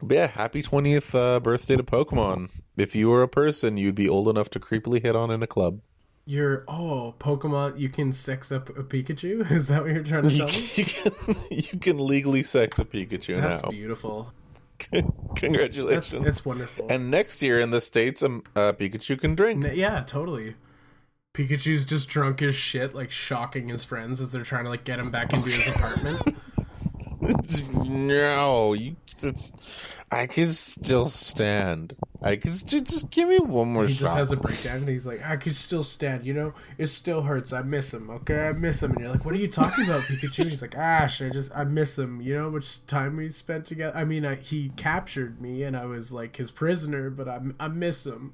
but 0.00 0.16
yeah, 0.16 0.26
happy 0.28 0.62
20th 0.62 1.12
uh, 1.14 1.40
birthday 1.40 1.76
to 1.76 1.82
Pokemon. 1.82 2.50
If 2.76 2.94
you 2.94 3.08
were 3.08 3.22
a 3.22 3.28
person, 3.28 3.76
you'd 3.76 3.96
be 3.96 4.08
old 4.08 4.28
enough 4.28 4.48
to 4.50 4.60
creepily 4.60 5.02
hit 5.02 5.16
on 5.16 5.30
in 5.32 5.42
a 5.42 5.46
club. 5.48 5.80
You're 6.24 6.62
oh 6.68 7.14
Pokemon. 7.18 7.78
You 7.80 7.88
can 7.88 8.12
sex 8.12 8.52
up 8.52 8.68
a 8.70 8.84
Pikachu. 8.84 9.50
Is 9.50 9.66
that 9.68 9.82
what 9.82 9.92
you're 9.92 10.04
trying 10.04 10.28
to 10.28 10.30
You 10.30 10.46
tell 10.46 10.46
me? 10.46 10.84
can, 10.84 11.34
you 11.50 11.78
can 11.80 11.98
legally 12.06 12.42
sex 12.44 12.78
a 12.78 12.84
Pikachu 12.84 13.40
That's 13.40 13.62
now. 13.64 13.70
beautiful. 13.70 14.32
That's 14.92 15.08
Congratulations. 15.36 16.24
it's 16.26 16.44
wonderful. 16.44 16.86
and 16.88 17.10
next 17.10 17.42
year 17.42 17.58
in 17.58 17.70
the 17.70 17.80
States, 17.80 18.22
um, 18.22 18.44
uh, 18.54 18.72
Pikachu 18.74 19.18
can 19.20 19.34
drink. 19.34 19.64
N- 19.64 19.72
yeah, 19.74 20.00
totally. 20.00 20.54
Pikachu's 21.38 21.84
just 21.84 22.08
drunk 22.08 22.42
as 22.42 22.56
shit, 22.56 22.96
like 22.96 23.12
shocking 23.12 23.68
his 23.68 23.84
friends 23.84 24.20
as 24.20 24.32
they're 24.32 24.42
trying 24.42 24.64
to 24.64 24.70
like 24.70 24.82
get 24.82 24.98
him 24.98 25.12
back 25.12 25.32
into 25.32 25.48
his 25.48 25.68
apartment. 25.68 26.36
no, 27.84 28.72
you. 28.72 28.96
It's, 29.22 30.00
I 30.10 30.26
can 30.26 30.50
still 30.50 31.06
stand. 31.06 31.94
I 32.22 32.34
can 32.34 32.50
st- 32.52 32.88
just 32.88 33.10
give 33.10 33.28
me 33.28 33.38
one 33.38 33.72
more 33.72 33.86
He 33.86 33.94
shot. 33.94 34.00
just 34.00 34.16
has 34.16 34.32
a 34.32 34.36
breakdown 34.36 34.78
and 34.78 34.88
he's 34.88 35.06
like, 35.06 35.24
I 35.24 35.36
can 35.36 35.52
still 35.52 35.84
stand, 35.84 36.24
you 36.26 36.34
know? 36.34 36.54
It 36.76 36.88
still 36.88 37.22
hurts. 37.22 37.52
I 37.52 37.62
miss 37.62 37.94
him, 37.94 38.10
okay? 38.10 38.48
I 38.48 38.52
miss 38.52 38.82
him. 38.82 38.92
And 38.92 39.00
you're 39.00 39.10
like, 39.10 39.24
What 39.24 39.34
are 39.34 39.38
you 39.38 39.46
talking 39.48 39.84
about, 39.84 40.02
Pikachu? 40.02 40.40
And 40.40 40.50
he's 40.50 40.62
like, 40.62 40.74
ah, 40.76 40.80
Ash, 40.80 41.22
I 41.22 41.28
just, 41.28 41.54
I 41.54 41.62
miss 41.62 41.96
him. 41.98 42.20
You 42.20 42.34
know, 42.34 42.50
much 42.50 42.84
time 42.86 43.16
we 43.16 43.28
spent 43.28 43.64
together. 43.66 43.96
I 43.96 44.04
mean, 44.04 44.26
I, 44.26 44.34
he 44.34 44.70
captured 44.76 45.40
me 45.40 45.62
and 45.62 45.76
I 45.76 45.84
was 45.86 46.12
like 46.12 46.34
his 46.36 46.50
prisoner, 46.50 47.10
but 47.10 47.28
I, 47.28 47.40
I 47.60 47.68
miss 47.68 48.06
him. 48.06 48.32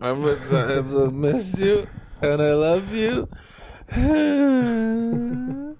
I 0.00 0.12
miss, 0.14 0.52
I 0.52 0.80
miss 1.10 1.58
you 1.58 1.86
and 2.20 2.42
I 2.42 2.54
love 2.54 2.94
you. 2.94 3.28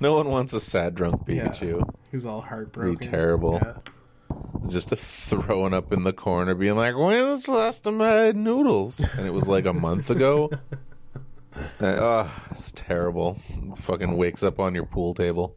no 0.00 0.14
one 0.14 0.28
wants 0.28 0.52
a 0.52 0.60
sad 0.60 0.94
drunk 0.94 1.26
Pikachu. 1.26 1.82
He 2.10 2.16
was 2.16 2.26
all 2.26 2.40
heartbroken. 2.40 2.94
Be 2.94 2.98
terrible. 2.98 3.60
Yeah. 3.62 3.74
Just 4.68 4.88
throwing 4.88 5.74
up 5.74 5.92
in 5.92 6.04
the 6.04 6.12
corner, 6.12 6.54
being 6.54 6.76
like, 6.76 6.96
"When 6.96 7.28
was 7.28 7.44
the 7.44 7.52
last 7.52 7.84
time 7.84 8.00
I 8.00 8.08
had 8.08 8.36
noodles?" 8.36 9.00
And 9.00 9.26
it 9.26 9.32
was 9.32 9.48
like 9.48 9.66
a 9.66 9.72
month 9.72 10.10
ago. 10.10 10.50
Uh, 11.80 11.96
oh, 12.00 12.46
it's 12.50 12.72
terrible. 12.72 13.38
Fucking 13.76 14.16
wakes 14.16 14.42
up 14.42 14.58
on 14.58 14.74
your 14.74 14.86
pool 14.86 15.14
table. 15.14 15.56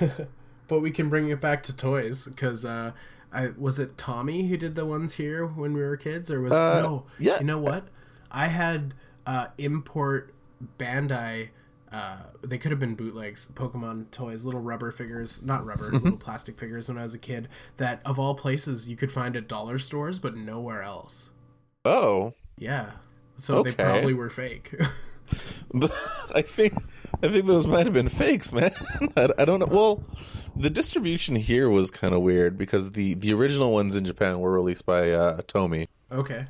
But 0.68 0.80
we 0.80 0.90
can 0.90 1.08
bring 1.10 1.28
it 1.28 1.40
back 1.40 1.62
to 1.64 1.76
toys 1.76 2.26
because 2.26 2.64
uh, 2.64 2.92
I 3.34 3.50
was 3.58 3.78
it 3.78 3.98
Tommy 3.98 4.46
who 4.48 4.56
did 4.56 4.74
the 4.74 4.86
ones 4.86 5.14
here 5.14 5.46
when 5.46 5.74
we 5.74 5.80
were 5.82 5.96
kids, 5.96 6.30
or 6.30 6.40
was 6.40 6.52
Uh, 6.52 6.80
no? 6.82 7.06
yeah. 7.18 7.38
You 7.40 7.44
know 7.44 7.58
what? 7.58 7.88
I 8.30 8.46
had 8.46 8.94
uh, 9.26 9.48
import 9.58 10.32
Bandai 10.78 11.48
uh, 11.92 12.16
they 12.42 12.58
could 12.58 12.72
have 12.72 12.80
been 12.80 12.96
bootlegs, 12.96 13.46
Pokemon 13.54 14.10
toys, 14.10 14.44
little 14.44 14.60
rubber 14.60 14.90
figures, 14.90 15.40
not 15.44 15.64
rubber, 15.64 15.84
Mm-hmm. 15.92 15.96
little 15.98 16.18
plastic 16.18 16.58
figures 16.58 16.88
when 16.88 16.98
I 16.98 17.02
was 17.02 17.14
a 17.14 17.18
kid. 17.20 17.48
That 17.76 18.00
of 18.04 18.18
all 18.18 18.34
places 18.34 18.88
you 18.88 18.96
could 18.96 19.12
find 19.12 19.36
at 19.36 19.46
dollar 19.46 19.78
stores, 19.78 20.18
but 20.18 20.36
nowhere 20.36 20.82
else. 20.82 21.30
Oh, 21.84 22.34
Yeah, 22.58 22.92
so 23.36 23.62
they 23.62 23.70
probably 23.72 24.14
were 24.14 24.30
fake. 24.30 24.74
But 25.72 25.92
I 26.34 26.42
think 26.42 26.74
I 27.22 27.28
think 27.28 27.46
those 27.46 27.66
might 27.66 27.84
have 27.86 27.94
been 27.94 28.08
fakes, 28.08 28.52
man. 28.52 28.72
I, 29.16 29.28
I 29.38 29.44
don't 29.44 29.58
know. 29.60 29.66
Well, 29.66 30.02
the 30.56 30.70
distribution 30.70 31.36
here 31.36 31.68
was 31.68 31.90
kind 31.90 32.14
of 32.14 32.22
weird 32.22 32.56
because 32.56 32.92
the 32.92 33.14
the 33.14 33.32
original 33.32 33.72
ones 33.72 33.94
in 33.94 34.04
Japan 34.04 34.40
were 34.40 34.52
released 34.52 34.86
by 34.86 35.10
uh, 35.10 35.42
Tomy. 35.42 35.86
okay, 36.10 36.46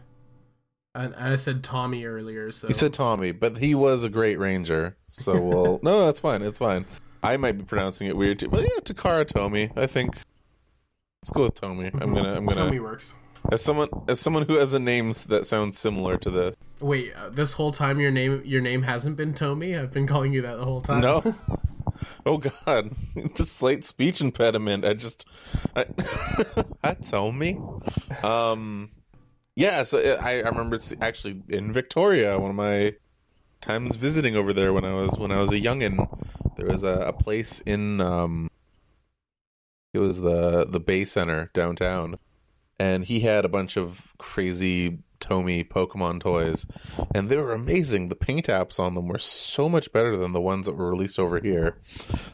and, 0.94 1.14
I 1.16 1.34
said 1.36 1.64
Tommy 1.64 2.04
earlier, 2.04 2.52
so 2.52 2.68
You 2.68 2.74
said 2.74 2.92
Tommy, 2.92 3.32
but 3.32 3.58
he 3.58 3.74
was 3.74 4.04
a 4.04 4.08
great 4.08 4.38
ranger. 4.38 4.96
So 5.08 5.40
we'll 5.40 5.80
no, 5.82 5.90
no, 5.90 6.06
that's 6.06 6.20
fine. 6.20 6.42
It's 6.42 6.58
fine. 6.58 6.86
I 7.22 7.36
might 7.36 7.58
be 7.58 7.64
pronouncing 7.64 8.06
it 8.06 8.16
weird 8.16 8.38
too, 8.38 8.48
but 8.48 8.62
yeah, 8.62 8.80
Takara 8.82 9.24
Tomy. 9.24 9.76
I 9.76 9.86
think 9.86 10.16
let's 11.22 11.30
go 11.32 11.42
with 11.42 11.60
Tomy. 11.60 11.90
I'm 12.00 12.14
gonna 12.14 12.34
I'm 12.34 12.46
gonna 12.46 12.60
Tommy 12.60 12.80
works. 12.80 13.16
as 13.50 13.62
someone 13.62 13.88
as 14.08 14.20
someone 14.20 14.46
who 14.46 14.56
has 14.56 14.74
a 14.74 14.78
name 14.78 15.12
that 15.28 15.46
sounds 15.46 15.78
similar 15.78 16.16
to 16.18 16.30
this. 16.30 16.56
Wait, 16.80 17.14
uh, 17.16 17.30
this 17.30 17.54
whole 17.54 17.72
time 17.72 17.98
your 17.98 18.10
name 18.10 18.42
your 18.44 18.60
name 18.60 18.82
hasn't 18.82 19.16
been 19.16 19.34
Tommy. 19.34 19.76
I've 19.76 19.92
been 19.92 20.06
calling 20.06 20.32
you 20.32 20.42
that 20.42 20.56
the 20.56 20.64
whole 20.64 20.80
time. 20.80 21.00
No. 21.00 21.34
Oh 22.26 22.38
God, 22.38 22.90
the 23.36 23.44
slight 23.44 23.84
speech 23.84 24.20
impediment. 24.20 24.84
I 24.84 24.94
just, 24.94 25.28
I, 25.76 25.86
that's 26.82 27.12
on 27.12 27.38
me. 27.38 27.58
Um, 28.22 28.90
yeah. 29.56 29.82
So 29.82 29.98
I, 30.20 30.38
I 30.38 30.48
remember 30.48 30.76
it's 30.76 30.94
actually 31.00 31.42
in 31.48 31.72
Victoria. 31.72 32.38
One 32.38 32.50
of 32.50 32.56
my 32.56 32.94
times 33.60 33.96
visiting 33.96 34.36
over 34.36 34.52
there 34.52 34.72
when 34.72 34.84
I 34.84 34.94
was 34.94 35.18
when 35.18 35.32
I 35.32 35.38
was 35.38 35.52
a 35.52 35.60
youngin. 35.60 36.08
There 36.56 36.66
was 36.66 36.82
a, 36.82 37.00
a 37.00 37.12
place 37.12 37.60
in 37.60 38.00
um, 38.00 38.50
it 39.92 39.98
was 39.98 40.20
the 40.20 40.66
the 40.66 40.80
Bay 40.80 41.04
Center 41.04 41.50
downtown, 41.54 42.18
and 42.78 43.04
he 43.04 43.20
had 43.20 43.44
a 43.44 43.48
bunch 43.48 43.76
of 43.76 44.14
crazy 44.18 44.98
Tomy 45.20 45.66
Pokemon 45.66 46.20
toys, 46.20 46.66
and 47.14 47.28
they 47.28 47.36
were 47.36 47.54
amazing. 47.54 48.08
The 48.08 48.14
paint 48.14 48.46
apps 48.46 48.78
on 48.78 48.94
them 48.94 49.08
were 49.08 49.18
so 49.18 49.68
much 49.68 49.92
better 49.92 50.16
than 50.16 50.32
the 50.32 50.40
ones 50.40 50.66
that 50.66 50.74
were 50.74 50.90
released 50.90 51.18
over 51.18 51.40
here. 51.40 51.78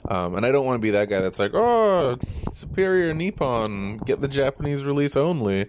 Um, 0.08 0.34
and 0.34 0.44
I 0.44 0.50
don't 0.50 0.66
want 0.66 0.76
to 0.76 0.82
be 0.82 0.90
that 0.90 1.08
guy 1.08 1.20
that's 1.20 1.38
like, 1.38 1.52
oh, 1.54 2.18
Superior 2.52 3.14
Nippon, 3.14 3.98
get 3.98 4.20
the 4.20 4.28
Japanese 4.28 4.82
release 4.82 5.16
only. 5.16 5.68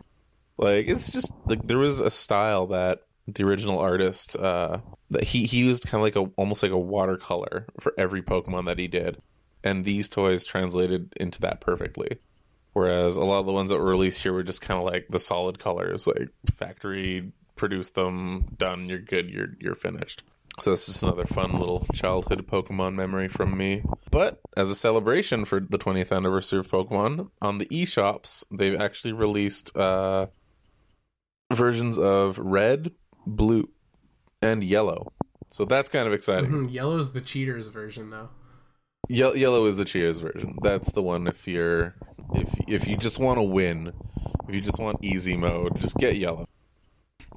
Like 0.58 0.88
it's 0.88 1.10
just 1.10 1.32
like 1.46 1.68
there 1.68 1.78
was 1.78 2.00
a 2.00 2.12
style 2.12 2.68
that 2.68 3.02
the 3.28 3.44
original 3.44 3.80
artist 3.80 4.36
uh, 4.36 4.80
that 5.10 5.24
he 5.24 5.46
he 5.46 5.60
used 5.60 5.88
kind 5.88 6.00
of 6.00 6.04
like 6.04 6.16
a 6.16 6.32
almost 6.36 6.64
like 6.64 6.72
a 6.72 6.78
watercolor 6.78 7.68
for 7.80 7.94
every 7.98 8.22
Pokemon 8.22 8.66
that 8.68 8.80
he 8.80 8.88
did, 8.88 9.22
and 9.64 9.84
these 9.84 10.10
toys 10.10 10.44
translated 10.44 11.14
into 11.18 11.42
that 11.42 11.62
perfectly. 11.62 12.20
Whereas 12.74 13.18
a 13.18 13.24
lot 13.24 13.40
of 13.40 13.46
the 13.46 13.52
ones 13.52 13.70
that 13.70 13.80
were 13.80 13.90
released 13.90 14.24
here 14.24 14.34
were 14.34 14.44
just 14.44 14.62
kind 14.62 14.80
of 14.80 14.86
like 14.86 15.08
the 15.10 15.20
solid 15.20 15.60
colors, 15.60 16.08
like 16.08 16.30
factory 16.56 17.32
produced 17.56 17.96
them, 17.96 18.56
done, 18.58 18.88
you're 18.88 19.00
good, 19.00 19.30
you're 19.30 19.50
you're 19.60 19.76
finished. 19.76 20.24
So 20.62 20.72
this 20.72 20.90
is 20.90 21.02
another 21.04 21.26
fun 21.26 21.60
little 21.60 21.86
childhood 21.94 22.46
Pokemon 22.48 22.96
memory 22.96 23.28
from 23.30 23.58
me. 23.58 23.84
But 24.10 24.42
as 24.58 24.70
a 24.70 24.76
celebration 24.76 25.46
for 25.46 25.60
the 25.62 25.78
20th 25.78 26.16
anniversary 26.16 26.60
of 26.60 26.70
Pokemon, 26.70 27.30
on 27.42 27.58
the 27.58 27.68
eShops, 27.68 28.44
they've 28.52 28.80
actually 28.80 29.14
released 29.14 29.76
uh, 29.78 30.28
versions 31.54 31.98
of 31.98 32.38
red, 32.38 32.92
blue, 33.26 33.70
and 34.42 34.64
yellow. 34.64 35.14
So 35.50 35.66
that's 35.66 35.90
kind 35.90 36.08
of 36.08 36.14
exciting. 36.14 36.50
Mhm, 36.52 36.72
Yellow's 36.72 37.12
the 37.14 37.22
cheaters 37.22 37.68
version 37.68 38.10
though. 38.10 38.30
Ye- 39.10 39.36
yellow 39.38 39.66
is 39.66 39.78
the 39.78 39.86
Cheers 39.86 40.20
version. 40.20 40.58
That's 40.62 40.92
the 40.92 41.02
one 41.02 41.28
if 41.28 41.48
you're 41.48 41.96
if 42.34 42.54
if 42.68 42.88
you 42.88 42.98
just 42.98 43.20
want 43.20 43.38
to 43.38 43.44
win, 43.44 43.94
if 44.48 44.56
you 44.56 44.62
just 44.62 44.80
want 44.80 45.04
easy 45.04 45.36
mode, 45.36 45.80
just 45.80 45.98
get 45.98 46.16
yellow. 46.16 46.48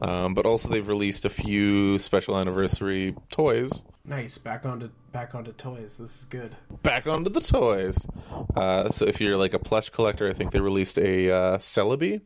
Um, 0.00 0.34
but 0.34 0.44
also 0.46 0.68
they've 0.68 0.86
released 0.86 1.24
a 1.24 1.30
few 1.30 1.98
special 1.98 2.36
anniversary 2.38 3.14
toys. 3.30 3.84
Nice. 4.04 4.38
Back 4.38 4.66
onto 4.66 4.90
back 5.12 5.34
onto 5.34 5.52
toys. 5.52 5.96
This 5.96 6.20
is 6.20 6.24
good. 6.24 6.56
Back 6.82 7.06
onto 7.06 7.30
the 7.30 7.40
toys. 7.40 8.06
Uh, 8.54 8.88
so 8.88 9.06
if 9.06 9.20
you're 9.20 9.36
like 9.36 9.54
a 9.54 9.58
plush 9.58 9.90
collector, 9.90 10.28
I 10.28 10.32
think 10.32 10.50
they 10.50 10.60
released 10.60 10.98
a 10.98 11.30
uh, 11.30 11.58
Celebi, 11.58 12.20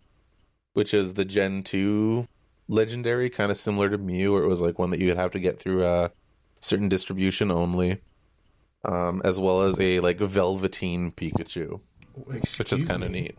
which 0.72 0.92
is 0.92 1.14
the 1.14 1.24
Gen 1.24 1.62
two 1.62 2.26
legendary, 2.68 3.30
kind 3.30 3.50
of 3.50 3.56
similar 3.56 3.88
to 3.90 3.98
Mew, 3.98 4.32
where 4.32 4.42
it 4.42 4.48
was 4.48 4.60
like 4.62 4.78
one 4.78 4.90
that 4.90 5.00
you'd 5.00 5.16
have 5.16 5.30
to 5.32 5.40
get 5.40 5.58
through 5.58 5.84
a 5.84 6.10
certain 6.60 6.88
distribution 6.88 7.50
only. 7.50 8.00
Um, 8.90 9.20
as 9.24 9.38
well 9.38 9.62
as 9.62 9.78
a 9.80 10.00
like 10.00 10.18
Velveteen 10.18 11.12
Pikachu. 11.12 11.80
Excuse 12.30 12.58
which 12.58 12.72
is 12.72 12.84
kind 12.84 13.04
of 13.04 13.10
neat. 13.10 13.36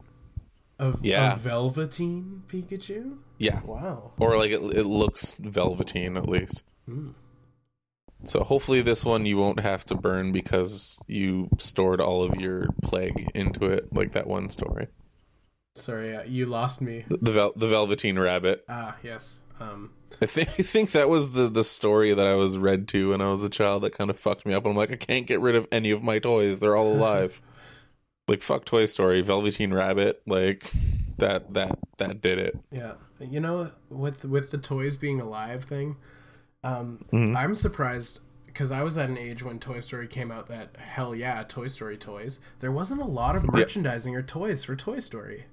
A, 0.78 0.94
Yeah. 1.02 1.34
a 1.34 1.38
Velveteen 1.38 2.44
Pikachu. 2.48 3.18
Yeah, 3.40 3.62
Wow. 3.66 4.12
or 4.20 4.38
like 4.38 4.52
it, 4.52 4.62
it 4.62 4.86
looks 4.86 5.34
velveteen 5.36 6.16
at 6.18 6.30
least. 6.30 6.64
Hmm. 6.86 7.10
So 8.24 8.44
hopefully 8.44 8.82
this 8.82 9.04
one 9.06 9.26
you 9.26 9.38
won't 9.38 9.62
have 9.62 9.86
to 9.88 9.96
burn 9.96 10.32
because 10.34 11.00
you 11.08 11.50
stored 11.58 12.00
all 12.02 12.22
of 12.24 12.36
your 12.40 12.68
plague 12.84 13.32
into 13.34 13.66
it, 13.66 13.92
like 13.94 14.12
that 14.12 14.28
one 14.28 14.50
story. 14.50 14.88
Sorry, 15.76 16.16
uh, 16.16 16.24
you 16.24 16.46
lost 16.46 16.82
me. 16.82 17.06
The 17.08 17.18
the, 17.18 17.32
vel- 17.32 17.54
the 17.56 17.68
velveteen 17.68 18.20
rabbit. 18.20 18.66
Ah, 18.70 18.98
yes. 19.04 19.42
Um, 19.60 19.92
I 20.22 20.26
think 20.26 20.50
I 20.60 20.64
think 20.64 20.92
that 20.92 21.10
was 21.10 21.32
the 21.32 21.50
the 21.50 21.64
story 21.64 22.14
that 22.14 22.26
I 22.26 22.36
was 22.36 22.58
read 22.58 22.88
to 22.90 23.10
when 23.12 23.22
I 23.22 23.30
was 23.30 23.44
a 23.44 23.50
child 23.50 23.84
that 23.84 23.92
kind 23.98 24.10
of 24.10 24.20
fucked 24.20 24.46
me 24.46 24.54
up. 24.54 24.66
I'm 24.66 24.76
like, 24.76 24.92
I 24.92 24.96
can't 24.96 25.28
get 25.28 25.40
rid 25.42 25.56
of 25.56 25.68
any 25.72 25.92
of 25.92 26.02
my 26.04 26.20
toys; 26.20 26.60
they're 26.60 26.76
all 26.76 26.92
alive. 26.94 27.42
like 28.28 28.42
fuck 28.42 28.64
Toy 28.66 28.86
Story, 28.86 29.22
Velveteen 29.22 29.74
Rabbit, 29.74 30.22
like 30.28 30.72
that 31.18 31.54
that 31.54 31.78
that 31.98 32.22
did 32.22 32.40
it. 32.40 32.58
yeah. 32.72 32.94
You 33.20 33.40
know, 33.42 33.72
with 33.90 34.24
with 34.26 34.52
the 34.52 34.58
toys 34.58 34.96
being 34.96 35.20
alive 35.20 35.64
thing, 35.66 35.98
um, 36.64 37.04
Mhm. 37.12 37.36
I'm 37.36 37.54
surprised 37.56 38.22
because 38.46 38.72
I 38.72 38.82
was 38.84 38.98
at 38.98 39.10
an 39.10 39.18
age 39.18 39.44
when 39.44 39.60
Toy 39.60 39.80
Story 39.80 40.08
came 40.08 40.32
out 40.32 40.48
that 40.50 40.76
hell 40.78 41.14
yeah, 41.14 41.44
Toy 41.48 41.68
Story 41.68 41.98
toys. 41.98 42.40
There 42.60 42.72
wasn't 42.72 43.02
a 43.02 43.06
lot 43.06 43.36
of 43.36 43.46
merchandising 43.52 44.16
or 44.16 44.22
toys 44.22 44.64
for 44.64 44.76
Toy 44.76 45.00
Story. 45.00 45.46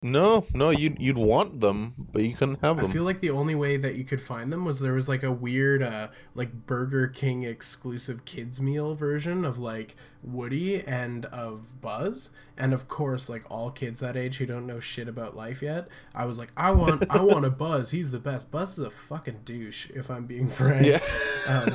No, 0.00 0.46
no, 0.54 0.70
you'd 0.70 1.00
you'd 1.00 1.18
want 1.18 1.60
them, 1.60 1.94
but 2.12 2.22
you 2.22 2.32
couldn't 2.32 2.60
have 2.62 2.76
them. 2.76 2.86
I 2.86 2.88
feel 2.88 3.02
like 3.02 3.18
the 3.18 3.30
only 3.30 3.56
way 3.56 3.76
that 3.76 3.96
you 3.96 4.04
could 4.04 4.20
find 4.20 4.52
them 4.52 4.64
was 4.64 4.78
there 4.78 4.92
was 4.92 5.08
like 5.08 5.24
a 5.24 5.32
weird 5.32 5.82
uh 5.82 6.08
like 6.36 6.66
Burger 6.66 7.08
King 7.08 7.42
exclusive 7.42 8.24
kids 8.24 8.60
meal 8.60 8.94
version 8.94 9.44
of 9.44 9.58
like 9.58 9.96
Woody 10.22 10.84
and 10.84 11.24
of 11.26 11.80
Buzz 11.80 12.30
and 12.56 12.72
of 12.72 12.86
course 12.86 13.28
like 13.28 13.44
all 13.50 13.72
kids 13.72 13.98
that 13.98 14.16
age 14.16 14.36
who 14.36 14.46
don't 14.46 14.68
know 14.68 14.78
shit 14.78 15.08
about 15.08 15.36
life 15.36 15.62
yet 15.62 15.88
I 16.14 16.26
was 16.26 16.38
like 16.38 16.52
I 16.56 16.70
want 16.70 17.04
I 17.10 17.20
want 17.20 17.44
a 17.44 17.50
Buzz 17.50 17.90
he's 17.90 18.12
the 18.12 18.20
best 18.20 18.52
Buzz 18.52 18.78
is 18.78 18.84
a 18.84 18.90
fucking 18.90 19.40
douche 19.44 19.90
if 19.90 20.12
I'm 20.12 20.26
being 20.26 20.48
frank 20.48 20.86
yeah. 20.86 21.00
um, 21.48 21.72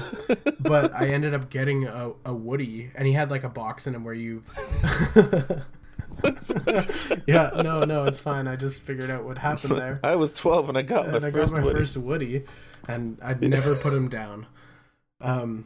but 0.62 0.94
I 0.94 1.08
ended 1.08 1.34
up 1.34 1.50
getting 1.50 1.88
a, 1.88 2.12
a 2.24 2.34
Woody 2.34 2.90
and 2.96 3.06
he 3.06 3.14
had 3.14 3.30
like 3.30 3.44
a 3.44 3.50
box 3.50 3.86
in 3.86 3.96
him 3.96 4.06
where 4.06 4.14
you 4.14 4.44
yeah 7.28 7.52
no 7.64 7.84
no 7.84 8.06
it's 8.06 8.20
fine 8.20 8.48
I 8.48 8.56
just 8.56 8.82
figured 8.82 9.10
out 9.12 9.24
what 9.24 9.38
happened 9.38 9.78
there 9.78 10.00
I 10.04 10.16
was 10.16 10.34
12 10.34 10.70
and 10.70 10.78
I 10.78 10.82
got 10.82 11.08
my 11.08 11.18
and 11.18 11.26
I 11.26 11.30
got 11.30 11.40
first 11.42 11.54
my 11.54 11.62
Woody. 11.62 11.80
first 11.80 11.98
Woody, 11.98 12.44
and 12.88 13.18
I'd 13.22 13.42
never 13.42 13.76
put 13.76 13.94
him 13.94 14.10
down. 14.20 14.48
Um, 15.22 15.66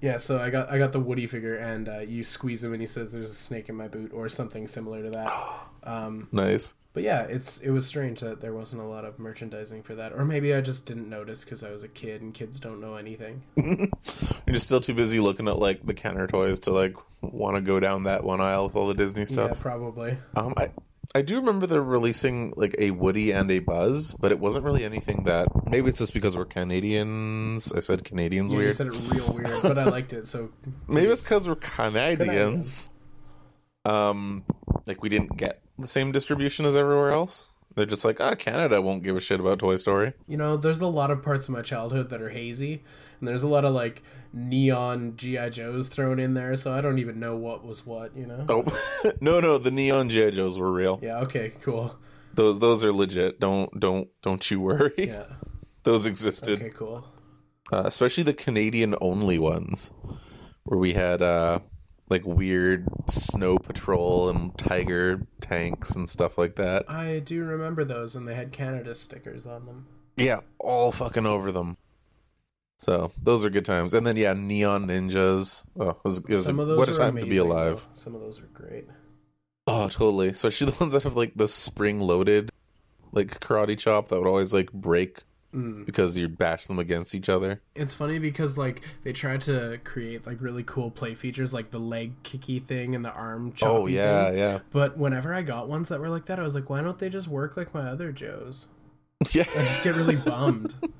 yeah, 0.00 0.18
so 0.18 0.40
I 0.40 0.50
got 0.50 0.70
I 0.70 0.78
got 0.78 0.92
the 0.92 1.00
Woody 1.00 1.26
figure, 1.26 1.56
and 1.56 1.88
uh, 1.88 1.98
you 2.00 2.22
squeeze 2.22 2.62
him, 2.62 2.72
and 2.72 2.80
he 2.80 2.86
says, 2.86 3.10
"There's 3.12 3.30
a 3.30 3.34
snake 3.34 3.68
in 3.68 3.74
my 3.74 3.88
boot," 3.88 4.12
or 4.12 4.28
something 4.28 4.68
similar 4.68 5.02
to 5.02 5.10
that. 5.10 5.32
Um, 5.84 6.28
Nice. 6.32 6.74
but 6.92 7.04
yeah, 7.04 7.22
it's 7.22 7.58
it 7.60 7.70
was 7.70 7.86
strange 7.86 8.20
that 8.20 8.40
there 8.42 8.52
wasn't 8.52 8.82
a 8.82 8.84
lot 8.84 9.04
of 9.04 9.18
merchandising 9.18 9.84
for 9.84 9.94
that, 9.94 10.12
or 10.12 10.24
maybe 10.24 10.52
I 10.52 10.60
just 10.60 10.84
didn't 10.86 11.08
notice 11.08 11.44
because 11.44 11.62
I 11.62 11.70
was 11.70 11.82
a 11.84 11.88
kid, 11.88 12.20
and 12.20 12.34
kids 12.34 12.58
don't 12.60 12.80
know 12.80 12.96
anything. 12.96 13.42
You're 14.46 14.56
still 14.56 14.80
too 14.80 14.92
busy 14.92 15.20
looking 15.20 15.46
at 15.48 15.58
like 15.58 15.86
the 15.86 15.94
Kenner 15.94 16.26
toys 16.26 16.58
to 16.60 16.72
like 16.72 16.94
want 17.20 17.56
to 17.56 17.60
go 17.62 17.80
down 17.80 18.04
that 18.04 18.24
one 18.24 18.40
aisle 18.40 18.66
with 18.66 18.76
all 18.76 18.86
the 18.86 18.94
Disney 18.94 19.24
stuff. 19.24 19.52
Yeah, 19.54 19.62
probably. 19.62 20.18
Um, 20.36 20.54
I 20.56 20.68
I 21.14 21.22
do 21.22 21.36
remember 21.36 21.66
they're 21.66 21.82
releasing 21.82 22.52
like 22.56 22.74
a 22.78 22.90
Woody 22.90 23.30
and 23.32 23.50
a 23.50 23.60
Buzz, 23.60 24.12
but 24.14 24.30
it 24.30 24.38
wasn't 24.38 24.64
really 24.64 24.84
anything 24.84 25.24
that. 25.24 25.48
Maybe 25.66 25.88
it's 25.88 25.98
just 25.98 26.12
because 26.14 26.36
we're 26.36 26.44
Canadians. 26.44 27.72
I 27.72 27.80
said 27.80 28.04
Canadians 28.04 28.52
Yeah, 28.52 28.58
you 28.58 28.64
weird. 28.66 28.76
said 28.76 28.86
it 28.88 29.12
real 29.12 29.32
weird, 29.32 29.62
but 29.62 29.78
I 29.78 29.84
liked 29.84 30.12
it. 30.12 30.26
So 30.26 30.50
Maybe 30.88 31.06
it's 31.08 31.22
because 31.22 31.48
we're 31.48 31.54
Canadians. 31.56 32.90
Um, 33.84 34.44
like 34.86 35.02
we 35.02 35.08
didn't 35.08 35.36
get 35.36 35.62
the 35.78 35.86
same 35.86 36.12
distribution 36.12 36.66
as 36.66 36.76
everywhere 36.76 37.10
else. 37.10 37.52
They're 37.74 37.86
just 37.86 38.04
like, 38.04 38.20
ah, 38.20 38.34
Canada 38.34 38.82
won't 38.82 39.02
give 39.02 39.16
a 39.16 39.20
shit 39.20 39.40
about 39.40 39.60
Toy 39.60 39.76
Story. 39.76 40.12
You 40.26 40.36
know, 40.36 40.56
there's 40.56 40.80
a 40.80 40.86
lot 40.88 41.10
of 41.10 41.22
parts 41.22 41.44
of 41.48 41.54
my 41.54 41.62
childhood 41.62 42.10
that 42.10 42.20
are 42.20 42.30
hazy, 42.30 42.82
and 43.20 43.28
there's 43.28 43.42
a 43.44 43.48
lot 43.48 43.64
of 43.64 43.72
like 43.72 44.02
neon 44.32 45.14
GI 45.16 45.50
Joes 45.50 45.88
thrown 45.88 46.18
in 46.18 46.34
there, 46.34 46.56
so 46.56 46.72
I 46.74 46.80
don't 46.80 46.98
even 46.98 47.18
know 47.20 47.36
what 47.36 47.64
was 47.64 47.84
what. 47.86 48.16
You 48.16 48.26
know? 48.26 48.46
Oh, 48.48 49.12
no, 49.20 49.40
no, 49.40 49.58
the 49.58 49.70
neon 49.70 50.08
GI 50.10 50.32
Joes 50.32 50.58
were 50.58 50.72
real. 50.72 50.98
Yeah. 51.02 51.18
Okay. 51.20 51.52
Cool. 51.62 51.96
Those 52.34 52.58
those 52.58 52.84
are 52.84 52.92
legit. 52.92 53.40
Don't 53.40 53.78
don't 53.78 54.08
don't 54.22 54.50
you 54.50 54.60
worry. 54.60 54.92
Yeah. 54.96 55.24
Those 55.84 56.06
existed. 56.06 56.60
Okay. 56.60 56.70
Cool. 56.70 57.06
uh, 57.72 57.82
especially 57.86 58.24
the 58.24 58.34
Canadian 58.34 58.94
only 59.00 59.38
ones, 59.38 59.90
where 60.64 60.78
we 60.78 60.92
had 60.92 61.22
uh, 61.22 61.60
like 62.10 62.26
weird 62.26 62.86
snow 63.08 63.58
patrol 63.58 64.28
and 64.28 64.56
tiger 64.58 65.26
tanks 65.40 65.96
and 65.96 66.08
stuff 66.08 66.36
like 66.36 66.56
that. 66.56 66.90
I 66.90 67.20
do 67.20 67.42
remember 67.44 67.84
those, 67.84 68.16
and 68.16 68.28
they 68.28 68.34
had 68.34 68.52
Canada 68.52 68.94
stickers 68.94 69.46
on 69.46 69.64
them. 69.66 69.86
Yeah, 70.16 70.40
all 70.58 70.92
fucking 70.92 71.26
over 71.26 71.52
them. 71.52 71.76
So 72.78 73.10
those 73.22 73.44
are 73.44 73.50
good 73.50 73.64
times. 73.64 73.92
And 73.94 74.06
then 74.06 74.16
yeah, 74.16 74.32
neon 74.34 74.86
ninjas. 74.86 75.66
Oh, 75.78 75.90
it 75.90 75.96
was, 76.04 76.18
it 76.18 76.28
was 76.28 76.46
Some 76.46 76.60
of 76.60 76.68
those 76.68 76.78
what 76.78 76.88
a 76.88 76.94
time 76.94 77.16
to 77.16 77.22
be 77.22 77.38
amazing, 77.38 77.46
alive. 77.50 77.76
though. 77.80 77.88
Some 77.92 78.14
of 78.14 78.20
those 78.20 78.40
were 78.40 78.46
great. 78.48 78.86
Oh, 79.66 79.88
totally. 79.88 80.28
Especially 80.28 80.70
the 80.70 80.76
ones 80.78 80.92
that 80.92 81.02
have 81.02 81.16
like 81.16 81.32
the 81.34 81.48
spring 81.48 82.00
loaded, 82.00 82.50
like 83.12 83.40
karate 83.40 83.76
chop 83.78 84.08
that 84.08 84.18
would 84.18 84.28
always 84.28 84.54
like 84.54 84.72
break 84.72 85.24
Mm. 85.54 85.86
because 85.86 86.18
you 86.18 86.28
bash 86.28 86.66
them 86.66 86.78
against 86.78 87.14
each 87.14 87.30
other. 87.30 87.62
It's 87.74 87.94
funny 87.94 88.18
because 88.18 88.58
like 88.58 88.82
they 89.02 89.14
tried 89.14 89.40
to 89.44 89.80
create 89.82 90.26
like 90.26 90.42
really 90.42 90.62
cool 90.62 90.90
play 90.90 91.14
features, 91.14 91.54
like 91.54 91.70
the 91.70 91.78
leg 91.80 92.12
kicky 92.22 92.58
thing 92.58 92.94
and 92.94 93.02
the 93.02 93.10
arm. 93.14 93.54
Chop. 93.54 93.70
Oh 93.70 93.86
yeah, 93.86 94.28
thing. 94.28 94.38
yeah, 94.38 94.58
But 94.72 94.98
whenever 94.98 95.32
I 95.34 95.40
got 95.40 95.66
ones 95.66 95.88
that 95.88 96.00
were 96.00 96.10
like 96.10 96.26
that, 96.26 96.38
I 96.38 96.42
was 96.42 96.54
like, 96.54 96.68
why 96.68 96.82
don't 96.82 96.98
they 96.98 97.08
just 97.08 97.28
work 97.28 97.56
like 97.56 97.72
my 97.72 97.80
other 97.88 98.12
Joes? 98.12 98.66
yeah. 99.32 99.46
I 99.56 99.62
just 99.62 99.82
get 99.82 99.96
really 99.96 100.16
bummed. 100.16 100.74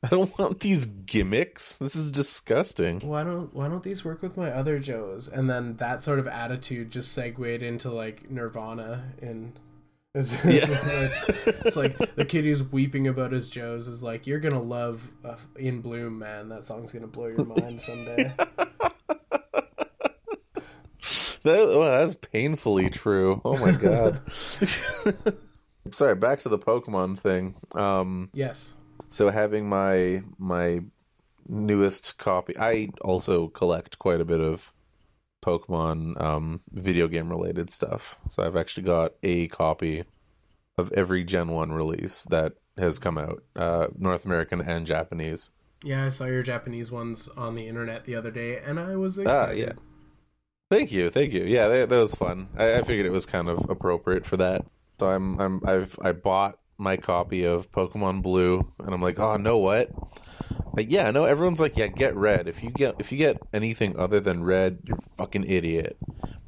I 0.02 0.08
don't 0.08 0.36
want 0.38 0.60
these 0.60 0.86
gimmicks. 0.86 1.76
This 1.76 1.96
is 1.96 2.10
disgusting. 2.12 3.00
why 3.00 3.24
don't 3.24 3.52
why 3.54 3.68
don't 3.68 3.82
these 3.82 4.04
work 4.04 4.22
with 4.22 4.36
my 4.36 4.50
other 4.50 4.78
Joes? 4.78 5.26
And 5.28 5.50
then 5.50 5.76
that 5.78 6.00
sort 6.02 6.18
of 6.20 6.26
attitude 6.28 6.90
just 6.92 7.12
segued 7.12 7.62
into 7.62 7.90
like 7.90 8.30
Nirvana 8.30 9.04
in. 9.20 9.54
It's, 10.14 10.32
Yeah. 10.42 10.64
it's, 10.66 11.28
it's 11.66 11.76
like 11.76 11.96
the 12.16 12.24
kid 12.24 12.44
who's 12.44 12.62
weeping 12.62 13.06
about 13.06 13.30
his 13.30 13.50
Joes 13.50 13.86
is 13.86 14.02
like, 14.02 14.26
you're 14.26 14.40
gonna 14.40 14.60
love 14.62 15.10
uh, 15.24 15.36
In 15.56 15.80
Bloom, 15.82 16.18
man. 16.18 16.48
That 16.48 16.64
song's 16.64 16.92
gonna 16.92 17.06
blow 17.06 17.26
your 17.26 17.44
mind 17.44 17.80
someday. 17.80 18.32
That, 21.44 21.60
oh, 21.60 21.84
that's 21.84 22.14
painfully 22.14 22.90
true. 22.90 23.40
Oh 23.44 23.56
my 23.58 23.70
god. 23.72 24.20
Sorry, 25.90 26.14
back 26.16 26.40
to 26.40 26.48
the 26.48 26.58
Pokemon 26.58 27.18
thing. 27.18 27.54
Um, 27.74 28.28
yes. 28.34 28.74
So 29.08 29.30
having 29.30 29.68
my 29.68 30.22
my 30.38 30.80
newest 31.48 32.18
copy, 32.18 32.56
I 32.58 32.88
also 33.00 33.48
collect 33.48 33.98
quite 33.98 34.20
a 34.20 34.24
bit 34.24 34.40
of 34.40 34.72
Pokemon 35.44 36.20
um, 36.20 36.60
video 36.72 37.08
game 37.08 37.28
related 37.28 37.70
stuff. 37.70 38.18
So 38.28 38.42
I've 38.42 38.56
actually 38.56 38.82
got 38.84 39.12
a 39.22 39.48
copy 39.48 40.04
of 40.76 40.92
every 40.92 41.24
Gen 41.24 41.48
One 41.48 41.72
release 41.72 42.24
that 42.24 42.54
has 42.76 42.98
come 42.98 43.18
out, 43.18 43.42
uh, 43.56 43.88
North 43.96 44.24
American 44.24 44.60
and 44.60 44.86
Japanese. 44.86 45.52
Yeah, 45.82 46.04
I 46.04 46.08
saw 46.08 46.24
your 46.24 46.42
Japanese 46.42 46.90
ones 46.90 47.28
on 47.36 47.54
the 47.54 47.66
internet 47.66 48.04
the 48.04 48.14
other 48.16 48.30
day, 48.30 48.58
and 48.58 48.78
I 48.78 48.96
was 48.96 49.18
Ah, 49.18 49.22
excited. 49.22 49.58
yeah. 49.58 49.72
Thank 50.70 50.92
you, 50.92 51.08
thank 51.08 51.32
you. 51.32 51.44
Yeah, 51.44 51.68
that, 51.68 51.88
that 51.88 51.98
was 51.98 52.14
fun. 52.14 52.48
I, 52.56 52.74
I 52.78 52.82
figured 52.82 53.06
it 53.06 53.12
was 53.12 53.26
kind 53.26 53.48
of 53.48 53.70
appropriate 53.70 54.26
for 54.26 54.36
that. 54.36 54.66
So 55.00 55.08
I'm, 55.08 55.40
I'm, 55.40 55.60
I've, 55.64 55.96
I 56.02 56.12
bought 56.12 56.58
my 56.78 56.96
copy 56.96 57.44
of 57.44 57.70
Pokemon 57.72 58.22
Blue, 58.22 58.72
and 58.78 58.94
I'm 58.94 59.02
like, 59.02 59.18
oh, 59.18 59.36
know 59.36 59.58
what? 59.58 59.90
Like, 60.74 60.90
yeah, 60.90 61.10
no, 61.10 61.24
everyone's 61.24 61.60
like, 61.60 61.76
yeah, 61.76 61.88
get 61.88 62.14
red. 62.14 62.46
If 62.48 62.62
you 62.62 62.70
get, 62.70 62.94
if 63.00 63.10
you 63.10 63.18
get 63.18 63.38
anything 63.52 63.98
other 63.98 64.20
than 64.20 64.44
red, 64.44 64.78
you're 64.84 64.98
fucking 65.16 65.44
idiot. 65.44 65.98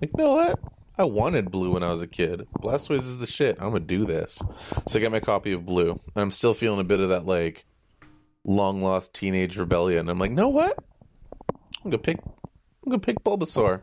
Like, 0.01 0.17
know 0.17 0.35
what? 0.35 0.59
I 0.97 1.05
wanted 1.05 1.51
blue 1.51 1.73
when 1.73 1.83
I 1.83 1.89
was 1.89 2.03
a 2.03 2.07
kid. 2.07 2.47
Blastoise 2.61 2.99
is 2.99 3.19
the 3.19 3.27
shit. 3.27 3.57
I'm 3.59 3.69
gonna 3.69 3.81
do 3.81 4.05
this. 4.05 4.43
So 4.87 4.99
I 4.99 5.03
got 5.03 5.13
my 5.13 5.21
copy 5.21 5.53
of 5.53 5.65
blue. 5.65 5.93
And 5.93 6.23
I'm 6.23 6.31
still 6.31 6.53
feeling 6.53 6.79
a 6.79 6.85
bit 6.85 7.01
of 7.01 7.09
that 7.09 7.25
like 7.25 7.65
long 8.45 8.83
lost 8.83 9.15
teenage 9.15 9.57
rebellion. 9.57 10.11
I'm 10.11 10.19
like, 10.19 10.31
know 10.31 10.49
what? 10.49 10.79
I'm 11.83 11.91
gonna 11.91 11.99
pick. 11.99 12.21
I'm 12.85 12.91
gonna 12.91 12.99
pick 13.01 13.23
Bulbasaur. 13.23 13.83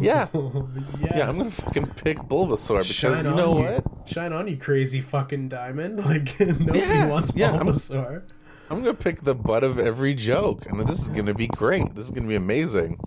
Yeah, 0.00 0.28
yes. 0.34 1.14
yeah, 1.14 1.28
I'm 1.28 1.36
gonna 1.36 1.50
fucking 1.50 1.86
pick 1.96 2.18
Bulbasaur 2.18 2.78
because 2.78 2.86
Shine 3.20 3.24
you 3.24 3.34
know 3.36 3.58
on 3.58 3.62
what? 3.64 3.84
Shine 4.08 4.32
on, 4.32 4.48
you 4.48 4.56
crazy 4.56 5.00
fucking 5.00 5.48
diamond! 5.50 5.98
Like 6.04 6.40
nobody 6.40 6.78
Yeah, 6.78 7.06
wants 7.08 7.32
yeah, 7.34 7.52
I'm- 7.52 7.66
Bulbasaur. 7.66 8.22
I'm 8.70 8.78
gonna 8.80 8.94
pick 8.94 9.20
the 9.22 9.34
butt 9.34 9.62
of 9.62 9.78
every 9.78 10.14
joke, 10.14 10.64
and 10.66 10.80
this 10.88 11.02
is 11.02 11.10
gonna 11.10 11.34
be 11.34 11.46
great. 11.48 11.94
This 11.94 12.06
is 12.06 12.12
gonna 12.12 12.26
be 12.28 12.34
amazing. 12.34 12.98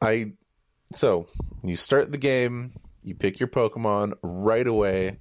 I 0.00 0.32
so 0.92 1.26
you 1.64 1.74
start 1.74 2.12
the 2.12 2.18
game, 2.18 2.72
you 3.02 3.14
pick 3.16 3.40
your 3.40 3.48
Pokemon 3.48 4.12
right 4.22 4.66
away. 4.66 5.18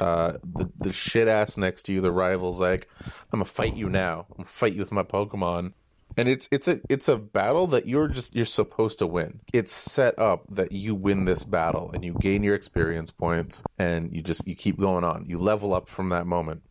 Uh, 0.00 0.32
the 0.42 0.70
the 0.78 0.92
shit 0.92 1.28
ass 1.28 1.56
next 1.56 1.84
to 1.84 1.92
you, 1.92 2.00
the 2.00 2.10
rival's 2.10 2.60
like, 2.60 2.88
"I'm 3.32 3.38
gonna 3.38 3.44
fight 3.44 3.76
you 3.76 3.88
now. 3.88 4.26
I'm 4.30 4.38
gonna 4.38 4.48
fight 4.48 4.72
you 4.74 4.80
with 4.80 4.92
my 4.92 5.04
Pokemon." 5.04 5.72
And 6.16 6.28
it's 6.28 6.48
it's 6.50 6.66
a 6.66 6.80
it's 6.88 7.08
a 7.08 7.18
battle 7.18 7.66
that 7.68 7.86
you're 7.86 8.08
just 8.08 8.34
you're 8.34 8.46
supposed 8.46 8.98
to 9.00 9.06
win. 9.06 9.40
It's 9.52 9.72
set 9.72 10.18
up 10.18 10.46
that 10.50 10.72
you 10.72 10.94
win 10.94 11.26
this 11.26 11.44
battle 11.44 11.90
and 11.92 12.04
you 12.04 12.14
gain 12.20 12.42
your 12.42 12.54
experience 12.54 13.10
points 13.10 13.62
and 13.78 14.14
you 14.14 14.22
just 14.22 14.46
you 14.48 14.56
keep 14.56 14.78
going 14.78 15.04
on. 15.04 15.26
You 15.26 15.38
level 15.38 15.74
up 15.74 15.88
from 15.88 16.08
that 16.10 16.26
moment. 16.26 16.62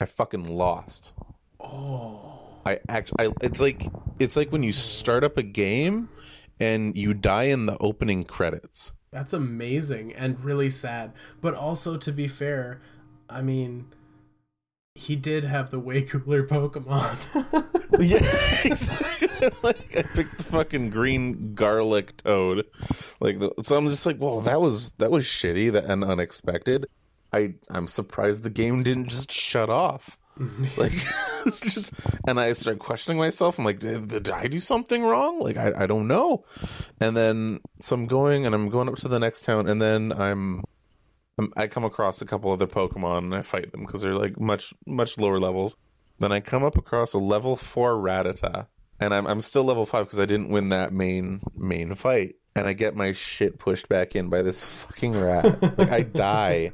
I 0.00 0.04
fucking 0.04 0.44
lost. 0.44 1.14
Oh, 1.60 2.60
I 2.66 2.78
actually, 2.88 3.28
I, 3.28 3.32
it's 3.40 3.60
like 3.60 3.86
it's 4.18 4.36
like 4.36 4.52
when 4.52 4.62
you 4.62 4.72
start 4.72 5.24
up 5.24 5.38
a 5.38 5.42
game 5.42 6.08
and 6.60 6.96
you 6.96 7.14
die 7.14 7.44
in 7.44 7.66
the 7.66 7.78
opening 7.78 8.24
credits. 8.24 8.92
that's 9.10 9.32
amazing 9.32 10.12
and 10.14 10.38
really 10.44 10.68
sad. 10.70 11.12
But 11.40 11.54
also, 11.54 11.96
to 11.96 12.12
be 12.12 12.28
fair, 12.28 12.82
I 13.30 13.40
mean, 13.42 13.86
he 14.98 15.14
did 15.14 15.44
have 15.44 15.70
the 15.70 15.78
way 15.78 16.02
cooler 16.02 16.44
Pokemon. 16.44 17.16
yeah, 18.00 18.60
exactly. 18.64 19.50
like 19.62 19.96
I 19.96 20.02
picked 20.02 20.38
the 20.38 20.44
fucking 20.44 20.90
green 20.90 21.54
garlic 21.54 22.16
toad. 22.18 22.66
Like, 23.20 23.38
so 23.62 23.76
I'm 23.76 23.88
just 23.88 24.06
like, 24.06 24.16
well, 24.18 24.40
that 24.40 24.60
was 24.60 24.92
that 24.92 25.10
was 25.10 25.24
shitty 25.24 25.72
and 25.74 26.02
unexpected. 26.02 26.86
I 27.32 27.54
I'm 27.70 27.86
surprised 27.86 28.42
the 28.42 28.50
game 28.50 28.82
didn't 28.82 29.08
just 29.08 29.30
shut 29.30 29.70
off. 29.70 30.18
like 30.76 30.92
it's 31.46 31.60
just 31.60 31.92
and 32.28 32.38
i 32.38 32.52
start 32.52 32.78
questioning 32.78 33.18
myself 33.18 33.58
i'm 33.58 33.64
like 33.64 33.80
did, 33.80 34.06
did 34.06 34.30
i 34.30 34.46
do 34.46 34.60
something 34.60 35.02
wrong 35.02 35.40
like 35.40 35.56
I, 35.56 35.72
I 35.76 35.86
don't 35.86 36.06
know 36.06 36.44
and 37.00 37.16
then 37.16 37.58
so 37.80 37.96
i'm 37.96 38.06
going 38.06 38.46
and 38.46 38.54
i'm 38.54 38.68
going 38.68 38.88
up 38.88 38.94
to 38.98 39.08
the 39.08 39.18
next 39.18 39.44
town 39.44 39.68
and 39.68 39.82
then 39.82 40.12
I'm 40.12 40.62
Um, 41.38 41.52
i 41.56 41.66
come 41.66 41.84
across 41.84 42.20
a 42.20 42.26
couple 42.26 42.52
other 42.52 42.66
pokemon 42.66 43.18
and 43.18 43.34
i 43.34 43.42
fight 43.42 43.70
them 43.72 43.84
because 43.84 44.02
they're 44.02 44.14
like 44.14 44.40
much 44.40 44.74
much 44.86 45.18
lower 45.18 45.38
levels. 45.38 45.76
Then 46.18 46.32
i 46.32 46.40
come 46.40 46.64
up 46.64 46.76
across 46.76 47.14
a 47.14 47.18
level 47.18 47.56
4 47.56 47.94
Rattata 47.94 48.66
and 48.98 49.14
i'm, 49.14 49.26
I'm 49.26 49.40
still 49.40 49.64
level 49.64 49.86
5 49.86 50.06
because 50.06 50.18
i 50.18 50.26
didn't 50.26 50.50
win 50.50 50.70
that 50.70 50.92
main 50.92 51.40
main 51.56 51.94
fight. 51.94 52.36
And 52.56 52.66
i 52.66 52.72
get 52.72 52.96
my 52.96 53.12
shit 53.12 53.58
pushed 53.58 53.88
back 53.88 54.16
in 54.16 54.28
by 54.28 54.42
this 54.42 54.84
fucking 54.84 55.12
rat. 55.12 55.78
Like 55.78 55.90
i 55.90 56.02
die 56.14 56.72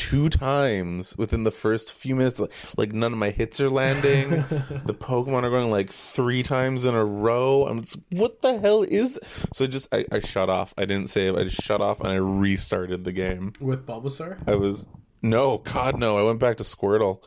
two 0.00 0.30
times 0.30 1.14
within 1.18 1.42
the 1.42 1.50
first 1.50 1.92
few 1.92 2.16
minutes. 2.16 2.40
Like, 2.40 2.50
like 2.78 2.92
none 2.92 3.12
of 3.12 3.18
my 3.18 3.28
hits 3.28 3.60
are 3.60 3.68
landing. 3.68 4.30
the 4.86 4.94
Pokemon 4.94 5.42
are 5.42 5.50
going 5.50 5.70
like 5.70 5.90
three 5.90 6.42
times 6.42 6.86
in 6.86 6.94
a 6.94 7.04
row. 7.04 7.66
I'm 7.66 7.82
just, 7.82 7.98
what 8.12 8.40
the 8.40 8.58
hell 8.58 8.82
is? 8.82 9.18
So 9.52 9.66
just 9.66 9.92
I, 9.92 10.06
I 10.10 10.20
shut 10.20 10.48
off. 10.48 10.72
I 10.78 10.86
didn't 10.86 11.10
save. 11.10 11.36
I 11.36 11.44
just 11.44 11.62
shut 11.62 11.82
off 11.82 12.00
and 12.00 12.08
I 12.08 12.14
restarted 12.14 13.04
the 13.04 13.12
game. 13.12 13.52
With 13.60 13.86
Bulbasaur? 13.86 14.38
I 14.48 14.54
was 14.54 14.88
no, 15.20 15.58
God 15.58 15.98
no. 15.98 16.16
I 16.16 16.22
went 16.22 16.38
back 16.38 16.56
to 16.56 16.62
Squirtle. 16.62 17.20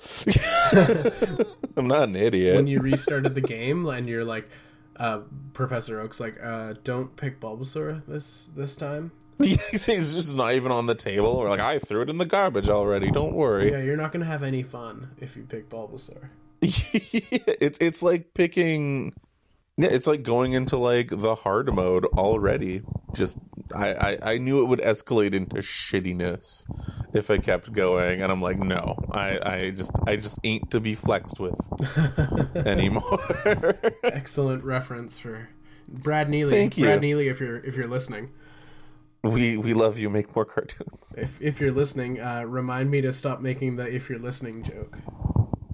I'm 1.78 1.88
not 1.88 2.10
an 2.10 2.16
idiot. 2.16 2.56
When 2.56 2.66
you 2.66 2.80
restarted 2.80 3.36
the 3.36 3.41
game 3.41 3.86
and 3.86 4.10
you're 4.10 4.26
like, 4.26 4.50
uh, 4.98 5.20
Professor 5.54 6.00
Oak's 6.00 6.20
like, 6.20 6.44
uh, 6.44 6.74
don't 6.84 7.16
pick 7.16 7.40
Bulbasaur 7.40 8.04
this 8.08 8.50
this 8.56 8.76
time. 8.76 9.12
He's 9.72 9.86
just 9.86 10.36
not 10.36 10.54
even 10.54 10.72
on 10.72 10.86
the 10.86 10.96
table. 10.96 11.40
We're 11.40 11.50
like, 11.50 11.60
I 11.60 11.80
threw 11.80 12.02
it 12.02 12.10
in 12.10 12.18
the 12.18 12.26
garbage 12.26 12.70
already. 12.70 13.12
Don't 13.12 13.34
worry. 13.34 13.72
Yeah, 13.72 13.82
you're 13.82 13.98
not 13.98 14.12
gonna 14.12 14.26
have 14.26 14.44
any 14.44 14.64
fun 14.64 15.10
if 15.20 15.36
you 15.36 15.44
pick 15.44 15.70
Bulbasaur. 15.70 16.30
it's 16.62 17.78
it's 17.80 18.02
like 18.02 18.34
picking 18.34 19.14
yeah 19.76 19.90
it's 19.92 20.08
like 20.08 20.24
going 20.24 20.54
into 20.54 20.78
like 20.78 21.10
the 21.10 21.36
hard 21.36 21.74
mode 21.74 22.06
already 22.06 22.82
just 23.14 23.38
I, 23.76 23.94
I 23.94 24.18
i 24.22 24.38
knew 24.38 24.62
it 24.62 24.68
would 24.68 24.80
escalate 24.80 25.34
into 25.34 25.58
shittiness 25.58 26.64
if 27.14 27.30
i 27.30 27.38
kept 27.38 27.74
going 27.74 28.22
and 28.22 28.32
i'm 28.32 28.42
like 28.42 28.60
no 28.60 28.96
i 29.12 29.40
i 29.44 29.72
just 29.72 29.92
i 30.08 30.16
just 30.16 30.40
ain't 30.46 30.72
to 30.72 30.80
be 30.80 30.96
flexed 30.96 31.38
with 31.38 31.60
anymore 32.66 33.20
Excellent 34.04 34.64
reference 34.64 35.20
for 35.20 35.50
Brad 35.88 36.30
Neely. 36.30 36.52
Thank 36.52 36.78
you. 36.78 36.86
Brad 36.86 37.02
Neely, 37.02 37.28
if 37.28 37.40
you're 37.40 37.58
if 37.58 37.76
you're 37.76 37.88
listening, 37.88 38.32
we 39.24 39.58
we 39.58 39.74
love 39.74 39.98
you. 39.98 40.10
Make 40.10 40.36
more 40.36 40.45
cartoons. 40.45 41.16
If 41.18 41.41
if 41.41 41.60
you're 41.62 41.72
listening, 41.72 42.20
uh, 42.20 42.44
remind 42.45 42.91
me 42.91 43.02
to 43.02 43.12
stop 43.12 43.40
making 43.40 43.78
the 43.78 43.88
if 43.88 44.10
you're 44.10 44.20
listening 44.20 44.64
joke. 44.64 44.98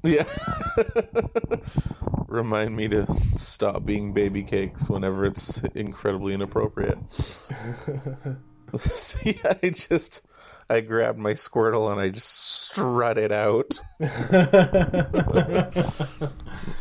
yeah. 0.04 0.26
Remind 2.28 2.76
me 2.76 2.88
to 2.90 3.08
stop 3.36 3.84
being 3.86 4.14
baby 4.14 4.44
cakes 4.44 4.88
whenever 4.88 5.26
it's 5.26 5.62
incredibly 5.74 6.36
inappropriate. 6.36 7.00
See, 8.76 9.40
I 9.44 9.72
just 9.72 10.28
I 10.70 10.82
grabbed 10.82 11.18
my 11.18 11.32
Squirtle 11.34 11.92
and 11.92 12.00
I 12.00 12.10
just 12.10 12.30
strutted 12.30 13.32
out. 13.32 13.80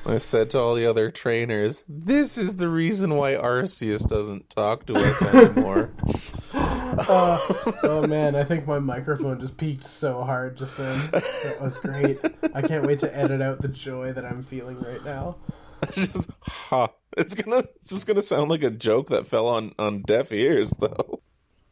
I 0.07 0.19
said 0.19 0.51
to 0.51 0.59
all 0.59 0.75
the 0.75 0.87
other 0.87 1.11
trainers, 1.11 1.85
"This 1.89 2.37
is 2.37 2.57
the 2.57 2.69
reason 2.69 3.17
why 3.17 3.35
Arceus 3.35 4.07
doesn't 4.07 4.51
talk 4.51 4.85
to 4.87 4.95
us 4.95 5.23
anymore." 5.23 5.91
oh, 6.55 7.79
oh 7.85 8.07
man, 8.07 8.37
I 8.37 8.45
think 8.45 8.67
my 8.67 8.79
microphone 8.79 9.41
just 9.41 9.57
peaked 9.57 9.85
so 9.85 10.23
hard 10.23 10.59
just 10.59 10.77
then. 10.77 10.99
That 11.11 11.59
was 11.61 11.79
great. 11.79 12.19
I 12.55 12.61
can't 12.61 12.87
wait 12.87 12.99
to 13.01 13.17
edit 13.17 13.41
out 13.41 13.63
the 13.63 13.69
joy 13.69 14.13
that 14.13 14.25
I'm 14.25 14.43
feeling 14.43 14.79
right 14.81 15.05
now. 15.05 15.37
just, 15.93 16.29
ha. 16.43 16.89
It's 17.17 17.35
gonna. 17.35 17.65
It's 17.77 17.91
just 17.91 18.07
gonna 18.07 18.23
sound 18.23 18.51
like 18.51 18.63
a 18.63 18.71
joke 18.71 19.09
that 19.09 19.27
fell 19.27 19.47
on 19.47 19.75
on 19.79 20.03
deaf 20.03 20.31
ears, 20.31 20.71
though. 20.79 21.23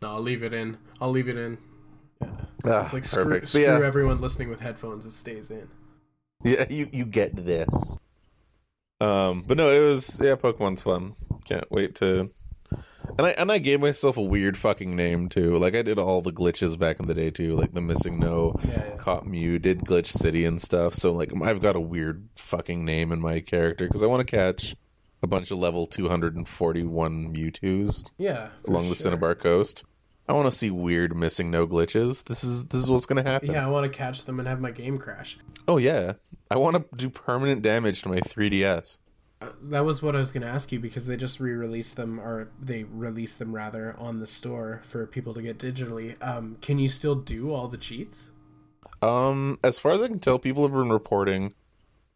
No, 0.00 0.14
I'll 0.14 0.22
leave 0.22 0.42
it 0.42 0.54
in. 0.54 0.78
I'll 1.00 1.10
leave 1.10 1.28
it 1.28 1.36
in. 1.36 1.58
Ah, 2.22 2.82
It's 2.82 2.92
like 2.92 3.04
screw, 3.04 3.24
perfect. 3.24 3.48
screw 3.48 3.62
yeah, 3.62 3.80
everyone 3.84 4.20
listening 4.20 4.48
with 4.48 4.60
headphones. 4.60 5.06
It 5.06 5.12
stays 5.12 5.50
in. 5.50 5.68
yeah, 6.44 6.64
you 6.70 6.88
you 6.92 7.04
get 7.04 7.36
this. 7.36 7.98
Um, 9.00 9.44
but 9.46 9.56
no, 9.56 9.70
it 9.70 9.86
was 9.86 10.20
yeah, 10.22 10.36
Pokemon's 10.36 10.82
fun. 10.82 11.14
Can't 11.44 11.70
wait 11.70 11.94
to. 11.96 12.30
And 13.18 13.26
I 13.26 13.30
and 13.30 13.52
I 13.52 13.58
gave 13.58 13.80
myself 13.80 14.16
a 14.16 14.22
weird 14.22 14.56
fucking 14.56 14.96
name 14.96 15.28
too. 15.28 15.56
Like 15.58 15.74
I 15.76 15.82
did 15.82 15.98
all 15.98 16.20
the 16.22 16.32
glitches 16.32 16.76
back 16.78 16.98
in 16.98 17.06
the 17.06 17.14
day 17.14 17.30
too, 17.30 17.54
like 17.56 17.72
the 17.72 17.80
MissingNo, 17.80 18.64
Yeah, 18.64 18.70
yeah. 18.88 18.96
caught 18.96 19.26
Mew, 19.26 19.58
did 19.58 19.80
Glitch 19.80 20.08
City 20.08 20.44
and 20.44 20.60
stuff. 20.60 20.94
So 20.94 21.12
like 21.12 21.30
I've 21.42 21.62
got 21.62 21.76
a 21.76 21.80
weird 21.80 22.28
fucking 22.34 22.84
name 22.84 23.12
in 23.12 23.20
my 23.20 23.40
character 23.40 23.86
because 23.86 24.02
I 24.02 24.06
want 24.06 24.26
to 24.26 24.36
catch 24.36 24.74
a 25.22 25.26
bunch 25.28 25.50
of 25.52 25.58
level 25.58 25.86
241 25.86 27.32
Mewtwo's 27.34 28.04
Yeah. 28.18 28.48
along 28.66 28.88
the. 28.88 28.94
Cinnabar 28.96 29.34
coast. 29.36 29.84
I 30.28 30.32
want 30.32 30.46
to 30.50 30.56
see 30.56 30.70
weird 30.70 31.12
MissingNo 31.12 31.68
glitches. 31.68 32.24
This 32.24 32.42
is 32.42 32.66
this 32.66 32.80
is 32.80 32.90
what's 32.90 33.06
gonna 33.06 33.22
happen. 33.22 33.52
Yeah, 33.52 33.64
I 33.64 33.70
want 33.70 33.90
to 33.90 33.96
catch 33.96 34.24
them 34.24 34.38
and 34.38 34.48
have 34.48 34.60
my 34.60 34.70
game 34.70 34.98
crash. 34.98 35.38
Oh 35.68 35.76
yeah, 35.78 36.14
I 36.50 36.56
want 36.56 36.76
to 36.76 36.96
do 36.96 37.10
permanent 37.10 37.62
damage 37.62 38.02
to 38.02 38.08
my 38.08 38.16
3DS. 38.20 39.00
Uh, 39.40 39.48
that 39.64 39.84
was 39.84 40.02
what 40.02 40.16
I 40.16 40.18
was 40.18 40.30
going 40.30 40.42
to 40.42 40.48
ask 40.48 40.72
you 40.72 40.80
because 40.80 41.06
they 41.06 41.16
just 41.16 41.40
re-released 41.40 41.96
them, 41.96 42.18
or 42.18 42.48
they 42.58 42.84
released 42.84 43.38
them 43.38 43.54
rather 43.54 43.94
on 43.98 44.18
the 44.18 44.26
store 44.26 44.80
for 44.84 45.06
people 45.06 45.34
to 45.34 45.42
get 45.42 45.58
digitally. 45.58 46.16
Um, 46.26 46.56
can 46.62 46.78
you 46.78 46.88
still 46.88 47.14
do 47.14 47.52
all 47.52 47.68
the 47.68 47.76
cheats? 47.76 48.30
Um, 49.02 49.58
as 49.62 49.78
far 49.78 49.92
as 49.92 50.02
I 50.02 50.08
can 50.08 50.20
tell, 50.20 50.38
people 50.38 50.62
have 50.62 50.72
been 50.72 50.90
reporting 50.90 51.52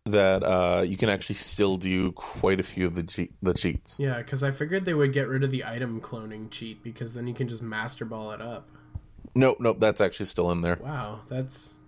that 0.07 0.43
uh, 0.43 0.83
you 0.87 0.97
can 0.97 1.09
actually 1.09 1.37
still 1.37 1.77
do 1.77 2.13
quite 2.13 2.61
a 2.61 2.63
few 2.63 2.87
of 2.87 2.95
the 2.95 3.03
che- 3.03 3.31
the 3.43 3.55
cheats. 3.55 3.99
Yeah, 4.01 4.19
because 4.19 4.43
I 4.43 4.51
figured 4.51 4.85
they 4.85 4.95
would 4.95 5.13
get 5.13 5.29
rid 5.29 5.45
of 5.45 5.51
the 5.51 5.65
item 5.65 6.01
cloning 6.01 6.51
cheat 6.51 6.83
because 6.83 7.15
then 7.15 7.27
you 7.27 7.35
can 7.35 7.49
just 7.49 7.63
master 7.63 8.05
ball 8.05 8.33
it 8.33 8.41
up. 8.41 8.69
Nope, 9.35 9.59
nope, 9.61 9.79
that's 9.79 10.01
actually 10.01 10.27
still 10.27 10.51
in 10.51 10.63
there. 10.63 10.79
Wow, 10.81 11.21
that's 11.29 11.79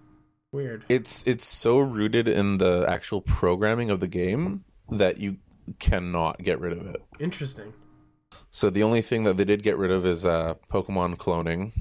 weird. 0.52 0.84
It's 0.88 1.26
it's 1.26 1.46
so 1.46 1.78
rooted 1.78 2.28
in 2.28 2.58
the 2.58 2.84
actual 2.88 3.20
programming 3.20 3.90
of 3.90 4.00
the 4.00 4.08
game 4.08 4.64
that 4.90 5.18
you 5.18 5.38
cannot 5.78 6.42
get 6.42 6.60
rid 6.60 6.72
of 6.72 6.86
it. 6.86 7.02
Interesting. 7.18 7.72
So 8.50 8.70
the 8.70 8.82
only 8.82 9.02
thing 9.02 9.24
that 9.24 9.36
they 9.36 9.44
did 9.44 9.62
get 9.62 9.78
rid 9.78 9.90
of 9.90 10.06
is 10.06 10.26
uh, 10.26 10.54
Pokemon 10.70 11.16
cloning. 11.16 11.72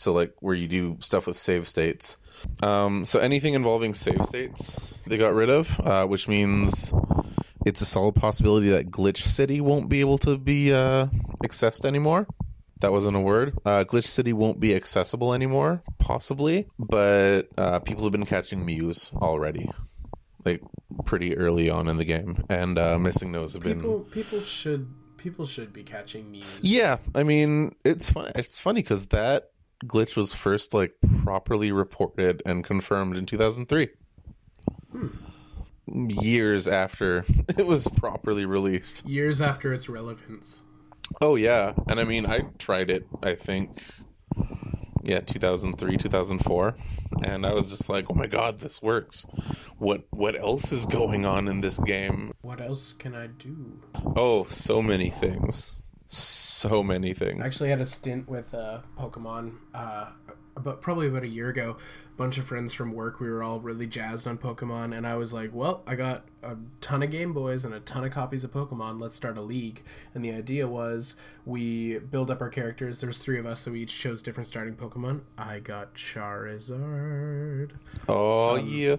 So 0.00 0.12
like 0.12 0.34
where 0.40 0.54
you 0.54 0.68
do 0.68 0.96
stuff 1.00 1.26
with 1.26 1.36
save 1.36 1.66
states. 1.66 2.16
Um, 2.62 3.04
so 3.04 3.18
anything 3.20 3.54
involving 3.54 3.94
save 3.94 4.24
states, 4.24 4.76
they 5.06 5.16
got 5.18 5.34
rid 5.34 5.50
of, 5.50 5.80
uh, 5.80 6.06
which 6.06 6.28
means 6.28 6.92
it's 7.66 7.80
a 7.80 7.84
solid 7.84 8.14
possibility 8.14 8.68
that 8.70 8.90
Glitch 8.90 9.18
City 9.18 9.60
won't 9.60 9.88
be 9.88 10.00
able 10.00 10.18
to 10.18 10.38
be 10.38 10.72
uh, 10.72 11.08
accessed 11.42 11.84
anymore. 11.84 12.26
That 12.80 12.92
wasn't 12.92 13.16
a 13.16 13.20
word. 13.20 13.58
Uh, 13.64 13.82
Glitch 13.84 14.04
City 14.06 14.32
won't 14.32 14.60
be 14.60 14.72
accessible 14.72 15.34
anymore, 15.34 15.82
possibly, 15.98 16.68
but 16.78 17.48
uh, 17.58 17.80
people 17.80 18.04
have 18.04 18.12
been 18.12 18.24
catching 18.24 18.64
Mews 18.64 19.10
already, 19.16 19.68
like 20.44 20.62
pretty 21.04 21.36
early 21.36 21.68
on 21.70 21.88
in 21.88 21.96
the 21.96 22.04
game, 22.04 22.44
and 22.48 22.78
uh, 22.78 22.96
missing 22.96 23.32
those 23.32 23.54
have 23.54 23.64
been 23.64 23.80
People, 23.80 24.00
people 24.12 24.40
should, 24.40 24.94
people 25.16 25.44
should 25.44 25.72
be 25.72 25.82
catching 25.82 26.30
Mews. 26.30 26.44
yeah, 26.60 26.98
I 27.16 27.24
mean, 27.24 27.74
it's 27.84 28.12
fun. 28.12 28.30
It's 28.36 28.60
funny 28.60 28.82
because 28.82 29.08
that 29.08 29.50
glitch 29.84 30.16
was 30.16 30.34
first 30.34 30.74
like 30.74 30.94
properly 31.24 31.72
reported 31.72 32.42
and 32.44 32.64
confirmed 32.64 33.16
in 33.16 33.26
2003, 33.26 33.88
hmm. 34.90 35.08
years 36.08 36.66
after 36.66 37.24
it 37.56 37.66
was 37.66 37.88
properly 37.88 38.44
released. 38.44 39.06
Years 39.06 39.40
after 39.40 39.72
its 39.72 39.88
relevance. 39.88 40.62
Oh 41.20 41.36
yeah, 41.36 41.72
and 41.88 41.98
I 41.98 42.04
mean, 42.04 42.26
I 42.26 42.40
tried 42.58 42.90
it. 42.90 43.06
I 43.22 43.34
think, 43.34 43.82
yeah, 45.04 45.20
2003, 45.20 45.96
2004, 45.96 46.76
and 47.24 47.46
I 47.46 47.54
was 47.54 47.70
just 47.70 47.88
like, 47.88 48.06
oh 48.10 48.14
my 48.14 48.26
god, 48.26 48.58
this 48.58 48.82
works. 48.82 49.24
What 49.78 50.04
what 50.10 50.36
else 50.38 50.70
is 50.72 50.84
going 50.86 51.24
on 51.24 51.48
in 51.48 51.60
this 51.62 51.78
game? 51.78 52.32
What 52.42 52.60
else 52.60 52.92
can 52.92 53.14
I 53.14 53.28
do? 53.28 53.80
Oh, 54.16 54.44
so 54.44 54.82
many 54.82 55.08
things. 55.08 55.77
So 56.10 56.82
many 56.82 57.12
things. 57.12 57.42
I 57.42 57.46
actually 57.46 57.68
had 57.68 57.82
a 57.82 57.84
stint 57.84 58.30
with 58.30 58.54
uh, 58.54 58.80
Pokemon, 58.98 59.56
uh, 59.74 60.06
about 60.56 60.80
probably 60.80 61.06
about 61.06 61.22
a 61.22 61.28
year 61.28 61.50
ago. 61.50 61.76
A 61.78 62.16
bunch 62.16 62.38
of 62.38 62.46
friends 62.46 62.72
from 62.72 62.92
work, 62.92 63.20
we 63.20 63.28
were 63.28 63.42
all 63.42 63.60
really 63.60 63.86
jazzed 63.86 64.26
on 64.26 64.38
Pokemon, 64.38 64.96
and 64.96 65.06
I 65.06 65.16
was 65.16 65.34
like, 65.34 65.50
"Well, 65.52 65.82
I 65.86 65.96
got 65.96 66.24
a 66.42 66.56
ton 66.80 67.02
of 67.02 67.10
Game 67.10 67.34
Boys 67.34 67.66
and 67.66 67.74
a 67.74 67.80
ton 67.80 68.04
of 68.04 68.10
copies 68.10 68.42
of 68.42 68.52
Pokemon. 68.52 69.00
Let's 69.00 69.14
start 69.14 69.36
a 69.36 69.42
league." 69.42 69.82
And 70.14 70.24
the 70.24 70.32
idea 70.32 70.66
was 70.66 71.16
we 71.44 71.98
build 71.98 72.30
up 72.30 72.40
our 72.40 72.48
characters. 72.48 73.02
There's 73.02 73.18
three 73.18 73.38
of 73.38 73.44
us, 73.44 73.60
so 73.60 73.72
we 73.72 73.82
each 73.82 73.96
chose 73.96 74.22
different 74.22 74.46
starting 74.46 74.76
Pokemon. 74.76 75.20
I 75.36 75.60
got 75.60 75.94
Charizard. 75.94 77.72
oh 78.08 78.56
um, 78.56 78.66
yeah. 78.66 78.96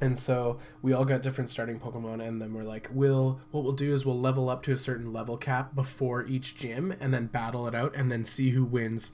And 0.00 0.16
so 0.18 0.58
we 0.80 0.92
all 0.92 1.04
got 1.04 1.22
different 1.22 1.50
starting 1.50 1.80
Pokemon, 1.80 2.26
and 2.26 2.40
then 2.40 2.54
we're 2.54 2.62
like, 2.62 2.88
we'll 2.92 3.40
what 3.50 3.64
we'll 3.64 3.72
do 3.72 3.92
is 3.92 4.06
we'll 4.06 4.18
level 4.20 4.48
up 4.48 4.62
to 4.64 4.72
a 4.72 4.76
certain 4.76 5.12
level 5.12 5.36
cap 5.36 5.74
before 5.74 6.24
each 6.24 6.56
gym, 6.56 6.94
and 7.00 7.12
then 7.12 7.26
battle 7.26 7.66
it 7.66 7.74
out, 7.74 7.96
and 7.96 8.10
then 8.12 8.22
see 8.24 8.50
who 8.50 8.64
wins 8.64 9.10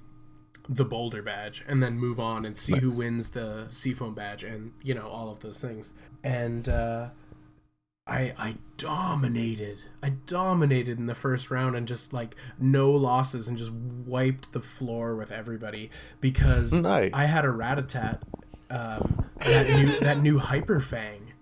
the 0.69 0.85
Boulder 0.85 1.23
badge, 1.23 1.65
and 1.67 1.83
then 1.83 1.99
move 1.99 2.21
on 2.21 2.45
and 2.45 2.57
see 2.57 2.73
Nice. 2.75 2.83
who 2.83 2.99
wins 2.99 3.31
the 3.31 3.67
Seafoam 3.71 4.15
badge, 4.15 4.45
and 4.45 4.73
you 4.83 4.95
know 4.95 5.07
all 5.07 5.31
of 5.31 5.41
those 5.41 5.61
things. 5.61 5.95
And 6.23 6.69
uh, 6.69 7.11
I 8.07 8.35
I 8.39 8.57
dominated, 8.77 9.79
I 10.03 10.11
dominated 10.11 10.99
in 10.99 11.07
the 11.07 11.15
first 11.15 11.51
round, 11.51 11.77
and 11.77 11.89
just 11.89 12.13
like 12.13 12.37
no 12.59 12.91
losses, 12.91 13.49
and 13.49 13.57
just 13.57 13.73
wiped 13.73 14.53
the 14.53 14.61
floor 14.61 15.17
with 15.17 15.33
everybody 15.33 15.91
because 16.21 16.73
Nice. 16.73 17.13
I 17.15 17.23
had 17.25 17.45
a 17.47 17.49
Rattata. 17.49 18.21
Um, 18.71 19.27
that 19.41 19.67
new 19.77 20.01
that 20.01 20.21
new 20.21 20.39
Hyper 20.39 20.81
Fang, 20.81 21.33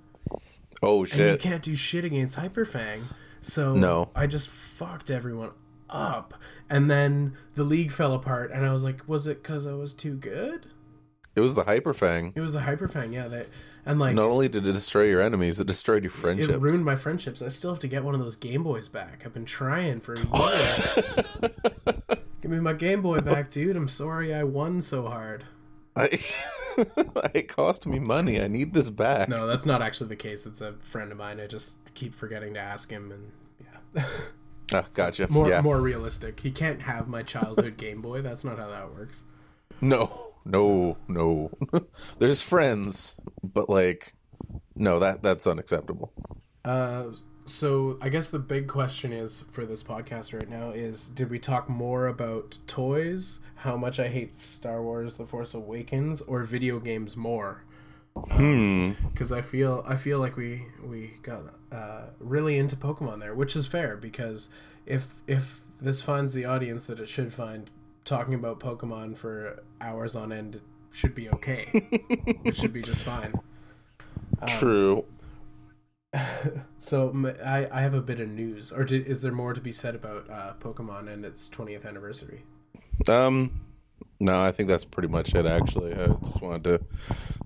Oh 0.83 1.03
and 1.05 1.17
you 1.19 1.37
can't 1.37 1.63
do 1.63 1.75
shit 1.75 2.05
against 2.05 2.37
Hyper 2.37 2.65
Fang. 2.65 3.01
So 3.41 3.75
No. 3.75 4.11
I 4.15 4.27
just 4.27 4.49
fucked 4.49 5.11
everyone 5.11 5.51
up, 5.89 6.35
and 6.71 6.91
then 6.91 7.37
the 7.55 7.65
league 7.65 7.93
fell 7.93 8.15
apart, 8.15 8.51
and 8.51 8.65
I 8.67 8.73
was 8.73 8.85
like, 8.85 9.09
was 9.09 9.27
it 9.27 9.43
because 9.43 9.67
I 9.67 9.73
was 9.73 9.93
too 9.93 10.15
good? 10.15 10.67
It 11.35 11.41
was 11.41 11.55
the 11.55 11.65
Hyper 11.65 11.95
Fang. 11.95 12.33
It 12.35 12.41
was 12.41 12.53
the 12.53 12.61
Hyper 12.61 12.89
Fang, 12.89 13.13
yeah. 13.13 13.29
That 13.29 13.47
and 13.87 13.99
like 13.99 14.15
Not 14.15 14.27
only 14.27 14.49
did 14.49 14.67
it 14.67 14.73
destroy 14.73 15.05
your 15.05 15.21
enemies, 15.23 15.59
it 15.61 15.67
destroyed 15.67 16.05
your 16.05 16.11
friendships. 16.11 16.51
it 16.53 16.61
ruined 16.61 16.85
my 16.85 16.97
friendships. 16.97 17.43
I 17.43 17.49
still 17.49 17.71
have 17.71 17.81
to 17.81 17.89
get 17.89 18.05
one 18.05 18.15
of 18.15 18.21
those 18.21 18.37
Game 18.37 18.63
Boys 18.63 18.89
back. 18.89 19.23
I've 19.25 19.33
been 19.33 19.45
trying 19.45 20.01
for 20.01 20.15
a 20.15 20.19
year. 20.19 21.49
Give 22.43 22.51
me 22.51 22.61
my 22.61 22.73
Game 22.75 23.03
Boy 23.03 23.21
back, 23.21 23.51
dude. 23.51 23.77
I'm 23.77 23.89
sorry 23.89 24.35
I 24.35 24.43
won 24.45 24.81
so 24.81 25.07
hard. 25.07 25.45
I, 25.97 26.19
it 27.35 27.49
cost 27.49 27.87
me 27.87 27.99
money. 27.99 28.41
I 28.41 28.49
need 28.49 28.73
this 28.73 28.91
back. 28.91 29.29
No, 29.29 29.47
that's 29.47 29.67
not 29.67 29.83
actually 29.83 30.09
the 30.09 30.17
case. 30.17 30.47
It's 30.47 30.61
a 30.61 30.73
friend 30.75 31.13
of 31.13 31.19
mine. 31.19 31.41
I 31.41 31.47
just 31.47 31.79
keep 31.95 32.15
forgetting 32.15 32.55
to 32.55 32.61
ask 32.61 32.91
him, 32.91 33.13
and 33.13 33.33
yeah. 33.95 34.05
Ah, 34.75 34.87
gotcha. 34.95 35.31
more 35.31 35.49
yeah. 35.51 35.61
more 35.61 35.81
realistic. 35.83 36.41
He 36.41 36.51
can't 36.51 36.81
have 36.81 37.07
my 37.07 37.23
childhood 37.23 37.77
Game 37.77 38.01
Boy. 38.01 38.23
That's 38.23 38.43
not 38.43 38.59
how 38.59 38.71
that 38.71 38.91
works. 38.95 39.25
No, 39.83 40.33
no, 40.47 40.97
no. 41.09 41.51
There's 42.19 42.41
friends, 42.41 43.21
but 43.43 43.69
like, 43.69 44.15
no, 44.75 44.99
that 44.99 45.23
that's 45.23 45.47
unacceptable. 45.47 46.13
Uh, 46.65 47.07
so 47.45 47.99
I 48.01 48.09
guess 48.09 48.31
the 48.31 48.39
big 48.39 48.69
question 48.69 49.13
is 49.13 49.45
for 49.51 49.67
this 49.67 49.83
podcast 49.83 50.33
right 50.33 50.49
now 50.49 50.71
is: 50.71 51.09
Did 51.09 51.31
we 51.31 51.39
talk 51.39 51.69
more 51.69 52.07
about 52.07 52.59
toys, 52.67 53.41
how 53.57 53.77
much 53.77 53.99
I 53.99 54.09
hate 54.09 54.35
Star 54.35 54.83
Wars: 54.83 55.17
The 55.17 55.27
Force 55.27 55.55
Awakens, 55.55 56.21
or 56.23 56.43
video 56.43 56.79
games 56.79 57.17
more? 57.17 57.65
Hmm. 58.15 58.93
Because 59.11 59.33
I 59.33 59.41
feel 59.41 59.83
I 59.87 59.97
feel 59.97 60.19
like 60.19 60.37
we 60.37 60.67
we 60.85 61.13
got 61.23 61.43
uh, 61.73 62.03
really 62.21 62.59
into 62.59 62.77
Pokemon 62.77 63.21
there, 63.21 63.35
which 63.35 63.57
is 63.57 63.67
fair 63.67 63.97
because 63.97 64.49
if 64.87 65.15
if 65.27 65.61
this 65.81 66.03
finds 66.03 66.33
the 66.33 66.45
audience 66.45 66.87
that 66.87 67.01
it 67.01 67.09
should 67.09 67.33
find, 67.33 67.71
talking 68.05 68.35
about 68.35 68.61
Pokemon 68.61 69.17
for 69.17 69.63
hours 69.81 70.15
on 70.15 70.33
end 70.33 70.61
should 70.91 71.15
be 71.15 71.29
okay. 71.31 71.69
it 72.45 72.55
should 72.55 72.73
be 72.73 72.83
just 72.83 73.03
fine. 73.03 73.35
Um, 74.41 74.49
True. 74.49 75.05
So 76.79 77.35
I, 77.45 77.69
I 77.71 77.81
have 77.81 77.95
a 77.95 78.03
bit 78.03 78.19
of 78.21 78.29
news, 78.29 78.73
or 78.73 78.85
do, 78.85 79.03
is 79.07 79.23
there 79.23 79.33
more 79.33 79.55
to 79.55 79.61
be 79.61 79.71
said 79.73 79.95
about 79.95 80.29
uh, 80.29 80.55
Pokemon 80.59 81.09
and 81.09 81.25
its 81.25 81.49
20th 81.49 81.87
anniversary? 81.87 82.43
Um, 83.09 83.61
No, 84.21 84.41
I 84.43 84.53
think 84.53 84.69
that's 84.69 84.85
pretty 84.85 85.09
much 85.09 85.35
it. 85.35 85.47
Actually, 85.47 85.95
I 85.95 86.09
just 86.25 86.41
wanted 86.43 86.65
to 86.65 86.81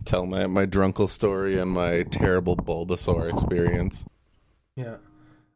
tell 0.05 0.27
my 0.27 0.47
my 0.47 0.67
drunkle 0.67 1.09
story 1.09 1.59
and 1.59 1.71
my 1.71 2.03
terrible 2.05 2.57
Bulbasaur 2.57 3.31
experience. 3.31 4.07
Yeah. 4.77 4.97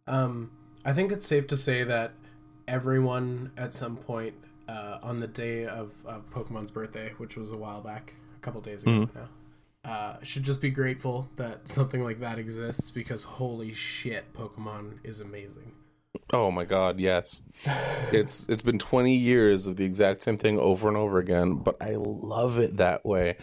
Um, 0.06 0.50
I 0.84 0.92
think 0.92 1.12
it's 1.12 1.26
safe 1.26 1.46
to 1.48 1.56
say 1.56 1.84
that 1.84 2.12
everyone 2.68 3.52
at 3.56 3.72
some 3.72 3.96
point 3.96 4.34
uh, 4.68 4.98
on 5.02 5.20
the 5.20 5.26
day 5.26 5.66
of, 5.66 5.94
of 6.06 6.28
Pokemon's 6.30 6.70
birthday, 6.70 7.12
which 7.18 7.36
was 7.36 7.52
a 7.52 7.56
while 7.56 7.80
back, 7.82 8.14
a 8.36 8.40
couple 8.40 8.60
days 8.60 8.82
ago 8.84 9.08
now, 9.14 9.28
uh, 9.84 10.16
should 10.22 10.42
just 10.42 10.60
be 10.60 10.70
grateful 10.70 11.28
that 11.36 11.68
something 11.68 12.04
like 12.04 12.20
that 12.20 12.38
exists 12.38 12.90
because 12.90 13.22
holy 13.22 13.72
shit, 13.72 14.32
Pokemon 14.34 14.98
is 15.04 15.20
amazing. 15.20 15.72
Oh 16.32 16.50
my 16.50 16.64
god, 16.64 17.00
yes. 17.00 17.42
It's 18.12 18.48
it's 18.48 18.62
been 18.62 18.78
20 18.78 19.14
years 19.14 19.66
of 19.66 19.76
the 19.76 19.84
exact 19.84 20.22
same 20.22 20.36
thing 20.36 20.58
over 20.58 20.88
and 20.88 20.96
over 20.96 21.18
again, 21.18 21.54
but 21.54 21.76
I 21.80 21.94
love 21.96 22.58
it 22.58 22.76
that 22.76 23.04
way. 23.04 23.34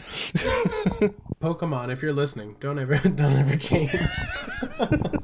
Pokemon, 1.42 1.92
if 1.92 2.02
you're 2.02 2.14
listening, 2.14 2.56
don't 2.60 2.80
ever 2.80 2.98
don't 3.10 3.34
ever 3.34 3.56
change. 3.58 3.96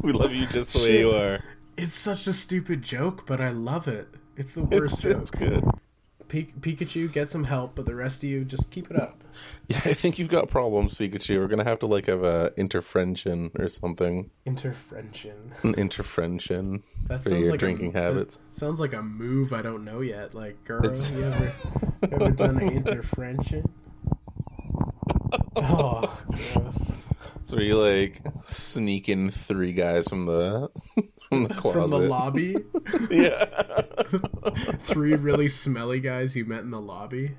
we 0.02 0.12
love 0.12 0.34
you 0.34 0.46
just 0.48 0.74
the 0.74 0.80
way 0.80 1.00
you 1.00 1.12
are. 1.12 1.40
It's 1.78 1.94
such 1.94 2.28
a 2.28 2.34
stupid 2.34 2.82
joke, 2.82 3.26
but 3.26 3.42
I 3.42 3.50
love 3.50 3.88
it. 3.88 4.08
It's 4.36 4.56
the 4.56 4.64
worst 4.64 5.06
It's, 5.06 5.16
it's 5.16 5.32
good. 5.32 5.64
Pi- 6.34 6.48
Pikachu, 6.60 7.12
get 7.14 7.30
some 7.30 7.44
help, 7.44 7.76
but 7.76 7.86
the 7.86 7.94
rest 7.94 8.24
of 8.24 8.30
you 8.32 8.44
just 8.44 8.72
keep 8.72 8.90
it 8.90 9.00
up. 9.00 9.22
Yeah, 9.68 9.78
I 9.86 9.94
think 9.94 10.20
you've 10.20 10.30
got 10.30 10.50
problems, 10.50 10.94
Pikachu. 10.96 11.38
We're 11.40 11.48
gonna 11.48 11.64
have 11.64 11.80
to 11.80 11.86
like 11.88 12.06
have 12.08 12.24
a 12.24 12.52
interfriendship 12.58 13.58
or 13.60 13.70
something. 13.70 14.30
Interfriendship. 14.46 15.64
An 15.64 15.74
interfriendship 15.76 16.84
That 17.08 17.22
for 17.24 17.30
sounds 17.30 17.42
your 17.42 17.52
like 17.52 17.60
drinking 17.60 17.96
a, 17.96 18.00
habits. 18.02 18.42
Sounds 18.52 18.80
like 18.80 18.94
a 18.94 19.02
move 19.02 19.54
I 19.54 19.62
don't 19.62 19.86
know 19.86 20.02
yet. 20.02 20.36
Like, 20.36 20.64
girl, 20.66 20.86
It's- 20.86 21.12
you 21.14 21.24
ever, 21.24 21.52
you 22.04 22.10
ever 22.12 22.32
done 22.32 22.60
an 22.60 22.70
interfriendship? 22.84 23.68
Oh, 25.56 26.24
gross. 26.30 26.92
So 27.44 27.60
you 27.60 27.76
like 27.78 28.22
sneaking 28.44 29.30
three 29.30 29.74
guys 29.74 30.08
from 30.10 30.26
the 30.26 30.70
from 31.30 31.44
the 31.44 31.54
closet. 31.54 31.82
From 31.82 31.92
the 31.92 31.98
lobby, 32.00 32.56
yeah. 33.10 33.46
three 34.86 35.16
really 35.16 35.48
smelly 35.48 36.00
guys 36.00 36.36
you 36.36 36.46
met 36.46 36.62
in 36.62 36.72
the 36.72 36.80
lobby. 36.82 37.32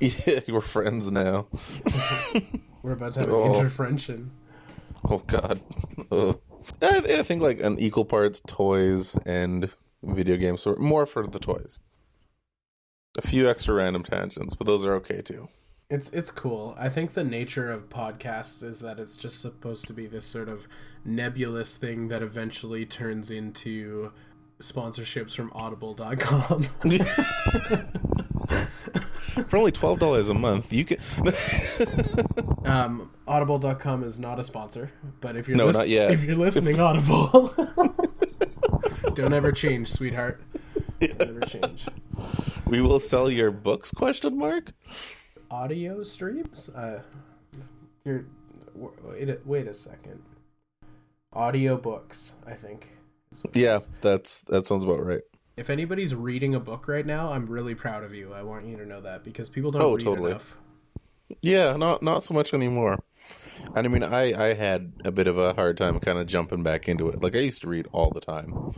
yeah, 0.00 0.40
we're 0.48 0.60
friends 0.60 1.10
now. 1.12 1.46
We're 2.82 2.92
about 2.92 3.12
to 3.14 3.20
have 3.20 3.28
an 3.28 3.34
Oh. 3.34 3.54
interfriendship. 3.54 4.28
Oh 5.08 5.18
God. 5.18 5.60
Ugh. 6.10 6.40
I, 6.82 6.96
I 6.98 7.22
think 7.22 7.42
like 7.42 7.60
an 7.60 7.78
equal 7.78 8.04
parts 8.04 8.40
toys 8.46 9.16
and 9.26 9.70
video 10.02 10.36
games, 10.36 10.62
so 10.62 10.74
more 10.78 11.06
for 11.06 11.26
the 11.26 11.38
toys. 11.38 11.80
A 13.18 13.22
few 13.22 13.48
extra 13.48 13.74
random 13.74 14.02
tangents, 14.02 14.54
but 14.56 14.66
those 14.66 14.84
are 14.84 14.94
okay 14.96 15.20
too. 15.22 15.48
It's 15.90 16.10
it's 16.12 16.30
cool. 16.30 16.74
I 16.78 16.88
think 16.88 17.12
the 17.12 17.24
nature 17.24 17.70
of 17.70 17.88
podcasts 17.90 18.62
is 18.64 18.80
that 18.80 18.98
it's 18.98 19.16
just 19.16 19.40
supposed 19.40 19.86
to 19.88 19.92
be 19.92 20.06
this 20.06 20.24
sort 20.24 20.48
of 20.48 20.66
nebulous 21.04 21.76
thing 21.76 22.08
that 22.08 22.22
eventually 22.22 22.86
turns 22.86 23.30
into 23.30 24.10
sponsorships 24.60 25.34
from 25.36 25.52
audible.com. 25.54 26.62
For 29.48 29.56
only 29.56 29.72
twelve 29.72 29.98
dollars 29.98 30.28
a 30.30 30.34
month, 30.34 30.72
you 30.72 30.84
can. 30.84 30.98
um 32.64 33.10
audible.com 33.26 34.04
is 34.04 34.18
not 34.20 34.38
a 34.38 34.44
sponsor, 34.44 34.90
but 35.20 35.36
if 35.36 35.48
you're 35.48 35.56
No, 35.56 35.66
lis- 35.66 35.76
not 35.76 35.88
yet. 35.88 36.10
if 36.12 36.22
you're 36.24 36.36
listening 36.36 36.78
audible 36.80 37.52
Don't 39.14 39.34
ever 39.34 39.50
change, 39.52 39.88
sweetheart. 39.88 40.40
Don't 41.00 41.20
ever 41.20 41.40
change. 41.40 41.86
we 42.66 42.80
will 42.80 43.00
sell 43.00 43.30
your 43.30 43.50
books? 43.50 43.90
Question 43.90 44.38
mark. 44.38 44.72
Audio 45.50 46.02
streams? 46.02 46.68
Uh 46.70 47.02
you're 48.04 48.24
wait 48.74 49.28
a, 49.28 49.38
wait 49.44 49.66
a 49.66 49.74
second. 49.74 50.22
Audio 51.32 51.76
books, 51.76 52.32
I 52.46 52.52
think. 52.54 52.90
is 53.32 53.42
what 53.42 53.56
it 53.56 53.60
Yeah, 53.60 53.78
that's 54.00 54.40
that 54.42 54.66
sounds 54.66 54.84
about 54.84 55.04
right. 55.04 55.22
If 55.56 55.70
anybody's 55.70 56.14
reading 56.14 56.54
a 56.54 56.60
book 56.60 56.88
right 56.88 57.06
now, 57.06 57.30
I'm 57.32 57.46
really 57.46 57.74
proud 57.76 58.02
of 58.02 58.12
you. 58.12 58.32
I 58.34 58.42
want 58.42 58.66
you 58.66 58.76
to 58.76 58.86
know 58.86 59.00
that 59.02 59.22
because 59.22 59.48
people 59.48 59.70
don't 59.70 59.82
Oh, 59.82 59.92
read 59.94 60.00
totally. 60.04 60.30
enough. 60.32 60.56
Yeah, 61.40 61.76
not 61.76 62.02
not 62.02 62.24
so 62.24 62.34
much 62.34 62.52
anymore. 62.52 62.98
And 63.74 63.86
I 63.86 63.88
mean, 63.88 64.02
I 64.02 64.50
I 64.50 64.54
had 64.54 64.92
a 65.04 65.12
bit 65.12 65.26
of 65.28 65.38
a 65.38 65.54
hard 65.54 65.76
time 65.76 65.98
kind 66.00 66.18
of 66.18 66.26
jumping 66.26 66.62
back 66.62 66.88
into 66.88 67.08
it. 67.08 67.22
Like 67.22 67.34
I 67.34 67.38
used 67.40 67.62
to 67.62 67.68
read 67.68 67.86
all 67.92 68.10
the 68.10 68.20
time, 68.20 68.72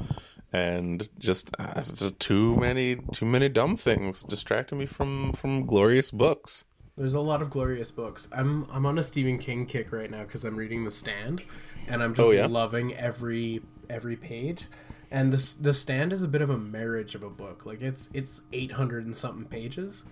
and 0.57 1.09
just, 1.19 1.51
uh, 1.59 1.75
just 1.75 2.19
too 2.21 2.57
many 2.57 2.97
too 3.13 3.27
many 3.27 3.49
dumb 3.49 3.77
things 3.77 4.23
distracting 4.25 4.79
me 4.79 4.87
from 4.87 5.33
from 5.33 5.67
glorious 5.67 6.11
books. 6.11 6.65
There's 6.97 7.15
a 7.15 7.21
lot 7.21 7.43
of 7.43 7.51
glorious 7.51 7.91
books. 7.91 8.29
I'm 8.33 8.67
I'm 8.71 8.87
on 8.87 8.99
a 8.99 9.03
Stephen 9.03 9.39
King 9.39 9.67
kick 9.67 9.93
right 9.93 10.11
now 10.11 10.23
because 10.23 10.45
I'm 10.45 10.57
reading 10.57 10.85
The 10.85 10.91
Stand, 10.91 11.43
and 11.87 12.03
I'm 12.03 12.15
just 12.15 12.29
Oh, 12.29 12.31
yeah? 12.33 12.49
loving 12.49 12.95
every 12.95 13.63
every 13.91 14.17
page. 14.17 14.67
And 15.11 15.33
this 15.33 15.55
the 15.55 15.73
Stand 15.73 16.13
is 16.13 16.23
a 16.23 16.29
bit 16.29 16.43
of 16.43 16.51
a 16.51 16.59
marriage 16.59 17.15
of 17.15 17.23
a 17.23 17.31
book. 17.31 17.67
Like 17.67 17.83
it's 17.83 18.09
it's 18.15 18.43
800 18.53 19.05
and 19.07 19.17
something 19.17 19.47
pages, 19.47 20.05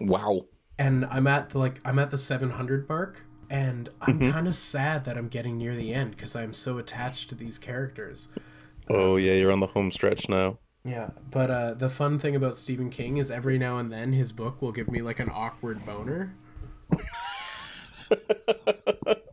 Wow. 0.00 0.46
and 0.78 1.04
I'm 1.06 1.26
at 1.26 1.50
the, 1.50 1.58
like 1.58 1.80
I'm 1.84 1.98
at 1.98 2.10
the 2.10 2.18
700 2.18 2.88
mark, 2.88 3.24
and 3.50 3.88
I'm 4.00 4.20
Mm-hmm. 4.20 4.30
kind 4.32 4.46
of 4.46 4.54
sad 4.54 5.04
that 5.04 5.16
I'm 5.18 5.28
getting 5.28 5.56
near 5.58 5.74
the 5.74 5.92
end 5.92 6.12
because 6.12 6.36
I'm 6.36 6.52
so 6.52 6.78
attached 6.78 7.28
to 7.30 7.34
these 7.34 7.58
characters. 7.58 8.28
Oh 8.90 9.16
yeah, 9.16 9.34
you're 9.34 9.52
on 9.52 9.60
the 9.60 9.66
home 9.66 9.90
stretch 9.90 10.28
now. 10.28 10.58
Yeah, 10.84 11.10
but 11.30 11.50
uh, 11.50 11.74
the 11.74 11.90
fun 11.90 12.18
thing 12.18 12.34
about 12.36 12.56
Stephen 12.56 12.90
King 12.90 13.18
is 13.18 13.30
every 13.30 13.58
now 13.58 13.76
and 13.78 13.92
then 13.92 14.12
his 14.12 14.32
book 14.32 14.62
will 14.62 14.72
give 14.72 14.90
me 14.90 15.02
like 15.02 15.20
an 15.20 15.30
awkward 15.32 15.84
boner. 15.84 16.34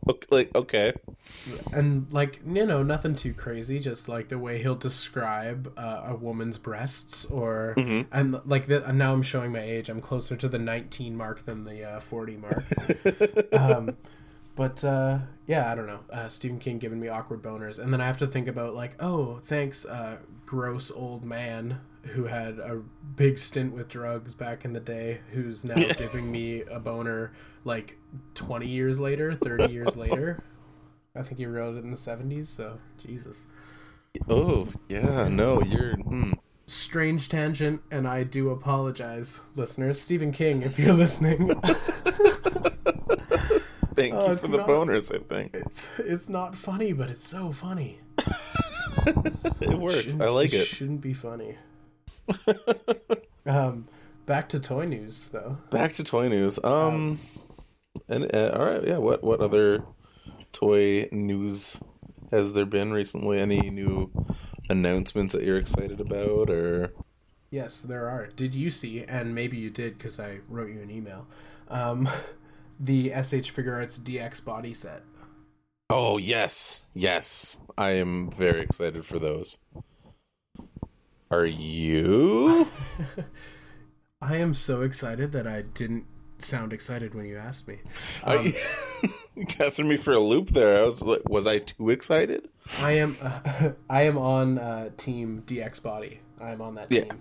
Okay, 0.08 0.26
like 0.30 0.54
okay, 0.54 0.92
and 1.72 2.10
like 2.12 2.40
you 2.46 2.64
know 2.64 2.82
nothing 2.82 3.14
too 3.14 3.32
crazy 3.32 3.80
just 3.80 4.08
like 4.08 4.28
the 4.28 4.38
way 4.38 4.60
he'll 4.62 4.76
describe 4.76 5.72
uh, 5.76 6.04
a 6.06 6.14
woman's 6.14 6.58
breasts 6.58 7.24
or 7.26 7.74
and 8.12 8.40
like 8.44 8.66
the, 8.66 8.86
and 8.86 8.98
now 8.98 9.12
i'm 9.12 9.22
showing 9.22 9.52
my 9.52 9.60
age 9.60 9.88
i'm 9.88 10.00
closer 10.00 10.36
to 10.36 10.48
the 10.48 10.58
19 10.58 11.16
mark 11.16 11.44
than 11.44 11.64
the 11.64 11.84
uh, 11.84 12.00
40 12.00 12.36
mark 12.36 12.64
um, 13.52 13.96
but 14.56 14.82
uh, 14.84 15.18
yeah 15.46 15.70
i 15.70 15.74
don't 15.74 15.86
know 15.86 16.00
uh, 16.12 16.28
stephen 16.28 16.58
king 16.58 16.78
giving 16.78 16.98
me 16.98 17.08
awkward 17.08 17.40
boners 17.42 17.78
and 17.78 17.92
then 17.92 18.00
i 18.00 18.04
have 18.04 18.18
to 18.18 18.26
think 18.26 18.48
about 18.48 18.74
like 18.74 19.00
oh 19.00 19.40
thanks 19.44 19.86
uh, 19.86 20.16
gross 20.44 20.90
old 20.90 21.24
man 21.24 21.80
who 22.02 22.24
had 22.24 22.58
a 22.58 22.82
big 23.16 23.38
stint 23.38 23.72
with 23.72 23.88
drugs 23.88 24.34
back 24.34 24.64
in 24.64 24.72
the 24.72 24.80
day 24.80 25.20
who's 25.32 25.64
now 25.64 25.74
giving 25.98 26.30
me 26.30 26.62
a 26.62 26.80
boner 26.80 27.32
like 27.64 27.96
20 28.34 28.66
years 28.66 28.98
later 28.98 29.34
30 29.34 29.72
years 29.72 29.96
later 29.96 30.42
I 31.16 31.22
think 31.22 31.38
he 31.38 31.46
wrote 31.46 31.76
it 31.76 31.84
in 31.84 31.90
the 31.90 31.96
70s, 31.96 32.46
so 32.46 32.78
Jesus. 32.98 33.46
oh 34.28 34.68
yeah, 34.88 35.28
no, 35.28 35.62
you're. 35.62 35.96
Hmm. 35.96 36.32
Strange 36.68 37.28
tangent, 37.28 37.80
and 37.92 38.08
I 38.08 38.24
do 38.24 38.50
apologize, 38.50 39.40
listeners. 39.54 40.00
Stephen 40.00 40.32
King, 40.32 40.62
if 40.62 40.78
you're 40.78 40.92
listening, 40.92 41.48
Thank 43.96 44.14
Oh, 44.14 44.28
you 44.28 44.36
for 44.36 44.48
the 44.48 44.58
not- 44.58 44.68
boners. 44.68 45.12
I 45.14 45.18
think 45.24 45.54
it's 45.54 45.88
it's 45.98 46.28
not 46.28 46.54
funny, 46.56 46.92
but 46.92 47.10
it's 47.10 47.26
so 47.26 47.50
funny. 47.50 47.98
it 49.06 49.78
works. 49.78 50.20
I 50.20 50.28
like 50.28 50.52
it. 50.52 50.66
Shouldn't 50.66 51.00
be 51.00 51.14
funny. 51.14 51.56
um, 53.46 53.86
back 54.26 54.48
to 54.50 54.60
toy 54.60 54.84
news 54.84 55.28
though. 55.28 55.58
Back 55.70 55.94
to 55.94 56.04
toy 56.04 56.28
news. 56.28 56.58
Um, 56.62 57.18
and 58.08 58.34
uh, 58.34 58.52
all 58.58 58.66
right, 58.66 58.86
yeah. 58.86 58.98
What 58.98 59.24
what 59.24 59.40
other 59.40 59.82
toy 60.52 61.08
news 61.10 61.80
has 62.30 62.52
there 62.52 62.66
been 62.66 62.92
recently? 62.92 63.38
Any 63.40 63.70
new 63.70 64.10
announcements 64.68 65.32
that 65.34 65.42
you're 65.44 65.58
excited 65.58 66.00
about, 66.00 66.50
or 66.50 66.92
Yes, 67.50 67.82
there 67.82 68.08
are. 68.08 68.26
Did 68.26 68.54
you 68.54 68.70
see? 68.70 69.04
And 69.04 69.34
maybe 69.34 69.56
you 69.56 69.70
did 69.70 69.96
because 69.96 70.18
I 70.20 70.40
wrote 70.48 70.68
you 70.70 70.80
an 70.82 70.90
email. 70.90 71.26
Um, 71.68 72.08
the 72.78 73.10
SH 73.10 73.52
Figuarts 73.54 74.00
DX 74.00 74.44
body 74.44 74.74
set. 74.74 75.02
oh 75.90 76.18
yes, 76.18 76.86
yes, 76.94 77.60
I 77.76 77.92
am 77.92 78.30
very 78.30 78.60
excited 78.62 79.04
for 79.04 79.18
those. 79.18 79.58
Are 81.30 81.46
you? 81.46 82.68
I 84.22 84.36
am 84.36 84.54
so 84.54 84.82
excited 84.82 85.32
that 85.32 85.46
I 85.46 85.62
didn't 85.62 86.06
sound 86.38 86.72
excited 86.72 87.14
when 87.14 87.26
you 87.26 87.36
asked 87.36 87.68
me. 87.68 87.78
I, 88.24 88.54
got 89.58 89.74
threw 89.74 89.86
me 89.86 89.96
for 89.96 90.12
a 90.12 90.20
loop 90.20 90.50
there. 90.50 90.82
I 90.82 90.84
was 90.84 91.02
like, 91.02 91.28
was 91.28 91.46
I 91.46 91.58
too 91.58 91.90
excited? 91.90 92.48
I 92.80 92.92
am 92.92 93.16
uh, 93.22 93.70
I 93.90 94.02
am 94.02 94.18
on 94.18 94.58
uh, 94.58 94.90
team 94.96 95.42
DX 95.46 95.82
body. 95.82 96.20
I'm 96.40 96.60
on 96.60 96.74
that 96.76 96.90
Yeah. 96.92 97.12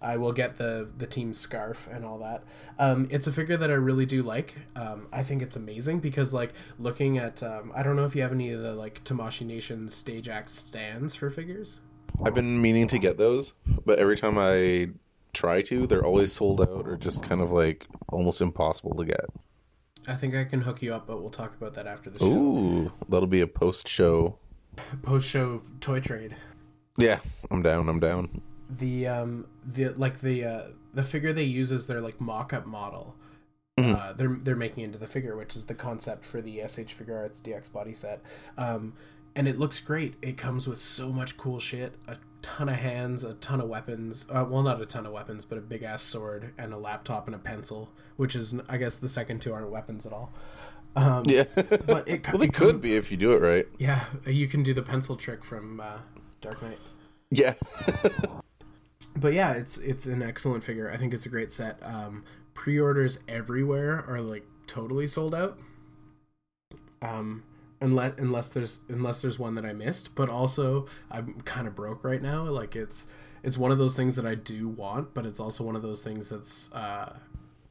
I 0.00 0.16
will 0.16 0.32
get 0.32 0.58
the 0.58 0.90
the 0.98 1.06
team 1.06 1.34
scarf 1.34 1.88
and 1.90 2.04
all 2.04 2.18
that. 2.18 2.44
Um, 2.78 3.08
it's 3.10 3.26
a 3.26 3.32
figure 3.32 3.56
that 3.56 3.70
I 3.70 3.74
really 3.74 4.06
do 4.06 4.22
like. 4.22 4.54
Um, 4.76 5.08
I 5.12 5.22
think 5.22 5.42
it's 5.42 5.56
amazing 5.56 6.00
because 6.00 6.34
like 6.34 6.52
looking 6.78 7.18
at 7.18 7.42
um, 7.42 7.72
I 7.74 7.82
don't 7.82 7.96
know 7.96 8.04
if 8.04 8.14
you 8.14 8.22
have 8.22 8.32
any 8.32 8.50
of 8.50 8.62
the 8.62 8.74
like 8.74 9.02
Tamashii 9.04 9.46
Nation 9.46 9.88
stage 9.88 10.28
act 10.28 10.50
stands 10.50 11.14
for 11.14 11.30
figures. 11.30 11.80
I've 12.24 12.34
been 12.34 12.60
meaning 12.60 12.86
to 12.88 12.98
get 12.98 13.18
those, 13.18 13.54
but 13.84 13.98
every 13.98 14.16
time 14.16 14.38
I 14.38 14.90
try 15.32 15.62
to, 15.62 15.86
they're 15.86 16.04
always 16.04 16.32
sold 16.32 16.60
out 16.60 16.86
or 16.86 16.96
just 16.96 17.22
kind 17.22 17.40
of 17.40 17.50
like 17.50 17.86
almost 18.08 18.40
impossible 18.40 18.94
to 18.96 19.04
get. 19.04 19.26
I 20.06 20.14
think 20.14 20.34
I 20.34 20.44
can 20.44 20.60
hook 20.60 20.82
you 20.82 20.94
up, 20.94 21.06
but 21.06 21.20
we'll 21.20 21.30
talk 21.30 21.54
about 21.56 21.74
that 21.74 21.86
after 21.86 22.10
the 22.10 22.18
show. 22.18 22.26
Ooh, 22.26 22.92
that'll 23.08 23.26
be 23.26 23.40
a 23.40 23.46
post 23.46 23.88
show. 23.88 24.38
Post 25.02 25.28
show 25.28 25.62
toy 25.80 26.00
trade. 26.00 26.36
Yeah, 26.96 27.20
I'm 27.50 27.62
down. 27.62 27.88
I'm 27.88 28.00
down. 28.00 28.42
The 28.70 29.06
um 29.06 29.46
the 29.66 29.88
like 29.90 30.20
the 30.20 30.44
uh 30.44 30.62
the 30.92 31.02
figure 31.02 31.32
they 31.32 31.44
use 31.44 31.72
as 31.72 31.86
their 31.86 32.00
like 32.00 32.20
mock 32.20 32.52
up 32.52 32.66
model. 32.66 33.14
Mhm. 33.78 33.98
Uh, 33.98 34.12
they're 34.12 34.38
they're 34.42 34.56
making 34.56 34.84
into 34.84 34.98
the 34.98 35.06
figure, 35.08 35.36
which 35.36 35.56
is 35.56 35.66
the 35.66 35.74
concept 35.74 36.24
for 36.24 36.40
the 36.40 36.60
SH 36.66 36.94
Figuarts 36.96 37.42
DX 37.42 37.72
body 37.72 37.92
set. 37.92 38.22
Um, 38.56 38.92
and 39.36 39.48
it 39.48 39.58
looks 39.58 39.80
great. 39.80 40.14
It 40.22 40.36
comes 40.36 40.68
with 40.68 40.78
so 40.78 41.10
much 41.10 41.36
cool 41.36 41.58
shit, 41.58 41.96
a 42.06 42.16
ton 42.40 42.68
of 42.68 42.76
hands, 42.76 43.24
a 43.24 43.34
ton 43.34 43.60
of 43.60 43.68
weapons. 43.68 44.26
Uh, 44.30 44.44
well, 44.48 44.62
not 44.62 44.80
a 44.80 44.86
ton 44.86 45.06
of 45.06 45.12
weapons, 45.12 45.44
but 45.44 45.58
a 45.58 45.60
big 45.60 45.82
ass 45.82 46.02
sword 46.02 46.52
and 46.56 46.72
a 46.72 46.76
laptop 46.78 47.26
and 47.26 47.34
a 47.34 47.38
pencil, 47.38 47.90
which 48.16 48.36
is 48.36 48.54
I 48.68 48.76
guess 48.76 48.98
the 48.98 49.08
second 49.08 49.40
two 49.40 49.52
aren't 49.52 49.70
weapons 49.70 50.06
at 50.06 50.12
all. 50.12 50.32
Um, 50.94 51.24
Yeah, 51.26 51.44
But 51.56 52.06
it, 52.06 52.24
well, 52.28 52.38
they 52.38 52.44
it 52.46 52.52
could 52.52 52.52
come- 52.52 52.78
be 52.78 52.94
if 52.94 53.10
you 53.10 53.16
do 53.16 53.32
it 53.32 53.42
right. 53.42 53.66
Yeah, 53.78 54.04
you 54.24 54.46
can 54.46 54.62
do 54.62 54.72
the 54.72 54.82
pencil 54.82 55.16
trick 55.16 55.42
from 55.42 55.80
uh, 55.80 55.98
Dark 56.40 56.62
Knight. 56.62 56.78
Yeah, 57.32 57.54
but 59.16 59.32
yeah, 59.32 59.52
it's 59.52 59.78
it's 59.78 60.06
an 60.06 60.22
excellent 60.22 60.64
figure. 60.64 60.90
I 60.90 60.96
think 60.96 61.14
it's 61.14 61.26
a 61.26 61.28
great 61.28 61.52
set. 61.52 61.78
Um, 61.82 62.24
pre-orders 62.54 63.20
everywhere 63.28 64.04
are 64.08 64.20
like 64.20 64.46
totally 64.66 65.06
sold 65.06 65.34
out. 65.34 65.58
Um, 67.02 67.42
unless 67.80 68.14
unless 68.18 68.48
there's 68.50 68.80
unless 68.88 69.22
there's 69.22 69.38
one 69.38 69.54
that 69.56 69.64
I 69.64 69.72
missed, 69.72 70.14
but 70.14 70.28
also 70.28 70.86
I'm 71.10 71.34
kind 71.42 71.66
of 71.66 71.74
broke 71.74 72.02
right 72.04 72.22
now. 72.22 72.44
Like 72.44 72.76
it's 72.76 73.06
it's 73.42 73.58
one 73.58 73.70
of 73.70 73.78
those 73.78 73.94
things 73.94 74.16
that 74.16 74.26
I 74.26 74.34
do 74.34 74.68
want, 74.68 75.14
but 75.14 75.26
it's 75.26 75.38
also 75.38 75.64
one 75.64 75.76
of 75.76 75.82
those 75.82 76.02
things 76.02 76.30
that's 76.30 76.72
uh, 76.72 77.14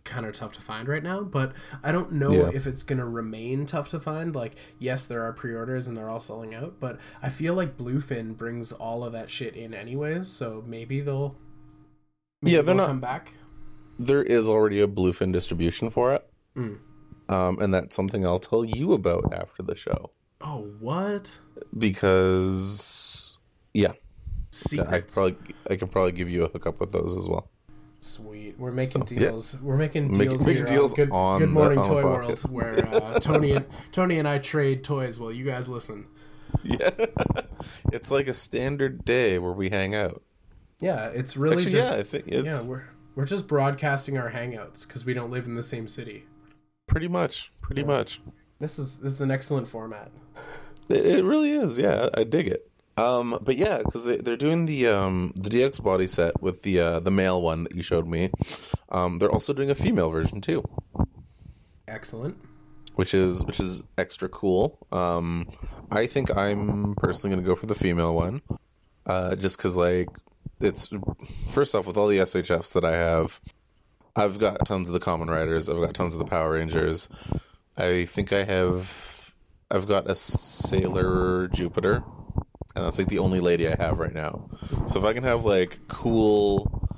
kind 0.04 0.26
of 0.26 0.34
tough 0.34 0.52
to 0.54 0.62
find 0.62 0.88
right 0.88 1.04
now. 1.04 1.22
But 1.24 1.54
I 1.84 1.92
don't 1.92 2.12
know 2.14 2.32
Yeah. 2.32 2.50
if 2.54 2.68
it's 2.68 2.84
gonna 2.84 3.06
remain 3.08 3.66
tough 3.66 3.90
to 3.90 4.00
find. 4.00 4.36
Like 4.36 4.56
yes, 4.80 5.06
there 5.06 5.24
are 5.24 5.34
pre-orders 5.34 5.88
and 5.88 5.96
they're 5.96 6.10
all 6.10 6.20
selling 6.20 6.54
out, 6.54 6.76
but 6.80 7.00
I 7.22 7.30
feel 7.30 7.54
like 7.54 7.78
Bluefin 7.78 8.36
brings 8.38 8.72
all 8.72 9.04
of 9.04 9.14
that 9.14 9.30
shit 9.30 9.56
in 9.56 9.74
anyways. 9.74 10.28
So 10.28 10.64
maybe 10.68 11.00
they'll 11.02 11.36
maybe 12.42 12.52
Yeah, 12.52 12.58
they're 12.58 12.66
they'll 12.66 12.76
not- 12.76 12.88
come 12.88 13.00
back. 13.00 13.34
there 13.98 14.24
is 14.24 14.50
already 14.50 14.82
a 14.82 14.88
bluefin 14.88 15.32
distribution 15.32 15.90
for 15.90 16.14
it, 16.14 16.28
Mm. 16.58 16.80
um, 17.30 17.60
and 17.62 17.74
that's 17.74 17.96
something 17.96 18.26
I'll 18.26 18.40
tell 18.40 18.66
you 18.66 18.94
about 18.94 19.32
after 19.34 19.64
the 19.64 19.76
show 19.76 20.12
Oh 20.42 20.64
what 20.80 21.40
because 21.78 23.38
yeah, 23.74 23.92
I 23.92 23.96
secrets? 24.52 25.14
probably 25.14 25.38
I 25.70 25.76
can 25.78 25.88
probably 25.88 26.12
give 26.12 26.30
you 26.30 26.44
a 26.44 26.50
hookup 26.50 26.80
with 26.80 26.92
those 26.92 27.16
as 27.16 27.28
well. 27.30 27.50
Sweet. 28.04 28.60
We're 28.60 28.72
making 28.72 29.08
So, 29.08 29.14
yeah. 29.16 29.20
deals. 29.30 29.56
We're 29.62 29.78
making 29.78 30.12
deals 30.14 30.46
making 30.46 30.56
here 30.58 30.66
deals 30.66 30.92
on 30.92 30.96
Good, 30.98 31.12
on 31.12 31.40
Good 31.40 31.50
Morning 31.52 31.82
the 31.82 31.88
Toy. 31.88 32.04
World, 32.04 32.40
where 32.52 32.86
uh, 32.94 33.20
Tony 33.22 33.52
and 33.52 33.66
Tony 33.94 34.20
and 34.20 34.28
I 34.28 34.40
trade 34.40 34.84
toys 34.84 35.20
while 35.20 35.32
you 35.32 35.46
guys 35.46 35.70
listen. 35.70 36.08
Yeah, 36.64 36.92
it's 37.94 38.12
like 38.12 38.28
a 38.28 38.34
standard 38.34 39.06
day 39.06 39.40
where 39.40 39.54
we 39.54 39.70
hang 39.70 39.96
out. 39.96 40.22
Yeah, 40.80 41.08
it's 41.08 41.38
really 41.38 41.56
Actually, 41.58 41.72
just 41.72 41.94
yeah, 41.94 42.00
I 42.00 42.04
think 42.04 42.28
it's 42.28 42.66
yeah. 42.66 42.70
We're 42.70 42.84
we're 43.16 43.26
just 43.26 43.48
broadcasting 43.48 44.18
our 44.18 44.32
hangouts 44.32 44.86
because 44.86 45.06
we 45.06 45.14
don't 45.14 45.32
live 45.32 45.46
in 45.46 45.56
the 45.56 45.64
same 45.64 45.88
city. 45.88 46.26
pretty 46.88 47.08
much, 47.08 47.52
pretty 47.62 47.84
much. 47.84 48.20
This 48.60 48.78
is 48.78 49.00
this 49.00 49.14
is 49.14 49.22
an 49.22 49.32
excellent 49.32 49.68
format. 49.70 50.12
It, 50.90 51.06
it 51.06 51.24
really 51.24 51.52
is. 51.52 51.78
Yeah, 51.80 52.10
I 52.14 52.26
dig 52.26 52.48
it. 52.50 52.70
Um, 52.96 53.40
but 53.42 53.56
yeah, 53.58 53.80
because 53.80 54.06
they, 54.06 54.18
they're 54.18 54.38
doing 54.38 54.66
the 54.68 54.88
um 54.88 55.34
the 55.36 55.50
DX 55.50 55.84
body 55.84 56.08
set 56.08 56.42
with 56.42 56.62
the 56.62 56.80
uh, 56.80 57.00
the 57.00 57.12
male 57.12 57.42
one 57.42 57.64
that 57.64 57.76
you 57.76 57.82
showed 57.82 58.08
me. 58.08 58.30
Um, 58.90 59.18
they're 59.20 59.32
also 59.32 59.52
doing 59.54 59.72
a 59.72 59.76
female 59.76 60.10
version 60.12 60.42
too, 60.42 60.64
Excellent. 61.88 62.38
which 62.96 63.14
is 63.14 63.44
which 63.46 63.60
is 63.60 63.84
extra 63.98 64.30
cool. 64.30 64.78
Um, 64.92 65.50
I 65.92 66.06
think 66.08 66.36
I'm 66.36 66.94
personally 66.96 67.36
gonna 67.36 67.48
go 67.48 67.56
for 67.56 67.66
the 67.66 67.76
female 67.76 68.14
one, 68.14 68.42
uh, 69.06 69.36
just 69.36 69.58
because 69.58 69.76
like 69.76 70.08
it's 70.62 70.90
first 71.52 71.76
off 71.76 71.88
with 71.88 71.98
all 71.98 72.08
the 72.08 72.20
SHFs 72.20 72.74
that 72.74 72.86
I 72.86 72.92
have, 72.92 73.42
I've 74.16 74.38
got 74.40 74.66
tons 74.66 74.88
of 74.90 74.94
the 74.94 75.00
Kamen 75.00 75.30
Riders, 75.30 75.68
I've 75.70 75.82
got 75.82 75.94
tons 75.96 76.14
of 76.14 76.20
the 76.20 76.26
Power 76.26 76.52
Rangers. 76.52 77.10
I 77.76 78.06
think 78.06 78.32
I 78.32 78.44
have 78.44 79.34
I've 79.72 79.88
got 79.88 80.08
a 80.10 80.14
Sailor 80.16 81.48
Jupiter, 81.48 82.04
and 82.76 82.86
that's 82.86 82.98
like 82.98 83.08
the 83.08 83.20
only 83.20 83.40
lady 83.40 83.68
I 83.68 83.76
have 83.76 84.00
right 84.00 84.14
now. 84.14 84.50
So 84.86 85.00
if 85.00 85.06
I 85.06 85.14
can 85.14 85.24
have 85.24 85.46
like 85.46 85.80
cool 85.88 86.90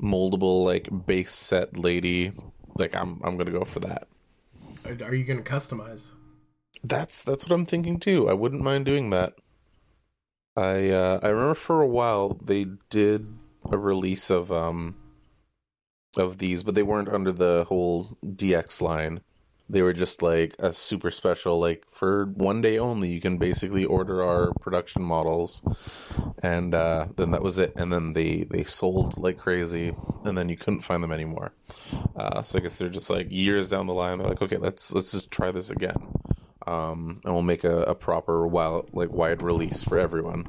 moldable 0.00 0.64
like 0.64 0.88
base 1.06 1.32
set 1.32 1.76
lady, 1.76 2.32
like 2.76 2.94
I'm 2.94 3.20
I'm 3.24 3.36
gonna 3.36 3.50
go 3.50 3.64
for 3.64 3.80
that. 3.80 4.08
Are 4.86 4.96
are 5.04 5.14
you 5.14 5.24
going 5.24 5.42
to 5.42 5.50
customize? 5.50 6.10
That's 6.84 7.22
that's 7.22 7.44
what 7.44 7.54
I'm 7.54 7.66
thinking 7.66 7.98
too. 7.98 8.28
I 8.28 8.34
wouldn't 8.34 8.62
mind 8.62 8.86
doing 8.86 9.10
that. 9.10 9.34
I 10.56 10.90
uh, 10.90 11.20
I 11.22 11.28
remember 11.28 11.54
for 11.54 11.82
a 11.82 11.86
while 11.86 12.38
they 12.42 12.66
did 12.88 13.26
a 13.70 13.76
release 13.76 14.30
of 14.30 14.52
um 14.52 14.94
of 16.16 16.38
these, 16.38 16.62
but 16.62 16.74
they 16.74 16.82
weren't 16.82 17.08
under 17.08 17.32
the 17.32 17.64
whole 17.68 18.16
DX 18.24 18.80
line. 18.80 19.20
They 19.68 19.82
were 19.82 19.92
just 19.92 20.22
like 20.22 20.54
a 20.60 20.72
super 20.72 21.10
special, 21.10 21.58
like 21.58 21.84
for 21.90 22.26
one 22.26 22.62
day 22.62 22.78
only. 22.78 23.08
You 23.08 23.20
can 23.20 23.36
basically 23.36 23.84
order 23.84 24.22
our 24.22 24.52
production 24.60 25.02
models, 25.02 25.60
and 26.40 26.72
uh, 26.72 27.08
then 27.16 27.32
that 27.32 27.42
was 27.42 27.58
it. 27.58 27.72
And 27.74 27.92
then 27.92 28.12
they 28.12 28.44
they 28.48 28.62
sold 28.62 29.18
like 29.18 29.38
crazy, 29.38 29.92
and 30.24 30.38
then 30.38 30.48
you 30.48 30.56
couldn't 30.56 30.82
find 30.82 31.02
them 31.02 31.10
anymore. 31.10 31.52
Uh, 32.14 32.42
so 32.42 32.58
I 32.58 32.62
guess 32.62 32.76
they're 32.76 32.88
just 32.88 33.10
like 33.10 33.26
years 33.30 33.68
down 33.68 33.88
the 33.88 33.94
line. 33.94 34.18
They're 34.18 34.28
like, 34.28 34.42
okay, 34.42 34.56
let's 34.56 34.94
let's 34.94 35.10
just 35.10 35.32
try 35.32 35.50
this 35.50 35.70
again, 35.72 35.96
um, 36.66 37.20
and 37.24 37.34
we'll 37.34 37.42
make 37.42 37.64
a, 37.64 37.82
a 37.82 37.94
proper 37.96 38.46
wild 38.46 38.90
like 38.92 39.10
wide 39.10 39.42
release 39.42 39.82
for 39.82 39.98
everyone. 39.98 40.48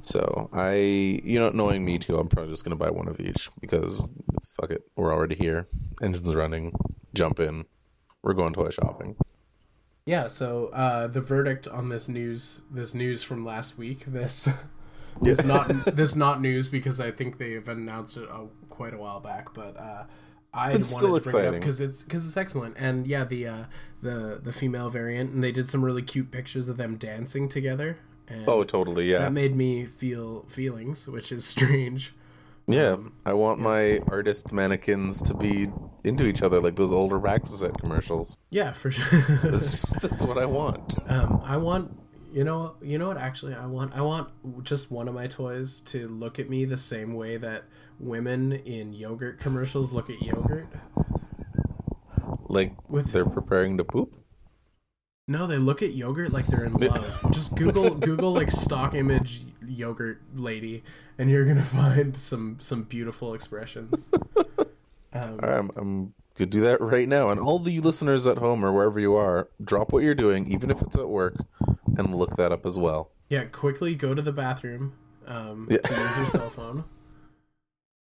So 0.00 0.48
I, 0.52 0.74
you 0.74 1.38
know, 1.38 1.50
knowing 1.50 1.84
me 1.84 1.98
too, 1.98 2.16
I'm 2.16 2.28
probably 2.28 2.52
just 2.52 2.64
gonna 2.64 2.76
buy 2.76 2.90
one 2.90 3.08
of 3.08 3.20
each 3.20 3.50
because 3.60 4.10
fuck 4.58 4.70
it, 4.70 4.84
we're 4.96 5.12
already 5.12 5.34
here. 5.34 5.66
Engines 6.00 6.34
running, 6.34 6.72
jump 7.12 7.40
in. 7.40 7.66
We're 8.26 8.34
going 8.34 8.54
toy 8.54 8.70
shopping. 8.70 9.14
Yeah. 10.04 10.26
So 10.26 10.66
uh, 10.72 11.06
the 11.06 11.20
verdict 11.20 11.68
on 11.68 11.90
this 11.90 12.08
news, 12.08 12.62
this 12.72 12.92
news 12.92 13.22
from 13.22 13.44
last 13.44 13.78
week, 13.78 14.04
this 14.04 14.48
this 15.22 15.44
not 15.44 15.68
this 15.94 16.16
not 16.16 16.40
news 16.40 16.66
because 16.66 16.98
I 16.98 17.12
think 17.12 17.38
they 17.38 17.52
have 17.52 17.68
announced 17.68 18.16
it 18.16 18.28
uh, 18.28 18.46
quite 18.68 18.94
a 18.94 18.98
while 18.98 19.20
back, 19.20 19.54
but. 19.54 19.76
Uh, 19.78 20.04
I 20.52 20.70
It's 20.70 20.88
still 20.88 21.16
exciting. 21.16 21.60
because 21.60 21.82
it's 21.82 22.02
because 22.02 22.26
it's 22.26 22.38
excellent, 22.38 22.78
and 22.78 23.06
yeah, 23.06 23.24
the 23.24 23.46
uh, 23.46 23.64
the 24.00 24.40
the 24.42 24.54
female 24.54 24.88
variant, 24.88 25.34
and 25.34 25.44
they 25.44 25.52
did 25.52 25.68
some 25.68 25.84
really 25.84 26.00
cute 26.00 26.30
pictures 26.30 26.68
of 26.68 26.78
them 26.78 26.96
dancing 26.96 27.46
together. 27.46 27.98
And 28.26 28.48
Oh, 28.48 28.64
totally, 28.64 29.12
yeah, 29.12 29.18
that 29.18 29.34
made 29.34 29.54
me 29.54 29.84
feel 29.84 30.46
feelings, 30.48 31.06
which 31.06 31.30
is 31.30 31.44
strange. 31.54 32.14
Yeah. 32.66 32.88
um, 32.90 33.12
I 33.24 33.32
want 33.32 33.60
my 33.60 34.00
artist 34.08 34.52
mannequins 34.52 35.22
to 35.22 35.34
be 35.34 35.68
into 36.04 36.26
each 36.26 36.42
other 36.42 36.60
like 36.60 36.76
those 36.76 36.92
older 36.92 37.18
Raxaset 37.18 37.78
commercials. 37.80 38.36
Yeah, 38.50 38.72
for 38.72 38.90
sure. 38.90 39.20
That's, 39.42 39.80
just, 39.80 40.00
that's 40.02 40.24
what 40.24 40.38
I 40.38 40.46
want. 40.46 40.96
um, 41.10 41.40
I 41.44 41.56
want 41.56 41.96
you 42.32 42.44
know 42.44 42.74
you 42.82 42.98
know 42.98 43.08
what 43.08 43.16
actually 43.16 43.54
I 43.54 43.66
want 43.66 43.94
I 43.94 44.02
want 44.02 44.28
just 44.64 44.90
one 44.90 45.08
of 45.08 45.14
my 45.14 45.26
toys 45.26 45.80
to 45.86 46.06
look 46.08 46.38
at 46.38 46.50
me 46.50 46.64
the 46.64 46.76
same 46.76 47.14
way 47.14 47.36
that 47.38 47.64
women 47.98 48.52
in 48.52 48.92
yogurt 48.92 49.38
commercials 49.38 49.92
look 49.92 50.10
at 50.10 50.20
yogurt. 50.20 50.66
Like 52.48 52.74
With- 52.88 53.12
they're 53.12 53.24
preparing 53.26 53.76
to 53.78 53.84
poop. 53.84 54.14
No, 55.28 55.48
they 55.48 55.58
look 55.58 55.82
at 55.82 55.92
yogurt 55.92 56.32
like 56.32 56.46
they're 56.46 56.64
in 56.64 56.74
love. 56.74 57.32
Just 57.32 57.56
Google 57.56 57.94
Google 57.96 58.32
like 58.32 58.50
stock 58.52 58.94
image 58.94 59.42
yogurt 59.68 60.20
lady, 60.34 60.82
and 61.18 61.30
you're 61.30 61.44
gonna 61.44 61.64
find 61.64 62.16
some 62.16 62.56
some 62.60 62.84
beautiful 62.84 63.34
expressions. 63.34 64.08
Um, 65.12 65.38
right, 65.38 65.58
I'm, 65.58 65.70
I'm 65.76 66.14
gonna 66.36 66.50
do 66.50 66.60
that 66.60 66.78
right 66.82 67.08
now. 67.08 67.30
And 67.30 67.40
all 67.40 67.58
the 67.58 67.80
listeners 67.80 68.26
at 68.26 68.36
home 68.36 68.62
or 68.62 68.70
wherever 68.72 69.00
you 69.00 69.14
are, 69.14 69.48
drop 69.64 69.90
what 69.92 70.02
you're 70.02 70.14
doing, 70.14 70.46
even 70.52 70.70
if 70.70 70.82
it's 70.82 70.94
at 70.96 71.08
work, 71.08 71.36
and 71.96 72.14
look 72.14 72.36
that 72.36 72.52
up 72.52 72.66
as 72.66 72.78
well. 72.78 73.10
Yeah, 73.30 73.44
quickly 73.44 73.94
go 73.94 74.14
to 74.14 74.20
the 74.20 74.32
bathroom 74.32 74.92
um, 75.26 75.68
Yeah. 75.70 75.78
to 75.78 75.94
use 75.94 76.16
your 76.18 76.26
cell 76.26 76.50
phone. 76.50 76.84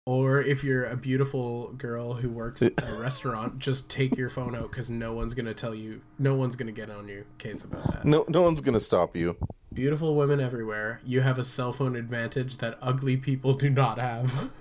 Or 0.07 0.41
if 0.43 0.63
you're 0.63 0.85
a 0.85 0.97
beautiful 0.97 1.73
girl 1.73 2.15
who 2.15 2.29
works 2.29 2.61
at 2.63 2.73
a 2.87 2.95
restaurant, 2.95 3.59
just 3.59 3.89
take 3.91 4.17
your 4.17 4.29
phone 4.29 4.55
out 4.55 4.71
because 4.71 4.91
no 4.91 5.15
one's 5.15 5.33
gonna 5.35 5.55
tell 5.55 5.75
you, 5.75 6.03
no 6.19 6.35
one's 6.35 6.57
gonna 6.57 6.73
get 6.73 6.91
on 6.91 7.09
your 7.09 7.25
case 7.39 7.65
about 7.65 7.85
that. 7.93 8.05
No, 8.05 8.25
no 8.29 8.43
one's 8.43 8.61
gonna 8.61 8.81
stop 8.81 9.17
you. 9.17 9.37
Beautiful 9.75 10.15
women 10.15 10.41
everywhere. 10.41 11.01
You 11.05 11.21
have 11.23 11.37
a 11.37 11.43
cell 11.43 11.73
phone 11.73 11.97
advantage 11.97 12.59
that 12.59 12.79
ugly 12.81 13.17
people 13.17 13.55
do 13.55 13.71
not 13.71 13.99
have. 13.99 14.51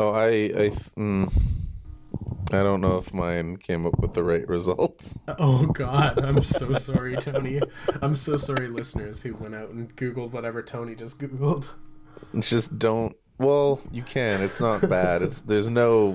Oh, 0.00 0.12
I, 0.12 0.28
I, 0.28 0.70
mm, 0.96 1.28
I 2.52 2.62
don't 2.62 2.80
know 2.80 2.98
if 2.98 3.12
mine 3.12 3.56
came 3.56 3.84
up 3.84 3.98
with 3.98 4.14
the 4.14 4.22
right 4.22 4.46
results. 4.46 5.18
Oh 5.40 5.66
God, 5.66 6.24
I'm 6.24 6.44
so 6.44 6.74
sorry, 6.74 7.16
Tony. 7.16 7.60
I'm 8.00 8.14
so 8.14 8.36
sorry, 8.36 8.68
listeners 8.68 9.22
who 9.22 9.34
went 9.34 9.56
out 9.56 9.70
and 9.70 9.94
googled 9.96 10.30
whatever 10.30 10.62
Tony 10.62 10.94
just 10.94 11.18
googled. 11.18 11.70
It's 12.32 12.48
just 12.48 12.78
don't, 12.78 13.16
well, 13.38 13.80
you 13.90 14.02
can. 14.02 14.40
It's 14.40 14.60
not 14.60 14.88
bad. 14.88 15.20
It's 15.20 15.40
there's 15.40 15.68
no 15.68 16.14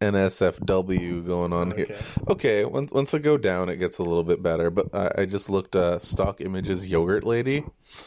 NSFW 0.00 1.26
going 1.26 1.52
on 1.52 1.72
here. 1.72 1.86
Okay. 1.90 1.96
Okay, 2.28 2.64
once 2.64 2.92
once 2.92 3.14
I 3.14 3.18
go 3.18 3.36
down, 3.36 3.68
it 3.68 3.76
gets 3.76 3.98
a 3.98 4.04
little 4.04 4.22
bit 4.22 4.42
better. 4.42 4.70
But 4.70 4.94
I, 4.94 5.22
I 5.22 5.26
just 5.26 5.50
looked 5.50 5.74
uh, 5.74 5.98
stock 5.98 6.40
images 6.40 6.88
yogurt 6.88 7.24
lady, 7.24 7.64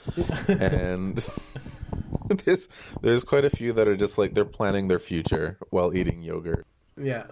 and 0.48 1.26
there's 2.46 2.70
there's 3.02 3.24
quite 3.24 3.46
a 3.46 3.50
few 3.50 3.74
that 3.74 3.88
are 3.88 3.98
just 3.98 4.18
like 4.18 4.34
they're 4.34 4.46
planning 4.46 4.88
their 4.88 5.00
future 5.00 5.58
while 5.70 5.96
eating 5.96 6.24
yogurt. 6.24 6.66
Yeah. 6.98 7.26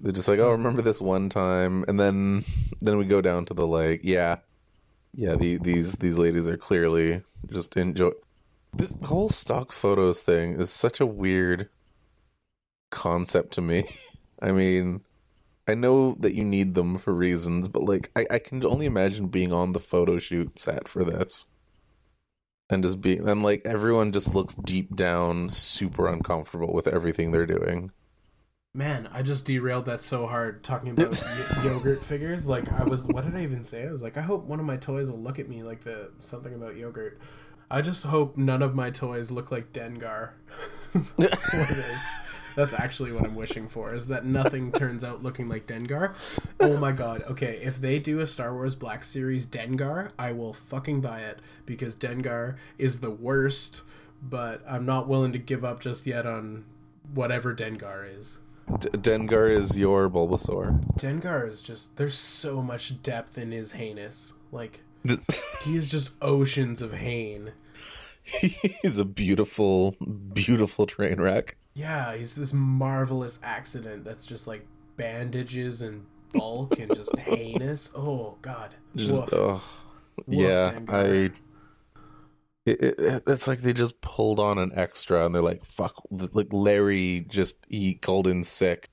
They're 0.00 0.12
just 0.12 0.28
like, 0.28 0.40
oh, 0.40 0.50
remember 0.50 0.82
this 0.82 1.00
one 1.00 1.28
time, 1.28 1.84
and 1.86 1.98
then 1.98 2.44
then 2.80 2.98
we 2.98 3.04
go 3.04 3.20
down 3.20 3.44
to 3.46 3.54
the 3.54 3.66
like, 3.66 4.00
yeah, 4.02 4.38
yeah. 5.14 5.36
The, 5.36 5.58
these 5.58 5.92
these 5.94 6.18
ladies 6.18 6.48
are 6.48 6.56
clearly 6.56 7.22
just 7.52 7.76
enjoy. 7.76 8.10
This 8.74 8.98
whole 9.04 9.28
stock 9.28 9.70
photos 9.70 10.22
thing 10.22 10.54
is 10.54 10.70
such 10.70 10.98
a 10.98 11.06
weird 11.06 11.68
concept 12.92 13.52
to 13.54 13.60
me. 13.60 13.84
I 14.42 14.52
mean, 14.52 15.00
I 15.66 15.74
know 15.74 16.16
that 16.20 16.34
you 16.34 16.44
need 16.44 16.74
them 16.74 16.98
for 16.98 17.12
reasons, 17.12 17.66
but 17.66 17.82
like, 17.82 18.10
I, 18.14 18.26
I 18.30 18.38
can 18.38 18.64
only 18.64 18.86
imagine 18.86 19.26
being 19.26 19.52
on 19.52 19.72
the 19.72 19.80
photo 19.80 20.18
shoot 20.18 20.58
set 20.58 20.86
for 20.86 21.04
this. 21.04 21.46
And 22.70 22.82
just 22.82 23.00
being, 23.00 23.28
and 23.28 23.42
like 23.42 23.62
everyone 23.64 24.12
just 24.12 24.34
looks 24.34 24.54
deep 24.54 24.94
down 24.96 25.50
super 25.50 26.06
uncomfortable 26.06 26.72
with 26.72 26.86
everything 26.86 27.30
they're 27.30 27.46
doing. 27.46 27.90
Man, 28.74 29.08
I 29.12 29.20
just 29.20 29.44
derailed 29.44 29.84
that 29.84 30.00
so 30.00 30.26
hard 30.26 30.64
talking 30.64 30.90
about 30.90 31.22
y- 31.56 31.64
yogurt 31.64 32.02
figures. 32.02 32.46
Like 32.46 32.72
I 32.72 32.84
was, 32.84 33.06
what 33.06 33.24
did 33.24 33.36
I 33.36 33.42
even 33.42 33.62
say? 33.62 33.86
I 33.86 33.92
was 33.92 34.00
like, 34.00 34.16
I 34.16 34.22
hope 34.22 34.44
one 34.44 34.60
of 34.60 34.64
my 34.64 34.78
toys 34.78 35.10
will 35.10 35.20
look 35.20 35.38
at 35.38 35.48
me 35.48 35.62
like 35.62 35.80
the 35.80 36.10
something 36.20 36.54
about 36.54 36.76
yogurt. 36.76 37.20
I 37.70 37.82
just 37.82 38.04
hope 38.04 38.36
none 38.36 38.62
of 38.62 38.74
my 38.74 38.90
toys 38.90 39.30
look 39.30 39.50
like 39.50 39.72
Dengar. 39.72 40.30
what 40.92 41.70
it 41.70 41.78
is. 41.78 42.00
That's 42.54 42.74
actually 42.74 43.12
what 43.12 43.24
I'm 43.24 43.34
wishing 43.34 43.68
for. 43.68 43.94
Is 43.94 44.08
that 44.08 44.24
nothing 44.24 44.72
turns 44.72 45.02
out 45.04 45.22
looking 45.22 45.48
like 45.48 45.66
Dengar? 45.66 46.14
Oh 46.60 46.78
my 46.78 46.92
god. 46.92 47.22
Okay, 47.30 47.58
if 47.62 47.80
they 47.80 47.98
do 47.98 48.20
a 48.20 48.26
Star 48.26 48.52
Wars 48.52 48.74
Black 48.74 49.04
Series 49.04 49.46
Dengar, 49.46 50.10
I 50.18 50.32
will 50.32 50.52
fucking 50.52 51.00
buy 51.00 51.20
it 51.20 51.40
because 51.66 51.96
Dengar 51.96 52.56
is 52.78 53.00
the 53.00 53.10
worst. 53.10 53.82
But 54.22 54.62
I'm 54.68 54.86
not 54.86 55.08
willing 55.08 55.32
to 55.32 55.38
give 55.38 55.64
up 55.64 55.80
just 55.80 56.06
yet 56.06 56.26
on 56.26 56.64
whatever 57.12 57.54
Dengar 57.54 58.18
is. 58.18 58.38
D- 58.78 58.88
Dengar 58.90 59.50
is 59.50 59.76
your 59.78 60.08
Bulbasaur. 60.08 60.96
Dengar 60.96 61.48
is 61.48 61.60
just 61.60 61.96
there's 61.96 62.16
so 62.16 62.62
much 62.62 63.02
depth 63.02 63.36
in 63.36 63.50
his 63.50 63.72
heinous. 63.72 64.34
Like 64.52 64.80
he 65.64 65.76
is 65.76 65.88
just 65.88 66.10
oceans 66.22 66.80
of 66.80 66.92
hane. 66.92 67.52
he's 68.24 68.98
a 69.00 69.04
beautiful, 69.04 69.96
beautiful 70.32 70.86
train 70.86 71.20
wreck. 71.20 71.56
Yeah, 71.74 72.14
he's 72.16 72.34
this 72.34 72.52
marvelous 72.52 73.38
accident 73.42 74.04
that's 74.04 74.26
just 74.26 74.46
like 74.46 74.66
bandages 74.96 75.82
and 75.82 76.04
bulk 76.34 76.78
and 76.78 76.94
just 76.94 77.16
heinous. 77.18 77.90
Oh 77.94 78.36
god. 78.42 78.74
Just, 78.94 79.22
Woof. 79.22 79.34
oh, 79.34 79.64
yeah, 80.26 80.78
I. 80.88 81.30
It, 82.64 82.80
it, 82.80 83.22
it's 83.26 83.48
like 83.48 83.58
they 83.60 83.72
just 83.72 84.00
pulled 84.02 84.38
on 84.38 84.58
an 84.58 84.70
extra, 84.76 85.26
and 85.26 85.34
they're 85.34 85.42
like, 85.42 85.64
"Fuck!" 85.64 85.94
Like 86.10 86.52
Larry 86.52 87.26
just 87.28 87.56
he 87.68 87.94
called 87.94 88.26
in 88.28 88.44
sick. 88.44 88.88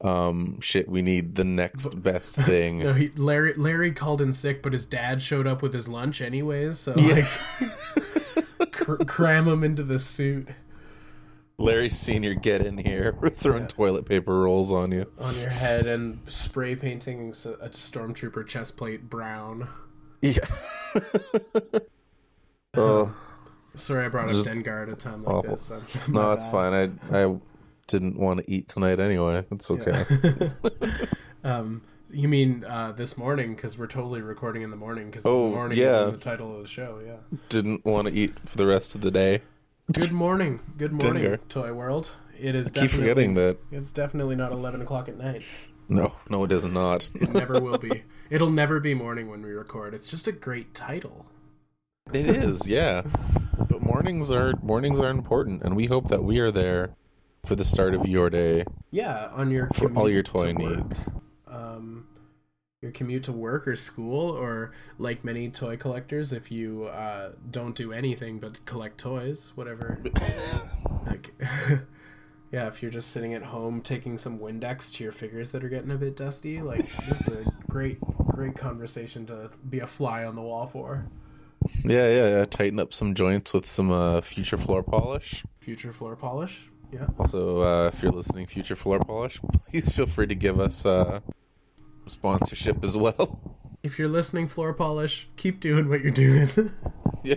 Um, 0.00 0.60
shit, 0.60 0.88
we 0.88 1.00
need 1.00 1.36
the 1.36 1.44
next 1.44 2.02
best 2.02 2.34
thing. 2.40 2.78
No, 2.80 2.92
he, 2.92 3.08
Larry 3.10 3.54
Larry 3.54 3.92
called 3.92 4.20
in 4.20 4.32
sick, 4.32 4.62
but 4.62 4.72
his 4.72 4.84
dad 4.84 5.22
showed 5.22 5.46
up 5.46 5.62
with 5.62 5.72
his 5.72 5.88
lunch 5.88 6.20
anyways. 6.20 6.78
So 6.80 6.94
Yeah. 6.96 7.28
like, 8.58 8.72
cr- 8.72 9.04
cram 9.04 9.46
him 9.46 9.62
into 9.62 9.84
the 9.84 9.98
suit 10.00 10.48
Larry 11.56 11.88
Senior, 11.88 12.34
get 12.34 12.64
in 12.66 12.78
here! 12.78 13.16
We're 13.20 13.28
throwing 13.30 13.66
toilet 13.66 14.06
paper 14.06 14.40
rolls 14.40 14.72
on 14.72 14.90
you. 14.92 15.10
on 15.18 15.34
your 15.38 15.50
head 15.50 15.86
and 15.86 16.20
spray 16.30 16.74
painting 16.76 17.30
a 17.30 17.68
stormtrooper 17.68 18.46
chest 18.46 18.76
plate 18.76 19.08
brown. 19.08 19.68
Yeah. 20.20 20.38
oh 22.74 23.14
Sorry, 23.74 24.06
I 24.06 24.08
brought 24.08 24.28
up 24.28 24.36
Dengar 24.36 24.82
at 24.84 24.88
a 24.88 24.94
time 24.94 25.24
like 25.24 25.34
awful. 25.34 25.50
this. 25.56 25.70
I'm- 25.70 25.82
no, 26.12 26.30
that's 26.30 26.46
bad. 26.46 26.52
fine. 26.52 27.00
I 27.12 27.24
I 27.24 27.36
didn't 27.88 28.16
want 28.18 28.40
to 28.44 28.50
eat 28.50 28.68
tonight 28.68 29.00
anyway. 29.00 29.44
It's 29.50 29.70
okay. 29.70 30.04
um, 31.44 31.82
you 32.10 32.28
mean 32.28 32.64
uh, 32.64 32.92
this 32.92 33.18
morning? 33.18 33.54
Because 33.54 33.76
we're 33.76 33.86
totally 33.88 34.22
recording 34.22 34.62
in 34.62 34.70
the 34.70 34.76
morning. 34.76 35.06
Because 35.06 35.26
Oh, 35.26 35.50
the 35.50 35.56
morning 35.56 35.78
yeah. 35.78 36.02
is 36.02 36.04
in 36.06 36.10
the 36.12 36.18
title 36.18 36.54
of 36.56 36.62
the 36.62 36.68
show. 36.68 37.00
Yeah. 37.04 37.16
didn't 37.48 37.84
want 37.84 38.06
to 38.08 38.14
eat 38.14 38.32
for 38.48 38.56
the 38.56 38.66
rest 38.66 38.94
of 38.94 39.00
the 39.00 39.10
day. 39.10 39.42
Good 39.92 40.12
morning. 40.12 40.60
Good 40.76 40.92
morning. 41.02 41.36
Toy 41.48 41.72
World. 41.72 42.10
It 42.38 42.54
is. 42.54 42.70
Keep 42.70 42.90
forgetting 42.90 43.34
that. 43.34 43.58
It's 43.70 43.92
definitely 43.92 44.36
not 44.36 44.52
eleven 44.52 44.80
o'clock 44.80 45.08
at 45.08 45.16
night. 45.16 45.42
No, 45.88 46.14
no, 46.30 46.44
it 46.44 46.52
is 46.52 46.64
not. 46.64 47.10
It 47.20 47.30
never 47.32 47.60
will 47.60 47.78
be. 47.78 48.04
It'll 48.30 48.50
never 48.50 48.80
be 48.80 48.94
morning 48.94 49.28
when 49.28 49.42
we 49.42 49.50
record. 49.50 49.94
It's 49.94 50.10
just 50.10 50.26
a 50.26 50.32
great 50.32 50.74
title. 50.74 51.26
It 52.12 52.26
is, 52.26 52.68
yeah. 52.68 53.02
But 53.68 53.82
mornings 53.82 54.30
are 54.30 54.54
mornings 54.62 55.00
are 55.00 55.10
important, 55.10 55.62
and 55.62 55.76
we 55.76 55.86
hope 55.86 56.08
that 56.08 56.24
we 56.24 56.38
are 56.38 56.50
there 56.50 56.94
for 57.44 57.54
the 57.54 57.64
start 57.64 57.94
of 57.94 58.06
your 58.08 58.30
day 58.30 58.64
Yeah, 58.90 59.28
on 59.32 59.50
your 59.50 59.68
for 59.74 59.92
all 59.94 60.08
your 60.08 60.22
to 60.22 60.32
toy 60.32 60.52
needs. 60.52 61.10
um, 61.46 62.06
your 62.84 62.92
commute 62.92 63.24
to 63.24 63.32
work 63.32 63.66
or 63.66 63.74
school, 63.74 64.30
or 64.30 64.72
like 64.98 65.24
many 65.24 65.48
toy 65.48 65.76
collectors, 65.76 66.32
if 66.32 66.52
you 66.52 66.84
uh, 66.84 67.30
don't 67.50 67.74
do 67.74 67.92
anything 67.92 68.38
but 68.38 68.64
collect 68.66 68.98
toys, 68.98 69.52
whatever. 69.56 69.98
like, 71.06 71.34
yeah, 72.52 72.68
if 72.68 72.82
you're 72.82 72.90
just 72.90 73.10
sitting 73.10 73.32
at 73.32 73.42
home 73.42 73.80
taking 73.80 74.18
some 74.18 74.38
Windex 74.38 74.92
to 74.94 75.02
your 75.02 75.12
figures 75.12 75.50
that 75.52 75.64
are 75.64 75.70
getting 75.70 75.90
a 75.90 75.96
bit 75.96 76.14
dusty, 76.14 76.60
like 76.60 76.86
this 77.08 77.26
is 77.26 77.46
a 77.46 77.50
great, 77.70 77.98
great 78.00 78.54
conversation 78.54 79.24
to 79.26 79.50
be 79.68 79.80
a 79.80 79.86
fly 79.86 80.24
on 80.24 80.36
the 80.36 80.42
wall 80.42 80.66
for. 80.66 81.06
Yeah, 81.84 82.08
yeah, 82.08 82.28
yeah. 82.28 82.44
Tighten 82.44 82.78
up 82.78 82.92
some 82.92 83.14
joints 83.14 83.54
with 83.54 83.66
some 83.66 83.90
uh, 83.90 84.20
future 84.20 84.58
floor 84.58 84.82
polish. 84.82 85.42
Future 85.60 85.90
floor 85.90 86.16
polish. 86.16 86.68
Yeah. 86.92 87.06
So 87.26 87.62
uh, 87.62 87.90
if 87.92 88.02
you're 88.02 88.12
listening, 88.12 88.46
future 88.46 88.76
floor 88.76 89.00
polish, 89.00 89.40
please 89.70 89.96
feel 89.96 90.06
free 90.06 90.26
to 90.26 90.34
give 90.34 90.60
us 90.60 90.84
uh, 90.84 91.20
sponsorship 92.06 92.82
as 92.84 92.96
well. 92.96 93.40
If 93.82 93.98
you're 93.98 94.08
listening, 94.08 94.48
floor 94.48 94.72
polish, 94.72 95.28
keep 95.36 95.60
doing 95.60 95.88
what 95.88 96.00
you're 96.00 96.10
doing. 96.10 96.48
yeah, 97.22 97.34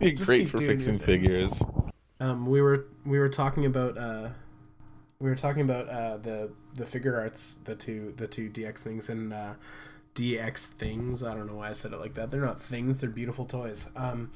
you're 0.00 0.12
Just 0.12 0.26
great 0.26 0.48
for 0.48 0.58
fixing 0.58 0.98
figures. 0.98 1.62
um, 2.20 2.46
we 2.46 2.62
were 2.62 2.86
we 3.04 3.18
were 3.18 3.28
talking 3.28 3.66
about 3.66 3.98
uh, 3.98 4.28
we 5.18 5.28
were 5.28 5.34
talking 5.36 5.62
about 5.62 5.88
uh, 5.88 6.16
the 6.18 6.50
the 6.74 6.86
figure 6.86 7.18
arts, 7.18 7.56
the 7.64 7.74
two 7.74 8.14
the 8.16 8.26
two 8.28 8.50
DX 8.50 8.80
things 8.80 9.08
and 9.08 9.32
uh, 9.32 9.54
DX 10.14 10.66
things. 10.66 11.24
I 11.24 11.34
don't 11.34 11.46
know 11.48 11.56
why 11.56 11.70
I 11.70 11.72
said 11.72 11.92
it 11.92 11.98
like 11.98 12.14
that. 12.14 12.30
They're 12.30 12.40
not 12.40 12.60
things. 12.60 13.00
They're 13.00 13.10
beautiful 13.10 13.44
toys. 13.44 13.90
Um, 13.96 14.30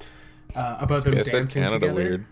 uh, 0.55 0.77
about 0.81 1.03
them 1.05 1.13
dancing 1.15 1.45
Canada 1.63 1.79
together. 1.79 1.93
weird. 1.93 2.25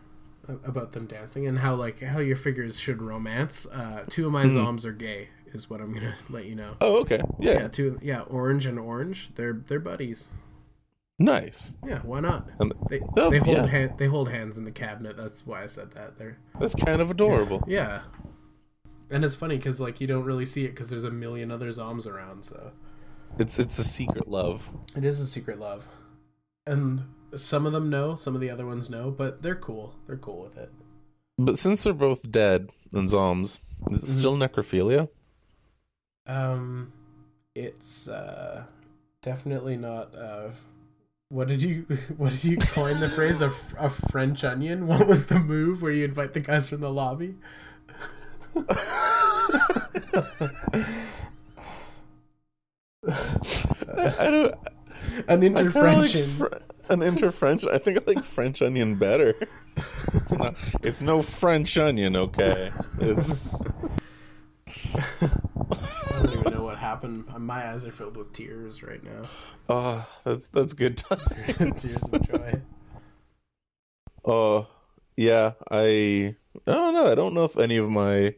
About 0.66 0.94
them 0.94 1.06
dancing 1.08 1.46
and 1.48 1.60
how 1.60 1.76
like 1.76 2.00
how 2.02 2.20
your 2.20 2.36
figures 2.38 2.80
should 2.80 3.02
romance. 3.02 3.66
Uh, 3.68 4.04
two 4.10 4.26
of 4.26 4.32
my 4.34 4.44
Hmm. 4.44 4.58
zoms 4.58 4.86
are 4.86 4.94
gay, 4.94 5.28
is 5.54 5.70
what 5.70 5.82
I'm 5.82 5.94
gonna 5.94 6.14
let 6.30 6.46
you 6.46 6.56
know. 6.56 6.76
Oh, 6.82 6.98
okay. 7.02 7.22
Yeah, 7.40 7.54
Yeah, 7.54 7.68
two. 7.68 8.00
Yeah, 8.02 8.22
orange 8.22 8.66
and 8.66 8.80
orange. 8.80 9.34
They're 9.36 9.54
they're 9.68 9.80
buddies. 9.80 10.30
nice. 11.20 11.74
Yeah, 11.86 12.00
why 12.00 12.20
not? 12.20 12.48
And 12.60 12.74
They, 12.90 13.02
Oh, 13.18 13.30
they 13.30 13.40
hold 13.40 13.58
yeah. 13.58 13.66
hand, 13.68 13.94
they 13.98 14.08
hold 14.08 14.30
hands 14.30 14.58
in 14.58 14.66
the 14.66 14.72
cabinet. 14.72 15.18
That's 15.18 15.46
why 15.46 15.64
I 15.64 15.68
said 15.68 15.92
that. 15.92 16.18
They're 16.18 16.38
that's 16.60 16.76
kind 16.76 17.02
of 17.02 17.12
adorable. 17.12 17.64
yeah, 17.68 18.02
and 19.10 19.24
it's 19.24 19.36
funny 19.36 19.58
because 19.58 19.80
like 19.80 20.02
you 20.02 20.08
don't 20.08 20.26
really 20.26 20.46
see 20.46 20.66
it 20.66 20.70
because 20.70 20.90
there's 20.90 21.04
a 21.04 21.12
million 21.12 21.52
other 21.52 21.70
zoms 21.70 22.06
around. 22.06 22.44
So 22.44 22.72
It's 23.40 23.60
it's 23.60 23.80
a 23.80 23.84
secret 23.84 24.28
love. 24.28 24.70
it 24.96 25.04
is 25.04 25.20
a 25.20 25.26
secret 25.26 25.60
love, 25.60 25.88
and 26.66 27.04
some 27.36 27.66
of 27.66 27.74
them 27.74 27.90
know, 27.90 28.16
some 28.16 28.36
of 28.36 28.42
the 28.42 28.50
other 28.50 28.66
ones 28.66 28.90
know, 28.90 29.12
but 29.12 29.42
they're 29.42 29.56
cool. 29.56 29.96
They're 30.08 30.18
cool 30.18 30.42
with 30.44 30.58
it. 30.58 30.72
But 31.38 31.60
since 31.60 31.84
they're 31.84 31.94
both 31.94 32.32
dead 32.32 32.70
and 32.94 33.08
zoms, 33.10 33.42
is 33.42 33.60
it 33.60 33.62
mm-hmm. 33.90 33.96
still 33.96 34.38
necrophilia? 34.38 35.10
Um, 36.28 36.92
it's 37.56 38.08
uh 38.08 38.64
definitely 39.22 39.78
not 39.78 40.16
uh. 40.16 40.50
What 41.30 41.48
did 41.48 41.62
you 41.62 41.86
what 42.18 42.32
did 42.32 42.44
you 42.44 42.58
coin 42.58 43.00
the 43.00 43.10
phrase 43.10 43.42
a, 43.42 43.52
a 43.78 43.90
French 43.90 44.44
onion? 44.44 44.88
What 44.88 45.08
was 45.08 45.28
the 45.28 45.40
move 45.40 45.82
where 45.82 45.92
you 45.92 46.06
invite 46.06 46.34
the 46.34 46.40
guys 46.40 46.70
from 46.70 46.82
the 46.82 46.92
lobby? 46.92 47.36
I 53.98 54.30
don't. 54.30 54.56
An 55.28 55.44
I 55.44 55.72
kinda 55.72 55.72
like. 55.72 56.12
Fr- 56.12 56.48
an 56.90 57.02
inter 57.02 57.32
French. 57.32 57.66
I 57.66 57.78
think 57.78 57.98
I 57.98 58.02
like 58.14 58.24
French 58.24 58.62
onion 58.62 58.96
better. 58.96 59.36
It's 60.14 60.34
not. 60.34 60.56
It's 60.82 61.02
no 61.02 61.22
French 61.22 61.78
onion, 61.78 62.16
okay? 62.16 62.72
It's 63.00 63.66
I 64.68 66.22
don't 66.24 66.34
even 66.34 66.54
know 66.54 66.64
what 66.64 66.78
happened. 66.78 67.26
My 67.38 67.70
eyes 67.72 67.86
are 67.86 67.92
filled 67.92 68.18
with 68.18 68.34
tears 68.34 68.84
right 68.84 69.04
now. 69.04 69.22
oh, 69.70 70.08
that's 70.24 70.48
that's 70.50 70.74
good 70.74 70.98
tears 71.58 71.58
times. 71.58 72.04
of 72.14 72.28
joy. 72.28 72.62
Oh, 74.26 74.68
yeah, 75.16 75.54
I 75.72 76.36
I 76.66 76.72
don't 76.72 76.94
know. 76.94 77.06
I 77.12 77.16
don't 77.16 77.34
know 77.34 77.46
if 77.46 77.58
any 77.58 77.78
of 77.78 77.90
my 77.90 78.36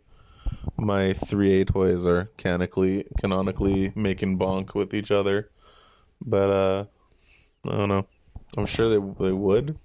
my 0.77 1.14
3A 1.14 1.68
toys 1.68 2.06
are 2.06 2.31
canonically 2.38 3.06
canonically 3.19 3.91
making 3.95 4.38
bonk 4.39 4.73
with 4.76 4.93
each 4.93 5.11
other. 5.11 5.49
But 6.22 6.49
uh 6.49 6.85
I 7.65 7.77
don't 7.77 7.89
know. 7.89 8.07
I'm 8.57 8.65
sure 8.65 8.88
they 8.89 9.23
they 9.23 9.31
would. 9.31 9.77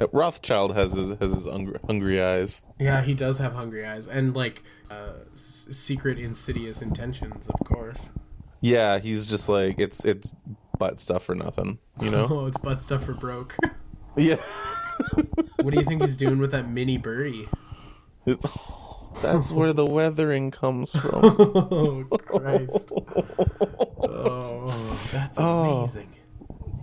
Uh, 0.00 0.08
Rothschild 0.12 0.74
has 0.74 0.94
his 0.94 1.10
has 1.20 1.32
his 1.32 1.46
hungry, 1.46 1.78
hungry 1.86 2.22
eyes. 2.22 2.62
Yeah, 2.80 3.02
he 3.02 3.14
does 3.14 3.38
have 3.38 3.52
hungry 3.52 3.86
eyes 3.86 4.08
and 4.08 4.34
like 4.34 4.62
uh, 4.90 5.12
s- 5.32 5.68
secret 5.70 6.18
insidious 6.18 6.82
intentions, 6.82 7.48
of 7.48 7.60
course. 7.66 8.10
Yeah, 8.60 8.98
he's 8.98 9.26
just 9.26 9.48
like 9.48 9.78
it's 9.78 10.04
it's 10.04 10.34
butt 10.78 10.98
stuff 11.00 11.22
for 11.24 11.34
nothing, 11.34 11.78
you 12.00 12.10
know? 12.10 12.26
Oh, 12.30 12.46
it's 12.46 12.56
butt 12.58 12.80
stuff 12.80 13.04
for 13.04 13.12
broke. 13.14 13.56
yeah. 14.16 14.36
what 15.62 15.72
do 15.72 15.78
you 15.78 15.84
think 15.84 16.02
he's 16.02 16.16
doing 16.16 16.38
with 16.38 16.50
that 16.52 16.68
mini 16.68 16.98
birdie? 16.98 17.46
It's, 18.26 18.44
that's 19.22 19.52
where 19.52 19.72
the 19.72 19.86
weathering 19.86 20.50
comes 20.50 20.96
from. 21.00 21.20
Oh 21.22 22.04
Christ! 22.10 22.90
Oh, 24.02 25.08
that's 25.12 25.38
Oh. 25.38 25.78
amazing. 25.78 26.13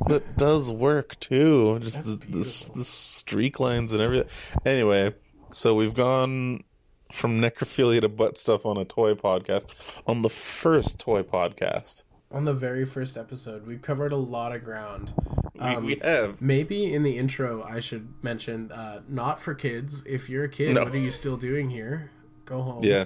That 0.08 0.38
does 0.38 0.72
work 0.72 1.20
too. 1.20 1.80
Just 1.80 2.04
the, 2.04 2.16
the, 2.16 2.72
the 2.76 2.84
streak 2.86 3.60
lines 3.60 3.94
and 3.94 4.02
everything. 4.02 4.30
Anyway, 4.66 5.14
so 5.52 5.76
we've 5.76 5.94
gone 5.94 6.64
from 7.12 7.42
necrophilia 7.42 8.02
to 8.02 8.10
butt 8.10 8.38
stuff 8.38 8.66
on 8.66 8.78
a 8.78 8.86
toy 8.86 9.14
podcast. 9.14 10.02
On 10.08 10.22
the 10.22 10.30
first 10.30 11.00
toy 11.00 11.24
podcast, 11.24 12.06
On 12.32 12.46
the 12.46 12.54
very 12.54 12.86
first 12.86 13.18
episode, 13.18 13.68
we 13.68 13.78
covered 13.78 14.12
a 14.14 14.18
lot 14.18 14.56
of 14.56 14.64
ground. 14.64 15.14
we, 15.54 15.60
Um, 15.60 15.86
we 15.86 15.96
have. 16.02 16.42
Maybe 16.42 16.94
in 16.94 17.04
the 17.04 17.18
intro, 17.18 17.64
I 17.64 17.80
should 17.82 18.14
mention 18.24 18.72
uh, 18.72 19.02
not 19.10 19.42
for 19.42 19.54
kids. 19.54 20.04
If 20.06 20.30
you're 20.30 20.46
a 20.46 20.50
kid, 20.50 20.76
No. 20.76 20.84
what 20.86 20.94
are 20.94 20.98
you 20.98 21.12
still 21.12 21.36
doing 21.38 21.70
here? 21.70 22.10
Go 22.46 22.62
home. 22.62 22.84
Yeah, 22.84 23.06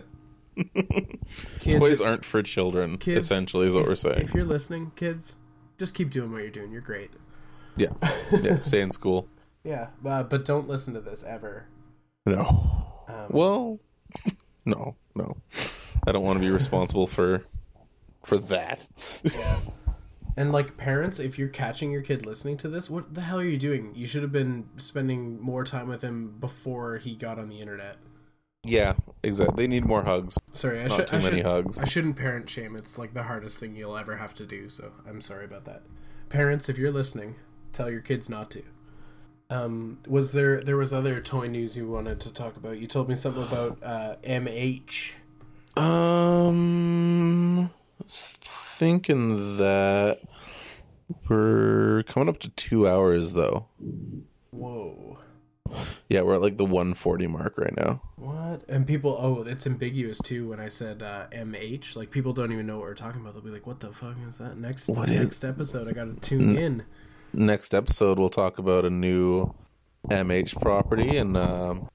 kids. 1.60 1.80
toys 1.80 2.02
aren't 2.02 2.24
for 2.26 2.42
children. 2.42 2.98
Kids, 2.98 3.26
essentially, 3.26 3.68
is 3.68 3.76
what 3.76 3.86
we're 3.88 3.96
saying. 3.96 4.22
If 4.22 4.34
you're 4.34 4.46
listening, 4.46 4.92
kids, 4.96 5.36
just 5.78 5.96
keep 5.96 6.10
doing 6.12 6.32
what 6.32 6.42
you're 6.42 6.52
doing. 6.52 6.72
You're 6.72 6.82
great. 6.82 7.12
Yeah, 7.78 7.94
yeah. 8.32 8.58
Stay 8.60 8.82
in 8.82 8.92
school. 8.92 9.28
Yeah, 9.64 9.88
uh, 10.06 10.24
but 10.24 10.46
don't 10.46 10.68
listen 10.68 10.94
to 10.94 11.02
this 11.02 11.24
ever. 11.24 11.66
No. 12.26 13.04
Um, 13.08 13.26
Well, 13.30 13.80
no, 14.66 14.96
no. 15.16 15.38
I 16.08 16.12
don't 16.12 16.24
want 16.24 16.38
to 16.38 16.46
be 16.46 16.52
responsible 16.52 17.08
for 17.08 17.44
for 18.24 18.38
that. 18.38 18.88
Yeah. 19.24 19.60
And 20.38 20.52
like 20.52 20.78
parents, 20.78 21.20
if 21.20 21.40
you're 21.40 21.48
catching 21.48 21.92
your 21.92 22.02
kid 22.02 22.26
listening 22.26 22.58
to 22.58 22.68
this, 22.68 22.90
what 22.90 23.14
the 23.14 23.22
hell 23.22 23.40
are 23.40 23.46
you 23.46 23.58
doing? 23.58 23.94
You 23.96 24.06
should 24.06 24.22
have 24.22 24.32
been 24.34 24.68
spending 24.78 25.40
more 25.40 25.64
time 25.64 25.88
with 25.88 26.02
him 26.02 26.36
before 26.40 26.98
he 26.98 27.16
got 27.16 27.40
on 27.40 27.48
the 27.48 27.60
internet. 27.60 27.98
Yeah, 28.66 28.94
exactly. 29.24 29.64
They 29.64 29.68
need 29.68 29.86
more 29.86 30.04
hugs. 30.04 30.38
Sorry, 30.52 30.82
I 30.82 30.88
should 30.88 31.08
too 31.08 31.18
I 31.18 31.22
many 31.22 31.38
should- 31.38 31.46
hugs. 31.46 31.84
I 31.84 31.88
shouldn't 31.88 32.16
parent 32.18 32.50
shame. 32.50 32.76
It's 32.76 32.98
like 32.98 33.14
the 33.14 33.24
hardest 33.24 33.60
thing 33.60 33.76
you'll 33.76 33.98
ever 33.98 34.18
have 34.18 34.34
to 34.36 34.46
do. 34.46 34.70
So 34.70 34.92
I'm 35.08 35.22
sorry 35.22 35.46
about 35.46 35.66
that. 35.66 35.84
Parents, 36.30 36.70
if 36.70 36.78
you're 36.78 36.92
listening, 36.92 37.36
tell 37.74 37.90
your 37.90 38.02
kids 38.02 38.30
not 38.30 38.50
to. 38.52 38.64
Um, 39.50 40.00
was 40.08 40.32
there 40.32 40.62
there 40.64 40.76
was 40.78 40.92
other 40.92 41.22
toy 41.22 41.48
news 41.48 41.78
you 41.78 41.88
wanted 41.88 42.20
to 42.22 42.34
talk 42.34 42.58
about? 42.58 42.80
You 42.80 42.88
told 42.88 43.08
me 43.10 43.16
something 43.16 43.44
about 43.44 43.78
uh, 43.84 44.16
MH. 44.24 45.12
Um, 45.78 47.70
thinking 48.10 49.58
that 49.58 50.20
we're 51.30 52.04
coming 52.08 52.28
up 52.30 52.40
to 52.40 52.50
two 52.50 52.88
hours 52.88 53.34
though. 53.34 53.68
Whoa. 54.52 55.20
Yeah, 56.10 56.22
we're 56.22 56.36
at 56.36 56.42
like 56.42 56.58
the 56.58 56.66
140 56.66 57.28
mark 57.28 57.58
right 57.58 57.76
now. 57.76 58.02
What? 58.16 58.36
And 58.68 58.86
people, 58.88 59.18
oh, 59.20 59.42
it's 59.44 59.66
ambiguous 59.66 60.20
too. 60.20 60.50
When 60.50 60.60
I 60.60 60.68
said 60.68 61.04
uh, 61.04 61.28
MH, 61.32 61.96
like 61.96 62.12
people 62.12 62.34
don't 62.34 62.52
even 62.52 62.68
know 62.68 62.76
what 62.76 62.84
we're 62.84 62.94
talking 62.94 63.22
about. 63.22 63.34
They'll 63.34 63.44
be 63.44 63.50
like, 63.50 63.68
"What 63.68 63.80
the 63.80 63.92
fuck 63.92 64.16
is 64.28 64.38
that?" 64.38 64.58
Next, 64.58 64.90
What 64.90 65.10
is- 65.10 65.20
next 65.20 65.44
episode, 65.44 65.88
I 65.88 65.92
got 65.92 66.06
to 66.06 66.16
tune 66.16 66.58
in. 66.58 66.84
Next 67.34 67.74
episode, 67.74 68.18
we'll 68.18 68.30
talk 68.30 68.60
about 68.60 68.86
a 68.86 68.90
new 68.90 69.54
MH 70.10 70.60
property 70.62 71.18
and 71.18 71.36
um, 71.36 71.90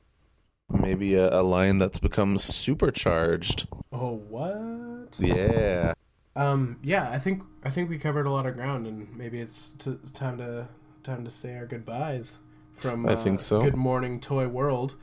maybe 0.69 1.15
a, 1.15 1.41
a 1.41 1.43
line 1.43 1.79
that's 1.79 1.99
become 1.99 2.37
supercharged. 2.37 3.67
Oh, 3.93 4.17
what? 4.29 5.17
Yeah. 5.19 5.95
Um, 6.37 6.79
yeah, 6.83 7.11
I 7.11 7.19
think 7.19 7.43
I 7.65 7.71
think 7.71 7.91
we 7.91 7.99
covered 7.99 8.27
a 8.27 8.31
lot 8.31 8.47
of 8.47 8.55
ground, 8.55 8.87
and 8.87 9.15
maybe 9.17 9.41
it's 9.41 9.73
t- 9.73 9.99
time 10.15 10.39
to 10.39 10.69
time 11.03 11.25
to 11.25 11.31
say 11.31 11.57
our 11.57 11.67
goodbyes 11.67 12.39
from. 12.73 13.07
I 13.07 13.13
uh, 13.13 13.17
think 13.17 13.41
so. 13.41 13.63
Good 13.63 13.77
morning, 13.77 14.21
Toy 14.21 14.47
World, 14.47 14.97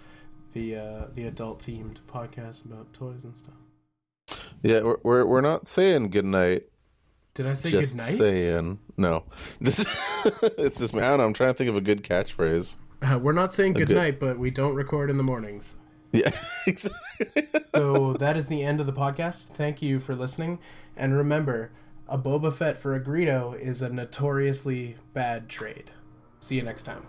the 0.54 0.76
uh, 0.76 1.06
the 1.14 1.28
adult 1.28 1.64
themed 1.64 1.98
podcast 2.08 2.66
about 2.66 2.92
toys 2.94 3.24
and 3.26 3.38
stuff. 3.38 3.54
Yeah, 4.62 4.82
we're, 4.82 4.98
we're, 5.04 5.26
we're 5.26 5.42
not 5.42 5.68
saying 5.68 6.10
goodnight. 6.10 6.64
Did 7.34 7.46
I 7.46 7.54
say 7.54 7.70
just 7.70 7.94
good 7.94 7.98
night? 8.00 8.06
saying. 8.06 8.80
No. 8.98 9.24
Just, 9.62 9.88
it's 10.58 10.80
just, 10.80 10.96
I 10.96 11.02
don't 11.02 11.20
know, 11.20 11.26
I'm 11.26 11.34
trying 11.34 11.52
to 11.52 11.54
think 11.54 11.70
of 11.70 11.76
a 11.78 11.82
good 11.82 12.04
catchphrase. 12.04 12.78
Uh, 13.04 13.20
we're 13.20 13.32
not 13.32 13.54
saying 13.54 13.74
good 13.74 13.90
good- 13.90 13.96
night, 13.98 14.20
but 14.20 14.40
we 14.40 14.50
don't 14.50 14.74
record 14.74 15.12
in 15.12 15.18
the 15.18 15.24
mornings. 15.24 15.78
Yeah, 16.12 16.32
exactly. 16.68 17.48
so 17.76 18.14
that 18.14 18.38
is 18.38 18.48
the 18.48 18.64
end 18.64 18.80
of 18.80 18.88
the 18.88 18.94
podcast. 18.94 19.50
Thank 19.50 19.84
you 19.84 20.00
for 20.00 20.16
listening, 20.16 20.58
and 20.96 21.16
remember, 21.16 21.70
a 22.08 22.18
Boba 22.18 22.52
Fett 22.52 22.76
for 22.78 22.96
a 22.96 23.00
Greedo 23.00 23.54
is 23.60 23.84
a 23.84 23.90
notoriously 23.90 24.96
bad 25.14 25.48
trade. 25.48 25.92
See 26.40 26.56
you 26.56 26.64
next 26.64 26.84
time. 26.84 27.04